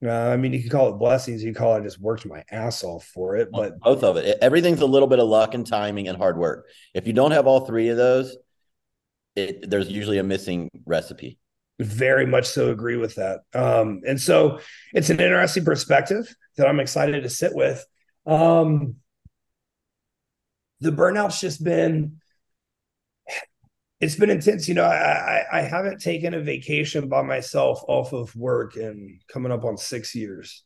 uh, 0.04 0.10
I 0.10 0.36
mean, 0.36 0.52
you 0.52 0.60
can 0.60 0.70
call 0.70 0.88
it 0.88 0.98
blessings. 0.98 1.42
You 1.42 1.54
call 1.54 1.74
it 1.74 1.80
I 1.80 1.80
just 1.82 2.00
worked 2.00 2.26
my 2.26 2.44
ass 2.50 2.82
off 2.82 3.04
for 3.04 3.36
it. 3.36 3.50
But 3.52 3.78
both 3.80 4.02
of 4.02 4.16
it, 4.16 4.38
everything's 4.40 4.80
a 4.80 4.86
little 4.86 5.08
bit 5.08 5.18
of 5.18 5.28
luck 5.28 5.54
and 5.54 5.66
timing 5.66 6.08
and 6.08 6.18
hard 6.18 6.38
work. 6.38 6.66
If 6.94 7.06
you 7.06 7.12
don't 7.12 7.32
have 7.32 7.46
all 7.46 7.60
three 7.60 7.88
of 7.88 7.96
those, 7.96 8.36
it, 9.36 9.68
there's 9.68 9.88
usually 9.88 10.18
a 10.18 10.24
missing 10.24 10.70
recipe. 10.86 11.38
Very 11.80 12.26
much 12.26 12.46
so 12.46 12.70
agree 12.70 12.96
with 12.96 13.16
that. 13.16 13.40
Um, 13.52 14.02
and 14.06 14.20
so 14.20 14.60
it's 14.92 15.10
an 15.10 15.18
interesting 15.18 15.64
perspective 15.64 16.32
that 16.56 16.68
I'm 16.68 16.78
excited 16.78 17.22
to 17.22 17.28
sit 17.28 17.52
with. 17.54 17.84
Um, 18.26 18.96
the 20.84 20.92
burnout's 20.92 21.40
just 21.40 21.64
been 21.64 22.20
it's 24.00 24.16
been 24.16 24.30
intense. 24.30 24.68
You 24.68 24.74
know, 24.74 24.84
I, 24.84 25.44
I 25.50 25.62
haven't 25.62 26.00
taken 26.00 26.34
a 26.34 26.40
vacation 26.40 27.08
by 27.08 27.22
myself 27.22 27.82
off 27.88 28.12
of 28.12 28.34
work 28.36 28.76
and 28.76 29.20
coming 29.28 29.50
up 29.50 29.64
on 29.64 29.78
six 29.78 30.14
years. 30.14 30.62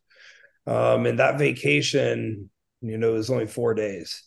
Um, 0.66 1.06
and 1.06 1.18
that 1.18 1.38
vacation, 1.38 2.50
you 2.80 2.98
know, 2.98 3.14
is 3.14 3.30
only 3.30 3.46
four 3.46 3.74
days. 3.74 4.24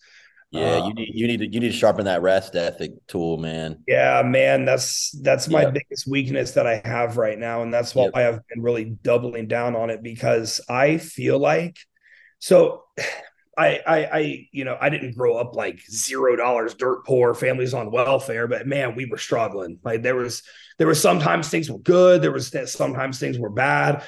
Yeah, 0.52 0.78
um, 0.78 0.88
you 0.88 0.94
need 0.94 1.10
you 1.14 1.28
need 1.28 1.38
to 1.38 1.48
you 1.48 1.60
need 1.60 1.72
to 1.72 1.78
sharpen 1.78 2.06
that 2.06 2.22
rest 2.22 2.56
ethic 2.56 2.92
tool, 3.08 3.38
man. 3.38 3.84
Yeah, 3.88 4.22
man, 4.26 4.66
that's 4.66 5.12
that's 5.22 5.48
my 5.48 5.64
yep. 5.64 5.74
biggest 5.74 6.08
weakness 6.08 6.52
that 6.52 6.68
I 6.68 6.82
have 6.84 7.18
right 7.18 7.40
now, 7.40 7.64
and 7.64 7.74
that's 7.74 7.96
why 7.96 8.06
yep. 8.06 8.16
I've 8.16 8.48
been 8.48 8.62
really 8.62 8.86
doubling 8.86 9.48
down 9.48 9.76
on 9.76 9.90
it 9.90 10.04
because 10.04 10.60
I 10.68 10.98
feel 10.98 11.40
like 11.40 11.78
so 12.40 12.84
I, 13.58 13.80
I, 13.86 14.06
I, 14.06 14.48
you 14.52 14.64
know, 14.64 14.78
I 14.80 14.90
didn't 14.90 15.16
grow 15.16 15.36
up 15.36 15.56
like 15.56 15.82
zero 15.90 16.36
dollars, 16.36 16.74
dirt 16.74 17.06
poor, 17.06 17.34
families 17.34 17.74
on 17.74 17.92
welfare, 17.92 18.48
but 18.48 18.66
man, 18.66 18.96
we 18.96 19.06
were 19.06 19.18
struggling. 19.18 19.80
Like 19.84 20.04
there 20.04 20.16
was, 20.16 20.44
there 20.78 20.88
was 20.88 21.02
sometimes 21.02 21.50
things 21.50 21.70
were 21.70 21.80
good, 21.80 22.22
there 22.22 22.32
was 22.32 22.54
sometimes 22.72 23.20
things 23.20 23.38
were 23.38 23.50
bad. 23.50 24.04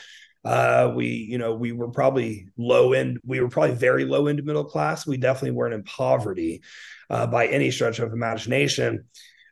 Uh, 0.46 0.92
we, 0.96 1.08
you 1.08 1.38
know, 1.38 1.54
we 1.54 1.72
were 1.72 1.90
probably 1.90 2.48
low 2.58 2.94
end, 2.94 3.20
we 3.26 3.40
were 3.42 3.50
probably 3.50 3.76
very 3.76 4.06
low 4.06 4.28
into 4.28 4.44
middle 4.44 4.66
class. 4.66 5.06
We 5.06 5.18
definitely 5.18 5.52
weren't 5.52 5.74
in 5.74 5.84
poverty 5.84 6.62
uh, 7.10 7.28
by 7.28 7.48
any 7.48 7.72
stretch 7.72 8.00
of 8.00 8.14
imagination. 8.14 9.06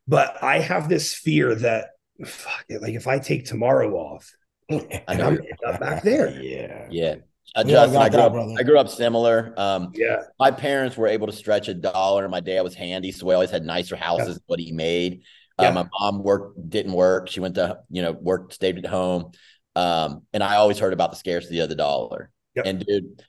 But 0.07 0.41
I 0.43 0.59
have 0.59 0.89
this 0.89 1.13
fear 1.13 1.55
that, 1.55 1.89
fuck 2.25 2.65
it, 2.69 2.81
like 2.81 2.93
if 2.93 3.07
I 3.07 3.19
take 3.19 3.45
tomorrow 3.45 3.93
off, 3.93 4.31
I'm 5.07 5.39
back 5.79 6.03
there. 6.03 6.29
Yeah, 6.29 6.87
yeah. 6.89 7.15
Uh, 7.53 7.63
Justin, 7.65 8.01
I, 8.01 8.09
grew 8.09 8.17
that, 8.17 8.31
up, 8.31 8.59
I 8.59 8.63
grew 8.63 8.79
up 8.79 8.87
similar. 8.87 9.53
Um, 9.57 9.91
yeah, 9.93 10.21
my 10.39 10.51
parents 10.51 10.95
were 10.95 11.07
able 11.07 11.27
to 11.27 11.33
stretch 11.33 11.67
a 11.67 11.73
dollar. 11.73 12.29
My 12.29 12.39
dad 12.39 12.61
was 12.61 12.73
handy, 12.73 13.11
so 13.11 13.25
we 13.25 13.33
always 13.33 13.51
had 13.51 13.65
nicer 13.65 13.97
houses 13.97 14.27
yeah. 14.27 14.33
than 14.33 14.43
what 14.45 14.59
he 14.59 14.71
made. 14.71 15.23
Uh, 15.59 15.63
yeah. 15.63 15.71
my 15.71 15.85
mom 15.99 16.23
worked 16.23 16.69
didn't 16.69 16.93
work. 16.93 17.27
She 17.27 17.41
went 17.41 17.55
to 17.55 17.79
you 17.89 18.01
know 18.01 18.13
worked 18.13 18.53
stayed 18.53 18.77
at 18.77 18.85
home, 18.85 19.31
um, 19.75 20.21
and 20.31 20.41
I 20.41 20.55
always 20.55 20.79
heard 20.79 20.93
about 20.93 21.11
the 21.11 21.17
scarcity 21.17 21.59
of 21.59 21.67
the 21.67 21.75
dollar. 21.75 22.31
Yep. 22.55 22.65
And 22.65 22.85
dude, 22.85 23.21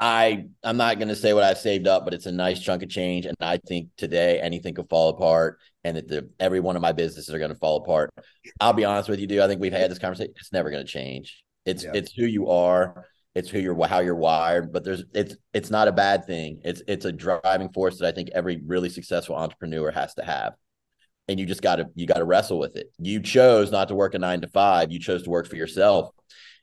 I 0.00 0.46
I'm 0.64 0.78
not 0.78 0.96
going 0.98 1.08
to 1.08 1.16
say 1.16 1.34
what 1.34 1.44
I've 1.44 1.58
saved 1.58 1.86
up, 1.86 2.06
but 2.06 2.14
it's 2.14 2.26
a 2.26 2.32
nice 2.32 2.60
chunk 2.60 2.82
of 2.82 2.88
change. 2.88 3.26
And 3.26 3.36
I 3.38 3.58
think 3.58 3.90
today 3.98 4.40
anything 4.40 4.72
could 4.72 4.88
fall 4.88 5.10
apart, 5.10 5.58
and 5.84 5.98
that 5.98 6.08
the, 6.08 6.30
every 6.40 6.60
one 6.60 6.76
of 6.76 6.80
my 6.80 6.92
businesses 6.92 7.34
are 7.34 7.38
going 7.38 7.52
to 7.52 7.58
fall 7.58 7.82
apart. 7.82 8.14
I'll 8.60 8.72
be 8.72 8.86
honest 8.86 9.10
with 9.10 9.20
you, 9.20 9.26
dude. 9.26 9.40
I 9.40 9.46
think 9.46 9.60
we've 9.60 9.72
had 9.72 9.90
this 9.90 9.98
conversation. 9.98 10.32
It's 10.36 10.54
never 10.54 10.70
going 10.70 10.86
to 10.86 10.90
change. 10.90 11.44
It's 11.66 11.84
yeah. 11.84 11.90
it's 11.92 12.12
who 12.12 12.24
you 12.24 12.48
are 12.48 13.04
it's 13.34 13.48
who 13.48 13.58
you're 13.58 13.86
how 13.86 14.00
you're 14.00 14.14
wired 14.14 14.72
but 14.72 14.84
there's 14.84 15.04
it's 15.14 15.36
it's 15.52 15.70
not 15.70 15.88
a 15.88 15.92
bad 15.92 16.26
thing. 16.26 16.60
It's 16.64 16.82
it's 16.88 17.04
a 17.04 17.12
driving 17.12 17.70
force 17.72 17.98
that 17.98 18.08
i 18.08 18.12
think 18.12 18.30
every 18.34 18.60
really 18.64 18.88
successful 18.88 19.36
entrepreneur 19.36 19.90
has 19.90 20.14
to 20.14 20.24
have. 20.24 20.54
And 21.28 21.38
you 21.38 21.46
just 21.46 21.62
got 21.62 21.76
to 21.76 21.86
you 21.94 22.06
got 22.06 22.18
to 22.18 22.24
wrestle 22.24 22.58
with 22.58 22.76
it. 22.76 22.90
You 22.98 23.20
chose 23.20 23.70
not 23.70 23.88
to 23.88 23.94
work 23.94 24.14
a 24.14 24.18
9 24.18 24.40
to 24.42 24.48
5 24.48 24.90
you 24.92 24.98
chose 24.98 25.22
to 25.24 25.30
work 25.30 25.46
for 25.46 25.56
yourself. 25.56 26.10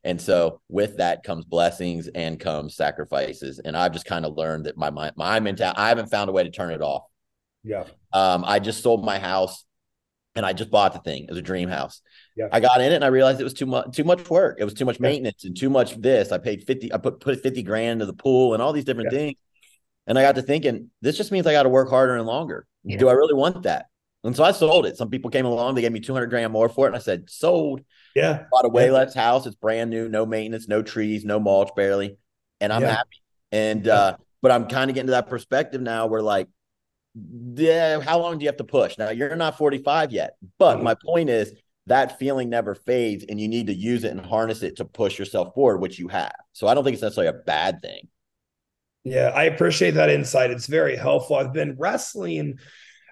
And 0.04 0.22
so 0.22 0.62
with 0.70 0.98
that 0.98 1.24
comes 1.24 1.46
blessings 1.46 2.08
and 2.08 2.40
comes 2.40 2.76
sacrifices. 2.76 3.60
And 3.64 3.78
i've 3.78 3.94
just 3.94 4.06
kind 4.06 4.26
of 4.26 4.36
learned 4.36 4.66
that 4.66 4.78
my 4.78 4.90
my, 4.90 5.12
my 5.16 5.40
mental 5.40 5.72
i 5.76 5.90
haven't 5.90 6.12
found 6.12 6.30
a 6.30 6.34
way 6.34 6.44
to 6.44 6.52
turn 6.52 6.72
it 6.72 6.82
off. 6.82 7.04
Yeah. 7.64 7.86
Um, 8.14 8.44
I 8.46 8.60
just 8.60 8.84
sold 8.84 9.04
my 9.04 9.18
house 9.18 9.66
and 10.36 10.46
I 10.46 10.54
just 10.54 10.70
bought 10.70 10.94
the 10.94 11.00
thing. 11.00 11.24
It 11.24 11.30
was 11.30 11.40
a 11.40 11.44
dream 11.44 11.70
house. 11.70 12.02
Yeah. 12.36 12.48
I 12.52 12.60
got 12.60 12.82
in 12.82 12.92
it 12.92 12.96
and 12.96 13.04
I 13.04 13.08
realized 13.08 13.40
it 13.40 13.46
was 13.46 13.54
too 13.54 13.66
much 13.66 13.96
too 13.96 14.04
much 14.04 14.30
work. 14.30 14.58
It 14.60 14.66
was 14.66 14.74
too 14.74 14.86
much 14.86 15.00
maintenance 15.00 15.46
and 15.46 15.56
too 15.56 15.70
much 15.70 15.96
this. 16.02 16.32
I 16.32 16.38
paid 16.38 16.66
50, 16.66 16.94
I 16.94 16.98
put 16.98 17.20
put 17.20 17.42
50 17.42 17.64
grand 17.64 17.94
into 17.94 18.06
the 18.06 18.14
pool 18.14 18.54
and 18.54 18.62
all 18.62 18.74
these 18.74 18.84
different 18.84 19.12
Yeah. 19.12 19.20
things. 19.20 19.38
And 20.08 20.20
I 20.20 20.22
got 20.22 20.36
to 20.36 20.42
thinking, 20.42 20.92
this 21.02 21.18
just 21.18 21.32
means 21.32 21.48
I 21.48 21.54
got 21.54 21.64
to 21.64 21.70
work 21.70 21.90
harder 21.90 22.16
and 22.16 22.26
longer. 22.28 22.68
Yeah. 22.84 22.98
Do 22.98 23.10
I 23.10 23.14
really 23.14 23.34
want 23.34 23.64
that? 23.64 23.88
And 24.24 24.36
so 24.36 24.44
I 24.44 24.52
sold 24.52 24.86
it. 24.86 24.98
Some 24.98 25.10
people 25.10 25.30
came 25.32 25.46
along, 25.46 25.76
they 25.76 25.82
gave 25.82 25.92
me 25.92 26.00
200 26.00 26.28
grand 26.28 26.52
more 26.52 26.68
for 26.70 26.86
it. 26.86 26.90
And 26.90 26.96
I 26.96 27.00
said, 27.00 27.30
sold. 27.30 27.82
Yeah. 28.16 28.44
Bought 28.52 28.66
a 28.66 28.70
way 28.70 28.88
Yeah. 28.88 28.92
less 28.92 29.14
house. 29.14 29.46
It's 29.46 29.56
brand 29.56 29.90
new, 29.90 30.10
no 30.10 30.26
maintenance, 30.26 30.68
no 30.68 30.82
trees, 30.82 31.24
no 31.26 31.40
mulch, 31.40 31.70
barely. 31.76 32.18
And 32.60 32.72
I'm 32.74 32.82
Yeah. 32.82 32.96
happy. 32.96 33.18
And 33.52 33.86
Yeah. 33.86 33.94
uh, 33.96 34.18
but 34.42 34.52
I'm 34.52 34.68
kind 34.68 34.92
of 34.92 34.96
getting 34.96 35.08
to 35.08 35.12
that 35.12 35.28
perspective 35.28 35.82
now 35.82 36.08
where 36.08 36.22
like, 36.22 36.48
yeah, 37.56 38.00
how 38.02 38.20
long 38.20 38.38
do 38.38 38.44
you 38.44 38.50
have 38.50 38.58
to 38.58 38.64
push? 38.64 38.98
Now 38.98 39.10
you're 39.10 39.36
not 39.36 39.58
45 39.58 40.12
yet, 40.12 40.36
but 40.60 40.78
Mhm. 40.80 40.84
my 40.84 40.96
point 40.96 41.30
is 41.30 41.54
that 41.88 42.18
feeling 42.18 42.50
never 42.50 42.76
fades 42.76 43.26
and 43.28 43.40
you 43.40 43.48
need 43.48 43.68
to 43.68 43.74
use 43.74 44.04
it 44.04 44.12
and 44.12 44.20
harness 44.26 44.64
it 44.64 44.78
to 44.78 44.86
push 44.86 45.20
yourself 45.20 45.54
forward, 45.54 45.78
which 45.78 46.00
you 46.00 46.08
have. 46.08 46.34
So 46.54 46.68
I 46.68 46.74
don't 46.74 46.84
think 46.84 46.96
it's 46.96 47.04
necessarily 47.04 47.38
a 47.38 47.44
bad 47.44 47.82
thing. 47.82 48.08
Yeah, 49.04 49.32
I 49.36 49.44
appreciate 49.44 49.92
that 49.92 50.10
insight. 50.10 50.50
It's 50.50 50.66
very 50.66 50.96
helpful. 50.96 51.36
I've 51.36 51.54
been 51.54 51.76
wrestling, 51.78 52.58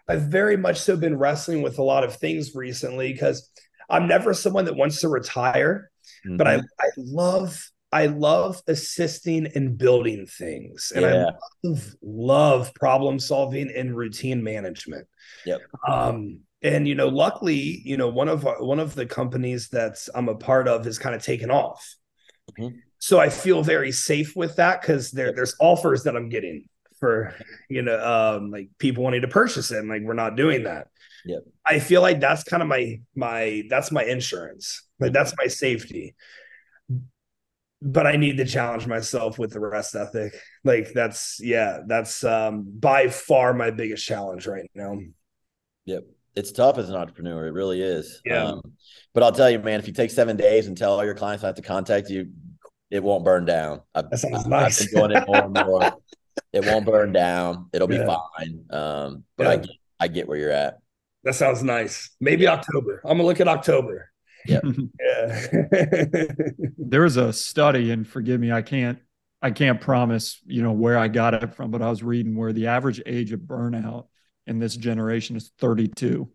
I've 0.07 0.23
very 0.23 0.57
much 0.57 0.79
so 0.79 0.97
been 0.97 1.17
wrestling 1.17 1.61
with 1.61 1.77
a 1.77 1.83
lot 1.83 2.03
of 2.03 2.15
things 2.15 2.55
recently 2.55 3.13
because 3.13 3.49
I'm 3.89 4.07
never 4.07 4.33
someone 4.33 4.65
that 4.65 4.75
wants 4.75 5.01
to 5.01 5.07
retire, 5.07 5.91
but 6.25 6.47
I, 6.47 6.57
Mhm. 6.57 6.63
I 6.79 6.87
love 6.97 7.69
I 7.91 8.07
love 8.07 8.59
assisting 8.67 9.45
and 9.53 9.77
building 9.77 10.25
things. 10.25 10.91
And 10.95 11.05
Yeah. 11.05 11.25
I 11.29 11.67
love, 11.67 11.95
love 12.01 12.73
problem 12.73 13.19
solving 13.19 13.69
and 13.69 13.95
routine 13.95 14.43
management. 14.43 15.07
Yep. 15.45 15.61
Um, 15.87 16.39
and 16.63 16.87
you 16.87 16.95
know, 16.95 17.09
luckily, 17.09 17.81
you 17.83 17.97
know, 17.97 18.07
one 18.07 18.29
of 18.29 18.47
one 18.59 18.79
of 18.79 18.95
the 18.95 19.05
companies 19.05 19.67
that's 19.69 20.09
I'm 20.15 20.29
a 20.29 20.35
part 20.35 20.67
of 20.67 20.87
is 20.87 20.97
kind 20.97 21.13
of 21.15 21.21
taken 21.21 21.51
off. 21.51 21.95
Mhm. 22.57 22.79
So 22.99 23.19
I 23.19 23.29
feel 23.29 23.63
very 23.63 23.91
safe 23.91 24.35
with 24.35 24.55
that 24.55 24.81
because 24.81 25.11
there 25.11 25.33
there's 25.33 25.55
offers 25.59 26.03
that 26.03 26.15
I'm 26.15 26.29
getting 26.29 26.67
for 26.99 27.35
you 27.69 27.81
know 27.81 27.99
um 28.01 28.49
like 28.49 28.69
people 28.77 29.03
wanting 29.03 29.21
to 29.21 29.27
purchase 29.27 29.71
it 29.71 29.79
and 29.79 29.89
like 29.89 30.03
we're 30.03 30.13
not 30.13 30.37
doing 30.37 30.63
that. 30.63 30.87
Yep. 31.25 31.43
I 31.65 31.79
feel 31.79 32.01
like 32.01 32.21
that's 32.21 32.43
kind 32.43 32.63
of 32.63 32.69
my 32.69 33.01
my 33.15 33.63
that's 33.69 33.91
my 33.91 34.03
insurance. 34.03 34.83
Like 34.99 35.11
that's 35.11 35.33
my 35.37 35.47
safety. 35.47 36.15
But 37.81 38.07
I 38.07 38.15
need 38.15 38.37
to 38.37 38.45
challenge 38.45 38.87
myself 38.87 39.37
with 39.37 39.51
the 39.51 39.59
rest 39.59 39.95
ethic. 39.95 40.33
Like 40.63 40.93
that's 40.93 41.39
yeah, 41.41 41.79
that's 41.85 42.23
um 42.23 42.65
by 42.79 43.09
far 43.09 43.53
my 43.53 43.71
biggest 43.71 44.05
challenge 44.05 44.47
right 44.47 44.69
now. 44.73 44.97
Yep. 45.85 46.05
It's 46.35 46.51
tough 46.51 46.77
as 46.77 46.89
an 46.89 46.95
entrepreneur. 46.95 47.47
It 47.47 47.51
really 47.51 47.81
is. 47.81 48.21
Yeah. 48.25 48.43
Um, 48.45 48.61
but 49.13 49.23
I'll 49.23 49.31
tell 49.31 49.49
you, 49.49 49.59
man, 49.59 49.79
if 49.79 49.87
you 49.87 49.93
take 49.93 50.09
seven 50.11 50.35
days 50.35 50.67
and 50.67 50.77
tell 50.77 50.93
all 50.93 51.05
your 51.05 51.13
clients 51.13 51.43
not 51.43 51.55
to 51.57 51.61
contact 51.61 52.09
you, 52.09 52.29
it 52.89 53.03
won't 53.03 53.23
burn 53.23 53.45
down. 53.45 53.81
I've, 53.93 54.09
That 54.09 54.17
sounds 54.17 54.37
I've 54.45 54.47
nice. 54.47 54.85
been 54.91 54.99
doing 55.09 55.11
it 55.11 55.27
more 55.27 55.43
and 55.43 55.53
more. 55.53 55.93
it 56.51 56.65
won't 56.65 56.85
burn 56.85 57.11
down. 57.11 57.69
It'll 57.73 57.87
be 57.87 57.95
Yeah. 57.97 58.15
fine. 58.37 58.65
Um, 58.71 59.23
but 59.37 59.47
I 59.47 59.57
get, 59.57 59.71
I 59.99 60.07
get 60.07 60.27
where 60.27 60.37
you're 60.37 60.51
at. 60.51 60.79
That 61.23 61.35
sounds 61.35 61.63
nice. 61.63 62.09
Maybe 62.19 62.47
October. 62.47 63.01
I'm 63.05 63.17
gonna 63.17 63.23
look 63.27 63.39
at 63.39 63.47
October. 63.47 64.09
Yep. 64.45 64.63
Yeah. 64.99 65.47
there 66.77 67.01
was 67.01 67.15
a 67.17 67.31
study 67.31 67.91
and 67.91 68.05
forgive 68.05 68.41
me 68.41 68.51
i 68.51 68.61
can't 68.61 68.99
i 69.41 69.49
can't 69.51 69.79
promise 69.79 70.41
you 70.45 70.61
know 70.61 70.73
where 70.73 70.97
i 70.97 71.07
got 71.07 71.33
it 71.33 71.53
from 71.55 71.71
but 71.71 71.81
i 71.81 71.89
was 71.89 72.03
reading 72.03 72.35
where 72.35 72.51
the 72.51 72.67
average 72.67 73.01
age 73.05 73.31
of 73.31 73.39
burnout 73.39 74.07
in 74.47 74.59
this 74.59 74.75
generation 74.75 75.35
is 75.35 75.51
32 75.59 76.29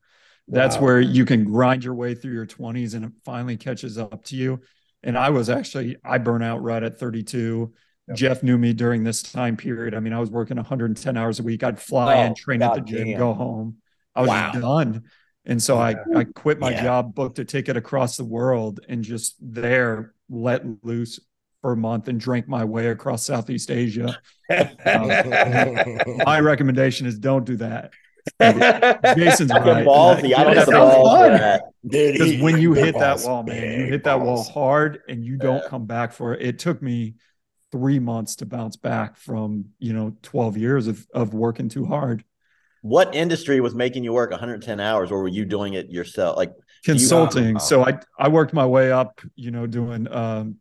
that's 0.51 0.81
where 0.81 0.99
you 0.99 1.25
can 1.27 1.45
grind 1.45 1.85
your 1.85 1.95
way 1.95 2.15
through 2.15 2.33
your 2.33 2.47
20s 2.47 2.95
and 2.95 3.05
it 3.05 3.13
finally 3.23 3.57
catches 3.59 3.99
up 3.99 4.25
to 4.25 4.35
you. 4.37 4.61
And 5.03 5.17
i 5.19 5.29
was 5.31 5.51
actually 5.51 5.97
i 6.05 6.19
burn 6.19 6.43
out 6.43 6.63
right 6.63 6.83
at 6.83 6.99
32 6.99 7.73
Yep. 8.09 8.17
jeff 8.17 8.43
knew 8.43 8.57
me 8.57 8.73
during 8.73 9.05
this 9.05 9.23
time 9.23 9.57
period. 9.57 9.95
I 9.95 10.01
mean 10.01 10.15
i 10.15 10.19
was 10.19 10.31
working 10.31 10.57
110 10.57 11.17
hours 11.19 11.39
a 11.41 11.43
week. 11.43 11.63
I'd 11.63 11.79
fly 11.81 12.15
Oh, 12.15 12.25
in 12.25 12.35
train 12.35 12.63
at 12.63 12.73
the 12.75 12.81
gym 12.81 13.09
damn. 13.09 13.19
go 13.19 13.35
home. 13.35 13.77
I 14.15 14.23
was 14.23 14.31
Wow. 14.31 14.53
done. 14.53 15.03
And 15.45 15.63
so 15.63 15.79
I, 15.79 15.97
I 16.15 16.25
quit 16.25 16.59
my 16.59 16.71
Yeah. 16.73 16.83
job, 16.83 17.15
booked 17.15 17.39
a 17.39 17.45
ticket 17.45 17.77
across 17.77 18.17
the 18.17 18.25
world, 18.25 18.81
and 18.89 19.03
just 19.03 19.37
there 19.41 20.15
let 20.29 20.65
loose 20.83 21.21
for 21.63 21.73
a 21.73 21.77
month 21.77 22.09
and 22.09 22.21
drank 22.21 22.49
my 22.49 22.65
way 22.65 22.89
across 22.89 23.25
Southeast 23.27 23.71
Asia. 23.71 24.19
My 24.49 26.41
recommendation 26.41 27.07
is 27.07 27.19
don't 27.19 27.45
do 27.45 27.57
that. 27.57 27.93
Jason's 28.41 29.51
right. 29.51 29.87
ballsy. 29.87 30.35
I 30.37 30.45
don't 30.45 30.57
have 30.57 30.67
the 30.67 30.73
sounds 30.73 30.95
balls 30.95 31.19
for 31.19 31.39
that. 31.39 31.63
Because 31.87 32.41
when 32.41 32.61
you 32.61 32.75
big 32.75 32.85
hit 32.87 32.99
that 32.99 33.21
wall, 33.23 33.43
man, 33.43 33.81
you 33.81 33.87
hit 33.87 34.05
that 34.05 34.21
wall 34.21 34.43
hard 34.45 35.01
and 35.09 35.25
you 35.25 35.37
don't 35.37 35.63
Yeah. 35.63 35.69
come 35.69 35.87
back 35.87 36.13
for 36.13 36.35
it. 36.35 36.43
It 36.43 36.59
took 36.59 36.83
me 36.83 37.15
three 37.73 37.99
months 37.99 38.37
to 38.37 38.47
bounce 38.47 38.77
back 38.77 39.17
from, 39.17 39.67
you 39.79 39.93
know, 39.93 40.15
12 40.23 40.57
years 40.57 40.87
of, 40.87 41.07
of 41.13 41.35
working 41.35 41.69
too 41.69 41.85
hard. 41.87 42.25
What 42.83 43.15
industry 43.15 43.61
was 43.61 43.75
making 43.75 44.05
you 44.05 44.13
work 44.13 44.31
110 44.31 44.79
hours, 44.79 45.11
or 45.11 45.21
were 45.21 45.29
you 45.29 45.45
doing 45.45 45.75
it 45.75 45.91
yourself? 45.91 46.37
Like, 46.37 46.55
consulting. 46.85 47.57
um, 47.57 47.61
so 47.61 47.85
I 47.85 47.99
I 48.19 48.29
worked 48.29 48.53
my 48.55 48.65
way 48.65 48.93
up, 48.93 49.21
you 49.35 49.51
know, 49.51 49.67
doing 49.67 50.11
um 50.13 50.57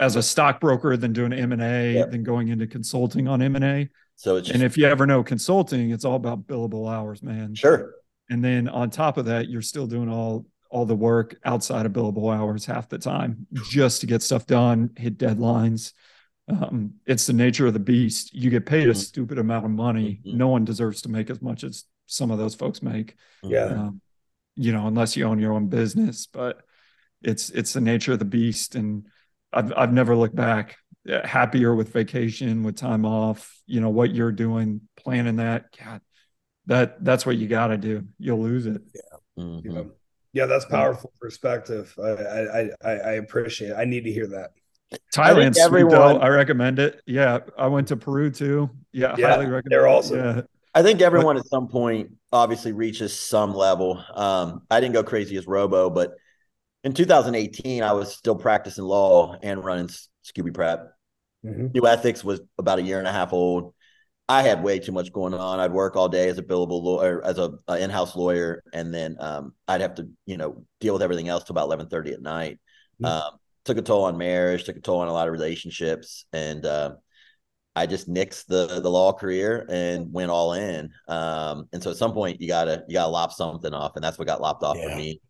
as 0.00 0.16
a 0.16 0.22
stockbroker, 0.22 0.96
than 0.96 1.12
doing 1.12 1.32
M 1.32 1.52
and 1.52 1.62
A, 1.62 2.04
then 2.10 2.22
going 2.22 2.48
into 2.48 2.66
consulting 2.66 3.28
on 3.28 3.42
M 3.42 3.56
and 3.56 3.64
A. 3.64 3.88
so 4.16 4.36
it's 4.36 4.48
just, 4.48 4.54
And 4.54 4.64
if 4.64 4.76
you 4.76 4.86
ever 4.86 5.06
know 5.06 5.22
consulting, 5.22 5.90
it's 5.90 6.04
all 6.04 6.16
about 6.16 6.46
billable 6.46 6.90
hours, 6.92 7.22
man. 7.22 7.54
sure. 7.54 7.94
And 8.30 8.42
then 8.42 8.68
on 8.68 8.88
top 8.88 9.18
of 9.18 9.26
that, 9.26 9.48
you're 9.48 9.62
still 9.62 9.86
doing 9.86 10.08
all 10.08 10.46
all 10.70 10.86
the 10.86 10.96
work 10.96 11.36
outside 11.44 11.84
of 11.84 11.92
billable 11.92 12.34
hours 12.34 12.64
half 12.64 12.88
the 12.88 12.96
time 12.96 13.46
just 13.68 14.00
to 14.00 14.06
get 14.06 14.22
stuff 14.22 14.46
done, 14.46 14.88
hit 14.96 15.18
deadlines. 15.18 15.92
Um, 16.48 16.94
it's 17.04 17.26
the 17.26 17.34
nature 17.34 17.66
of 17.66 17.74
the 17.74 17.78
beast. 17.78 18.32
You 18.32 18.48
get 18.48 18.64
paid 18.64 18.88
a 18.88 18.92
Mhm. 18.92 18.96
stupid 18.96 19.38
amount 19.38 19.66
of 19.66 19.70
money. 19.70 20.22
Mhm. 20.24 20.34
No 20.36 20.48
one 20.48 20.64
deserves 20.64 21.02
to 21.02 21.10
make 21.10 21.28
as 21.28 21.42
much 21.42 21.62
as 21.62 21.84
some 22.06 22.30
of 22.30 22.38
those 22.38 22.54
folks 22.54 22.82
make 22.82 23.16
Yeah. 23.42 23.66
um, 23.66 24.00
you 24.56 24.72
know, 24.72 24.86
unless 24.86 25.14
you 25.14 25.24
own 25.26 25.38
your 25.38 25.52
own 25.52 25.68
business. 25.68 26.26
But 26.26 26.62
it's 27.22 27.50
it's 27.50 27.74
the 27.74 27.82
nature 27.82 28.14
of 28.14 28.18
the 28.18 28.24
beast, 28.24 28.74
and 28.74 29.06
I've 29.52 29.72
I've 29.76 29.92
never 29.92 30.16
looked 30.16 30.34
back. 30.36 30.76
Uh, 31.08 31.26
Happier 31.26 31.74
with 31.74 31.92
vacation, 31.92 32.62
with 32.62 32.76
time 32.76 33.04
off. 33.04 33.60
You 33.66 33.80
know 33.80 33.90
what 33.90 34.14
you're 34.14 34.32
doing, 34.32 34.82
planning 34.96 35.36
that. 35.36 35.66
God, 35.82 36.00
that 36.66 37.04
that's 37.04 37.26
what 37.26 37.36
you 37.36 37.48
got 37.48 37.68
to 37.68 37.76
do. 37.76 38.04
You'll 38.18 38.40
lose 38.42 38.66
it. 38.66 38.82
Mhm. 39.38 39.60
Yeah. 39.64 39.82
Yeah, 40.34 40.46
that's 40.46 40.64
powerful 40.64 41.12
perspective. 41.20 41.94
I, 42.02 42.08
I 42.08 42.70
I 42.82 42.90
I 42.92 43.12
appreciate 43.14 43.70
it. 43.72 43.74
I 43.76 43.84
need 43.84 44.04
to 44.04 44.12
hear 44.12 44.28
that. 44.28 44.50
Thailand's 45.14 45.58
sweet 45.58 45.64
everyone- 45.66 45.92
though. 45.92 46.18
I 46.18 46.28
recommend 46.28 46.78
it. 46.78 47.02
Yeah, 47.06 47.40
I 47.58 47.66
went 47.66 47.88
to 47.88 47.96
Peru 47.96 48.30
too. 48.30 48.70
Yeah, 48.92 49.14
Yeah, 49.18 49.28
highly 49.28 49.46
recommend. 49.46 49.64
they're 49.70 49.86
it. 49.86 49.90
awesome. 49.90 50.18
Yeah, 50.18 50.40
I 50.74 50.82
think 50.82 51.00
everyone 51.02 51.36
at 51.36 51.46
some 51.46 51.68
point 51.68 52.12
obviously 52.32 52.72
reaches 52.72 53.18
some 53.18 53.54
level. 53.54 54.02
Um, 54.14 54.62
I 54.70 54.80
didn't 54.80 54.94
go 54.94 55.02
crazy 55.02 55.36
as 55.36 55.46
Robo, 55.46 55.90
but 55.90 56.12
in 56.84 56.92
2018, 56.92 57.82
I 57.82 57.92
was 57.92 58.14
still 58.14 58.36
practicing 58.36 58.84
law 58.84 59.36
and 59.42 59.64
running 59.64 59.88
Scooby 60.24 60.52
Prep. 60.52 60.92
Mhm. 61.44 61.74
New 61.74 61.86
Ethics 61.86 62.22
was 62.24 62.40
about 62.58 62.78
a 62.78 62.82
year 62.82 62.98
and 62.98 63.08
a 63.08 63.12
half 63.12 63.32
old. 63.32 63.74
I 64.28 64.42
had 64.42 64.62
way 64.62 64.78
too 64.78 64.92
much 64.92 65.12
going 65.12 65.34
on. 65.34 65.60
I'd 65.60 65.72
work 65.72 65.96
all 65.96 66.08
day 66.08 66.28
as 66.28 66.38
a 66.38 66.42
billable 66.42 66.82
lawyer, 66.82 67.22
as 67.24 67.38
a, 67.38 67.54
a 67.68 67.78
in-house 67.78 68.16
lawyer, 68.16 68.62
and 68.72 68.94
then 68.94 69.16
um, 69.20 69.54
I'd 69.66 69.80
have 69.80 69.96
to, 69.96 70.08
you 70.26 70.36
know, 70.36 70.64
deal 70.80 70.92
with 70.94 71.02
everything 71.02 71.28
else 71.28 71.44
till 71.44 71.54
about 71.54 71.66
11:30 71.66 72.12
at 72.12 72.22
night. 72.22 72.58
Mhm. 73.02 73.06
Um, 73.06 73.38
took 73.64 73.78
a 73.78 73.82
toll 73.82 74.04
on 74.04 74.16
marriage, 74.16 74.64
took 74.64 74.76
a 74.76 74.80
toll 74.80 75.00
on 75.00 75.08
a 75.08 75.12
lot 75.12 75.28
of 75.28 75.32
relationships, 75.32 76.24
and 76.32 76.64
uh, 76.64 76.96
I 77.74 77.86
just 77.86 78.08
nixed 78.08 78.46
the 78.46 78.80
the 78.80 78.90
law 78.90 79.12
career 79.12 79.66
and 79.68 80.12
went 80.12 80.30
all 80.30 80.52
in. 80.54 80.92
Um, 81.08 81.68
and 81.72 81.82
so 81.82 81.90
at 81.90 81.96
some 81.96 82.12
point 82.12 82.40
you 82.40 82.48
gotta 82.48 82.84
you 82.88 82.94
gotta 82.94 83.10
lop 83.10 83.32
something 83.32 83.72
off, 83.74 83.92
and 83.96 84.04
that's 84.04 84.18
what 84.18 84.26
got 84.28 84.40
lopped 84.40 84.62
off 84.62 84.76
for 84.76 84.90
me. 84.90 85.20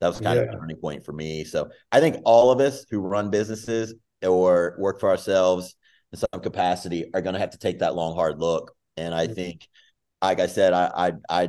That 0.00 0.08
was 0.08 0.20
kind 0.20 0.38
of 0.38 0.48
a 0.48 0.56
turning 0.56 0.76
point 0.76 1.04
for 1.04 1.12
me. 1.12 1.44
So 1.44 1.70
I 1.92 2.00
think 2.00 2.16
all 2.24 2.50
of 2.50 2.60
us 2.60 2.86
who 2.90 3.00
run 3.00 3.30
businesses 3.30 3.94
or 4.22 4.76
work 4.78 4.98
for 5.00 5.10
ourselves 5.10 5.74
in 6.12 6.18
some 6.18 6.40
capacity 6.42 7.10
are 7.14 7.20
going 7.20 7.34
to 7.34 7.40
have 7.40 7.50
to 7.50 7.58
take 7.58 7.80
that 7.80 7.94
long, 7.94 8.14
hard 8.14 8.38
look. 8.40 8.74
And 8.96 9.14
I 9.14 9.26
Mhm. 9.26 9.34
think, 9.34 9.68
like 10.22 10.40
I 10.40 10.46
said, 10.46 10.72
I, 10.72 10.90
I, 10.94 11.12
I, 11.42 11.48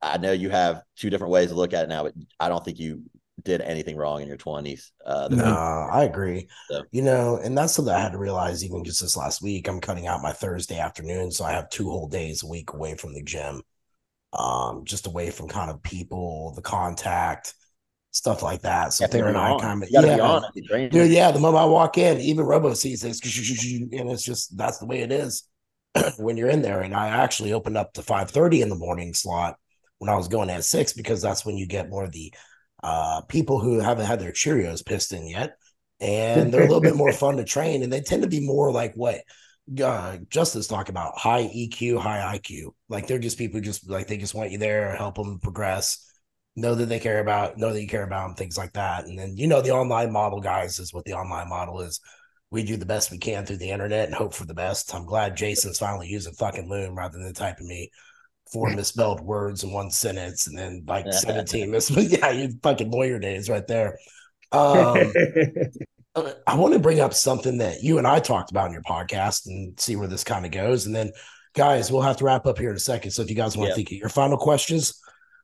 I 0.00 0.18
know 0.18 0.32
you 0.32 0.50
have 0.50 0.82
two 0.96 1.10
different 1.10 1.32
ways 1.32 1.48
to 1.50 1.56
look 1.56 1.72
at 1.72 1.84
it 1.84 1.88
now, 1.88 2.04
but 2.04 2.14
I 2.38 2.48
don't 2.48 2.64
think 2.64 2.78
you 2.78 3.02
did 3.44 3.60
anything 3.60 3.96
wrong 3.96 4.20
in 4.20 4.28
your 4.28 4.36
twenties. 4.36 4.92
Uh, 5.04 5.28
No, 5.30 5.44
I 5.46 6.04
agree. 6.04 6.48
So- 6.70 6.84
You 6.90 7.02
know, 7.02 7.36
and 7.36 7.56
that's 7.56 7.72
something 7.74 7.94
I 7.94 8.00
had 8.00 8.12
to 8.12 8.18
realize 8.18 8.64
even 8.64 8.84
just 8.84 9.00
this 9.00 9.16
last 9.16 9.42
week. 9.42 9.68
I'm 9.68 9.80
cutting 9.80 10.06
out 10.06 10.22
my 10.22 10.32
Thursday 10.32 10.78
afternoon, 10.78 11.30
so 11.30 11.44
I 11.44 11.52
have 11.52 11.68
two 11.70 11.88
whole 11.90 12.08
days 12.08 12.42
a 12.42 12.46
week 12.46 12.72
away 12.72 12.96
from 12.96 13.14
the 13.14 13.22
gym. 13.22 13.62
Um, 14.32 14.84
just 14.84 15.06
away 15.06 15.30
from 15.30 15.48
kind 15.48 15.70
of 15.70 15.82
people, 15.82 16.52
the 16.54 16.62
contact, 16.62 17.54
stuff 18.10 18.42
like 18.42 18.62
that. 18.62 18.92
So 18.92 19.06
they're 19.10 19.26
an 19.26 19.26
Thayer 19.26 19.26
be 19.26 19.28
and 19.28 19.38
I 19.38 19.52
on. 19.52 19.60
kind 19.60 19.82
of 19.82 19.88
You 19.88 19.92
gotta 19.92 20.08
be 20.08 20.16
yeah, 20.16 20.28
on 20.28 20.44
it. 20.44 20.50
You 20.54 20.62
train. 20.64 20.90
dude, 20.90 21.10
yeah. 21.10 21.30
The 21.30 21.40
moment 21.40 21.62
I 21.62 21.66
walk 21.66 21.98
in, 21.98 22.20
even 22.20 22.44
Robo 22.46 22.74
sees 22.74 23.00
this, 23.02 23.20
and 23.22 24.10
it's 24.10 24.24
just 24.24 24.56
that's 24.56 24.78
the 24.78 24.86
way 24.86 25.00
it 25.00 25.12
is. 25.12 25.48
when 26.18 26.36
you're 26.36 26.50
in 26.50 26.62
there. 26.62 26.80
And 26.80 26.94
I 26.94 27.08
actually 27.08 27.52
opened 27.52 27.76
up 27.76 27.92
to 27.94 28.02
5:30 28.02 28.62
in 28.62 28.68
the 28.68 28.74
morning 28.76 29.14
slot 29.14 29.56
when 29.98 30.08
I 30.08 30.16
was 30.16 30.28
going 30.28 30.50
at 30.50 30.64
six 30.64 30.92
because 30.92 31.22
that's 31.22 31.44
when 31.44 31.56
you 31.56 31.66
get 31.66 31.90
more 31.90 32.04
of 32.04 32.12
the 32.12 32.32
uh, 32.82 33.22
people 33.22 33.58
who 33.58 33.80
haven't 33.80 34.06
had 34.06 34.20
their 34.20 34.32
Cheerios 34.32 34.84
pissed 34.84 35.12
in 35.12 35.26
yet. 35.26 35.56
And 36.00 36.52
they're 36.52 36.62
a 36.62 36.66
little 36.66 36.80
bit 36.80 36.94
more 36.94 37.12
fun 37.24 37.36
to 37.38 37.44
train, 37.44 37.82
and 37.82 37.92
they 37.92 38.00
tend 38.00 38.22
to 38.22 38.28
be 38.28 38.40
more 38.40 38.70
like 38.70 38.94
what 38.94 39.22
uh, 39.82 40.18
Justin's 40.30 40.68
talking 40.68 40.92
about 40.92 41.18
high 41.18 41.42
EQ, 41.44 41.98
high 41.98 42.38
IQ. 42.38 42.72
Like 42.88 43.06
they're 43.06 43.18
just 43.18 43.38
people 43.38 43.58
who 43.58 43.64
just 43.64 43.88
like 43.90 44.06
they 44.06 44.16
just 44.16 44.34
want 44.34 44.52
you 44.52 44.58
there, 44.58 44.94
help 44.94 45.16
them 45.16 45.40
progress, 45.40 46.07
know 46.60 46.74
that 46.74 46.86
they 46.86 46.98
care 46.98 47.20
about, 47.20 47.56
know 47.56 47.72
that 47.72 47.80
you 47.80 47.88
care 47.88 48.04
about 48.04 48.26
them, 48.26 48.36
things 48.36 48.58
like 48.58 48.72
that. 48.72 49.06
And 49.06 49.18
then 49.18 49.36
you 49.36 49.46
know 49.46 49.60
the 49.60 49.70
online 49.70 50.12
model 50.12 50.40
guys 50.40 50.78
is 50.78 50.92
what 50.92 51.04
the 51.04 51.14
online 51.14 51.48
model 51.48 51.80
is. 51.80 52.00
We 52.50 52.62
do 52.62 52.76
the 52.76 52.86
best 52.86 53.10
we 53.10 53.18
can 53.18 53.44
through 53.44 53.58
the 53.58 53.70
internet 53.70 54.06
and 54.06 54.14
hope 54.14 54.34
for 54.34 54.46
the 54.46 54.54
best. 54.54 54.94
I'm 54.94 55.04
glad 55.04 55.36
Jason's 55.36 55.78
finally 55.78 56.08
using 56.08 56.32
fucking 56.32 56.68
Loom 56.68 56.96
rather 56.96 57.18
than 57.18 57.34
typing 57.34 57.68
me 57.68 57.90
four 58.50 58.70
misspelled 58.70 59.20
words 59.20 59.64
in 59.64 59.72
one 59.72 59.90
sentence 59.90 60.46
and 60.46 60.58
then 60.58 60.82
like 60.86 61.12
17 61.12 61.70
misspelled. 61.70 62.10
Yeah, 62.10 62.30
you 62.30 62.50
fucking 62.62 62.90
lawyer 62.90 63.18
days 63.18 63.50
right 63.50 63.66
there. 63.66 63.98
Um, 64.50 65.12
I 66.46 66.54
want 66.54 66.72
to 66.72 66.80
bring 66.80 67.00
up 67.00 67.14
something 67.14 67.58
that 67.58 67.82
you 67.82 67.98
and 67.98 68.06
I 68.06 68.18
talked 68.18 68.50
about 68.50 68.66
in 68.66 68.72
your 68.72 68.82
podcast 68.82 69.46
and 69.46 69.78
see 69.78 69.96
where 69.96 70.08
this 70.08 70.24
kind 70.24 70.44
of 70.44 70.50
goes. 70.50 70.86
And 70.86 70.94
then, 70.94 71.12
guys, 71.54 71.92
we'll 71.92 72.02
have 72.02 72.16
to 72.16 72.24
wrap 72.24 72.46
up 72.46 72.58
here 72.58 72.70
in 72.70 72.76
a 72.76 72.80
second. 72.80 73.10
So 73.10 73.22
if 73.22 73.30
you 73.30 73.36
guys 73.36 73.56
want 73.56 73.70
to 73.70 73.74
think 73.74 73.92
of 73.92 73.98
your 73.98 74.08
final 74.08 74.38
questions, 74.38 75.00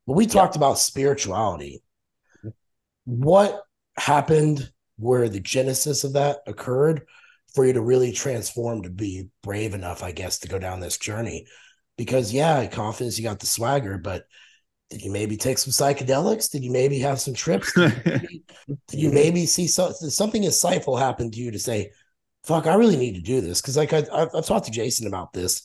but 0.07 0.15
we 0.15 0.27
talked 0.27 0.57
about 0.57 0.79
spirituality. 0.79 1.83
What 3.05 3.63
happened 3.97 4.71
where 4.97 5.29
the 5.29 5.41
genesis 5.41 6.05
of 6.05 6.15
that 6.15 6.39
occurred 6.47 7.07
for 7.55 7.65
you 7.67 7.73
to 7.75 7.81
really 7.81 8.13
transform 8.13 8.83
to 8.83 8.91
be 8.91 9.29
brave 9.43 9.75
enough, 9.75 10.03
I 10.03 10.13
guess, 10.13 10.39
to 10.41 10.49
go 10.49 10.59
down 10.59 10.81
this 10.81 10.99
journey? 10.99 11.47
Because 11.97 12.33
yeah, 12.33 12.67
confidence, 12.67 13.19
you 13.19 13.25
got 13.25 13.41
the 13.41 13.47
swagger, 13.47 13.99
but 13.99 14.25
did 14.91 15.03
you 15.03 15.11
maybe 15.11 15.37
take 15.37 15.59
some 15.59 15.73
psychedelics? 15.73 16.51
Did 16.51 16.63
you 16.63 16.71
maybe 16.71 16.99
have 17.01 17.21
some 17.21 17.35
trips? 17.35 17.73
Did 17.73 17.93
you 17.93 18.03
maybe, 18.05 18.45
did 18.89 19.01
you 19.01 19.11
maybe 19.13 19.47
see 19.47 19.67
so, 19.67 19.91
something 19.91 20.43
insightful 20.43 20.99
happen 20.99 21.31
to 21.31 21.39
you 21.39 21.51
to 21.51 21.59
say, 21.59 21.91
"Fuck, 22.45 22.67
I 22.67 22.75
really 22.75 22.97
need 22.97 23.15
to 23.15 23.21
do 23.21 23.41
this"? 23.41 23.61
Because 23.61 23.77
like 23.77 23.93
I, 23.93 24.05
I've, 24.13 24.29
I've, 24.35 24.47
talked 24.47 24.67
to 24.67 24.73
Jason 24.73 25.07
about 25.07 25.33
this. 25.33 25.63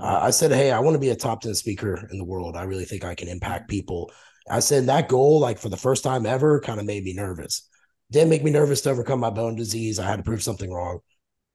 Uh, 0.00 0.20
I 0.22 0.30
said, 0.30 0.50
"Hey, 0.52 0.70
I 0.70 0.80
want 0.80 0.94
to 0.94 1.00
be 1.00 1.10
a 1.10 1.16
top 1.16 1.42
ten 1.42 1.54
speaker 1.54 2.08
in 2.10 2.18
the 2.18 2.24
world. 2.24 2.56
I 2.56 2.64
really 2.64 2.84
think 2.84 3.04
I 3.04 3.14
can 3.14 3.28
impact 3.28 3.68
people." 3.68 4.10
I 4.48 4.60
said 4.60 4.86
that 4.86 5.08
goal, 5.08 5.40
like 5.40 5.58
for 5.58 5.68
the 5.68 5.76
first 5.76 6.04
time 6.04 6.26
ever, 6.26 6.60
kind 6.60 6.80
of 6.80 6.86
made 6.86 7.04
me 7.04 7.14
nervous. 7.14 7.68
Didn't 8.10 8.28
make 8.30 8.44
me 8.44 8.50
nervous 8.50 8.82
to 8.82 8.90
overcome 8.90 9.20
my 9.20 9.30
bone 9.30 9.56
disease. 9.56 9.98
I 9.98 10.06
had 10.06 10.16
to 10.16 10.22
prove 10.22 10.42
something 10.42 10.70
wrong. 10.70 11.00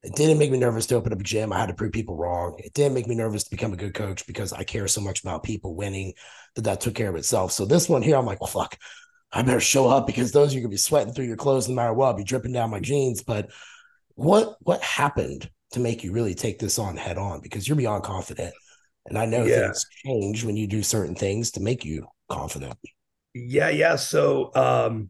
It 0.02 0.16
didn't 0.16 0.40
make 0.40 0.52
me 0.52 0.58
nervous 0.58 0.86
to 0.88 0.96
open 0.96 1.12
up 1.14 1.20
a 1.20 1.24
gym. 1.24 1.52
I 1.52 1.60
had 1.60 1.68
to 1.68 1.76
prove 1.76 1.92
people 1.92 2.16
wrong. 2.16 2.56
It 2.58 2.74
didn't 2.74 2.94
make 2.94 3.08
me 3.08 3.16
nervous 3.16 3.44
to 3.44 3.52
become 3.52 3.74
a 3.74 3.78
good 3.78 3.94
coach 3.94 4.26
because 4.26 4.54
I 4.54 4.64
care 4.64 4.88
so 4.88 5.02
much 5.02 5.22
about 5.22 5.44
people 5.44 5.76
winning 5.76 6.14
that 6.56 6.64
that 6.64 6.82
took 6.82 6.96
care 6.96 7.10
of 7.10 7.16
itself. 7.16 7.52
So 7.52 7.66
this 7.66 7.90
one 7.90 8.02
here, 8.02 8.16
I'm 8.16 8.26
like, 8.26 8.40
well, 8.40 8.48
fuck, 8.48 8.78
I 9.32 9.42
better 9.42 9.60
show 9.60 9.88
up 9.88 10.08
because 10.08 10.32
those 10.32 10.56
are 10.56 10.60
gonna 10.60 10.70
be 10.70 10.78
sweating 10.78 11.14
through 11.14 11.26
your 11.26 11.36
clothes 11.36 11.68
no 11.68 11.76
matter 11.76 11.94
what. 11.94 12.08
I'll 12.08 12.14
be 12.14 12.24
dripping 12.24 12.54
down 12.54 12.72
my 12.72 12.80
jeans. 12.80 13.24
But 13.24 13.52
what 14.16 14.56
what 14.62 14.82
happened 14.82 15.50
to 15.72 15.80
make 15.80 16.04
you 16.04 16.12
really 16.12 16.36
take 16.36 16.60
this 16.60 16.80
on 16.80 16.98
head 16.98 17.18
on? 17.18 17.42
Because 17.42 17.68
you're 17.68 17.78
beyond 17.78 18.04
confident. 18.04 18.54
And 19.06 19.18
I 19.18 19.26
know 19.26 19.44
yeah. 19.44 19.62
things 19.62 19.86
change 20.06 20.44
when 20.44 20.58
you 20.58 20.68
do 20.68 20.84
certain 20.84 21.16
things 21.16 21.52
to 21.52 21.62
make 21.62 21.84
you 21.86 22.08
confident. 22.30 22.78
Yeah, 23.34 23.70
yeah. 23.70 23.96
So 23.96 24.54
um 24.56 25.10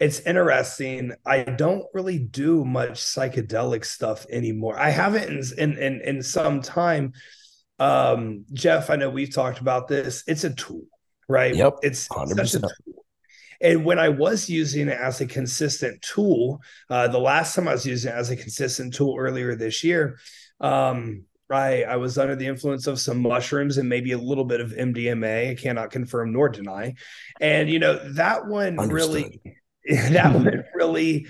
it's 0.00 0.20
interesting. 0.20 1.12
I 1.24 1.44
don't 1.44 1.84
really 1.94 2.18
do 2.18 2.64
much 2.64 2.94
psychedelic 2.94 3.84
stuff 3.84 4.26
anymore. 4.30 4.78
I 4.78 4.90
haven't 4.90 5.28
in 5.30 5.42
in 5.58 5.78
in, 5.78 6.00
in 6.00 6.22
some 6.22 6.60
time. 6.62 7.12
Um, 7.78 8.44
Jeff, 8.52 8.90
I 8.90 8.96
know 8.96 9.10
we've 9.10 9.34
talked 9.34 9.60
about 9.60 9.88
this. 9.88 10.24
It's 10.26 10.44
a 10.44 10.54
tool, 10.54 10.84
right? 11.28 11.54
Yep. 11.54 11.78
It's 11.82 12.08
100%. 12.08 12.36
such 12.36 12.54
a 12.54 12.60
tool. 12.60 13.03
And 13.60 13.84
when 13.84 13.98
I 13.98 14.08
was 14.08 14.48
using 14.48 14.88
it 14.88 14.98
as 14.98 15.20
a 15.20 15.26
consistent 15.26 16.02
tool, 16.02 16.60
uh, 16.90 17.08
the 17.08 17.18
last 17.18 17.54
time 17.54 17.68
I 17.68 17.72
was 17.72 17.86
using 17.86 18.12
it 18.12 18.16
as 18.16 18.30
a 18.30 18.36
consistent 18.36 18.94
tool 18.94 19.16
earlier 19.18 19.54
this 19.54 19.84
year, 19.84 20.18
um, 20.60 21.24
I, 21.50 21.82
I 21.84 21.96
was 21.96 22.18
under 22.18 22.34
the 22.34 22.46
influence 22.46 22.86
of 22.86 22.98
some 22.98 23.20
mushrooms 23.20 23.78
and 23.78 23.88
maybe 23.88 24.12
a 24.12 24.18
little 24.18 24.44
bit 24.44 24.60
of 24.60 24.70
MDMA. 24.70 25.50
I 25.50 25.54
cannot 25.54 25.90
confirm 25.90 26.32
nor 26.32 26.48
deny. 26.48 26.94
And, 27.40 27.68
you 27.68 27.78
know, 27.78 27.98
that 28.14 28.46
one 28.46 28.78
Understood. 28.78 29.14
really 29.14 29.40
that 30.12 30.34
one 30.34 30.64
really 30.74 31.26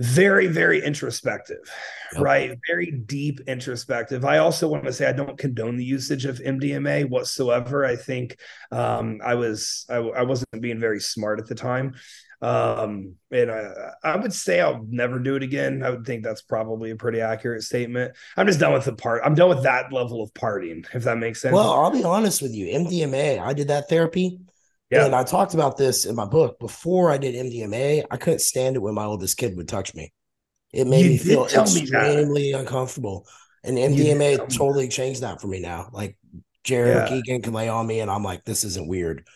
very 0.00 0.46
very 0.46 0.82
introspective 0.82 1.70
yep. 2.12 2.22
right? 2.22 2.58
Very 2.66 2.90
deep 2.90 3.40
introspective. 3.46 4.24
I 4.24 4.38
also 4.38 4.68
want 4.68 4.84
to 4.84 4.92
say 4.92 5.06
i 5.06 5.12
don't 5.12 5.38
condone 5.38 5.76
the 5.76 5.84
usage 5.84 6.24
of 6.24 6.38
mdma 6.38 7.08
whatsoever. 7.08 7.84
I 7.84 7.96
think 7.96 8.38
um, 8.70 9.20
i 9.24 9.34
was 9.34 9.86
I, 9.88 9.96
I, 9.96 10.22
wasn't 10.22 10.60
being 10.60 10.80
very 10.80 11.00
smart 11.00 11.40
at 11.40 11.46
the 11.46 11.54
time. 11.54 11.94
Um, 12.42 13.16
and 13.30 13.50
I, 13.50 13.92
I 14.02 14.16
would 14.16 14.32
say 14.32 14.60
i'll 14.60 14.86
never 14.88 15.18
do 15.18 15.36
it 15.36 15.42
again. 15.42 15.82
I 15.82 15.90
would 15.90 16.06
think 16.06 16.24
that's 16.24 16.42
probably 16.42 16.90
a 16.90 16.96
pretty 16.96 17.20
accurate 17.20 17.62
statement. 17.62 18.14
I'm 18.36 18.46
just 18.46 18.60
done 18.60 18.72
with 18.72 18.84
the 18.84 18.94
part 18.94 19.22
i'm 19.24 19.34
done 19.34 19.48
with 19.48 19.64
that 19.64 19.92
level 19.92 20.22
of 20.22 20.32
partying 20.34 20.86
if 20.94 21.04
that 21.04 21.18
makes 21.18 21.42
sense. 21.42 21.54
Well 21.54 21.70
i'll 21.70 21.90
be 21.90 22.04
honest 22.04 22.42
with 22.42 22.54
you. 22.54 22.66
Mdma 22.66 23.40
i 23.40 23.52
did 23.52 23.68
that 23.68 23.88
therapy 23.88 24.38
yeah. 24.90 25.06
And 25.06 25.14
I 25.14 25.24
talked 25.24 25.54
about 25.54 25.76
this 25.76 26.04
in 26.04 26.16
my 26.16 26.24
book. 26.24 26.58
Before 26.58 27.10
I 27.10 27.18
did 27.18 27.34
MDMA, 27.34 28.04
I 28.10 28.16
couldn't 28.16 28.40
stand 28.40 28.76
it 28.76 28.80
when 28.80 28.94
my 28.94 29.04
oldest 29.04 29.36
kid 29.36 29.56
would 29.56 29.68
touch 29.68 29.94
me. 29.94 30.12
It 30.72 30.86
made 30.86 31.04
you 31.04 31.10
me 31.12 31.18
feel 31.18 31.46
extremely 31.46 32.26
me 32.26 32.52
uncomfortable. 32.52 33.26
And 33.62 33.76
MDMA 33.76 34.54
totally 34.56 34.88
changed 34.88 35.22
that 35.22 35.40
for 35.40 35.46
me 35.46 35.60
now. 35.60 35.90
Like 35.92 36.16
Jared 36.64 36.96
yeah. 36.96 37.08
Keegan 37.08 37.42
can 37.42 37.52
lay 37.52 37.68
on 37.68 37.86
me, 37.86 38.00
and 38.00 38.10
I'm 38.10 38.24
like, 38.24 38.44
this 38.44 38.64
isn't 38.64 38.88
weird. 38.88 39.26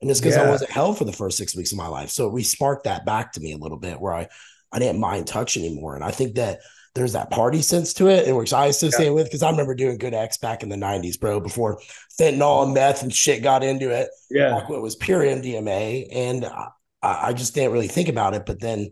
And 0.00 0.10
it's 0.10 0.20
because 0.20 0.36
yeah. 0.36 0.44
I 0.44 0.50
wasn't 0.50 0.70
held 0.70 0.98
for 0.98 1.04
the 1.04 1.12
first 1.12 1.38
six 1.38 1.54
weeks 1.54 1.72
of 1.72 1.78
my 1.78 1.86
life. 1.86 2.10
So 2.10 2.28
it 2.28 2.32
re-sparked 2.32 2.84
that 2.84 3.06
back 3.06 3.32
to 3.32 3.40
me 3.40 3.52
a 3.52 3.58
little 3.58 3.78
bit 3.78 4.00
where 4.00 4.12
I, 4.12 4.28
I 4.72 4.80
didn't 4.80 5.00
mind 5.00 5.28
touch 5.28 5.56
anymore. 5.56 5.94
And 5.94 6.02
I 6.02 6.10
think 6.10 6.34
that 6.34 6.58
there's 6.94 7.14
that 7.14 7.30
party 7.30 7.62
sense 7.62 7.94
to 7.94 8.08
it, 8.08 8.26
and 8.26 8.36
which 8.36 8.52
I 8.52 8.66
associate 8.66 9.06
yeah. 9.06 9.12
with 9.12 9.26
because 9.26 9.42
I 9.42 9.50
remember 9.50 9.74
doing 9.74 9.96
good 9.96 10.14
X 10.14 10.36
back 10.36 10.62
in 10.62 10.68
the 10.68 10.76
'90s, 10.76 11.18
bro. 11.18 11.40
Before 11.40 11.80
fentanyl 12.18 12.64
and 12.64 12.74
meth 12.74 13.02
and 13.02 13.12
shit 13.12 13.42
got 13.42 13.64
into 13.64 13.90
it, 13.90 14.08
yeah, 14.30 14.66
when 14.66 14.78
it 14.78 14.82
was 14.82 14.96
pure 14.96 15.22
MDMA, 15.22 16.08
and 16.12 16.44
I, 16.44 16.68
I 17.02 17.32
just 17.32 17.54
didn't 17.54 17.72
really 17.72 17.88
think 17.88 18.08
about 18.08 18.34
it. 18.34 18.44
But 18.44 18.60
then 18.60 18.90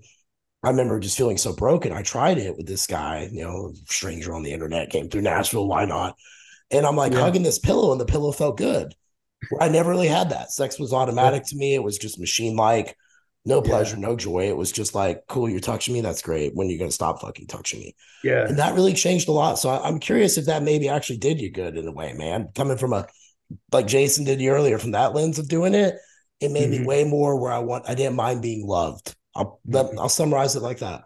I 0.62 0.70
remember 0.70 0.98
just 0.98 1.16
feeling 1.16 1.38
so 1.38 1.54
broken. 1.54 1.92
I 1.92 2.02
tried 2.02 2.38
it 2.38 2.56
with 2.56 2.66
this 2.66 2.86
guy, 2.86 3.28
you 3.30 3.42
know, 3.42 3.72
stranger 3.86 4.34
on 4.34 4.42
the 4.42 4.52
internet, 4.52 4.90
came 4.90 5.08
through 5.08 5.22
Nashville, 5.22 5.66
why 5.66 5.84
not? 5.84 6.16
And 6.70 6.86
I'm 6.86 6.96
like 6.96 7.12
yeah. 7.12 7.20
hugging 7.20 7.42
this 7.42 7.58
pillow, 7.58 7.92
and 7.92 8.00
the 8.00 8.06
pillow 8.06 8.32
felt 8.32 8.56
good. 8.56 8.94
I 9.60 9.68
never 9.68 9.90
really 9.90 10.08
had 10.08 10.30
that. 10.30 10.52
Sex 10.52 10.78
was 10.78 10.92
automatic 10.92 11.44
to 11.46 11.56
me. 11.56 11.74
It 11.74 11.82
was 11.82 11.98
just 11.98 12.20
machine 12.20 12.56
like 12.56 12.96
no 13.44 13.62
pleasure, 13.62 13.96
yeah. 13.96 14.06
no 14.06 14.16
joy. 14.16 14.48
It 14.48 14.56
was 14.56 14.70
just 14.70 14.94
like, 14.94 15.22
cool, 15.26 15.48
you're 15.48 15.60
touching 15.60 15.94
me. 15.94 16.02
That's 16.02 16.22
great. 16.22 16.54
When 16.54 16.66
are 16.66 16.70
you 16.70 16.78
going 16.78 16.90
to 16.90 16.94
stop 16.94 17.20
fucking 17.20 17.46
touching 17.46 17.80
me? 17.80 17.96
Yeah. 18.22 18.46
And 18.46 18.58
that 18.58 18.74
really 18.74 18.92
changed 18.92 19.28
a 19.28 19.32
lot. 19.32 19.58
So 19.58 19.70
I, 19.70 19.88
am 19.88 19.98
curious 19.98 20.36
if 20.36 20.46
that 20.46 20.62
maybe 20.62 20.88
actually 20.88 21.18
did 21.18 21.40
you 21.40 21.50
good 21.50 21.76
in 21.76 21.88
a 21.88 21.92
way, 21.92 22.12
man. 22.12 22.48
Coming 22.54 22.76
from 22.76 22.92
a, 22.92 23.06
like 23.72 23.86
Jason 23.86 24.24
did 24.24 24.40
you 24.40 24.50
earlier, 24.50 24.78
from 24.78 24.92
that 24.92 25.14
lens 25.14 25.38
of 25.38 25.48
doing 25.48 25.74
it, 25.74 25.94
it 26.40 26.50
made 26.50 26.70
mm-hmm. 26.70 26.82
me 26.82 26.86
way 26.86 27.04
more 27.04 27.40
where 27.40 27.52
I 27.52 27.60
want, 27.60 27.88
I 27.88 27.94
didn't 27.94 28.16
mind 28.16 28.42
being 28.42 28.66
loved. 28.66 29.14
I'll, 29.34 29.60
mm-hmm. 29.66 29.98
I'll 29.98 30.08
summarize 30.08 30.54
it 30.56 30.62
like 30.62 30.78
that. 30.80 31.04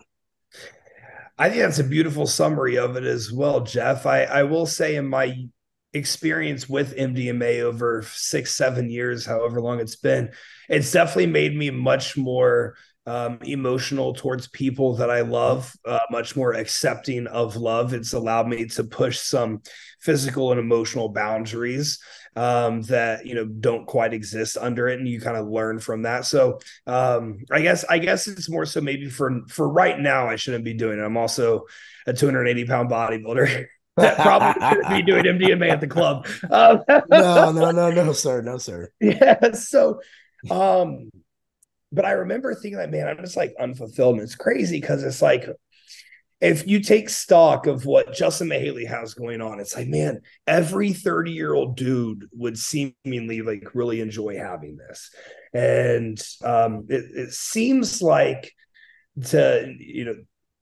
I 1.39 1.49
think 1.49 1.63
that's 1.63 1.81
a 1.81 1.85
beautiful 1.85 2.27
summary 2.27 2.79
of 2.79 2.97
it 2.97 3.05
as 3.05 3.33
well, 3.33 3.61
Jeff. 3.61 4.07
I, 4.07 4.25
I 4.25 4.43
will 4.45 4.67
say 4.67 4.97
in 4.97 5.07
my 5.09 5.47
experience 5.93 6.69
with 6.69 6.97
MDMA 6.97 7.61
over 7.61 8.05
six, 8.13 8.55
seven 8.55 8.91
years, 8.91 9.25
however 9.27 9.61
long 9.61 9.81
it's 9.81 9.97
been, 9.97 10.31
it's 10.69 10.93
definitely 10.93 11.27
made 11.27 11.57
me 11.57 11.71
much 11.71 12.17
more 12.17 12.77
um, 13.07 13.39
emotional 13.43 14.15
towards 14.15 14.49
people 14.49 14.97
that 14.97 15.11
I 15.11 15.21
love, 15.21 15.75
uh, 15.85 16.01
much 16.11 16.37
more 16.37 16.55
accepting 16.55 17.27
of 17.27 17.57
love. 17.57 17.93
It's 17.93 18.15
allowed 18.15 18.49
me 18.49 18.65
to 18.67 18.85
push 18.85 19.19
some 19.19 19.61
physical 20.01 20.51
and 20.53 20.61
emotional 20.61 21.11
boundaries 21.11 21.99
um, 22.37 22.83
that 22.83 23.27
you 23.27 23.35
know 23.35 23.45
don't 23.45 23.87
quite 23.87 24.15
exist 24.15 24.57
under 24.59 24.89
it, 24.89 24.99
and 24.99 25.09
you 25.09 25.21
kind 25.21 25.37
of 25.37 25.47
learn 25.47 25.79
from 25.79 26.03
that. 26.03 26.25
So 26.25 26.61
um, 26.87 27.45
I 27.51 27.61
guess 27.61 27.85
I 27.85 27.99
guess 27.99 28.27
it's 28.27 28.49
more 28.49 28.67
so 28.67 28.81
maybe 28.81 29.09
for 29.09 29.43
for 29.49 29.69
right 29.69 29.99
now 29.99 30.29
I 30.29 30.37
shouldn't 30.37 30.65
be 30.65 30.75
doing 30.75 30.99
it. 30.99 31.03
I'm 31.03 31.17
also 31.17 31.65
a 32.07 32.13
280 32.13 32.65
pound 32.67 32.91
bodybuilder. 32.91 33.67
that 33.97 34.17
probably 34.17 34.61
shouldn't 34.69 34.91
be 34.91 35.03
doing 35.03 35.25
MDMA 35.25 35.71
at 35.71 35.81
the 35.81 35.87
club. 35.87 36.27
Um, 36.51 36.81
no, 36.89 37.53
no, 37.53 37.71
no, 37.71 37.91
no, 37.91 38.13
sir, 38.13 38.43
no, 38.43 38.59
sir. 38.59 38.91
Yeah. 39.01 39.53
So, 39.53 40.01
um, 40.51 41.11
but 41.93 42.05
I 42.05 42.13
remember 42.13 42.55
thinking 42.55 42.79
that, 42.79 42.91
man, 42.91 43.09
I'm 43.09 43.19
just 43.19 43.37
like 43.37 43.55
unfulfilled. 43.59 44.15
And 44.15 44.23
it's 44.23 44.35
crazy 44.35 44.81
because 44.81 45.05
it's 45.05 45.23
like, 45.23 45.47
if 46.41 46.67
you 46.67 46.81
take 46.81 47.09
stock 47.09 47.67
of 47.67 47.87
what 47.87 48.13
Justin 48.13 48.49
Mihaly 48.49 48.87
has 48.87 49.15
going 49.15 49.41
on, 49.41 49.61
it's 49.61 49.75
like, 49.77 49.87
man, 49.87 50.21
every 50.47 50.93
30 50.93 51.31
year 51.33 51.55
old 51.55 51.77
dude 51.77 52.29
would 52.33 52.59
seemingly 52.59 53.43
like 53.43 53.75
really 53.75 54.01
enjoy 54.01 54.37
having 54.37 54.77
this. 54.77 55.11
And 55.55 56.21
um, 56.43 56.87
it, 56.89 57.05
it 57.15 57.33
seems 57.33 58.03
like 58.03 58.53
to, 59.27 59.73
you 59.79 60.05
know, 60.05 60.17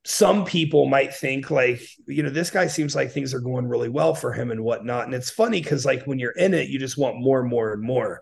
some 0.04 0.44
people 0.44 0.86
might 0.86 1.14
think 1.14 1.50
like 1.50 1.80
you 2.06 2.22
know 2.24 2.30
this 2.30 2.50
guy 2.50 2.66
seems 2.66 2.94
like 2.94 3.12
things 3.12 3.32
are 3.32 3.40
going 3.40 3.66
really 3.66 3.88
well 3.88 4.14
for 4.14 4.32
him 4.32 4.50
and 4.50 4.62
whatnot. 4.64 5.04
And 5.04 5.14
it's 5.14 5.30
funny 5.30 5.60
because 5.60 5.84
like 5.84 6.04
when 6.04 6.18
you're 6.18 6.32
in 6.32 6.54
it 6.54 6.68
you 6.68 6.78
just 6.78 6.98
want 6.98 7.20
more 7.20 7.40
and 7.40 7.48
more 7.48 7.72
and 7.72 7.82
more. 7.82 8.20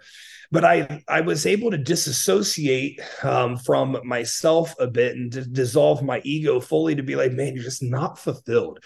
But 0.53 0.65
i 0.65 1.03
i 1.09 1.23
was 1.23 1.47
able 1.47 1.71
to 1.71 1.79
disassociate 1.79 3.01
um, 3.23 3.57
from 3.57 3.99
myself 4.05 4.75
a 4.79 4.87
bit 4.87 5.17
and 5.17 5.33
to 5.33 5.45
dissolve 5.45 6.03
my 6.03 6.21
ego 6.23 6.61
fully 6.61 6.97
to 6.97 7.03
be 7.03 7.17
like 7.17 7.33
man 7.33 7.55
you're 7.55 7.65
just 7.65 7.83
not 7.83 8.19
fulfilled. 8.19 8.81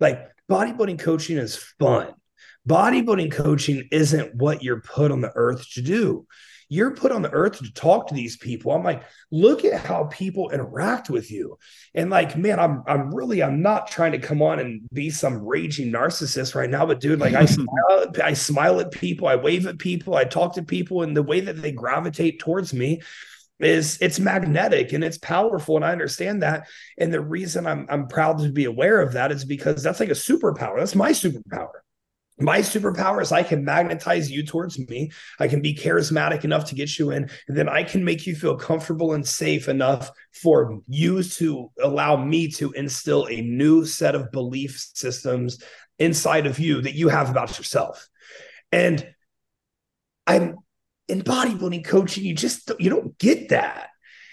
Like 0.00 0.28
bodybuilding 0.50 0.98
coaching 0.98 1.36
is 1.36 1.56
fun. 1.78 2.12
Bodybuilding 2.68 3.32
coaching 3.32 3.88
isn't 3.92 4.34
what 4.34 4.64
you're 4.64 4.80
put 4.80 5.12
on 5.12 5.20
the 5.20 5.32
earth 5.34 5.70
to 5.74 5.82
do 5.82 6.26
you're 6.72 6.94
put 6.94 7.12
on 7.12 7.20
the 7.20 7.30
earth 7.30 7.58
to 7.58 7.70
talk 7.74 8.06
to 8.06 8.14
these 8.14 8.38
people. 8.38 8.72
I'm 8.72 8.82
like, 8.82 9.02
look 9.30 9.62
at 9.62 9.84
how 9.84 10.04
people 10.04 10.48
interact 10.48 11.10
with 11.10 11.30
you. 11.30 11.58
And 11.94 12.08
like, 12.08 12.34
man, 12.34 12.58
I'm 12.58 12.82
I'm 12.86 13.14
really 13.14 13.42
I'm 13.42 13.60
not 13.60 13.88
trying 13.88 14.12
to 14.12 14.18
come 14.18 14.40
on 14.40 14.58
and 14.58 14.80
be 14.90 15.10
some 15.10 15.44
raging 15.44 15.92
narcissist 15.92 16.54
right 16.54 16.70
now, 16.70 16.86
but 16.86 16.98
dude, 16.98 17.20
like 17.20 17.34
I 17.34 17.44
smile, 17.56 18.06
I 18.24 18.32
smile 18.32 18.80
at 18.80 18.90
people, 18.90 19.28
I 19.28 19.36
wave 19.36 19.66
at 19.66 19.78
people, 19.78 20.14
I 20.14 20.24
talk 20.24 20.54
to 20.54 20.62
people, 20.62 21.02
and 21.02 21.14
the 21.14 21.22
way 21.22 21.40
that 21.40 21.60
they 21.60 21.72
gravitate 21.72 22.40
towards 22.40 22.72
me 22.72 23.02
is 23.60 23.98
it's 24.00 24.18
magnetic 24.18 24.94
and 24.94 25.04
it's 25.04 25.18
powerful. 25.18 25.76
And 25.76 25.84
I 25.84 25.92
understand 25.92 26.42
that. 26.42 26.68
And 26.96 27.12
the 27.12 27.20
reason 27.20 27.66
I'm 27.66 27.86
I'm 27.90 28.08
proud 28.08 28.38
to 28.38 28.50
be 28.50 28.64
aware 28.64 29.02
of 29.02 29.12
that 29.12 29.30
is 29.30 29.44
because 29.44 29.82
that's 29.82 30.00
like 30.00 30.08
a 30.08 30.12
superpower. 30.12 30.78
That's 30.78 30.94
my 30.94 31.10
superpower 31.10 31.81
my 32.42 32.60
superpower 32.60 33.22
is 33.22 33.32
I 33.32 33.42
can 33.42 33.64
magnetize 33.64 34.30
you 34.30 34.44
towards 34.44 34.78
me. 34.78 35.10
I 35.38 35.48
can 35.48 35.60
be 35.60 35.74
charismatic 35.74 36.44
enough 36.44 36.66
to 36.66 36.74
get 36.74 36.98
you 36.98 37.10
in, 37.10 37.30
and 37.48 37.56
then 37.56 37.68
I 37.68 37.82
can 37.84 38.04
make 38.04 38.26
you 38.26 38.34
feel 38.34 38.56
comfortable 38.56 39.12
and 39.12 39.26
safe 39.26 39.68
enough 39.68 40.10
for 40.42 40.80
you 40.88 41.22
to 41.22 41.70
allow 41.82 42.16
me 42.16 42.50
to 42.52 42.72
instill 42.72 43.26
a 43.26 43.40
new 43.40 43.84
set 43.84 44.14
of 44.14 44.32
belief 44.32 44.90
systems 44.94 45.62
inside 45.98 46.46
of 46.46 46.58
you 46.58 46.82
that 46.82 46.94
you 46.94 47.08
have 47.08 47.30
about 47.30 47.58
yourself. 47.58 48.08
And 48.70 49.06
I'm 50.26 50.56
in 51.08 51.22
bodybuilding 51.22 51.84
coaching, 51.84 52.24
you 52.24 52.34
just 52.34 52.70
you 52.78 52.90
don't 52.90 53.18
get 53.18 53.50
that. 53.50 53.90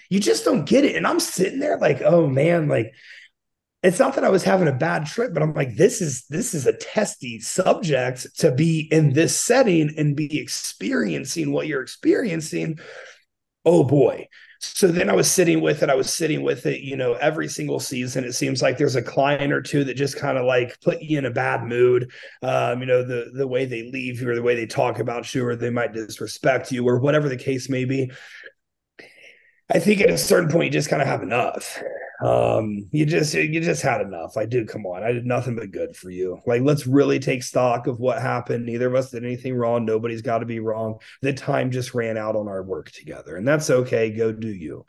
You 0.08 0.18
just 0.18 0.44
don't 0.44 0.64
get 0.64 0.84
it. 0.84 0.96
And 0.96 1.06
I'm 1.06 1.20
sitting 1.20 1.60
there 1.60 1.78
like, 1.78 2.02
oh 2.02 2.26
man, 2.26 2.68
like 2.68 2.92
it's 3.82 3.98
not 3.98 4.14
that 4.14 4.24
I 4.24 4.28
was 4.28 4.44
having 4.44 4.68
a 4.68 4.72
bad 4.72 5.06
trip, 5.06 5.32
but 5.32 5.42
I'm 5.42 5.54
like, 5.54 5.74
this 5.74 6.02
is 6.02 6.24
this 6.28 6.52
is 6.52 6.66
a 6.66 6.76
testy 6.76 7.40
subject 7.40 8.38
to 8.38 8.52
be 8.52 8.88
in 8.92 9.14
this 9.14 9.38
setting 9.38 9.94
and 9.96 10.14
be 10.14 10.38
experiencing 10.38 11.50
what 11.50 11.66
you're 11.66 11.82
experiencing. 11.82 12.78
Oh 13.64 13.84
boy. 13.84 14.28
So 14.62 14.88
then 14.88 15.08
I 15.08 15.14
was 15.14 15.30
sitting 15.30 15.62
with 15.62 15.82
it. 15.82 15.88
I 15.88 15.94
was 15.94 16.12
sitting 16.12 16.42
with 16.42 16.66
it, 16.66 16.82
you 16.82 16.94
know, 16.94 17.14
every 17.14 17.48
single 17.48 17.80
season. 17.80 18.24
It 18.24 18.34
seems 18.34 18.60
like 18.60 18.76
there's 18.76 18.96
a 18.96 19.02
client 19.02 19.54
or 19.54 19.62
two 19.62 19.84
that 19.84 19.94
just 19.94 20.18
kind 20.18 20.36
of 20.36 20.44
like 20.44 20.78
put 20.82 21.00
you 21.00 21.16
in 21.16 21.24
a 21.24 21.30
bad 21.30 21.64
mood. 21.64 22.10
Um, 22.42 22.80
you 22.80 22.86
know, 22.86 23.02
the 23.02 23.30
the 23.34 23.46
way 23.46 23.64
they 23.64 23.90
leave 23.90 24.20
you 24.20 24.28
or 24.28 24.34
the 24.34 24.42
way 24.42 24.56
they 24.56 24.66
talk 24.66 24.98
about 24.98 25.34
you, 25.34 25.46
or 25.46 25.56
they 25.56 25.70
might 25.70 25.94
disrespect 25.94 26.70
you, 26.70 26.86
or 26.86 26.98
whatever 26.98 27.30
the 27.30 27.38
case 27.38 27.70
may 27.70 27.86
be. 27.86 28.10
I 29.70 29.78
think 29.78 30.02
at 30.02 30.10
a 30.10 30.18
certain 30.18 30.50
point 30.50 30.66
you 30.66 30.70
just 30.72 30.90
kind 30.90 31.00
of 31.00 31.08
have 31.08 31.22
enough. 31.22 31.82
Um, 32.22 32.86
you 32.92 33.06
just 33.06 33.32
you 33.32 33.60
just 33.60 33.82
had 33.82 34.02
enough. 34.02 34.36
I 34.36 34.44
do. 34.44 34.66
Come 34.66 34.84
on, 34.84 35.02
I 35.02 35.12
did 35.12 35.24
nothing 35.24 35.56
but 35.56 35.70
good 35.70 35.96
for 35.96 36.10
you. 36.10 36.40
Like, 36.46 36.62
let's 36.62 36.86
really 36.86 37.18
take 37.18 37.42
stock 37.42 37.86
of 37.86 37.98
what 37.98 38.20
happened. 38.20 38.66
Neither 38.66 38.88
of 38.88 38.94
us 38.94 39.10
did 39.10 39.24
anything 39.24 39.54
wrong. 39.54 39.84
Nobody's 39.84 40.22
got 40.22 40.38
to 40.38 40.46
be 40.46 40.60
wrong. 40.60 40.98
The 41.22 41.32
time 41.32 41.70
just 41.70 41.94
ran 41.94 42.18
out 42.18 42.36
on 42.36 42.46
our 42.46 42.62
work 42.62 42.90
together, 42.90 43.36
and 43.36 43.48
that's 43.48 43.70
okay. 43.70 44.10
Go 44.10 44.32
do 44.32 44.48
you. 44.48 44.84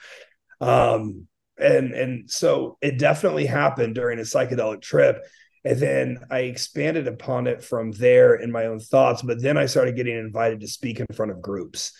Um, 0.60 1.28
and 1.58 1.94
and 1.94 2.30
so 2.30 2.78
it 2.82 3.00
definitely 3.00 3.46
happened 3.46 3.96
during 3.96 4.20
a 4.20 4.24
psychedelic 4.24 4.82
trip. 4.82 5.24
And 5.64 5.80
then 5.80 6.18
I 6.32 6.40
expanded 6.40 7.08
upon 7.08 7.46
it 7.48 7.64
from 7.64 7.92
there 7.92 8.36
in 8.36 8.52
my 8.52 8.66
own 8.66 8.80
thoughts. 8.80 9.22
But 9.22 9.42
then 9.42 9.58
I 9.58 9.68
started 9.68 9.96
getting 9.96 10.18
invited 10.18 10.62
to 10.62 10.68
speak 10.68 11.00
in 11.00 11.06
front 11.14 11.32
of 11.32 11.42
groups. 11.42 11.94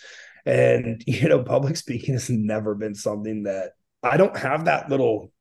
And, 0.44 1.02
you 1.06 1.28
know, 1.28 1.42
public 1.42 1.76
speaking 1.76 2.14
has 2.14 2.28
never 2.28 2.74
been 2.74 2.94
something 2.94 3.44
that 3.44 3.72
I 4.02 4.16
don't 4.16 4.36
have 4.36 4.64
that 4.64 4.88
little 4.90 5.32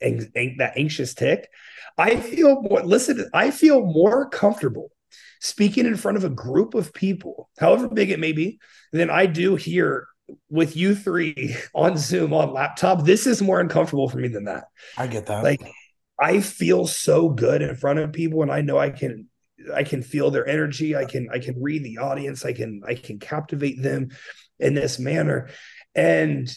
that 0.00 0.72
anxious 0.76 1.14
tick. 1.14 1.48
I 1.96 2.16
feel 2.16 2.60
more, 2.62 2.82
listen, 2.82 3.28
I 3.32 3.50
feel 3.50 3.82
more 3.84 4.28
comfortable 4.28 4.90
speaking 5.40 5.86
in 5.86 5.96
front 5.96 6.16
of 6.16 6.24
a 6.24 6.30
group 6.30 6.74
of 6.74 6.92
people, 6.92 7.50
however 7.58 7.88
big 7.88 8.10
it 8.10 8.18
may 8.18 8.32
be, 8.32 8.58
than 8.92 9.10
I 9.10 9.26
do 9.26 9.56
here 9.56 10.06
with 10.48 10.76
you 10.76 10.94
three 10.94 11.56
on 11.74 11.96
Zoom 11.96 12.32
on 12.32 12.52
laptop. 12.52 13.04
This 13.04 13.26
is 13.26 13.42
more 13.42 13.60
uncomfortable 13.60 14.08
for 14.08 14.18
me 14.18 14.28
than 14.28 14.44
that. 14.44 14.64
I 14.96 15.06
get 15.06 15.26
that. 15.26 15.44
Like 15.44 15.60
I 16.20 16.40
feel 16.40 16.86
so 16.86 17.28
good 17.28 17.62
in 17.62 17.74
front 17.76 17.98
of 17.98 18.12
people 18.12 18.42
and 18.42 18.52
I 18.52 18.60
know 18.60 18.78
I 18.78 18.90
can 18.90 19.28
I 19.74 19.84
can 19.84 20.02
feel 20.02 20.30
their 20.30 20.46
energy. 20.46 20.96
I 20.96 21.04
can 21.04 21.28
I 21.32 21.38
can 21.38 21.60
read 21.60 21.84
the 21.84 21.98
audience. 21.98 22.44
I 22.44 22.52
can 22.52 22.82
I 22.86 22.94
can 22.94 23.18
captivate 23.18 23.82
them 23.82 24.08
in 24.58 24.74
this 24.74 24.98
manner. 24.98 25.50
And 25.94 26.52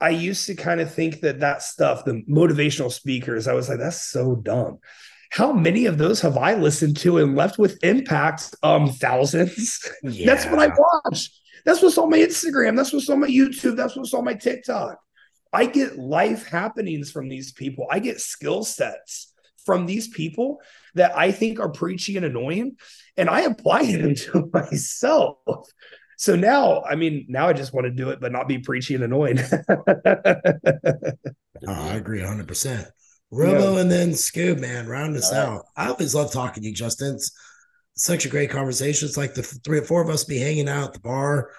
I 0.00 0.10
used 0.10 0.46
to 0.46 0.54
kind 0.54 0.80
of 0.80 0.92
think 0.92 1.20
that 1.20 1.40
that 1.40 1.62
stuff, 1.62 2.04
the 2.04 2.22
motivational 2.28 2.92
speakers, 2.92 3.48
I 3.48 3.54
was 3.54 3.68
like, 3.68 3.78
that's 3.78 4.02
so 4.02 4.36
dumb. 4.36 4.78
How 5.30 5.52
many 5.52 5.86
of 5.86 5.98
those 5.98 6.20
have 6.20 6.36
I 6.36 6.54
listened 6.54 6.96
to 6.98 7.18
and 7.18 7.34
left 7.34 7.58
with 7.58 7.82
impact? 7.82 8.54
Um, 8.62 8.90
thousands. 8.90 9.80
Yeah. 10.02 10.26
That's 10.34 10.46
what 10.46 10.60
I 10.60 10.68
watch. 10.68 11.30
That's 11.64 11.82
what's 11.82 11.98
on 11.98 12.10
my 12.10 12.18
Instagram. 12.18 12.76
That's 12.76 12.92
what's 12.92 13.08
on 13.08 13.20
my 13.20 13.26
YouTube. 13.26 13.76
That's 13.76 13.96
what's 13.96 14.14
on 14.14 14.24
my 14.24 14.34
TikTok. 14.34 14.98
I 15.52 15.66
get 15.66 15.98
life 15.98 16.46
happenings 16.46 17.10
from 17.10 17.28
these 17.28 17.52
people. 17.52 17.86
I 17.90 18.00
get 18.00 18.20
skill 18.20 18.64
sets 18.64 19.32
from 19.64 19.86
these 19.86 20.08
people 20.08 20.60
that 20.94 21.16
I 21.16 21.32
think 21.32 21.58
are 21.58 21.70
preachy 21.70 22.16
and 22.16 22.26
annoying, 22.26 22.76
and 23.16 23.28
I 23.28 23.42
apply 23.42 23.84
them 23.92 24.14
to 24.14 24.50
myself. 24.52 25.38
So 26.16 26.36
now, 26.36 26.82
I 26.82 26.94
mean, 26.94 27.26
now 27.28 27.48
I 27.48 27.52
just 27.52 27.72
want 27.72 27.86
to 27.86 27.90
do 27.90 28.10
it, 28.10 28.20
but 28.20 28.32
not 28.32 28.48
be 28.48 28.58
preachy 28.58 28.94
and 28.94 29.04
annoying. 29.04 29.38
oh, 29.68 31.14
I 31.66 31.94
agree 31.94 32.20
100%. 32.20 32.86
Robo 33.30 33.74
yeah. 33.74 33.80
and 33.80 33.90
then 33.90 34.10
Scoob, 34.10 34.60
man, 34.60 34.86
round 34.86 35.16
us 35.16 35.32
out. 35.32 35.66
I 35.76 35.88
always 35.88 36.14
love 36.14 36.32
talking 36.32 36.62
to 36.62 36.68
you, 36.68 36.74
Justin. 36.74 37.14
It's 37.14 37.32
such 37.94 38.26
a 38.26 38.28
great 38.28 38.50
conversation. 38.50 39.08
It's 39.08 39.16
like 39.16 39.34
the 39.34 39.42
three 39.42 39.78
or 39.78 39.84
four 39.84 40.02
of 40.02 40.08
us 40.08 40.24
be 40.24 40.38
hanging 40.38 40.68
out 40.68 40.88
at 40.88 40.92
the 40.94 41.00
bar. 41.00 41.50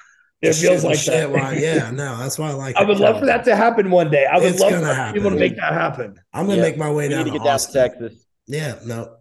It 0.41 0.53
feels 0.53 0.83
like 0.83 1.03
that. 1.05 1.31
While, 1.31 1.57
yeah, 1.57 1.91
no, 1.91 2.17
that's 2.19 2.37
why 2.37 2.49
I 2.49 2.53
like. 2.53 2.75
I 2.75 2.83
would 2.83 2.99
love 2.99 3.19
for 3.19 3.25
that 3.25 3.43
to 3.45 3.55
happen 3.55 3.89
one 3.89 4.11
day. 4.11 4.25
I 4.25 4.37
would 4.37 4.45
it's 4.45 4.59
love 4.59 4.73
for 4.73 4.85
happen. 4.85 5.13
people 5.13 5.31
to 5.31 5.37
make 5.37 5.55
that 5.55 5.73
happen. 5.73 6.15
I'm 6.33 6.45
gonna 6.45 6.57
yeah. 6.57 6.61
make 6.61 6.77
my 6.77 6.91
way 6.91 7.07
we 7.07 7.13
down. 7.13 7.25
Need 7.25 7.31
to 7.31 7.37
get 7.39 7.45
down 7.45 7.59
to 7.59 7.71
Texas. 7.71 8.25
Yeah, 8.47 8.75
no, 8.85 9.15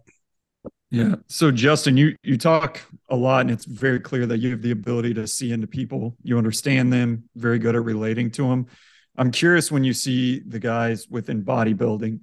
yeah. 0.95 1.15
So 1.27 1.51
Justin, 1.51 1.97
you 1.97 2.15
you 2.23 2.37
talk 2.37 2.81
a 3.09 3.15
lot 3.15 3.41
and 3.41 3.51
it's 3.51 3.65
very 3.65 3.99
clear 3.99 4.25
that 4.25 4.37
you 4.37 4.51
have 4.51 4.61
the 4.61 4.71
ability 4.71 5.13
to 5.15 5.27
see 5.27 5.51
into 5.51 5.67
people. 5.67 6.15
You 6.23 6.37
understand 6.37 6.91
them, 6.91 7.25
very 7.35 7.59
good 7.59 7.75
at 7.75 7.83
relating 7.83 8.31
to 8.31 8.47
them. 8.47 8.67
I'm 9.17 9.31
curious 9.31 9.71
when 9.71 9.83
you 9.83 9.93
see 9.93 10.39
the 10.39 10.59
guys 10.59 11.07
within 11.09 11.43
bodybuilding, 11.43 12.19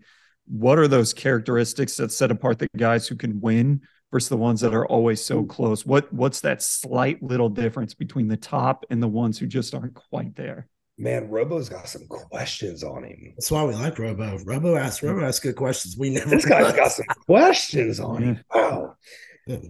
what 0.46 0.78
are 0.78 0.88
those 0.88 1.14
characteristics 1.14 1.96
that 1.96 2.12
set 2.12 2.30
apart 2.30 2.58
the 2.58 2.68
guys 2.76 3.06
who 3.06 3.16
can 3.16 3.40
win 3.40 3.82
versus 4.10 4.28
the 4.28 4.36
ones 4.36 4.60
that 4.60 4.74
are 4.74 4.86
always 4.86 5.24
so 5.24 5.44
close? 5.44 5.86
What 5.86 6.12
what's 6.12 6.40
that 6.40 6.62
slight 6.62 7.22
little 7.22 7.48
difference 7.48 7.94
between 7.94 8.28
the 8.28 8.36
top 8.36 8.84
and 8.90 9.02
the 9.02 9.08
ones 9.08 9.38
who 9.38 9.46
just 9.46 9.74
aren't 9.74 9.94
quite 9.94 10.34
there? 10.34 10.68
Man, 10.98 11.28
Robo's 11.28 11.68
got 11.68 11.88
some 11.88 12.06
questions 12.06 12.84
on 12.84 13.04
him. 13.04 13.32
That's 13.36 13.50
why 13.50 13.64
we 13.64 13.74
like 13.74 13.98
Robo. 13.98 14.38
Robo 14.44 14.76
asks 14.76 15.02
Robo 15.02 15.24
asks 15.24 15.40
good 15.40 15.56
questions. 15.56 15.96
We 15.96 16.10
never. 16.10 16.30
This 16.30 16.44
guy's 16.44 16.72
got 16.76 16.92
some 16.92 17.06
questions 17.26 18.00
on 18.00 18.22
him. 18.22 18.44
Wow. 18.54 18.96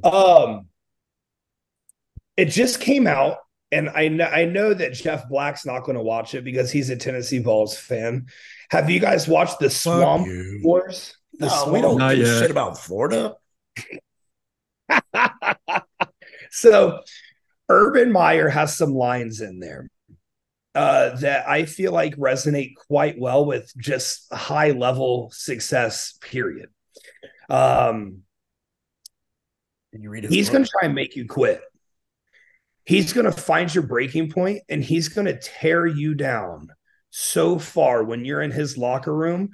Um, 0.05 0.67
it 2.37 2.47
just 2.47 2.81
came 2.81 3.07
out, 3.07 3.39
and 3.71 3.89
I 3.91 4.09
know 4.09 4.27
I 4.27 4.45
know 4.45 4.75
that 4.75 4.93
Jeff 4.95 5.29
Black's 5.29 5.65
not 5.65 5.85
going 5.85 5.97
to 5.97 6.03
watch 6.03 6.35
it 6.35 6.45
because 6.45 6.71
he's 6.71 6.91
a 6.91 6.97
Tennessee 6.97 7.39
Vols 7.39 7.77
fan. 7.77 8.27
Have 8.71 8.91
you 8.91 9.01
guys 9.01 9.29
watched 9.29 9.61
the 9.61 9.71
Swamp 9.71 10.27
Wars? 10.63 11.17
The 11.39 11.47
no, 11.47 11.53
Swamp? 11.53 11.73
we 11.73 11.81
don't 11.81 12.17
give 12.17 12.27
shit 12.27 12.51
about 12.51 12.79
Florida. 12.79 13.35
so, 16.51 17.01
Urban 17.69 18.13
Meyer 18.13 18.49
has 18.49 18.77
some 18.77 18.95
lines 18.95 19.41
in 19.41 19.59
there 19.59 19.89
uh, 20.75 21.17
that 21.17 21.49
I 21.49 21.67
feel 21.67 21.93
like 21.93 22.17
resonate 22.17 22.75
quite 22.89 23.19
well 23.19 23.45
with 23.45 23.73
just 23.77 24.33
high 24.33 24.71
level 24.71 25.31
success. 25.33 26.19
Period. 26.21 26.71
Um, 27.49 28.23
you 29.93 30.09
read 30.09 30.25
it. 30.25 30.31
he's 30.31 30.49
going 30.49 30.65
to 30.65 30.71
try 30.71 30.87
and 30.87 30.95
make 30.95 31.17
you 31.17 31.27
quit. 31.27 31.61
He's 32.85 33.13
going 33.13 33.27
to 33.27 33.33
find 33.33 33.73
your 33.73 33.85
breaking 33.85 34.31
point 34.31 34.63
and 34.69 34.83
he's 34.83 35.09
going 35.09 35.27
to 35.27 35.39
tear 35.39 35.87
you 35.87 36.15
down 36.15 36.69
so 37.11 37.59
far 37.59 38.03
when 38.03 38.25
you're 38.25 38.43
in 38.43 38.51
his 38.51 38.79
locker 38.79 39.15
room 39.15 39.51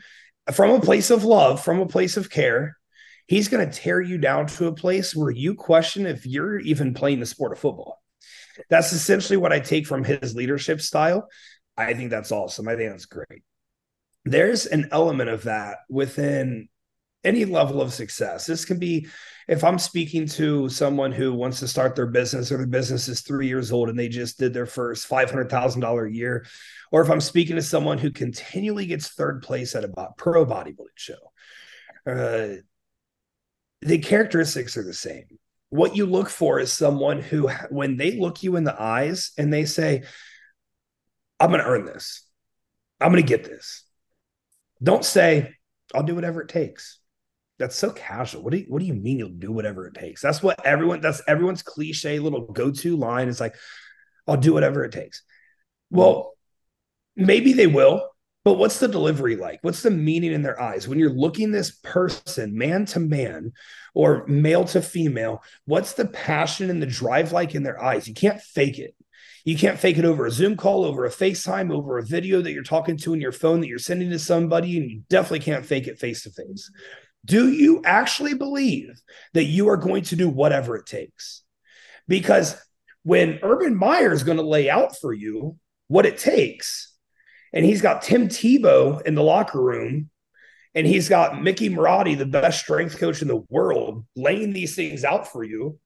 from 0.53 0.71
a 0.71 0.81
place 0.81 1.11
of 1.11 1.25
love, 1.25 1.63
from 1.63 1.81
a 1.81 1.87
place 1.87 2.17
of 2.17 2.31
care. 2.31 2.79
He's 3.27 3.49
going 3.49 3.69
to 3.69 3.79
tear 3.79 4.01
you 4.01 4.17
down 4.17 4.47
to 4.47 4.69
a 4.69 4.75
place 4.75 5.15
where 5.15 5.31
you 5.31 5.55
question 5.55 6.07
if 6.07 6.25
you're 6.25 6.59
even 6.61 6.95
playing 6.95 7.21
the 7.21 7.27
sport 7.27 7.53
of 7.53 7.59
football. 7.59 8.01
That's 8.71 8.93
essentially 8.93 9.37
what 9.37 9.53
I 9.53 9.61
take 9.61 9.87
from 9.87 10.05
his 10.05 10.35
leadership 10.35 10.81
style. 10.81 11.29
I 11.77 11.95
think 11.95 12.11
that's 12.11 12.33
awesome. 12.33 12.69
I 12.69 12.77
think 12.77 12.91
that's 12.91 13.07
great. 13.07 13.43
there's 14.25 14.67
an 14.67 14.89
element 14.91 15.31
of 15.31 15.45
that 15.45 15.79
within 15.89 16.69
any 17.25 17.45
level 17.45 17.81
of 17.81 17.93
success. 17.93 18.47
This 18.47 18.65
can 18.65 18.79
be 18.79 19.09
if 19.49 19.65
I'm 19.65 19.79
speaking 19.79 20.27
to 20.29 20.69
someone 20.69 21.11
who 21.13 21.33
wants 21.33 21.61
to 21.61 21.69
start 21.69 21.97
their 21.97 22.07
business 22.07 22.53
or 22.53 22.59
their 22.59 22.67
business 22.67 23.09
is 23.09 23.23
three 23.23 23.49
years 23.49 23.73
old 23.73 23.89
and 23.89 23.99
they 23.99 24.09
just 24.09 24.39
did 24.39 24.53
their 24.53 24.67
first 24.67 25.09
$500,000 25.09 26.07
a 26.07 26.15
year, 26.15 26.47
or 26.93 27.01
if 27.01 27.11
I'm 27.11 27.21
speaking 27.21 27.57
to 27.57 27.63
someone 27.63 27.99
who 27.99 28.11
continually 28.11 28.87
gets 28.87 29.09
third 29.09 29.43
place 29.43 29.75
at 29.75 29.85
a 29.85 30.09
pro 30.17 30.45
bodybuilding 30.45 30.97
show, 30.97 31.15
uh, 32.07 32.61
the 33.81 33.99
characteristics 33.99 34.77
are 34.77 34.85
the 34.85 34.95
same. 34.95 35.39
What 35.71 35.97
you 35.97 36.07
look 36.07 36.31
for 36.31 36.59
is 36.61 36.73
someone 36.73 37.21
who, 37.21 37.49
when 37.71 37.97
they 37.97 38.19
look 38.19 38.43
you 38.43 38.57
in 38.57 38.65
the 38.65 38.81
eyes 38.81 39.33
and 39.37 39.53
they 39.53 39.65
say, 39.65 40.05
I'm 41.39 41.51
going 41.51 41.61
to 41.61 41.67
earn 41.67 41.85
this, 41.85 42.25
I'm 43.01 43.13
going 43.13 43.23
to 43.23 43.29
get 43.29 43.45
this. 43.45 43.85
Don't 44.83 45.05
say, 45.05 45.55
I'll 45.95 46.03
do 46.03 46.15
whatever 46.15 46.41
it 46.41 46.49
takes. 46.49 46.99
That's 47.59 47.77
so 47.77 47.91
casual. 47.91 48.43
What 48.43 48.53
do 48.53 48.59
you 48.59 48.67
what 48.69 48.79
do 48.79 48.87
you 48.87 48.95
mean 48.95 49.19
you'll 49.19 49.31
do 49.31 49.51
whatever 49.51 49.87
it 49.89 49.95
takes? 49.95 50.23
That's 50.23 50.43
what 50.43 50.65
everyone 50.65 51.01
that's 51.01 51.21
everyone's 51.27 51.63
cliche 51.63 52.21
little 52.21 52.43
go-to 52.43 52.97
line 52.97 53.27
is 53.29 53.41
like, 53.41 53.57
I'll 54.29 54.37
do 54.37 54.55
whatever 54.55 54.85
it 54.85 54.93
takes. 54.93 55.23
Well, 55.91 56.35
maybe 57.17 57.55
they 57.55 57.67
will, 57.67 58.09
but 58.49 58.57
what's 58.57 58.79
the 58.79 58.89
delivery 58.89 59.37
like? 59.37 59.59
What's 59.61 59.83
the 59.83 59.91
meaning 59.91 60.33
in 60.33 60.41
their 60.41 60.59
eyes? 60.59 60.89
When 60.89 60.99
you're 60.99 61.11
looking 61.11 61.51
this 61.51 61.71
person 61.71 62.57
man 62.57 62.87
to 62.87 62.99
man 62.99 63.53
or 63.93 64.27
male 64.27 64.65
to 64.65 64.81
female, 64.81 65.43
what's 65.67 65.93
the 65.93 66.07
passion 66.07 66.71
and 66.71 66.81
the 66.81 66.87
drive 66.87 67.31
like 67.31 67.55
in 67.55 67.63
their 67.63 67.79
eyes? 67.79 68.09
You 68.09 68.15
can't 68.15 68.41
fake 68.41 68.79
it. 68.79 68.95
You 69.45 69.55
can't 69.59 69.79
fake 69.79 69.99
it 69.99 70.07
over 70.07 70.25
a 70.25 70.31
Zoom 70.31 70.57
call, 70.57 70.87
over 70.87 71.05
a 71.05 71.11
FaceTime, 71.11 71.71
over 71.71 71.99
a 71.99 72.07
video 72.07 72.41
that 72.41 72.53
you're 72.53 72.63
talking 72.63 72.97
to 72.97 73.13
in 73.13 73.21
your 73.21 73.33
phone 73.33 73.61
that 73.61 73.69
you're 73.69 73.79
sending 73.79 74.09
to 74.09 74.19
somebody, 74.19 74.79
and 74.79 74.91
you 74.91 75.03
definitely 75.11 75.41
can't 75.41 75.67
fake 75.67 75.87
it 75.87 75.99
face 75.99 76.23
to 76.23 76.31
face. 76.31 76.73
Do 77.27 77.53
you 77.53 77.83
actually 77.85 78.33
believe 78.33 78.99
that 79.35 79.45
you 79.45 79.69
are 79.69 79.77
going 79.77 80.05
to 80.05 80.17
do 80.17 80.31
whatever 80.31 80.75
it 80.75 80.87
takes? 80.87 81.43
Because 82.09 82.59
when 83.03 83.41
Urban 83.43 83.77
Meyer 83.77 84.11
is 84.11 84.23
going 84.23 84.39
to 84.39 84.43
lay 84.43 84.71
out 84.71 84.99
for 84.99 85.13
you 85.13 85.59
what 85.89 86.07
it 86.07 86.17
takes, 86.17 86.95
and 87.53 87.65
he's 87.65 87.83
got 87.83 88.03
Tim 88.03 88.29
Tebow 88.29 89.03
in 89.03 89.15
the 89.15 89.23
locker 89.23 89.61
room, 89.61 90.11
and 90.75 90.87
he's 90.87 91.09
got 91.09 91.43
Mickey 91.43 91.71
Marotti, 91.71 92.17
the 92.17 92.27
best 92.27 92.61
strength 92.61 92.99
coach 92.99 93.23
in 93.23 93.29
the 93.29 93.45
world, 93.49 94.05
laying 94.15 94.53
these 94.53 94.77
things 94.77 95.05
out 95.05 95.31
for 95.31 95.43
you, 95.43 95.79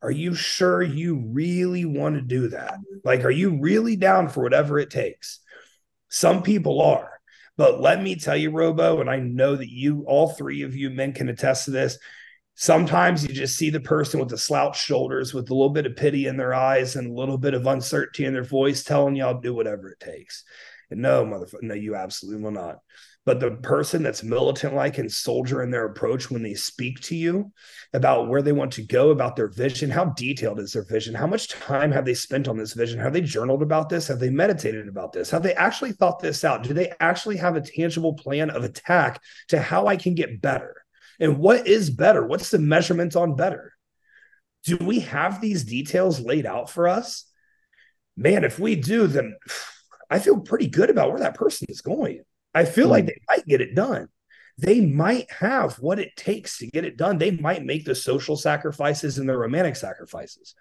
are 0.00 0.10
you 0.10 0.34
sure 0.34 0.82
you 0.82 1.16
really 1.32 1.84
want 1.84 2.14
to 2.14 2.20
do 2.20 2.48
that? 2.48 2.78
Like, 3.04 3.24
are 3.24 3.30
you 3.30 3.58
really 3.60 3.96
down 3.96 4.28
for 4.28 4.42
whatever 4.42 4.78
it 4.78 4.90
takes? 4.90 5.40
Some 6.08 6.42
people 6.42 6.80
are. 6.80 7.20
But 7.56 7.80
let 7.80 8.00
me 8.00 8.14
tell 8.14 8.36
you, 8.36 8.50
Robo, 8.50 9.00
and 9.00 9.10
I 9.10 9.16
know 9.16 9.56
that 9.56 9.68
you, 9.68 10.04
all 10.06 10.28
three 10.28 10.62
of 10.62 10.76
you 10.76 10.90
men 10.90 11.12
can 11.12 11.28
attest 11.28 11.64
to 11.64 11.72
this. 11.72 11.98
Sometimes 12.54 13.24
you 13.24 13.34
just 13.34 13.56
see 13.56 13.70
the 13.70 13.80
person 13.80 14.20
with 14.20 14.28
the 14.28 14.38
slouched 14.38 14.84
shoulders, 14.84 15.34
with 15.34 15.50
a 15.50 15.54
little 15.54 15.70
bit 15.70 15.86
of 15.86 15.96
pity 15.96 16.26
in 16.26 16.36
their 16.36 16.54
eyes 16.54 16.94
and 16.94 17.10
a 17.10 17.20
little 17.20 17.38
bit 17.38 17.54
of 17.54 17.66
uncertainty 17.66 18.24
in 18.24 18.32
their 18.32 18.44
voice, 18.44 18.84
telling 18.84 19.16
you, 19.16 19.24
I'll 19.24 19.40
do 19.40 19.54
whatever 19.54 19.90
it 19.90 20.00
takes. 20.00 20.44
No, 20.90 21.24
motherfucker, 21.24 21.62
no, 21.62 21.74
you 21.74 21.94
absolutely 21.94 22.42
will 22.42 22.50
not. 22.50 22.78
But 23.26 23.40
the 23.40 23.50
person 23.50 24.02
that's 24.02 24.22
militant 24.22 24.74
like 24.74 24.96
and 24.96 25.12
soldier 25.12 25.62
in 25.62 25.70
their 25.70 25.84
approach 25.84 26.30
when 26.30 26.42
they 26.42 26.54
speak 26.54 26.98
to 27.00 27.14
you 27.14 27.52
about 27.92 28.28
where 28.28 28.40
they 28.40 28.52
want 28.52 28.72
to 28.72 28.86
go, 28.86 29.10
about 29.10 29.36
their 29.36 29.48
vision, 29.48 29.90
how 29.90 30.06
detailed 30.06 30.58
is 30.60 30.72
their 30.72 30.84
vision? 30.84 31.14
How 31.14 31.26
much 31.26 31.48
time 31.48 31.92
have 31.92 32.06
they 32.06 32.14
spent 32.14 32.48
on 32.48 32.56
this 32.56 32.72
vision? 32.72 32.98
Have 32.98 33.12
they 33.12 33.20
journaled 33.20 33.60
about 33.62 33.90
this? 33.90 34.08
Have 34.08 34.18
they 34.18 34.30
meditated 34.30 34.88
about 34.88 35.12
this? 35.12 35.28
Have 35.30 35.42
they 35.42 35.52
actually 35.54 35.92
thought 35.92 36.20
this 36.20 36.42
out? 36.42 36.62
Do 36.62 36.72
they 36.72 36.90
actually 37.00 37.36
have 37.36 37.54
a 37.54 37.60
tangible 37.60 38.14
plan 38.14 38.48
of 38.48 38.64
attack 38.64 39.20
to 39.48 39.60
how 39.60 39.88
I 39.88 39.96
can 39.96 40.14
get 40.14 40.40
better? 40.40 40.74
And 41.20 41.36
what 41.36 41.66
is 41.66 41.90
better? 41.90 42.24
What's 42.24 42.50
the 42.50 42.58
measurement 42.58 43.14
on 43.14 43.36
better? 43.36 43.74
Do 44.64 44.78
we 44.78 45.00
have 45.00 45.40
these 45.40 45.64
details 45.64 46.18
laid 46.18 46.46
out 46.46 46.70
for 46.70 46.88
us? 46.88 47.24
Man, 48.16 48.42
if 48.42 48.58
we 48.58 48.74
do, 48.74 49.06
then 49.06 49.36
I 50.10 50.18
feel 50.18 50.40
pretty 50.40 50.68
good 50.68 50.90
about 50.90 51.10
where 51.10 51.20
that 51.20 51.34
person 51.34 51.66
is 51.68 51.80
going. 51.80 52.22
I 52.54 52.64
feel 52.64 52.86
mm. 52.86 52.90
like 52.90 53.06
they 53.06 53.20
might 53.28 53.46
get 53.46 53.60
it 53.60 53.74
done. 53.74 54.08
They 54.56 54.80
might 54.80 55.30
have 55.30 55.76
what 55.76 56.00
it 56.00 56.16
takes 56.16 56.58
to 56.58 56.66
get 56.66 56.84
it 56.84 56.96
done. 56.96 57.18
They 57.18 57.30
might 57.30 57.64
make 57.64 57.84
the 57.84 57.94
social 57.94 58.36
sacrifices 58.36 59.18
and 59.18 59.28
the 59.28 59.36
romantic 59.36 59.76
sacrifices. 59.76 60.54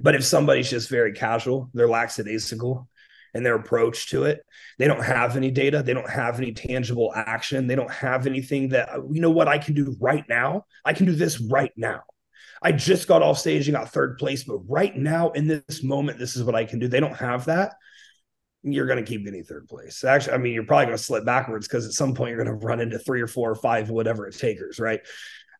But 0.00 0.14
if 0.14 0.24
somebody's 0.24 0.70
just 0.70 0.88
very 0.88 1.12
casual, 1.12 1.70
they're 1.74 1.88
lackadaisical 1.88 2.88
in 3.34 3.42
their 3.42 3.54
approach 3.54 4.10
to 4.10 4.24
it, 4.24 4.44
they 4.78 4.86
don't 4.86 5.02
have 5.02 5.36
any 5.36 5.50
data, 5.50 5.82
they 5.82 5.94
don't 5.94 6.10
have 6.10 6.38
any 6.38 6.52
tangible 6.52 7.12
action, 7.14 7.66
they 7.66 7.74
don't 7.74 7.90
have 7.90 8.26
anything 8.26 8.70
that, 8.70 8.90
you 9.10 9.22
know 9.22 9.30
what, 9.30 9.48
I 9.48 9.56
can 9.56 9.74
do 9.74 9.96
right 10.00 10.24
now. 10.28 10.66
I 10.84 10.92
can 10.92 11.06
do 11.06 11.12
this 11.12 11.40
right 11.40 11.72
now. 11.74 12.02
I 12.62 12.72
just 12.72 13.08
got 13.08 13.22
off 13.22 13.38
stage 13.38 13.68
and 13.68 13.76
got 13.76 13.90
third 13.90 14.18
place, 14.18 14.44
but 14.44 14.58
right 14.68 14.94
now 14.94 15.30
in 15.30 15.46
this 15.46 15.82
moment, 15.82 16.18
this 16.18 16.36
is 16.36 16.44
what 16.44 16.54
I 16.54 16.64
can 16.64 16.78
do. 16.78 16.88
They 16.88 17.00
don't 17.00 17.16
have 17.16 17.46
that 17.46 17.74
you're 18.62 18.86
going 18.86 19.04
to 19.04 19.08
keep 19.08 19.24
getting 19.24 19.42
third 19.42 19.68
place. 19.68 20.04
Actually, 20.04 20.34
I 20.34 20.38
mean, 20.38 20.52
you're 20.52 20.64
probably 20.64 20.86
going 20.86 20.96
to 20.96 21.02
slip 21.02 21.24
backwards 21.24 21.66
because 21.66 21.86
at 21.86 21.92
some 21.92 22.14
point 22.14 22.30
you're 22.30 22.44
going 22.44 22.58
to 22.58 22.66
run 22.66 22.80
into 22.80 22.98
three 22.98 23.20
or 23.20 23.26
four 23.26 23.50
or 23.50 23.56
five, 23.56 23.90
whatever 23.90 24.26
it 24.26 24.38
takers, 24.38 24.78
right? 24.78 25.00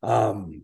Um, 0.03 0.63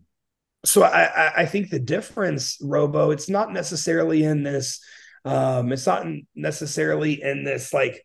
so 0.64 0.82
I, 0.82 1.42
I 1.42 1.46
think 1.46 1.70
the 1.70 1.78
difference, 1.78 2.58
Robo, 2.60 3.10
it's 3.10 3.28
not 3.28 3.52
necessarily 3.52 4.24
in 4.24 4.42
this. 4.42 4.80
Um, 5.24 5.72
it's 5.72 5.86
not 5.86 6.06
necessarily 6.34 7.22
in 7.22 7.44
this 7.44 7.72
like 7.72 8.04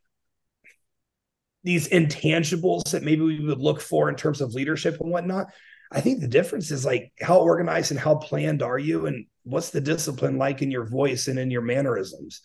these 1.63 1.87
intangibles 1.89 2.91
that 2.91 3.03
maybe 3.03 3.21
we 3.21 3.45
would 3.45 3.59
look 3.59 3.81
for 3.81 4.09
in 4.09 4.15
terms 4.15 4.41
of 4.41 4.53
leadership 4.53 4.99
and 4.99 5.11
whatnot. 5.11 5.47
I 5.91 6.01
think 6.01 6.19
the 6.19 6.27
difference 6.27 6.71
is 6.71 6.85
like 6.85 7.11
how 7.21 7.39
organized 7.39 7.91
and 7.91 7.99
how 7.99 8.15
planned 8.15 8.63
are 8.63 8.79
you, 8.79 9.05
and 9.05 9.25
what's 9.43 9.69
the 9.69 9.81
discipline 9.81 10.37
like 10.37 10.61
in 10.61 10.71
your 10.71 10.85
voice 10.85 11.27
and 11.27 11.37
in 11.37 11.51
your 11.51 11.61
mannerisms 11.61 12.41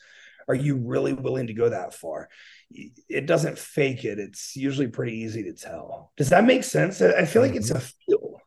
are 0.48 0.54
you 0.54 0.76
really 0.76 1.12
willing 1.12 1.46
to 1.48 1.54
go 1.54 1.68
that 1.68 1.94
far? 1.94 2.28
It 2.70 3.26
doesn't 3.26 3.58
fake 3.58 4.04
it. 4.04 4.18
It's 4.18 4.56
usually 4.56 4.88
pretty 4.88 5.18
easy 5.18 5.44
to 5.44 5.52
tell. 5.52 6.12
Does 6.16 6.30
that 6.30 6.44
make 6.44 6.64
sense? 6.64 7.00
I 7.00 7.24
feel 7.24 7.42
like 7.42 7.54
it's 7.54 7.70
a 7.70 7.74
mm-hmm. 7.74 7.86
feel. 8.06 8.40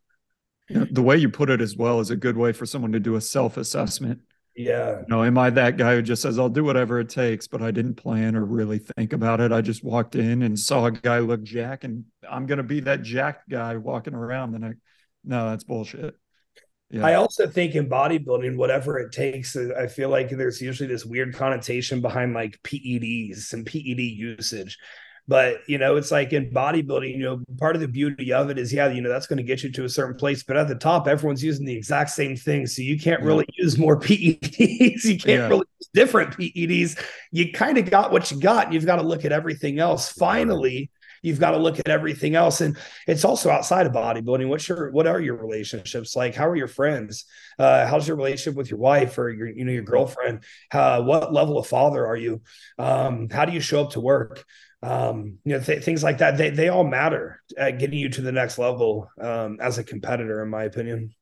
The 0.92 1.02
way 1.02 1.18
you 1.18 1.30
put 1.30 1.50
it 1.50 1.60
as 1.62 1.76
well 1.76 2.00
is 2.00 2.12
a 2.12 2.16
good 2.16 2.38
way 2.38 2.54
for 2.54 2.66
someone 2.66 2.94
to 2.94 3.00
do 3.00 3.16
a 3.16 3.22
self 3.22 3.58
assessment. 3.58 4.22
Yeah. 4.56 5.00
You 5.00 5.06
know, 5.08 5.24
am 5.24 5.38
I 5.38 5.50
that 5.52 5.78
guy 5.78 5.96
who 5.96 6.02
just 6.02 6.22
says, 6.22 6.38
I'll 6.38 6.50
do 6.50 6.64
whatever 6.64 7.00
it 7.00 7.10
takes, 7.10 7.48
but 7.48 7.62
I 7.62 7.72
didn't 7.72 7.96
plan 7.96 8.36
or 8.36 8.46
really 8.46 8.80
think 8.80 9.14
about 9.14 9.40
it? 9.40 9.52
I 9.52 9.62
just 9.62 9.84
walked 9.84 10.16
in 10.16 10.42
and 10.42 10.58
saw 10.58 10.86
a 10.86 10.92
guy 10.92 11.20
look 11.20 11.44
jack 11.44 11.84
and 11.84 12.06
I'm 12.30 12.46
going 12.46 12.58
to 12.58 12.64
be 12.64 12.82
that 12.82 13.02
jack 13.02 13.48
guy 13.50 13.78
walking 13.78 14.14
around. 14.14 14.52
Then 14.52 14.64
I, 14.64 14.74
no, 15.24 15.50
that's 15.50 15.64
bullshit. 15.64 16.16
Yeah. 16.92 17.06
I 17.06 17.14
also 17.14 17.48
think 17.48 17.76
in 17.76 17.90
bodybuilding, 17.90 18.58
whatever 18.58 19.00
it 19.00 19.14
takes, 19.14 19.56
uh, 19.56 19.70
I 19.80 19.88
feel 19.88 20.10
like 20.10 20.30
there's 20.30 20.62
usually 20.62 20.90
this 20.90 21.06
weird 21.06 21.34
connotation 21.34 22.02
behind 22.02 22.34
like 22.34 22.62
PEDs 22.64 23.54
and 23.54 23.66
PED 23.66 24.00
usage. 24.00 24.78
But 25.28 25.60
you 25.68 25.78
know, 25.78 25.96
it's 25.96 26.12
like 26.12 26.34
in 26.34 26.52
bodybuilding, 26.52 27.16
you 27.16 27.24
know, 27.24 27.42
part 27.58 27.76
of 27.76 27.82
the 27.82 27.88
beauty 27.88 28.34
of 28.34 28.50
it 28.50 28.58
is, 28.58 28.74
yeah, 28.74 28.90
you 28.90 29.02
know, 29.02 29.08
that's 29.08 29.28
going 29.28 29.38
to 29.38 29.44
get 29.44 29.64
you 29.64 29.72
to 29.72 29.86
a 29.86 29.90
certain 29.90 30.16
place. 30.16 30.44
But 30.44 30.58
at 30.58 30.68
the 30.68 30.76
top, 30.76 31.08
everyone's 31.08 31.44
using 31.44 31.66
the 31.66 31.76
exact 31.76 32.10
same 32.10 32.36
thing. 32.36 32.68
So 32.68 32.82
you 32.82 33.00
can't 33.00 33.22
really 33.22 33.46
yeah. 33.54 33.64
use 33.64 33.78
more 33.78 33.98
PEDs. 34.00 35.06
You 35.06 35.18
can't 35.18 35.26
yeah. 35.26 35.48
really 35.48 35.66
use 35.80 35.90
different 35.94 36.32
PEDs. 36.32 37.02
You 37.32 37.54
kind 37.54 37.78
of 37.78 37.90
got 37.90 38.12
what 38.12 38.30
you 38.32 38.40
got. 38.42 38.66
And 38.66 38.74
you've 38.74 38.86
got 38.86 38.98
to 38.98 39.04
look 39.04 39.24
at 39.24 39.32
everything 39.32 39.80
else. 39.80 40.12
Finally, 40.12 40.92
you've 41.22 41.40
got 41.40 41.52
to 41.52 41.58
look 41.58 41.80
at 41.80 41.88
everything 41.88 42.36
else 42.36 42.62
and 42.62 42.78
it's 43.08 43.26
also 43.26 43.50
outside 43.50 43.86
of 43.86 43.94
bodybuilding. 43.94 44.48
What's 44.48 44.68
your 44.68 44.92
what 44.92 45.08
are 45.08 45.20
your 45.20 45.36
relationships 45.36 46.16
like? 46.16 46.36
How 46.36 46.48
are 46.48 46.56
your 46.56 46.68
friends? 46.68 47.26
Uh, 47.60 47.88
how's 47.88 48.08
your 48.08 48.18
relationship 48.18 48.56
with 48.56 48.70
your 48.70 48.80
wife 48.80 49.18
or 49.18 49.30
your 49.30 49.48
you 49.48 49.66
know 49.66 49.72
your 49.72 49.84
girlfriend? 49.84 50.44
Uh, 50.72 51.02
what 51.02 51.34
level 51.34 51.58
of 51.58 51.68
father 51.68 52.06
are 52.06 52.18
you? 52.18 52.42
Um, 52.78 53.30
how 53.30 53.46
do 53.46 53.54
you 53.54 53.60
show 53.60 53.84
up 53.84 53.92
to 53.92 54.00
work? 54.00 54.44
Um, 54.84 55.38
you 55.46 55.54
know 55.54 55.60
th- 55.60 55.84
things 55.84 56.04
like 56.04 56.20
that. 56.20 56.38
They, 56.38 56.50
they 56.50 56.70
all 56.70 56.84
matter 56.84 57.42
at 57.58 57.78
getting 57.78 58.00
you 58.00 58.10
to 58.10 58.22
the 58.22 58.32
next 58.32 58.58
level 58.58 59.10
um, 59.20 59.60
as 59.62 59.78
a 59.78 59.84
competitor 59.84 60.42
in 60.42 60.50
my 60.50 60.64
opinion. 60.64 61.14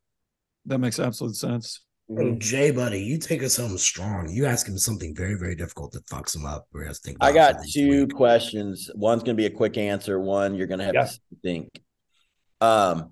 That 0.66 0.80
makes 0.80 1.00
absolute 1.00 1.36
sense 1.36 1.82
Oh, 2.12 2.36
Jay, 2.40 2.72
buddy, 2.72 3.02
you 3.02 3.20
take 3.20 3.44
us 3.44 3.54
something 3.54 3.78
strong. 3.78 4.30
You 4.30 4.48
ask 4.48 4.68
him 4.68 4.80
something 4.80 5.16
very, 5.16 5.36
very 5.36 5.56
difficult 5.56 5.92
that 5.92 6.08
fucks 6.08 6.36
him 6.36 6.44
up. 6.44 6.68
Or 6.74 6.84
has 6.84 7.00
to 7.02 7.10
think. 7.10 7.18
I 7.22 7.32
got 7.32 7.58
two 7.72 8.06
week. 8.06 8.16
questions. 8.16 8.90
One's 8.96 9.22
going 9.22 9.38
to 9.38 9.42
be 9.42 9.46
a 9.46 9.52
quick 9.52 9.78
answer. 9.78 10.20
One 10.20 10.56
you're 10.56 10.68
going 10.68 10.80
to 10.80 10.86
have 10.86 10.96
yeah. 10.96 11.06
to 11.06 11.20
think. 11.44 11.82
Um. 12.62 13.12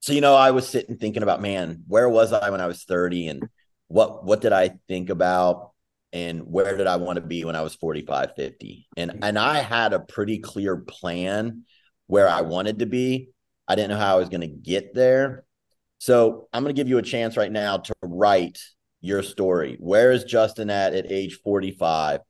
So 0.00 0.14
you 0.14 0.22
know, 0.22 0.34
I 0.34 0.52
was 0.52 0.66
sitting 0.66 0.96
thinking 0.96 1.22
about, 1.22 1.42
man, 1.42 1.82
where 1.86 2.08
was 2.08 2.32
I 2.32 2.48
when 2.48 2.62
I 2.62 2.66
was 2.66 2.84
30, 2.84 3.28
and 3.28 3.48
what 3.88 4.24
what 4.24 4.40
did 4.40 4.54
I 4.54 4.78
think 4.88 5.10
about, 5.10 5.72
and 6.14 6.40
where 6.40 6.78
did 6.78 6.86
I 6.86 6.96
want 6.96 7.16
to 7.16 7.20
be 7.20 7.44
when 7.44 7.56
I 7.56 7.60
was 7.60 7.74
45, 7.74 8.30
50, 8.36 8.86
and 8.96 9.18
and 9.22 9.38
I 9.38 9.58
had 9.58 9.92
a 9.92 10.00
pretty 10.00 10.38
clear 10.38 10.78
plan 10.78 11.64
where 12.06 12.28
I 12.28 12.40
wanted 12.40 12.78
to 12.78 12.86
be. 12.86 13.28
I 13.68 13.74
didn't 13.74 13.90
know 13.90 13.98
how 13.98 14.16
I 14.16 14.18
was 14.18 14.30
going 14.30 14.40
to 14.40 14.46
get 14.46 14.94
there 14.94 15.44
so 16.00 16.48
I'm 16.50 16.62
going 16.62 16.74
to 16.74 16.80
give 16.80 16.88
you 16.88 16.96
a 16.96 17.02
chance 17.02 17.36
right 17.36 17.52
now 17.52 17.76
to 17.76 17.94
write 18.02 18.58
your 19.02 19.22
story. 19.22 19.76
Where 19.78 20.12
is 20.12 20.24
Justin 20.24 20.70
at 20.70 20.94
at 20.94 21.12
age 21.12 21.38
45? 21.44 22.20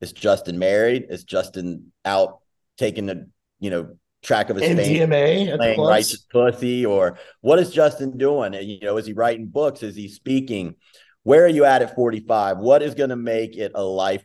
Is 0.00 0.12
Justin 0.12 0.58
married? 0.58 1.06
Is 1.08 1.22
Justin 1.22 1.92
out 2.04 2.40
taking 2.78 3.06
the 3.06 3.30
you 3.60 3.70
know 3.70 3.94
track 4.24 4.50
of 4.50 4.56
his 4.56 4.68
MDMA 4.76 5.56
playing 5.56 5.80
righteous 5.80 6.26
pussy, 6.32 6.84
or 6.84 7.16
what 7.42 7.60
is 7.60 7.70
Justin 7.70 8.18
doing? 8.18 8.56
And 8.56 8.68
You 8.68 8.80
know, 8.80 8.96
is 8.96 9.06
he 9.06 9.12
writing 9.12 9.46
books? 9.46 9.84
Is 9.84 9.94
he 9.94 10.08
speaking? 10.08 10.74
Where 11.22 11.44
are 11.44 11.48
you 11.48 11.64
at 11.64 11.82
at 11.82 11.94
45? 11.94 12.58
What 12.58 12.82
is 12.82 12.96
going 12.96 13.10
to 13.10 13.16
make 13.16 13.56
it 13.56 13.70
a 13.76 13.84
life 13.84 14.24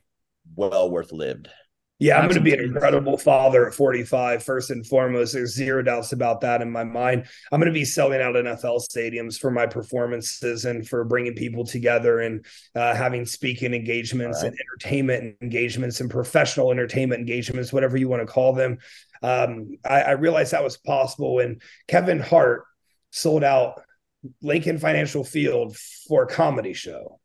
well 0.55 0.89
worth 0.89 1.11
lived? 1.11 1.49
Yeah, 1.99 2.17
I'm 2.17 2.25
going 2.25 2.35
to 2.35 2.41
be 2.41 2.53
an 2.53 2.59
incredible 2.59 3.17
father 3.17 3.67
at 3.67 3.73
45, 3.73 4.43
first 4.43 4.69
and 4.69 4.85
foremost. 4.85 5.33
There's 5.33 5.55
zero 5.55 5.81
doubts 5.81 6.11
about 6.11 6.41
that 6.41 6.61
in 6.61 6.71
my 6.71 6.83
mind. 6.83 7.25
I'm 7.51 7.59
going 7.59 7.73
to 7.73 7.79
be 7.79 7.85
selling 7.85 8.21
out 8.21 8.35
NFL 8.35 8.83
stadiums 8.87 9.39
for 9.39 9.49
my 9.49 9.65
performances 9.65 10.65
and 10.65 10.87
for 10.87 11.03
bringing 11.05 11.33
people 11.33 11.65
together 11.65 12.19
and 12.19 12.45
uh, 12.75 12.93
having 12.93 13.25
speaking 13.25 13.73
engagements 13.73 14.43
right. 14.43 14.51
and 14.51 14.59
entertainment 14.59 15.37
engagements 15.41 15.99
and 15.99 16.11
professional 16.11 16.71
entertainment 16.71 17.19
engagements, 17.19 17.73
whatever 17.73 17.97
you 17.97 18.07
want 18.07 18.21
to 18.21 18.31
call 18.31 18.53
them. 18.53 18.77
Um, 19.23 19.77
I, 19.83 20.01
I 20.03 20.11
realized 20.11 20.51
that 20.51 20.63
was 20.63 20.77
possible 20.77 21.35
when 21.35 21.61
Kevin 21.87 22.19
Hart 22.19 22.65
sold 23.09 23.43
out 23.43 23.81
Lincoln 24.43 24.77
Financial 24.77 25.23
Field 25.23 25.75
for 26.07 26.23
a 26.23 26.27
comedy 26.27 26.73
show. 26.73 27.19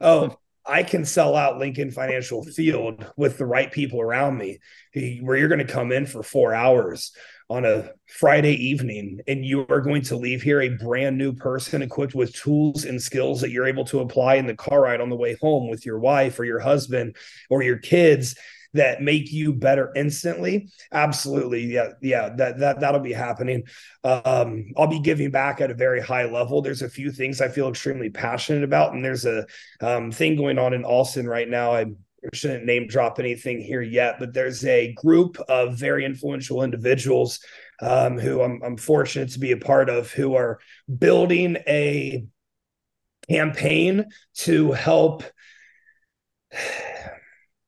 Oh, 0.00 0.36
I 0.68 0.82
can 0.82 1.04
sell 1.04 1.34
out 1.34 1.58
Lincoln 1.58 1.90
Financial 1.90 2.44
Field 2.44 3.04
with 3.16 3.38
the 3.38 3.46
right 3.46 3.72
people 3.72 4.00
around 4.00 4.36
me, 4.36 4.58
where 5.22 5.36
you're 5.36 5.48
going 5.48 5.66
to 5.66 5.72
come 5.72 5.92
in 5.92 6.04
for 6.04 6.22
four 6.22 6.54
hours 6.54 7.12
on 7.50 7.64
a 7.64 7.90
Friday 8.06 8.52
evening 8.52 9.20
and 9.26 9.44
you 9.44 9.66
are 9.70 9.80
going 9.80 10.02
to 10.02 10.16
leave 10.16 10.42
here 10.42 10.60
a 10.60 10.68
brand 10.68 11.16
new 11.16 11.32
person 11.32 11.80
equipped 11.80 12.14
with 12.14 12.34
tools 12.34 12.84
and 12.84 13.00
skills 13.00 13.40
that 13.40 13.50
you're 13.50 13.66
able 13.66 13.86
to 13.86 14.00
apply 14.00 14.34
in 14.34 14.46
the 14.46 14.54
car 14.54 14.82
ride 14.82 15.00
on 15.00 15.08
the 15.08 15.16
way 15.16 15.34
home 15.40 15.70
with 15.70 15.86
your 15.86 15.98
wife 15.98 16.38
or 16.38 16.44
your 16.44 16.60
husband 16.60 17.16
or 17.48 17.62
your 17.62 17.78
kids 17.78 18.36
that 18.74 19.02
make 19.02 19.32
you 19.32 19.52
better 19.52 19.92
instantly. 19.96 20.68
Absolutely. 20.92 21.64
Yeah 21.64 21.90
yeah 22.02 22.30
that 22.36 22.58
that 22.58 22.80
that'll 22.80 23.00
be 23.00 23.12
happening. 23.12 23.64
Um 24.04 24.66
i'll 24.76 24.86
be 24.86 25.00
giving 25.00 25.30
back 25.30 25.60
at 25.60 25.70
a 25.70 25.74
very 25.74 26.00
high 26.00 26.24
level. 26.24 26.62
There's 26.62 26.82
a 26.82 26.88
few 26.88 27.10
things 27.10 27.40
i 27.40 27.48
feel 27.48 27.68
extremely 27.68 28.10
passionate 28.10 28.64
about 28.64 28.92
and 28.92 29.04
there's 29.04 29.24
a 29.24 29.46
um, 29.80 30.10
thing 30.10 30.36
going 30.36 30.58
on 30.58 30.74
in 30.74 30.84
austin 30.84 31.26
right 31.28 31.48
now. 31.48 31.72
I 31.72 31.86
shouldn't 32.32 32.64
name 32.64 32.88
drop 32.88 33.18
anything 33.18 33.60
here 33.60 33.80
yet 33.82 34.18
but 34.18 34.34
there's 34.34 34.64
a 34.64 34.92
group 34.94 35.38
of 35.48 35.76
very 35.76 36.04
influential 36.04 36.64
individuals 36.64 37.40
um, 37.80 38.18
who 38.18 38.42
I'm, 38.42 38.60
I'm 38.64 38.76
fortunate 38.76 39.30
to 39.30 39.38
be 39.38 39.52
a 39.52 39.56
part 39.56 39.88
of 39.88 40.10
who 40.10 40.34
are 40.34 40.58
building 40.98 41.56
a 41.68 42.26
campaign 43.28 44.06
to 44.34 44.72
help 44.72 45.22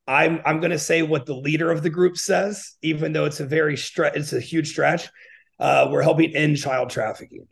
I'm 0.07 0.41
I'm 0.45 0.59
going 0.59 0.71
to 0.71 0.79
say 0.79 1.03
what 1.03 1.25
the 1.25 1.35
leader 1.35 1.71
of 1.71 1.83
the 1.83 1.89
group 1.89 2.17
says, 2.17 2.75
even 2.81 3.13
though 3.13 3.25
it's 3.25 3.39
a 3.39 3.45
very 3.45 3.77
stretch, 3.77 4.15
it's 4.15 4.33
a 4.33 4.39
huge 4.39 4.69
stretch. 4.69 5.09
Uh, 5.59 5.89
we're 5.91 6.01
helping 6.01 6.35
end 6.35 6.57
child 6.57 6.89
trafficking, 6.89 7.45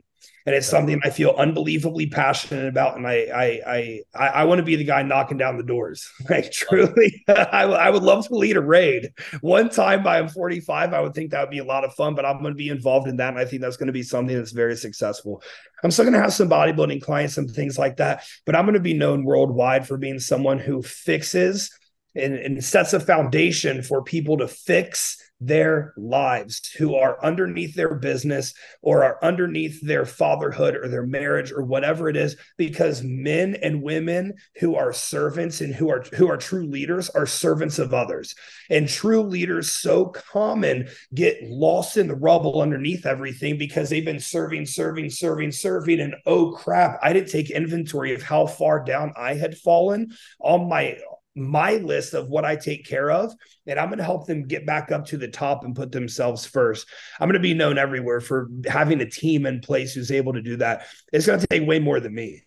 and 0.47 0.55
it's 0.55 0.65
something 0.65 0.99
I 1.03 1.11
feel 1.11 1.35
unbelievably 1.37 2.07
passionate 2.07 2.67
about. 2.67 2.97
And 2.97 3.05
I 3.05 3.27
I 3.33 4.01
I 4.15 4.27
I, 4.27 4.43
want 4.45 4.57
to 4.57 4.65
be 4.65 4.75
the 4.75 4.83
guy 4.83 5.03
knocking 5.03 5.37
down 5.37 5.57
the 5.57 5.63
doors. 5.63 6.09
Like 6.29 6.51
truly, 6.51 7.23
I, 7.27 7.65
I 7.65 7.89
would 7.91 8.01
love 8.01 8.27
to 8.27 8.35
lead 8.35 8.57
a 8.57 8.61
raid. 8.61 9.11
One 9.41 9.69
time 9.69 10.01
by 10.01 10.17
I'm 10.17 10.27
45, 10.27 10.93
I 10.93 11.01
would 11.01 11.13
think 11.13 11.31
that 11.31 11.41
would 11.41 11.51
be 11.51 11.59
a 11.59 11.63
lot 11.63 11.85
of 11.85 11.93
fun. 11.93 12.15
But 12.15 12.25
I'm 12.25 12.41
going 12.41 12.53
to 12.53 12.57
be 12.57 12.69
involved 12.69 13.07
in 13.07 13.17
that, 13.17 13.29
and 13.29 13.37
I 13.37 13.45
think 13.45 13.61
that's 13.61 13.77
going 13.77 13.87
to 13.87 13.93
be 13.93 14.03
something 14.03 14.35
that's 14.35 14.51
very 14.51 14.75
successful. 14.75 15.43
I'm 15.83 15.91
still 15.91 16.05
going 16.05 16.13
to 16.13 16.21
have 16.21 16.33
some 16.33 16.49
bodybuilding 16.49 17.03
clients 17.03 17.37
and 17.37 17.49
things 17.49 17.77
like 17.77 17.97
that, 17.97 18.23
but 18.47 18.55
I'm 18.55 18.65
going 18.65 18.73
to 18.73 18.79
be 18.79 18.95
known 18.95 19.23
worldwide 19.23 19.87
for 19.87 19.97
being 19.97 20.19
someone 20.19 20.57
who 20.57 20.81
fixes 20.81 21.69
and, 22.15 22.33
and 22.33 22.63
sets 22.63 22.93
a 22.93 22.99
foundation 22.99 23.81
for 23.81 24.03
people 24.03 24.37
to 24.37 24.47
fix 24.47 25.17
their 25.41 25.93
lives 25.95 26.69
who 26.77 26.95
are 26.95 27.23
underneath 27.23 27.73
their 27.75 27.95
business 27.95 28.53
or 28.81 29.03
are 29.03 29.17
underneath 29.23 29.79
their 29.81 30.05
fatherhood 30.05 30.75
or 30.75 30.89
their 30.89 31.05
marriage 31.05 31.51
or 31.51 31.63
whatever 31.63 32.09
it 32.09 32.17
is 32.17 32.35
because 32.57 33.01
men 33.03 33.55
and 33.55 33.81
women 33.81 34.33
who 34.59 34.75
are 34.75 34.91
servants 34.91 35.61
and 35.61 35.73
who 35.73 35.89
are 35.89 36.03
who 36.13 36.29
are 36.29 36.37
true 36.37 36.65
leaders 36.65 37.09
are 37.11 37.25
servants 37.25 37.79
of 37.79 37.93
others. 37.93 38.35
And 38.69 38.89
true 38.89 39.23
leaders 39.23 39.71
so 39.71 40.07
common 40.07 40.89
get 41.13 41.41
lost 41.43 41.95
in 41.95 42.07
the 42.07 42.15
rubble 42.15 42.61
underneath 42.61 43.05
everything 43.05 43.57
because 43.57 43.89
they've 43.89 44.03
been 44.03 44.19
serving 44.19 44.65
serving 44.65 45.09
serving 45.09 45.51
serving. 45.53 46.01
And 46.01 46.15
oh 46.25 46.51
crap 46.51 46.99
i 47.01 47.13
didn't 47.13 47.29
take 47.29 47.49
inventory 47.49 48.13
of 48.13 48.21
how 48.21 48.45
far 48.45 48.83
down 48.83 49.13
i 49.15 49.35
had 49.35 49.57
fallen. 49.57 50.11
On 50.41 50.67
my 50.67 50.97
my 51.39 51.75
list 51.75 52.13
of 52.13 52.29
what 52.29 52.45
I 52.45 52.55
take 52.55 52.85
care 52.85 53.09
of, 53.09 53.33
and 53.65 53.79
I'm 53.79 53.89
going 53.89 53.99
to 53.99 54.03
help 54.03 54.27
them 54.27 54.47
get 54.47 54.65
back 54.65 54.91
up 54.91 55.05
to 55.07 55.17
the 55.17 55.27
top 55.27 55.63
and 55.63 55.75
put 55.75 55.91
themselves 55.91 56.45
first. 56.45 56.87
I'm 57.19 57.27
going 57.27 57.33
to 57.33 57.39
be 57.39 57.53
known 57.53 57.77
everywhere 57.77 58.21
for 58.21 58.49
having 58.67 59.01
a 59.01 59.09
team 59.09 59.45
in 59.45 59.61
place 59.61 59.93
who's 59.93 60.11
able 60.11 60.33
to 60.33 60.41
do 60.41 60.57
that. 60.57 60.85
It's 61.13 61.25
going 61.25 61.39
to 61.39 61.47
take 61.47 61.67
way 61.67 61.79
more 61.79 61.99
than 61.99 62.13
me. 62.13 62.45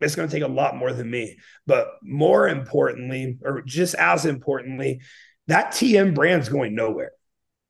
It's 0.00 0.14
going 0.14 0.28
to 0.28 0.34
take 0.34 0.44
a 0.44 0.52
lot 0.52 0.76
more 0.76 0.92
than 0.92 1.10
me. 1.10 1.38
But 1.66 1.88
more 2.02 2.48
importantly, 2.48 3.38
or 3.42 3.62
just 3.62 3.94
as 3.94 4.26
importantly, 4.26 5.00
that 5.46 5.72
TM 5.72 6.14
brand's 6.14 6.48
going 6.48 6.74
nowhere. 6.74 7.12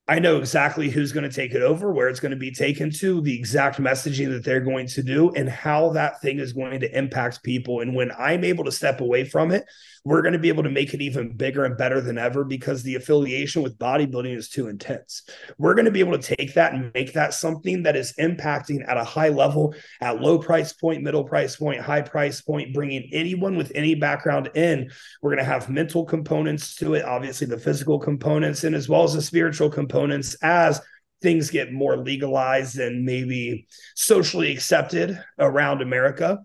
I 0.09 0.20
know 0.20 0.36
exactly 0.36 0.88
who's 0.88 1.11
going 1.11 1.28
to 1.28 1.34
take 1.34 1.52
it 1.52 1.62
over, 1.62 1.92
where 1.92 2.09
it's 2.09 2.20
going 2.20 2.30
to 2.30 2.36
be 2.36 2.52
taken 2.52 2.92
to, 2.92 3.20
the 3.20 3.36
exact 3.36 3.80
messaging 3.80 4.30
that 4.30 4.44
they're 4.44 4.61
going 4.61 4.86
to 4.88 5.02
do, 5.02 5.30
and 5.30 5.48
how 5.48 5.88
that 5.90 6.20
thing 6.20 6.38
is 6.38 6.52
going 6.52 6.78
to 6.78 6.96
impact 6.96 7.42
people. 7.42 7.80
And 7.80 7.92
when 7.92 8.12
I'm 8.16 8.44
able 8.44 8.62
to 8.64 8.72
step 8.72 9.00
away 9.00 9.24
from 9.24 9.50
it, 9.50 9.64
we're 10.04 10.22
going 10.22 10.34
to 10.34 10.38
be 10.38 10.48
able 10.48 10.62
to 10.62 10.70
make 10.70 10.94
it 10.94 11.00
even 11.00 11.36
bigger 11.36 11.64
and 11.64 11.76
better 11.76 12.00
than 12.00 12.18
ever 12.18 12.44
because 12.44 12.84
the 12.84 12.94
affiliation 12.94 13.64
with 13.64 13.76
bodybuilding 13.78 14.36
is 14.36 14.48
too 14.48 14.68
intense. 14.68 15.22
We're 15.59 15.74
going 15.74 15.86
to 15.86 15.90
be 15.90 15.98
able 15.98 16.16
to 16.16 16.36
take 16.36 16.54
that 16.54 16.72
and 16.72 16.92
make 16.94 17.14
that 17.14 17.34
something 17.34 17.82
that 17.82 17.96
is 17.96 18.14
impacting 18.20 18.88
at 18.88 18.96
a 18.96 19.02
high 19.02 19.30
level, 19.30 19.74
at 20.00 20.20
low 20.20 20.38
price 20.38 20.72
point, 20.72 21.02
middle 21.02 21.24
price 21.24 21.57
point, 21.57 21.80
high 21.80 22.02
price 22.02 22.40
point, 22.40 22.72
bringing 22.72 23.11
anyone 23.12 23.57
with 23.57 23.72
any 23.74 23.96
background 23.96 24.50
in. 24.54 24.88
We're 25.20 25.30
going 25.30 25.44
to 25.44 25.52
have 25.52 25.68
mental 25.68 26.04
components 26.04 26.76
to 26.76 26.94
it, 26.94 27.04
obviously, 27.04 27.48
the 27.48 27.59
physical 27.59 27.98
components, 27.98 28.62
and 28.62 28.76
as 28.76 28.88
well 28.88 29.02
as 29.02 29.14
the 29.14 29.22
spiritual 29.22 29.68
components 29.68 29.95
as 30.42 30.80
things 31.22 31.51
get 31.51 31.72
more 31.72 31.97
legalized 31.97 32.78
and 32.78 33.05
maybe 33.05 33.66
socially 33.94 34.53
accepted 34.53 35.18
around 35.38 35.82
America 35.82 36.38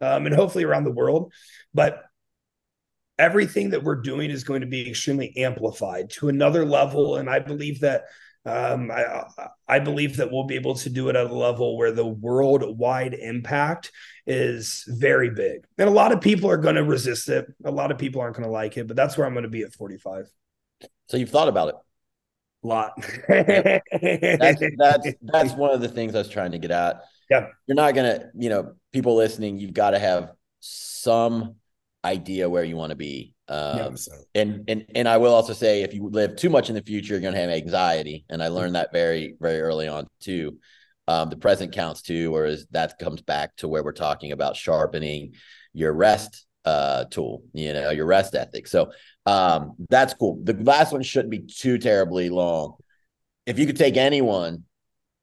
um, 0.00 0.26
and 0.26 0.34
hopefully 0.34 0.64
around 0.64 0.84
the 0.84 0.90
world. 0.90 1.32
But 1.74 2.02
everything 3.18 3.70
that 3.70 3.82
we're 3.82 4.02
doing 4.02 4.30
is 4.30 4.44
going 4.44 4.60
to 4.60 4.66
be 4.66 4.88
extremely 4.88 5.36
amplified 5.36 6.10
to 6.10 6.28
another 6.28 6.64
level. 6.64 7.16
And 7.16 7.28
I 7.30 7.38
believe 7.38 7.80
that 7.80 8.04
um, 8.44 8.92
I, 8.92 9.24
I 9.66 9.78
believe 9.80 10.16
that 10.18 10.30
we'll 10.30 10.44
be 10.44 10.54
able 10.54 10.76
to 10.76 10.90
do 10.90 11.08
it 11.08 11.16
at 11.16 11.30
a 11.30 11.34
level 11.34 11.76
where 11.76 11.90
the 11.90 12.06
worldwide 12.06 13.14
impact 13.14 13.90
is 14.26 14.84
very 14.86 15.30
big. 15.30 15.66
And 15.78 15.88
a 15.88 15.92
lot 15.92 16.12
of 16.12 16.20
people 16.20 16.48
are 16.48 16.56
going 16.56 16.76
to 16.76 16.84
resist 16.84 17.28
it. 17.28 17.46
A 17.64 17.70
lot 17.70 17.90
of 17.90 17.98
people 17.98 18.20
aren't 18.20 18.36
going 18.36 18.46
to 18.46 18.52
like 18.52 18.76
it, 18.76 18.86
but 18.86 18.96
that's 18.96 19.18
where 19.18 19.26
I'm 19.26 19.34
going 19.34 19.42
to 19.42 19.48
be 19.48 19.62
at 19.62 19.72
45. 19.72 20.30
So 21.08 21.16
you've 21.16 21.30
thought 21.30 21.48
about 21.48 21.70
it. 21.70 21.74
Lot. 22.66 22.92
that's, 23.28 24.62
that's, 24.78 25.08
that's 25.22 25.52
one 25.54 25.70
of 25.70 25.80
the 25.80 25.88
things 25.88 26.14
I 26.14 26.18
was 26.18 26.28
trying 26.28 26.52
to 26.52 26.58
get 26.58 26.70
at. 26.70 27.02
Yeah. 27.30 27.48
You're 27.66 27.76
not 27.76 27.94
going 27.94 28.18
to, 28.18 28.28
you 28.34 28.48
know, 28.48 28.74
people 28.92 29.16
listening, 29.16 29.58
you've 29.58 29.74
got 29.74 29.90
to 29.90 29.98
have 29.98 30.32
some 30.60 31.56
idea 32.04 32.48
where 32.48 32.64
you 32.64 32.76
want 32.76 32.90
to 32.90 32.96
be. 32.96 33.34
Um, 33.48 33.78
yeah, 33.78 33.94
so. 33.94 34.12
and 34.34 34.64
and 34.68 34.86
and 34.94 35.08
I 35.08 35.18
will 35.18 35.32
also 35.32 35.52
say, 35.52 35.82
if 35.82 35.94
you 35.94 36.08
live 36.08 36.34
too 36.34 36.50
much 36.50 36.68
in 36.68 36.74
the 36.74 36.82
future, 36.82 37.14
you're 37.14 37.20
going 37.20 37.34
to 37.34 37.40
have 37.40 37.50
anxiety, 37.50 38.24
and 38.28 38.42
I 38.42 38.48
learned 38.48 38.74
that 38.74 38.92
very 38.92 39.36
very 39.40 39.60
early 39.60 39.86
on 39.86 40.08
too. 40.20 40.58
Um, 41.08 41.30
the 41.30 41.36
present 41.36 41.72
counts 41.72 42.02
too, 42.02 42.32
whereas 42.32 42.66
that 42.72 42.98
comes 42.98 43.22
back 43.22 43.54
to 43.58 43.68
where 43.68 43.84
we're 43.84 43.92
talking 43.92 44.32
about 44.32 44.56
sharpening 44.56 45.34
your 45.72 45.92
rest 45.92 46.44
uh, 46.64 47.04
tool, 47.04 47.44
you 47.52 47.72
know, 47.72 47.90
your 47.90 48.06
rest 48.06 48.34
ethic. 48.34 48.66
So 48.66 48.90
um, 49.26 49.74
that's 49.90 50.14
cool. 50.14 50.38
The 50.42 50.54
last 50.54 50.92
one 50.92 51.02
shouldn't 51.02 51.30
be 51.30 51.40
too 51.40 51.78
terribly 51.78 52.30
long. 52.30 52.76
If 53.44 53.58
you 53.58 53.66
could 53.66 53.76
take 53.76 53.96
anyone, 53.96 54.64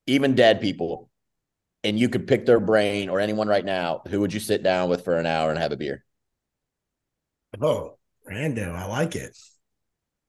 even 0.05 0.35
dead 0.35 0.61
people, 0.61 1.09
and 1.83 1.99
you 1.99 2.09
could 2.09 2.27
pick 2.27 2.45
their 2.45 2.59
brain 2.59 3.09
or 3.09 3.19
anyone 3.19 3.47
right 3.47 3.65
now, 3.65 4.01
who 4.07 4.21
would 4.21 4.33
you 4.33 4.39
sit 4.39 4.63
down 4.63 4.89
with 4.89 5.03
for 5.03 5.17
an 5.17 5.25
hour 5.25 5.49
and 5.49 5.59
have 5.59 5.71
a 5.71 5.77
beer? 5.77 6.05
Oh, 7.61 7.97
Rando, 8.29 8.73
I 8.73 8.85
like 8.85 9.15
it. 9.15 9.37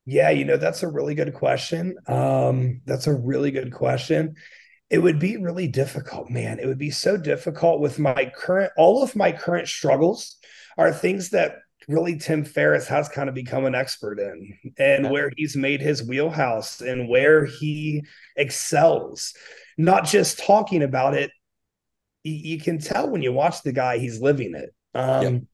Yeah, 0.05 0.31
you 0.31 0.45
know, 0.45 0.57
that's 0.57 0.83
a 0.83 0.89
really 0.89 1.15
good 1.15 1.33
question. 1.35 1.97
Um, 2.07 2.83
that's 2.85 3.07
a 3.07 3.15
really 3.15 3.51
good 3.51 3.73
question. 3.73 4.35
It 4.91 4.99
would 4.99 5.19
be 5.19 5.37
really 5.39 5.67
difficult, 5.67 6.29
man. 6.29 6.59
It 6.59 6.67
would 6.67 6.79
be 6.79 6.91
so 6.91 7.17
difficult 7.17 7.81
with 7.81 7.99
my 7.99 8.31
current, 8.37 8.73
all 8.77 9.03
of 9.03 9.17
my 9.17 9.33
current 9.33 9.69
struggles 9.69 10.37
are 10.77 10.93
things 10.93 11.31
that 11.31 11.57
really 11.89 12.19
Tim 12.19 12.45
Ferriss 12.45 12.87
has 12.89 13.09
kind 13.09 13.29
of 13.29 13.35
become 13.35 13.65
an 13.65 13.75
expert 13.75 14.19
in 14.19 14.59
and 14.79 15.11
where 15.11 15.31
he's 15.37 15.57
made 15.57 15.81
his 15.81 16.03
wheelhouse 16.03 16.81
and 16.81 17.09
where 17.09 17.45
he 17.45 18.05
excels. 18.37 19.35
Not 19.77 20.05
just 20.05 20.39
talking 20.39 20.83
about 20.83 21.15
it, 21.15 21.31
you 22.23 22.59
can 22.59 22.79
tell 22.79 23.11
when 23.11 23.23
you 23.23 23.33
watch 23.33 23.63
the 23.63 23.73
guy, 23.73 23.99
he's 23.99 24.21
living 24.21 24.55
it. 24.55 24.75
Um, 24.95 25.47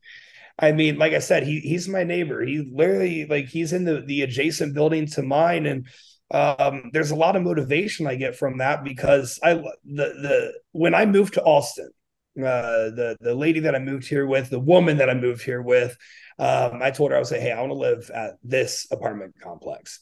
I 0.59 0.73
mean, 0.73 0.99
like 0.99 1.15
I 1.15 1.19
said, 1.19 1.43
he 1.43 1.61
he's 1.61 1.89
my 1.89 2.05
neighbor. 2.05 2.45
He 2.45 2.71
literally 2.73 3.27
like 3.27 3.47
he's 3.47 3.73
in 3.73 3.85
the 3.85 4.03
the 4.03 4.23
adjacent 4.23 4.75
building 4.75 5.07
to 5.07 5.23
mine, 5.23 5.67
and 5.67 5.87
um, 6.31 6.91
there's 6.93 7.11
a 7.11 7.17
lot 7.17 7.35
of 7.35 7.43
motivation 7.43 8.07
I 8.07 8.15
get 8.15 8.37
from 8.37 8.59
that 8.59 8.85
because 8.85 9.41
I 9.43 9.55
the 9.55 9.73
the 9.85 10.53
when 10.73 10.95
I 10.95 11.07
moved 11.07 11.35
to 11.35 11.43
Austin, 11.43 11.91
uh, 12.39 12.91
the 12.91 13.17
the 13.21 13.35
lady 13.35 13.61
that 13.61 13.75
I 13.75 13.79
moved 13.79 14.09
here 14.09 14.27
with, 14.27 14.51
the 14.51 14.61
woman 14.61 14.99
that 14.99 15.11
I 15.11 15.15
moved 15.15 15.43
here 15.43 15.63
with, 15.63 15.97
um, 16.39 16.81
I 16.83 16.91
told 16.91 17.11
her 17.11 17.17
I 17.17 17.21
was 17.21 17.31
like, 17.31 17.41
hey, 17.41 17.53
I 17.53 17.61
want 17.61 17.71
to 17.71 17.75
live 17.75 18.11
at 18.11 18.35
this 18.43 18.87
apartment 18.91 19.35
complex, 19.41 20.01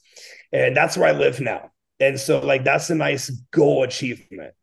and 0.52 0.76
that's 0.76 0.96
where 0.96 1.08
I 1.08 1.12
live 1.12 1.40
now. 1.40 1.70
And 2.00 2.18
so 2.18 2.40
like 2.40 2.64
that's 2.64 2.90
a 2.90 2.94
nice 2.94 3.30
goal 3.50 3.82
achievement. 3.82 4.54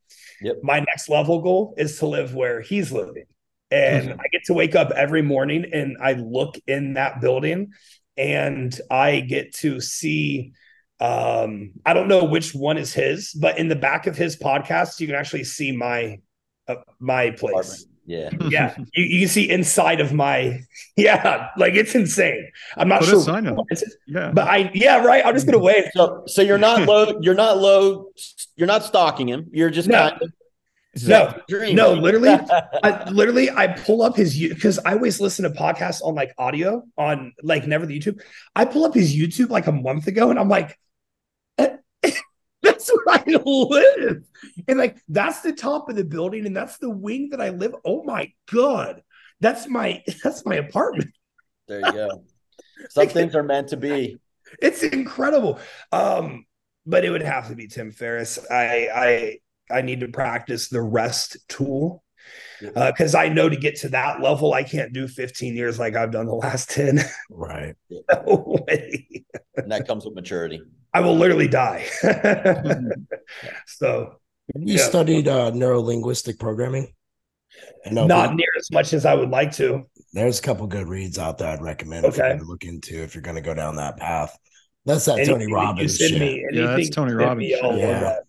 Yep. 0.42 0.58
My 0.64 0.80
next 0.80 1.10
level 1.10 1.42
goal 1.42 1.74
is 1.78 2.00
to 2.00 2.08
live 2.08 2.34
where 2.34 2.62
he's 2.62 2.92
living. 2.92 3.26
And 3.72 4.10
mm-hmm. 4.10 4.20
I 4.20 4.24
get 4.32 4.44
to 4.46 4.54
wake 4.54 4.76
up 4.76 4.92
every 4.92 5.22
morning 5.22 5.66
and 5.74 5.98
I 6.02 6.14
look 6.14 6.56
in 6.68 6.94
that 6.94 7.20
building 7.20 7.72
and 8.16 8.80
I 8.90 9.22
get 9.22 9.54
to 9.56 9.82
see 9.82 10.54
um 11.02 11.74
I 11.86 11.94
don't 11.94 12.08
know 12.08 12.24
which 12.24 12.56
one 12.56 12.78
is 12.78 12.94
his, 12.94 13.34
but 13.34 13.60
in 13.60 13.68
the 13.68 13.76
back 13.76 14.08
of 14.08 14.16
his 14.16 14.38
podcast 14.38 15.00
you 15.00 15.08
can 15.08 15.16
actually 15.16 15.44
see 15.44 15.72
my 15.72 16.20
uh, 16.68 16.76
my 17.00 17.32
place. 17.32 17.52
Apartment. 17.52 17.90
Yeah. 18.06 18.30
Yeah. 18.50 18.76
You, 18.94 19.04
you 19.04 19.20
can 19.22 19.30
see 19.30 19.50
inside 19.50 20.00
of 20.00 20.14
my 20.14 20.60
yeah, 20.96 21.50
like 21.58 21.74
it's 21.74 21.96
insane. 21.96 22.52
I'm 22.78 22.88
not 22.88 23.00
Put 23.00 23.10
sure. 23.10 23.22
sign 23.22 23.48
up. 23.48 23.58
Yeah. 24.08 24.32
But 24.32 24.48
I 24.48 24.72
yeah, 24.74 25.04
right. 25.04 25.26
I'm 25.26 25.34
just 25.34 25.46
gonna 25.46 25.60
wait. 25.60 25.86
So 25.94 26.24
so 26.28 26.42
you're 26.42 26.60
not 26.60 26.82
low, 26.88 27.20
you're 27.22 27.34
not 27.34 27.58
low, 27.58 28.12
you're 28.56 28.68
not 28.68 28.84
stalking 28.84 29.28
him. 29.28 29.50
You're 29.52 29.72
just 29.72 29.90
no. 29.90 29.98
kind 29.98 30.22
of 30.22 30.32
no, 31.04 31.34
no, 31.50 31.94
literally, 31.94 32.30
I, 32.30 33.10
literally, 33.10 33.52
I 33.52 33.68
pull 33.68 34.02
up 34.02 34.16
his 34.16 34.40
because 34.40 34.80
I 34.80 34.94
always 34.94 35.20
listen 35.20 35.44
to 35.44 35.50
podcasts 35.50 36.02
on 36.02 36.16
like 36.16 36.34
audio 36.38 36.84
on 36.98 37.34
like 37.44 37.68
never 37.68 37.86
the 37.86 38.00
YouTube. 38.00 38.22
I 38.56 38.64
pull 38.64 38.86
up 38.86 38.94
his 38.94 39.14
YouTube 39.14 39.50
like 39.50 39.68
a 39.68 39.74
month 39.74 40.08
ago, 40.08 40.30
and 40.30 40.40
I'm 40.40 40.48
like, 40.48 40.80
that's 42.66 42.90
where 42.90 43.18
I 43.18 43.24
live. 43.26 44.24
And 44.68 44.78
like 44.78 44.98
that's 45.08 45.42
the 45.42 45.54
top 45.54 45.90
of 45.90 45.96
the 45.96 46.04
building 46.04 46.46
and 46.46 46.56
that's 46.56 46.78
the 46.78 46.90
wing 46.90 47.30
that 47.30 47.42
I 47.42 47.50
live. 47.50 47.76
Oh 47.86 48.04
my 48.04 48.32
god. 48.52 49.02
That's 49.40 49.68
my 49.68 50.04
that's 50.24 50.46
my 50.46 50.56
apartment. 50.56 51.12
There 51.68 51.80
you 51.80 51.92
go. 51.92 52.24
Some 52.90 53.08
things 53.10 53.36
are 53.36 53.44
meant 53.44 53.70
to 53.70 53.78
be. 53.78 54.18
It's 54.62 54.84
incredible. 54.84 55.60
Um, 55.92 56.46
but 56.86 57.04
it 57.04 57.10
would 57.10 57.24
have 57.24 57.48
to 57.48 57.56
be 57.56 57.68
Tim 57.68 57.92
Ferriss. 57.92 58.40
I 58.50 58.90
I 58.94 59.40
I 59.78 59.82
need 59.82 60.02
to 60.02 60.08
practice 60.08 60.68
the 60.68 60.82
rest 60.82 61.38
tool 61.48 62.04
because 62.60 63.16
uh, 63.16 63.20
I 63.20 63.30
know 63.30 63.50
to 63.50 63.56
get 63.56 63.76
to 63.78 63.90
that 63.90 64.22
level, 64.22 64.54
I 64.54 64.64
can't 64.64 64.94
do 64.94 65.08
15 65.08 65.56
years 65.56 65.80
like 65.80 65.96
I've 65.96 66.12
done 66.12 66.26
the 66.26 66.36
last 66.36 66.70
10. 66.72 67.00
Right. 67.30 67.76
no 67.90 68.64
way. 68.68 69.26
And 69.56 69.72
that 69.72 69.88
comes 69.88 70.06
with 70.06 70.16
maturity. 70.16 70.62
I 70.96 71.02
will 71.02 71.18
literally 71.18 71.50
die. 71.50 71.86
so 73.68 74.16
you 74.56 74.76
yeah. 74.76 74.82
studied 74.82 75.28
uh, 75.28 75.50
neuro 75.50 75.82
linguistic 75.82 76.40
programming? 76.40 76.94
No, 77.92 78.08
not 78.08 78.34
near 78.34 78.48
as 78.58 78.72
much 78.72 78.94
as 78.94 79.06
I 79.06 79.14
would 79.14 79.30
like 79.30 79.52
to. 79.54 79.84
There's 80.14 80.40
a 80.40 80.42
couple 80.42 80.66
good 80.68 80.88
reads 80.88 81.20
out 81.20 81.38
there 81.38 81.50
I'd 81.50 81.62
recommend 81.62 82.06
okay. 82.06 82.38
to 82.38 82.46
look 82.46 82.64
into 82.64 83.04
if 83.04 83.14
you're 83.14 83.22
going 83.22 83.36
to 83.36 83.42
go 83.42 83.54
down 83.54 83.76
that 83.76 83.98
path. 83.98 84.38
That's 84.86 85.04
that 85.04 85.18
anything 85.18 85.34
Tony 85.40 85.52
Robbins 85.52 85.98
shit. 85.98 86.18
Me, 86.18 86.46
yeah, 86.54 86.78
that's 86.78 86.90
Tony 86.92 87.12
Robbins. 87.12 87.50
Yeah. 87.50 88.20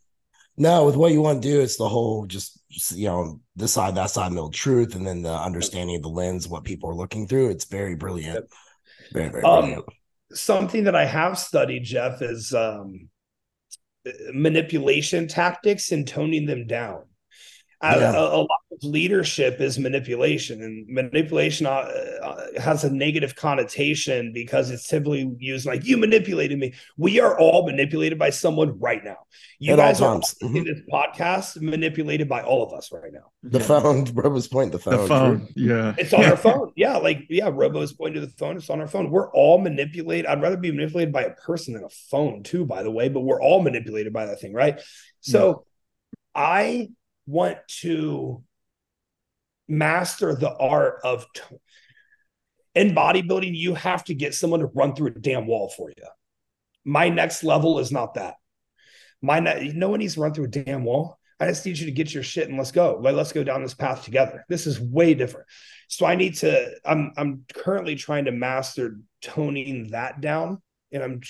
No, 0.56 0.86
with 0.86 0.96
what 0.96 1.12
you 1.12 1.22
want 1.22 1.40
to 1.40 1.48
do, 1.48 1.60
it's 1.60 1.76
the 1.76 1.88
whole 1.88 2.26
just 2.26 2.60
you 2.96 3.06
know 3.06 3.40
this 3.54 3.74
side, 3.74 3.94
that 3.94 4.10
side, 4.10 4.32
middle 4.32 4.50
truth, 4.50 4.96
and 4.96 5.06
then 5.06 5.22
the 5.22 5.32
understanding 5.32 5.94
of 5.94 6.02
the 6.02 6.08
lens, 6.08 6.48
what 6.48 6.64
people 6.64 6.90
are 6.90 6.96
looking 6.96 7.28
through. 7.28 7.50
It's 7.50 7.66
very 7.66 7.94
brilliant. 7.94 8.46
Very, 9.12 9.28
very 9.28 9.44
um, 9.44 9.60
brilliant 9.60 9.84
something 10.36 10.84
that 10.84 10.94
I 10.94 11.04
have 11.04 11.38
studied, 11.38 11.84
Jeff, 11.84 12.22
is 12.22 12.52
um, 12.54 13.08
manipulation 14.32 15.28
tactics 15.28 15.92
and 15.92 16.06
toning 16.06 16.46
them 16.46 16.66
down. 16.66 17.04
Yeah. 17.82 18.12
A, 18.12 18.18
a, 18.18 18.40
lot 18.40 18.60
leadership 18.82 19.60
is 19.60 19.78
manipulation, 19.78 20.62
and 20.62 20.86
manipulation 20.88 21.66
uh, 21.66 21.88
uh, 22.22 22.60
has 22.60 22.84
a 22.84 22.90
negative 22.90 23.34
connotation 23.34 24.32
because 24.32 24.70
it's 24.70 24.86
typically 24.86 25.34
used 25.38 25.66
like 25.66 25.84
"you 25.84 25.96
manipulated 25.96 26.58
me." 26.58 26.74
We 26.96 27.20
are 27.20 27.38
all 27.38 27.66
manipulated 27.66 28.18
by 28.18 28.30
someone 28.30 28.78
right 28.78 29.02
now. 29.02 29.18
You 29.58 29.72
At 29.72 29.76
guys 29.76 30.00
are 30.00 30.16
mm-hmm. 30.16 30.56
in 30.56 30.64
this 30.64 30.80
podcast 30.92 31.60
manipulated 31.60 32.28
by 32.28 32.42
all 32.42 32.62
of 32.62 32.72
us 32.72 32.90
right 32.92 33.12
now. 33.12 33.30
The 33.42 33.60
phone, 33.60 34.04
Robo's 34.14 34.48
pointing 34.48 34.72
the 34.72 34.78
phone. 34.78 35.02
The 35.02 35.08
phone, 35.08 35.48
yeah, 35.56 35.94
it's 35.98 36.12
on 36.12 36.24
our 36.24 36.36
phone. 36.36 36.72
Yeah, 36.76 36.96
like 36.96 37.26
yeah, 37.28 37.48
Robo's 37.48 37.92
pointing 37.92 38.20
to 38.20 38.26
the 38.26 38.32
phone. 38.32 38.56
It's 38.56 38.70
on 38.70 38.80
our 38.80 38.88
phone. 38.88 39.10
We're 39.10 39.30
all 39.32 39.58
manipulated. 39.58 40.26
I'd 40.26 40.42
rather 40.42 40.56
be 40.56 40.70
manipulated 40.70 41.12
by 41.12 41.22
a 41.22 41.34
person 41.34 41.74
than 41.74 41.84
a 41.84 41.90
phone, 42.10 42.42
too. 42.42 42.64
By 42.64 42.82
the 42.82 42.90
way, 42.90 43.08
but 43.08 43.20
we're 43.20 43.40
all 43.40 43.62
manipulated 43.62 44.12
by 44.12 44.26
that 44.26 44.40
thing, 44.40 44.52
right? 44.52 44.80
So, 45.20 45.48
yeah. 46.34 46.42
I 46.42 46.88
want 47.26 47.58
to 47.80 48.42
master 49.68 50.34
the 50.34 50.54
art 50.56 51.00
of 51.04 51.26
t- 51.34 51.42
in 52.74 52.94
bodybuilding 52.94 53.54
you 53.54 53.74
have 53.74 54.04
to 54.04 54.14
get 54.14 54.34
someone 54.34 54.60
to 54.60 54.66
run 54.66 54.94
through 54.94 55.08
a 55.08 55.10
damn 55.10 55.46
wall 55.46 55.68
for 55.68 55.90
you. 55.90 56.04
My 56.84 57.08
next 57.08 57.42
level 57.42 57.78
is 57.78 57.90
not 57.90 58.14
that. 58.14 58.34
My 59.22 59.40
ne- 59.40 59.72
no 59.74 59.88
one 59.88 60.00
needs 60.00 60.14
to 60.14 60.20
run 60.20 60.34
through 60.34 60.44
a 60.44 60.48
damn 60.48 60.84
wall. 60.84 61.18
I 61.40 61.48
just 61.48 61.66
need 61.66 61.78
you 61.78 61.86
to 61.86 61.92
get 61.92 62.14
your 62.14 62.22
shit 62.22 62.48
and 62.48 62.56
let's 62.56 62.72
go. 62.72 62.98
Like 63.00 63.14
let's 63.14 63.32
go 63.32 63.44
down 63.44 63.62
this 63.62 63.74
path 63.74 64.04
together. 64.04 64.44
This 64.48 64.66
is 64.66 64.80
way 64.80 65.14
different. 65.14 65.46
So 65.88 66.06
i 66.06 66.14
need 66.14 66.36
to 66.36 66.70
i'm 66.84 67.12
i'm 67.16 67.44
currently 67.54 67.94
trying 67.94 68.24
to 68.24 68.32
master 68.32 68.98
toning 69.22 69.88
that 69.90 70.20
down 70.20 70.60
and 70.92 71.02
i'm 71.02 71.20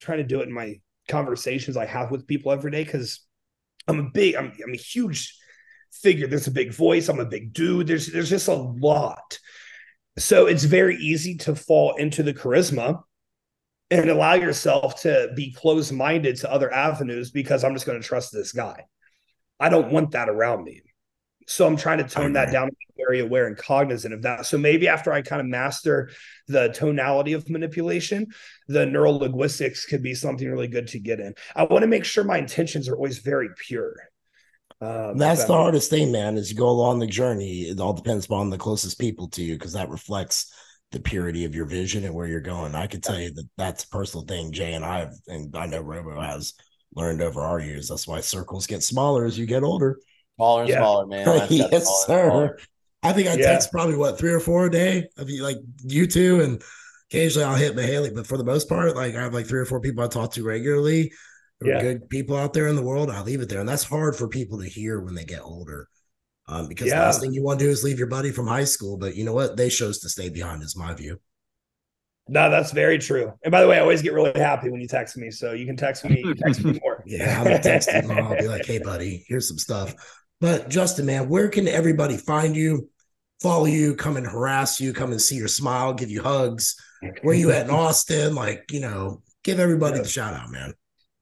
trying 0.00 0.18
to 0.18 0.24
do 0.24 0.40
it 0.40 0.48
in 0.48 0.52
my 0.52 0.80
conversations 1.08 1.76
i 1.76 1.86
have 1.86 2.10
with 2.10 2.26
people 2.26 2.52
every 2.52 2.70
day 2.70 2.84
because 2.84 3.20
i'm 3.88 4.00
a 4.00 4.10
big 4.10 4.34
I'm, 4.34 4.52
I'm 4.64 4.74
a 4.74 4.78
huge 4.78 5.36
figure. 5.92 6.26
There's 6.26 6.46
a 6.46 6.52
big 6.52 6.72
voice. 6.72 7.08
I'm 7.08 7.20
a 7.20 7.24
big 7.24 7.52
dude. 7.52 7.86
There's 7.86 8.08
there's 8.08 8.30
just 8.30 8.48
a 8.48 8.54
lot. 8.54 9.38
So 10.18 10.46
it's 10.46 10.64
very 10.64 10.96
easy 10.96 11.36
to 11.38 11.54
fall 11.54 11.94
into 11.96 12.22
the 12.22 12.32
charisma 12.32 13.02
and 13.90 14.10
allow 14.10 14.34
yourself 14.34 15.02
to 15.02 15.30
be 15.36 15.52
closed 15.52 15.92
minded 15.92 16.36
to 16.36 16.50
other 16.50 16.72
avenues 16.72 17.30
because 17.30 17.62
I'm 17.62 17.74
just 17.74 17.86
going 17.86 18.00
to 18.00 18.06
trust 18.06 18.32
this 18.32 18.52
guy. 18.52 18.84
I 19.60 19.68
don't 19.68 19.92
want 19.92 20.12
that 20.12 20.28
around 20.28 20.64
me. 20.64 20.82
So 21.46 21.66
I'm 21.66 21.76
trying 21.76 21.98
to 21.98 22.04
tone 22.04 22.32
that 22.32 22.50
down, 22.50 22.70
very 22.96 23.20
aware 23.20 23.46
and 23.46 23.56
cognizant 23.56 24.12
of 24.12 24.22
that. 24.22 24.46
So 24.46 24.58
maybe 24.58 24.88
after 24.88 25.12
I 25.12 25.22
kind 25.22 25.40
of 25.40 25.46
master 25.46 26.10
the 26.48 26.68
tonality 26.68 27.34
of 27.34 27.48
manipulation, 27.48 28.26
the 28.66 28.84
neural 28.84 29.18
linguistics 29.18 29.86
could 29.86 30.02
be 30.02 30.14
something 30.14 30.50
really 30.50 30.66
good 30.66 30.88
to 30.88 30.98
get 30.98 31.20
in. 31.20 31.34
I 31.54 31.64
want 31.64 31.82
to 31.82 31.88
make 31.88 32.04
sure 32.04 32.24
my 32.24 32.38
intentions 32.38 32.88
are 32.88 32.96
always 32.96 33.18
very 33.18 33.50
pure. 33.56 33.94
Um, 34.80 35.16
That's 35.16 35.44
the 35.44 35.54
hardest 35.54 35.90
thing, 35.90 36.12
man. 36.12 36.36
As 36.36 36.50
you 36.50 36.56
go 36.56 36.68
along 36.68 36.98
the 36.98 37.06
journey, 37.06 37.62
it 37.62 37.80
all 37.80 37.94
depends 37.94 38.26
upon 38.26 38.50
the 38.50 38.58
closest 38.58 38.98
people 38.98 39.28
to 39.30 39.42
you 39.42 39.54
because 39.54 39.72
that 39.72 39.88
reflects 39.88 40.52
the 40.92 41.00
purity 41.00 41.44
of 41.44 41.54
your 41.54 41.66
vision 41.66 42.04
and 42.04 42.14
where 42.14 42.26
you're 42.26 42.40
going. 42.40 42.74
I 42.74 42.86
can 42.86 43.00
tell 43.00 43.18
you 43.18 43.32
that 43.32 43.48
that's 43.56 43.84
a 43.84 43.88
personal 43.88 44.26
thing. 44.26 44.52
Jay 44.52 44.74
and 44.74 44.84
I 44.84 45.00
have, 45.00 45.14
and 45.26 45.54
I 45.56 45.66
know 45.66 45.80
Robo 45.80 46.20
has 46.20 46.54
learned 46.94 47.22
over 47.22 47.40
our 47.40 47.58
years. 47.58 47.88
That's 47.88 48.06
why 48.06 48.20
circles 48.20 48.66
get 48.66 48.82
smaller 48.82 49.24
as 49.24 49.38
you 49.38 49.46
get 49.46 49.62
older. 49.62 49.98
Smaller 50.36 50.62
and 50.62 50.70
yeah. 50.70 50.78
smaller, 50.78 51.06
man. 51.06 51.46
yes, 51.50 52.04
sir. 52.06 52.28
Smaller. 52.28 52.58
I 53.02 53.12
think 53.12 53.28
I 53.28 53.34
yeah. 53.34 53.52
text 53.52 53.72
probably 53.72 53.96
what 53.96 54.18
three 54.18 54.32
or 54.32 54.40
four 54.40 54.66
a 54.66 54.70
day 54.70 55.08
of 55.16 55.30
you, 55.30 55.42
like 55.42 55.58
you 55.84 56.06
two, 56.06 56.40
and 56.42 56.62
occasionally 57.10 57.46
I'll 57.46 57.54
hit 57.54 57.76
Mihaly. 57.76 58.14
But 58.14 58.26
for 58.26 58.36
the 58.36 58.44
most 58.44 58.68
part, 58.68 58.94
like 58.94 59.14
I 59.14 59.22
have 59.22 59.34
like 59.34 59.46
three 59.46 59.60
or 59.60 59.64
four 59.64 59.80
people 59.80 60.04
I 60.04 60.08
talk 60.08 60.32
to 60.32 60.44
regularly 60.44 61.12
yeah. 61.62 61.80
good 61.80 62.08
people 62.08 62.36
out 62.36 62.52
there 62.52 62.68
in 62.68 62.76
the 62.76 62.82
world. 62.82 63.10
I'll 63.10 63.24
leave 63.24 63.40
it 63.40 63.48
there. 63.48 63.60
And 63.60 63.68
that's 63.68 63.84
hard 63.84 64.16
for 64.16 64.28
people 64.28 64.58
to 64.60 64.68
hear 64.68 65.00
when 65.00 65.14
they 65.14 65.24
get 65.24 65.42
older. 65.42 65.88
Um, 66.48 66.68
because 66.68 66.88
yeah. 66.88 67.00
the 67.00 67.06
last 67.06 67.20
thing 67.20 67.32
you 67.32 67.42
want 67.42 67.58
to 67.58 67.64
do 67.64 67.70
is 67.70 67.82
leave 67.82 67.98
your 67.98 68.08
buddy 68.08 68.30
from 68.30 68.46
high 68.46 68.64
school. 68.64 68.96
But 68.96 69.16
you 69.16 69.24
know 69.24 69.32
what? 69.32 69.56
They 69.56 69.68
chose 69.68 69.98
to 70.00 70.08
stay 70.08 70.28
behind, 70.28 70.62
is 70.62 70.76
my 70.76 70.94
view. 70.94 71.18
No, 72.28 72.50
that's 72.50 72.72
very 72.72 72.98
true. 72.98 73.32
And 73.44 73.52
by 73.52 73.60
the 73.60 73.68
way, 73.68 73.76
I 73.76 73.80
always 73.80 74.02
get 74.02 74.12
really 74.12 74.32
happy 74.38 74.68
when 74.68 74.80
you 74.80 74.88
text 74.88 75.16
me. 75.16 75.30
So 75.30 75.52
you 75.52 75.64
can 75.64 75.76
text 75.76 76.04
me, 76.04 76.24
text 76.34 76.64
me 76.64 76.78
more. 76.82 77.02
yeah, 77.06 77.38
I'm 77.38 77.44
gonna 77.44 77.62
text 77.62 77.88
you. 77.92 78.10
I'll 78.10 78.36
be 78.36 78.48
like, 78.48 78.64
hey, 78.66 78.78
buddy, 78.78 79.24
here's 79.28 79.48
some 79.48 79.58
stuff. 79.58 79.94
But 80.40 80.68
Justin, 80.68 81.06
man, 81.06 81.28
where 81.28 81.48
can 81.48 81.68
everybody 81.68 82.16
find 82.16 82.56
you, 82.56 82.90
follow 83.40 83.66
you, 83.66 83.94
come 83.94 84.16
and 84.16 84.26
harass 84.26 84.80
you, 84.80 84.92
come 84.92 85.12
and 85.12 85.22
see 85.22 85.36
your 85.36 85.48
smile, 85.48 85.94
give 85.94 86.10
you 86.10 86.22
hugs? 86.22 86.76
Where 87.22 87.34
you 87.34 87.52
at 87.52 87.66
in 87.66 87.70
Austin? 87.74 88.34
Like, 88.34 88.72
you 88.72 88.80
know, 88.80 89.22
give 89.44 89.60
everybody 89.60 89.96
yeah. 89.96 90.02
the 90.02 90.08
shout 90.08 90.34
out, 90.34 90.50
man. 90.50 90.74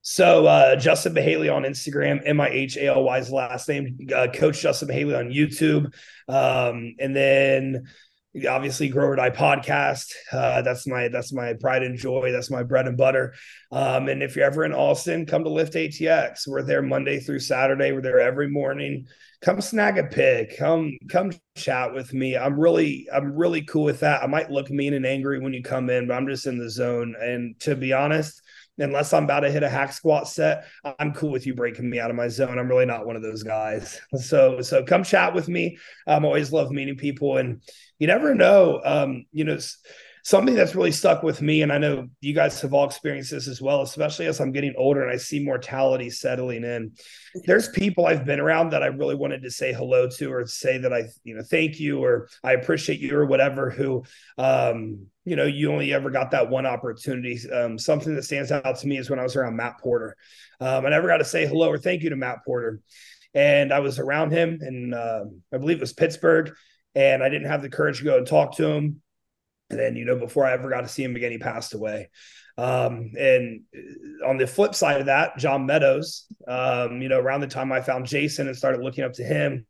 So 0.06 0.46
uh, 0.46 0.76
Justin 0.76 1.14
Mihaly 1.14 1.50
on 1.52 1.62
Instagram, 1.62 2.20
M 2.26 2.38
I 2.38 2.50
H 2.50 2.76
A 2.76 2.88
L 2.88 3.04
Y's 3.04 3.30
last 3.30 3.66
name, 3.70 3.96
uh, 4.14 4.28
Coach 4.32 4.60
Justin 4.60 4.88
Mihaly 4.88 5.18
on 5.18 5.30
YouTube, 5.30 5.94
um, 6.28 6.94
and 7.00 7.16
then 7.16 7.84
obviously 8.46 8.90
Grow 8.90 9.06
or 9.06 9.16
Die 9.16 9.30
podcast. 9.30 10.12
Uh, 10.30 10.60
that's 10.60 10.86
my 10.86 11.08
that's 11.08 11.32
my 11.32 11.54
pride 11.54 11.82
and 11.82 11.96
joy. 11.96 12.32
That's 12.32 12.50
my 12.50 12.62
bread 12.62 12.86
and 12.86 12.98
butter. 12.98 13.32
Um, 13.72 14.10
and 14.10 14.22
if 14.22 14.36
you're 14.36 14.44
ever 14.44 14.66
in 14.66 14.74
Austin, 14.74 15.24
come 15.24 15.42
to 15.42 15.50
Lift 15.50 15.72
ATX. 15.72 16.46
We're 16.46 16.62
there 16.62 16.82
Monday 16.82 17.18
through 17.18 17.38
Saturday. 17.38 17.92
We're 17.92 18.02
there 18.02 18.20
every 18.20 18.50
morning. 18.50 19.06
Come 19.40 19.62
snag 19.62 19.96
a 19.96 20.04
pick. 20.04 20.58
Come 20.58 20.98
come 21.08 21.32
chat 21.56 21.94
with 21.94 22.12
me. 22.12 22.36
I'm 22.36 22.60
really 22.60 23.08
I'm 23.10 23.34
really 23.34 23.62
cool 23.62 23.84
with 23.84 24.00
that. 24.00 24.22
I 24.22 24.26
might 24.26 24.50
look 24.50 24.70
mean 24.70 24.92
and 24.92 25.06
angry 25.06 25.40
when 25.40 25.54
you 25.54 25.62
come 25.62 25.88
in, 25.88 26.08
but 26.08 26.14
I'm 26.14 26.26
just 26.26 26.46
in 26.46 26.58
the 26.58 26.68
zone. 26.68 27.14
And 27.18 27.58
to 27.60 27.74
be 27.74 27.94
honest, 27.94 28.42
unless 28.78 29.12
I'm 29.12 29.24
about 29.24 29.40
to 29.40 29.50
hit 29.50 29.62
a 29.62 29.68
hack 29.68 29.92
squat 29.92 30.28
set, 30.28 30.64
I'm 30.98 31.12
cool 31.12 31.30
with 31.30 31.46
you 31.46 31.54
breaking 31.54 31.88
me 31.88 32.00
out 32.00 32.10
of 32.10 32.16
my 32.16 32.28
zone. 32.28 32.58
I'm 32.58 32.68
really 32.68 32.86
not 32.86 33.06
one 33.06 33.16
of 33.16 33.22
those 33.22 33.42
guys. 33.42 34.00
So 34.16 34.62
so 34.62 34.82
come 34.84 35.04
chat 35.04 35.34
with 35.34 35.48
me. 35.48 35.78
I'm 36.06 36.24
always 36.24 36.52
love 36.52 36.70
meeting 36.70 36.96
people, 36.96 37.36
and 37.36 37.62
you 37.98 38.06
never 38.06 38.34
know. 38.34 38.80
Um, 38.84 39.26
you 39.32 39.44
know. 39.44 39.58
Something 40.24 40.54
that's 40.54 40.74
really 40.74 40.90
stuck 40.90 41.22
with 41.22 41.42
me, 41.42 41.60
and 41.60 41.70
I 41.70 41.76
know 41.76 42.08
you 42.22 42.32
guys 42.32 42.58
have 42.62 42.72
all 42.72 42.86
experienced 42.86 43.30
this 43.30 43.46
as 43.46 43.60
well, 43.60 43.82
especially 43.82 44.24
as 44.24 44.40
I'm 44.40 44.52
getting 44.52 44.74
older 44.78 45.02
and 45.02 45.12
I 45.12 45.18
see 45.18 45.38
mortality 45.38 46.08
settling 46.08 46.64
in. 46.64 46.92
There's 47.44 47.68
people 47.68 48.06
I've 48.06 48.24
been 48.24 48.40
around 48.40 48.70
that 48.70 48.82
I 48.82 48.86
really 48.86 49.16
wanted 49.16 49.42
to 49.42 49.50
say 49.50 49.74
hello 49.74 50.08
to 50.08 50.32
or 50.32 50.46
say 50.46 50.78
that 50.78 50.94
I, 50.94 51.04
you 51.24 51.34
know, 51.34 51.42
thank 51.42 51.78
you 51.78 52.02
or 52.02 52.28
I 52.42 52.52
appreciate 52.52 53.00
you 53.00 53.14
or 53.14 53.26
whatever, 53.26 53.68
who 53.68 54.02
um, 54.38 55.08
you 55.26 55.36
know, 55.36 55.44
you 55.44 55.70
only 55.70 55.92
ever 55.92 56.10
got 56.10 56.30
that 56.30 56.48
one 56.48 56.66
opportunity. 56.66 57.38
Um, 57.50 57.78
something 57.78 58.14
that 58.14 58.24
stands 58.24 58.52
out 58.52 58.78
to 58.78 58.86
me 58.86 58.98
is 58.98 59.10
when 59.10 59.18
I 59.18 59.22
was 59.22 59.36
around 59.36 59.56
Matt 59.56 59.78
Porter. 59.78 60.16
Um, 60.60 60.86
I 60.86 60.90
never 60.90 61.08
got 61.08 61.18
to 61.18 61.24
say 61.24 61.46
hello 61.46 61.68
or 61.68 61.78
thank 61.78 62.02
you 62.02 62.10
to 62.10 62.16
Matt 62.16 62.38
Porter. 62.44 62.80
And 63.34 63.72
I 63.72 63.80
was 63.80 63.98
around 63.98 64.30
him, 64.30 64.58
and 64.60 64.94
uh, 64.94 65.24
I 65.52 65.58
believe 65.58 65.78
it 65.78 65.80
was 65.80 65.92
Pittsburgh, 65.92 66.54
and 66.94 67.22
I 67.22 67.28
didn't 67.28 67.48
have 67.48 67.62
the 67.62 67.68
courage 67.68 67.98
to 67.98 68.04
go 68.04 68.16
and 68.18 68.26
talk 68.26 68.56
to 68.56 68.68
him. 68.68 69.02
And 69.80 69.96
you 69.96 70.04
know, 70.04 70.16
before 70.16 70.44
I 70.44 70.52
ever 70.52 70.70
got 70.70 70.82
to 70.82 70.88
see 70.88 71.04
him 71.04 71.16
again, 71.16 71.32
he 71.32 71.38
passed 71.38 71.74
away. 71.74 72.10
Um, 72.56 73.12
and 73.18 73.62
on 74.24 74.36
the 74.36 74.46
flip 74.46 74.74
side 74.74 75.00
of 75.00 75.06
that, 75.06 75.36
John 75.38 75.66
Meadows, 75.66 76.26
um, 76.46 77.02
you 77.02 77.08
know, 77.08 77.18
around 77.18 77.40
the 77.40 77.48
time 77.48 77.72
I 77.72 77.80
found 77.80 78.06
Jason 78.06 78.46
and 78.46 78.56
started 78.56 78.80
looking 78.80 79.04
up 79.04 79.14
to 79.14 79.24
him, 79.24 79.66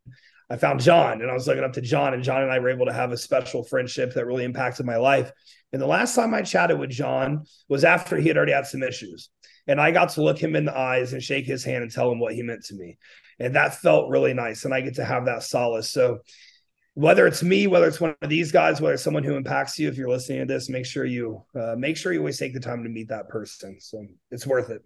I 0.49 0.57
found 0.57 0.79
John 0.79 1.21
and 1.21 1.31
I 1.31 1.33
was 1.33 1.47
looking 1.47 1.63
up 1.63 1.73
to 1.73 1.81
John, 1.81 2.13
and 2.13 2.23
John 2.23 2.43
and 2.43 2.51
I 2.51 2.59
were 2.59 2.69
able 2.69 2.85
to 2.85 2.93
have 2.93 3.11
a 3.11 3.17
special 3.17 3.63
friendship 3.63 4.13
that 4.13 4.27
really 4.27 4.43
impacted 4.43 4.85
my 4.85 4.97
life. 4.97 5.31
And 5.73 5.81
the 5.81 5.87
last 5.87 6.15
time 6.15 6.33
I 6.33 6.43
chatted 6.43 6.79
with 6.79 6.91
John 6.91 7.45
was 7.67 7.83
after 7.83 8.17
he 8.17 8.27
had 8.27 8.37
already 8.37 8.53
had 8.53 8.67
some 8.67 8.83
issues. 8.83 9.29
And 9.67 9.81
I 9.81 9.89
got 9.89 10.09
to 10.09 10.23
look 10.23 10.37
him 10.37 10.55
in 10.55 10.65
the 10.65 10.77
eyes 10.77 11.13
and 11.13 11.23
shake 11.23 11.45
his 11.45 11.63
hand 11.63 11.81
and 11.81 11.91
tell 11.91 12.11
him 12.11 12.19
what 12.19 12.35
he 12.35 12.43
meant 12.43 12.63
to 12.65 12.75
me. 12.75 12.97
And 13.39 13.55
that 13.55 13.75
felt 13.81 14.09
really 14.09 14.33
nice. 14.33 14.63
And 14.63 14.73
I 14.73 14.81
get 14.81 14.95
to 14.95 15.05
have 15.05 15.25
that 15.25 15.43
solace. 15.43 15.89
So, 15.89 16.19
whether 16.95 17.27
it's 17.27 17.43
me, 17.43 17.67
whether 17.67 17.87
it's 17.87 18.01
one 18.01 18.15
of 18.21 18.29
these 18.29 18.51
guys, 18.51 18.81
whether 18.81 18.93
it's 18.93 19.03
someone 19.03 19.23
who 19.23 19.35
impacts 19.35 19.77
you, 19.77 19.89
if 19.89 19.97
you're 19.97 20.09
listening 20.09 20.39
to 20.39 20.45
this, 20.45 20.69
make 20.69 20.85
sure 20.85 21.05
you 21.05 21.43
uh, 21.53 21.75
make 21.77 21.97
sure 21.97 22.13
you 22.13 22.19
always 22.19 22.39
take 22.39 22.53
the 22.53 22.59
time 22.59 22.83
to 22.83 22.89
meet 22.89 23.09
that 23.09 23.29
person. 23.29 23.77
So 23.79 24.05
it's 24.31 24.47
worth 24.47 24.69
it. 24.69 24.81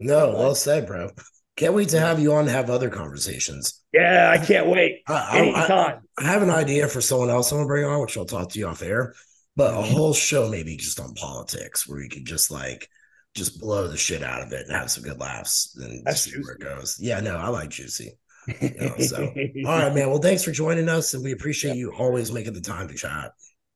No, 0.00 0.30
well 0.30 0.54
said, 0.54 0.86
bro. 0.86 1.10
Can't 1.56 1.74
wait 1.74 1.88
to 1.88 1.98
have 1.98 2.20
you 2.20 2.32
on 2.34 2.44
to 2.44 2.52
have 2.52 2.70
other 2.70 2.88
conversations. 2.88 3.82
Yeah, 3.92 4.30
I 4.32 4.44
can't 4.44 4.68
wait. 4.68 5.02
I, 5.08 5.38
Anytime. 5.38 6.02
I, 6.16 6.24
I, 6.24 6.26
have 6.28 6.42
an 6.42 6.50
idea 6.50 6.86
for 6.86 7.00
someone 7.00 7.30
else 7.30 7.50
I'm 7.50 7.58
gonna 7.58 7.66
bring 7.66 7.84
on, 7.84 8.00
which 8.00 8.16
I'll 8.16 8.24
talk 8.24 8.50
to 8.50 8.58
you 8.60 8.68
off 8.68 8.80
air. 8.80 9.14
But 9.56 9.74
a 9.74 9.82
whole 9.82 10.14
show 10.14 10.48
maybe 10.48 10.76
just 10.76 11.00
on 11.00 11.14
politics 11.14 11.88
where 11.88 12.00
you 12.00 12.08
could 12.08 12.24
just 12.24 12.52
like 12.52 12.88
just 13.34 13.60
blow 13.60 13.88
the 13.88 13.96
shit 13.96 14.22
out 14.22 14.42
of 14.42 14.52
it 14.52 14.68
and 14.68 14.76
have 14.76 14.92
some 14.92 15.02
good 15.02 15.18
laughs 15.18 15.76
and 15.80 16.04
That's 16.04 16.20
see 16.20 16.30
juicy. 16.30 16.44
where 16.44 16.54
it 16.54 16.60
goes. 16.60 16.96
Yeah, 17.00 17.18
no, 17.18 17.36
I 17.36 17.48
like 17.48 17.70
juicy. 17.70 18.12
You 18.60 18.74
know, 18.80 18.96
so 18.98 19.24
all 19.66 19.78
right, 19.78 19.94
man. 19.94 20.08
Well, 20.10 20.18
thanks 20.18 20.42
for 20.42 20.50
joining 20.50 20.88
us, 20.88 21.14
and 21.14 21.22
we 21.22 21.32
appreciate 21.32 21.76
you 21.76 21.92
always 21.92 22.32
making 22.32 22.54
the 22.54 22.60
time 22.60 22.88
to 22.88 22.94
chat. 22.94 23.32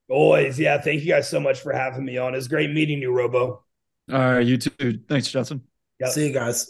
Always, 0.09 0.59
yeah. 0.59 0.81
Thank 0.81 1.03
you 1.03 1.09
guys 1.09 1.29
so 1.29 1.41
much 1.41 1.61
for 1.61 1.73
having 1.73 2.05
me 2.05 2.19
on. 2.19 2.35
It's 2.35 2.49
great 2.49 2.71
meeting 2.71 3.01
you, 3.01 3.13
Robo. 3.13 3.65
All 4.11 4.19
right, 4.19 4.47
you 4.47 4.59
too. 4.59 5.01
Thanks, 5.09 5.31
Justin. 5.31 5.63
Yep. 6.01 6.11
See 6.11 6.27
you 6.27 6.33
guys. 6.33 6.69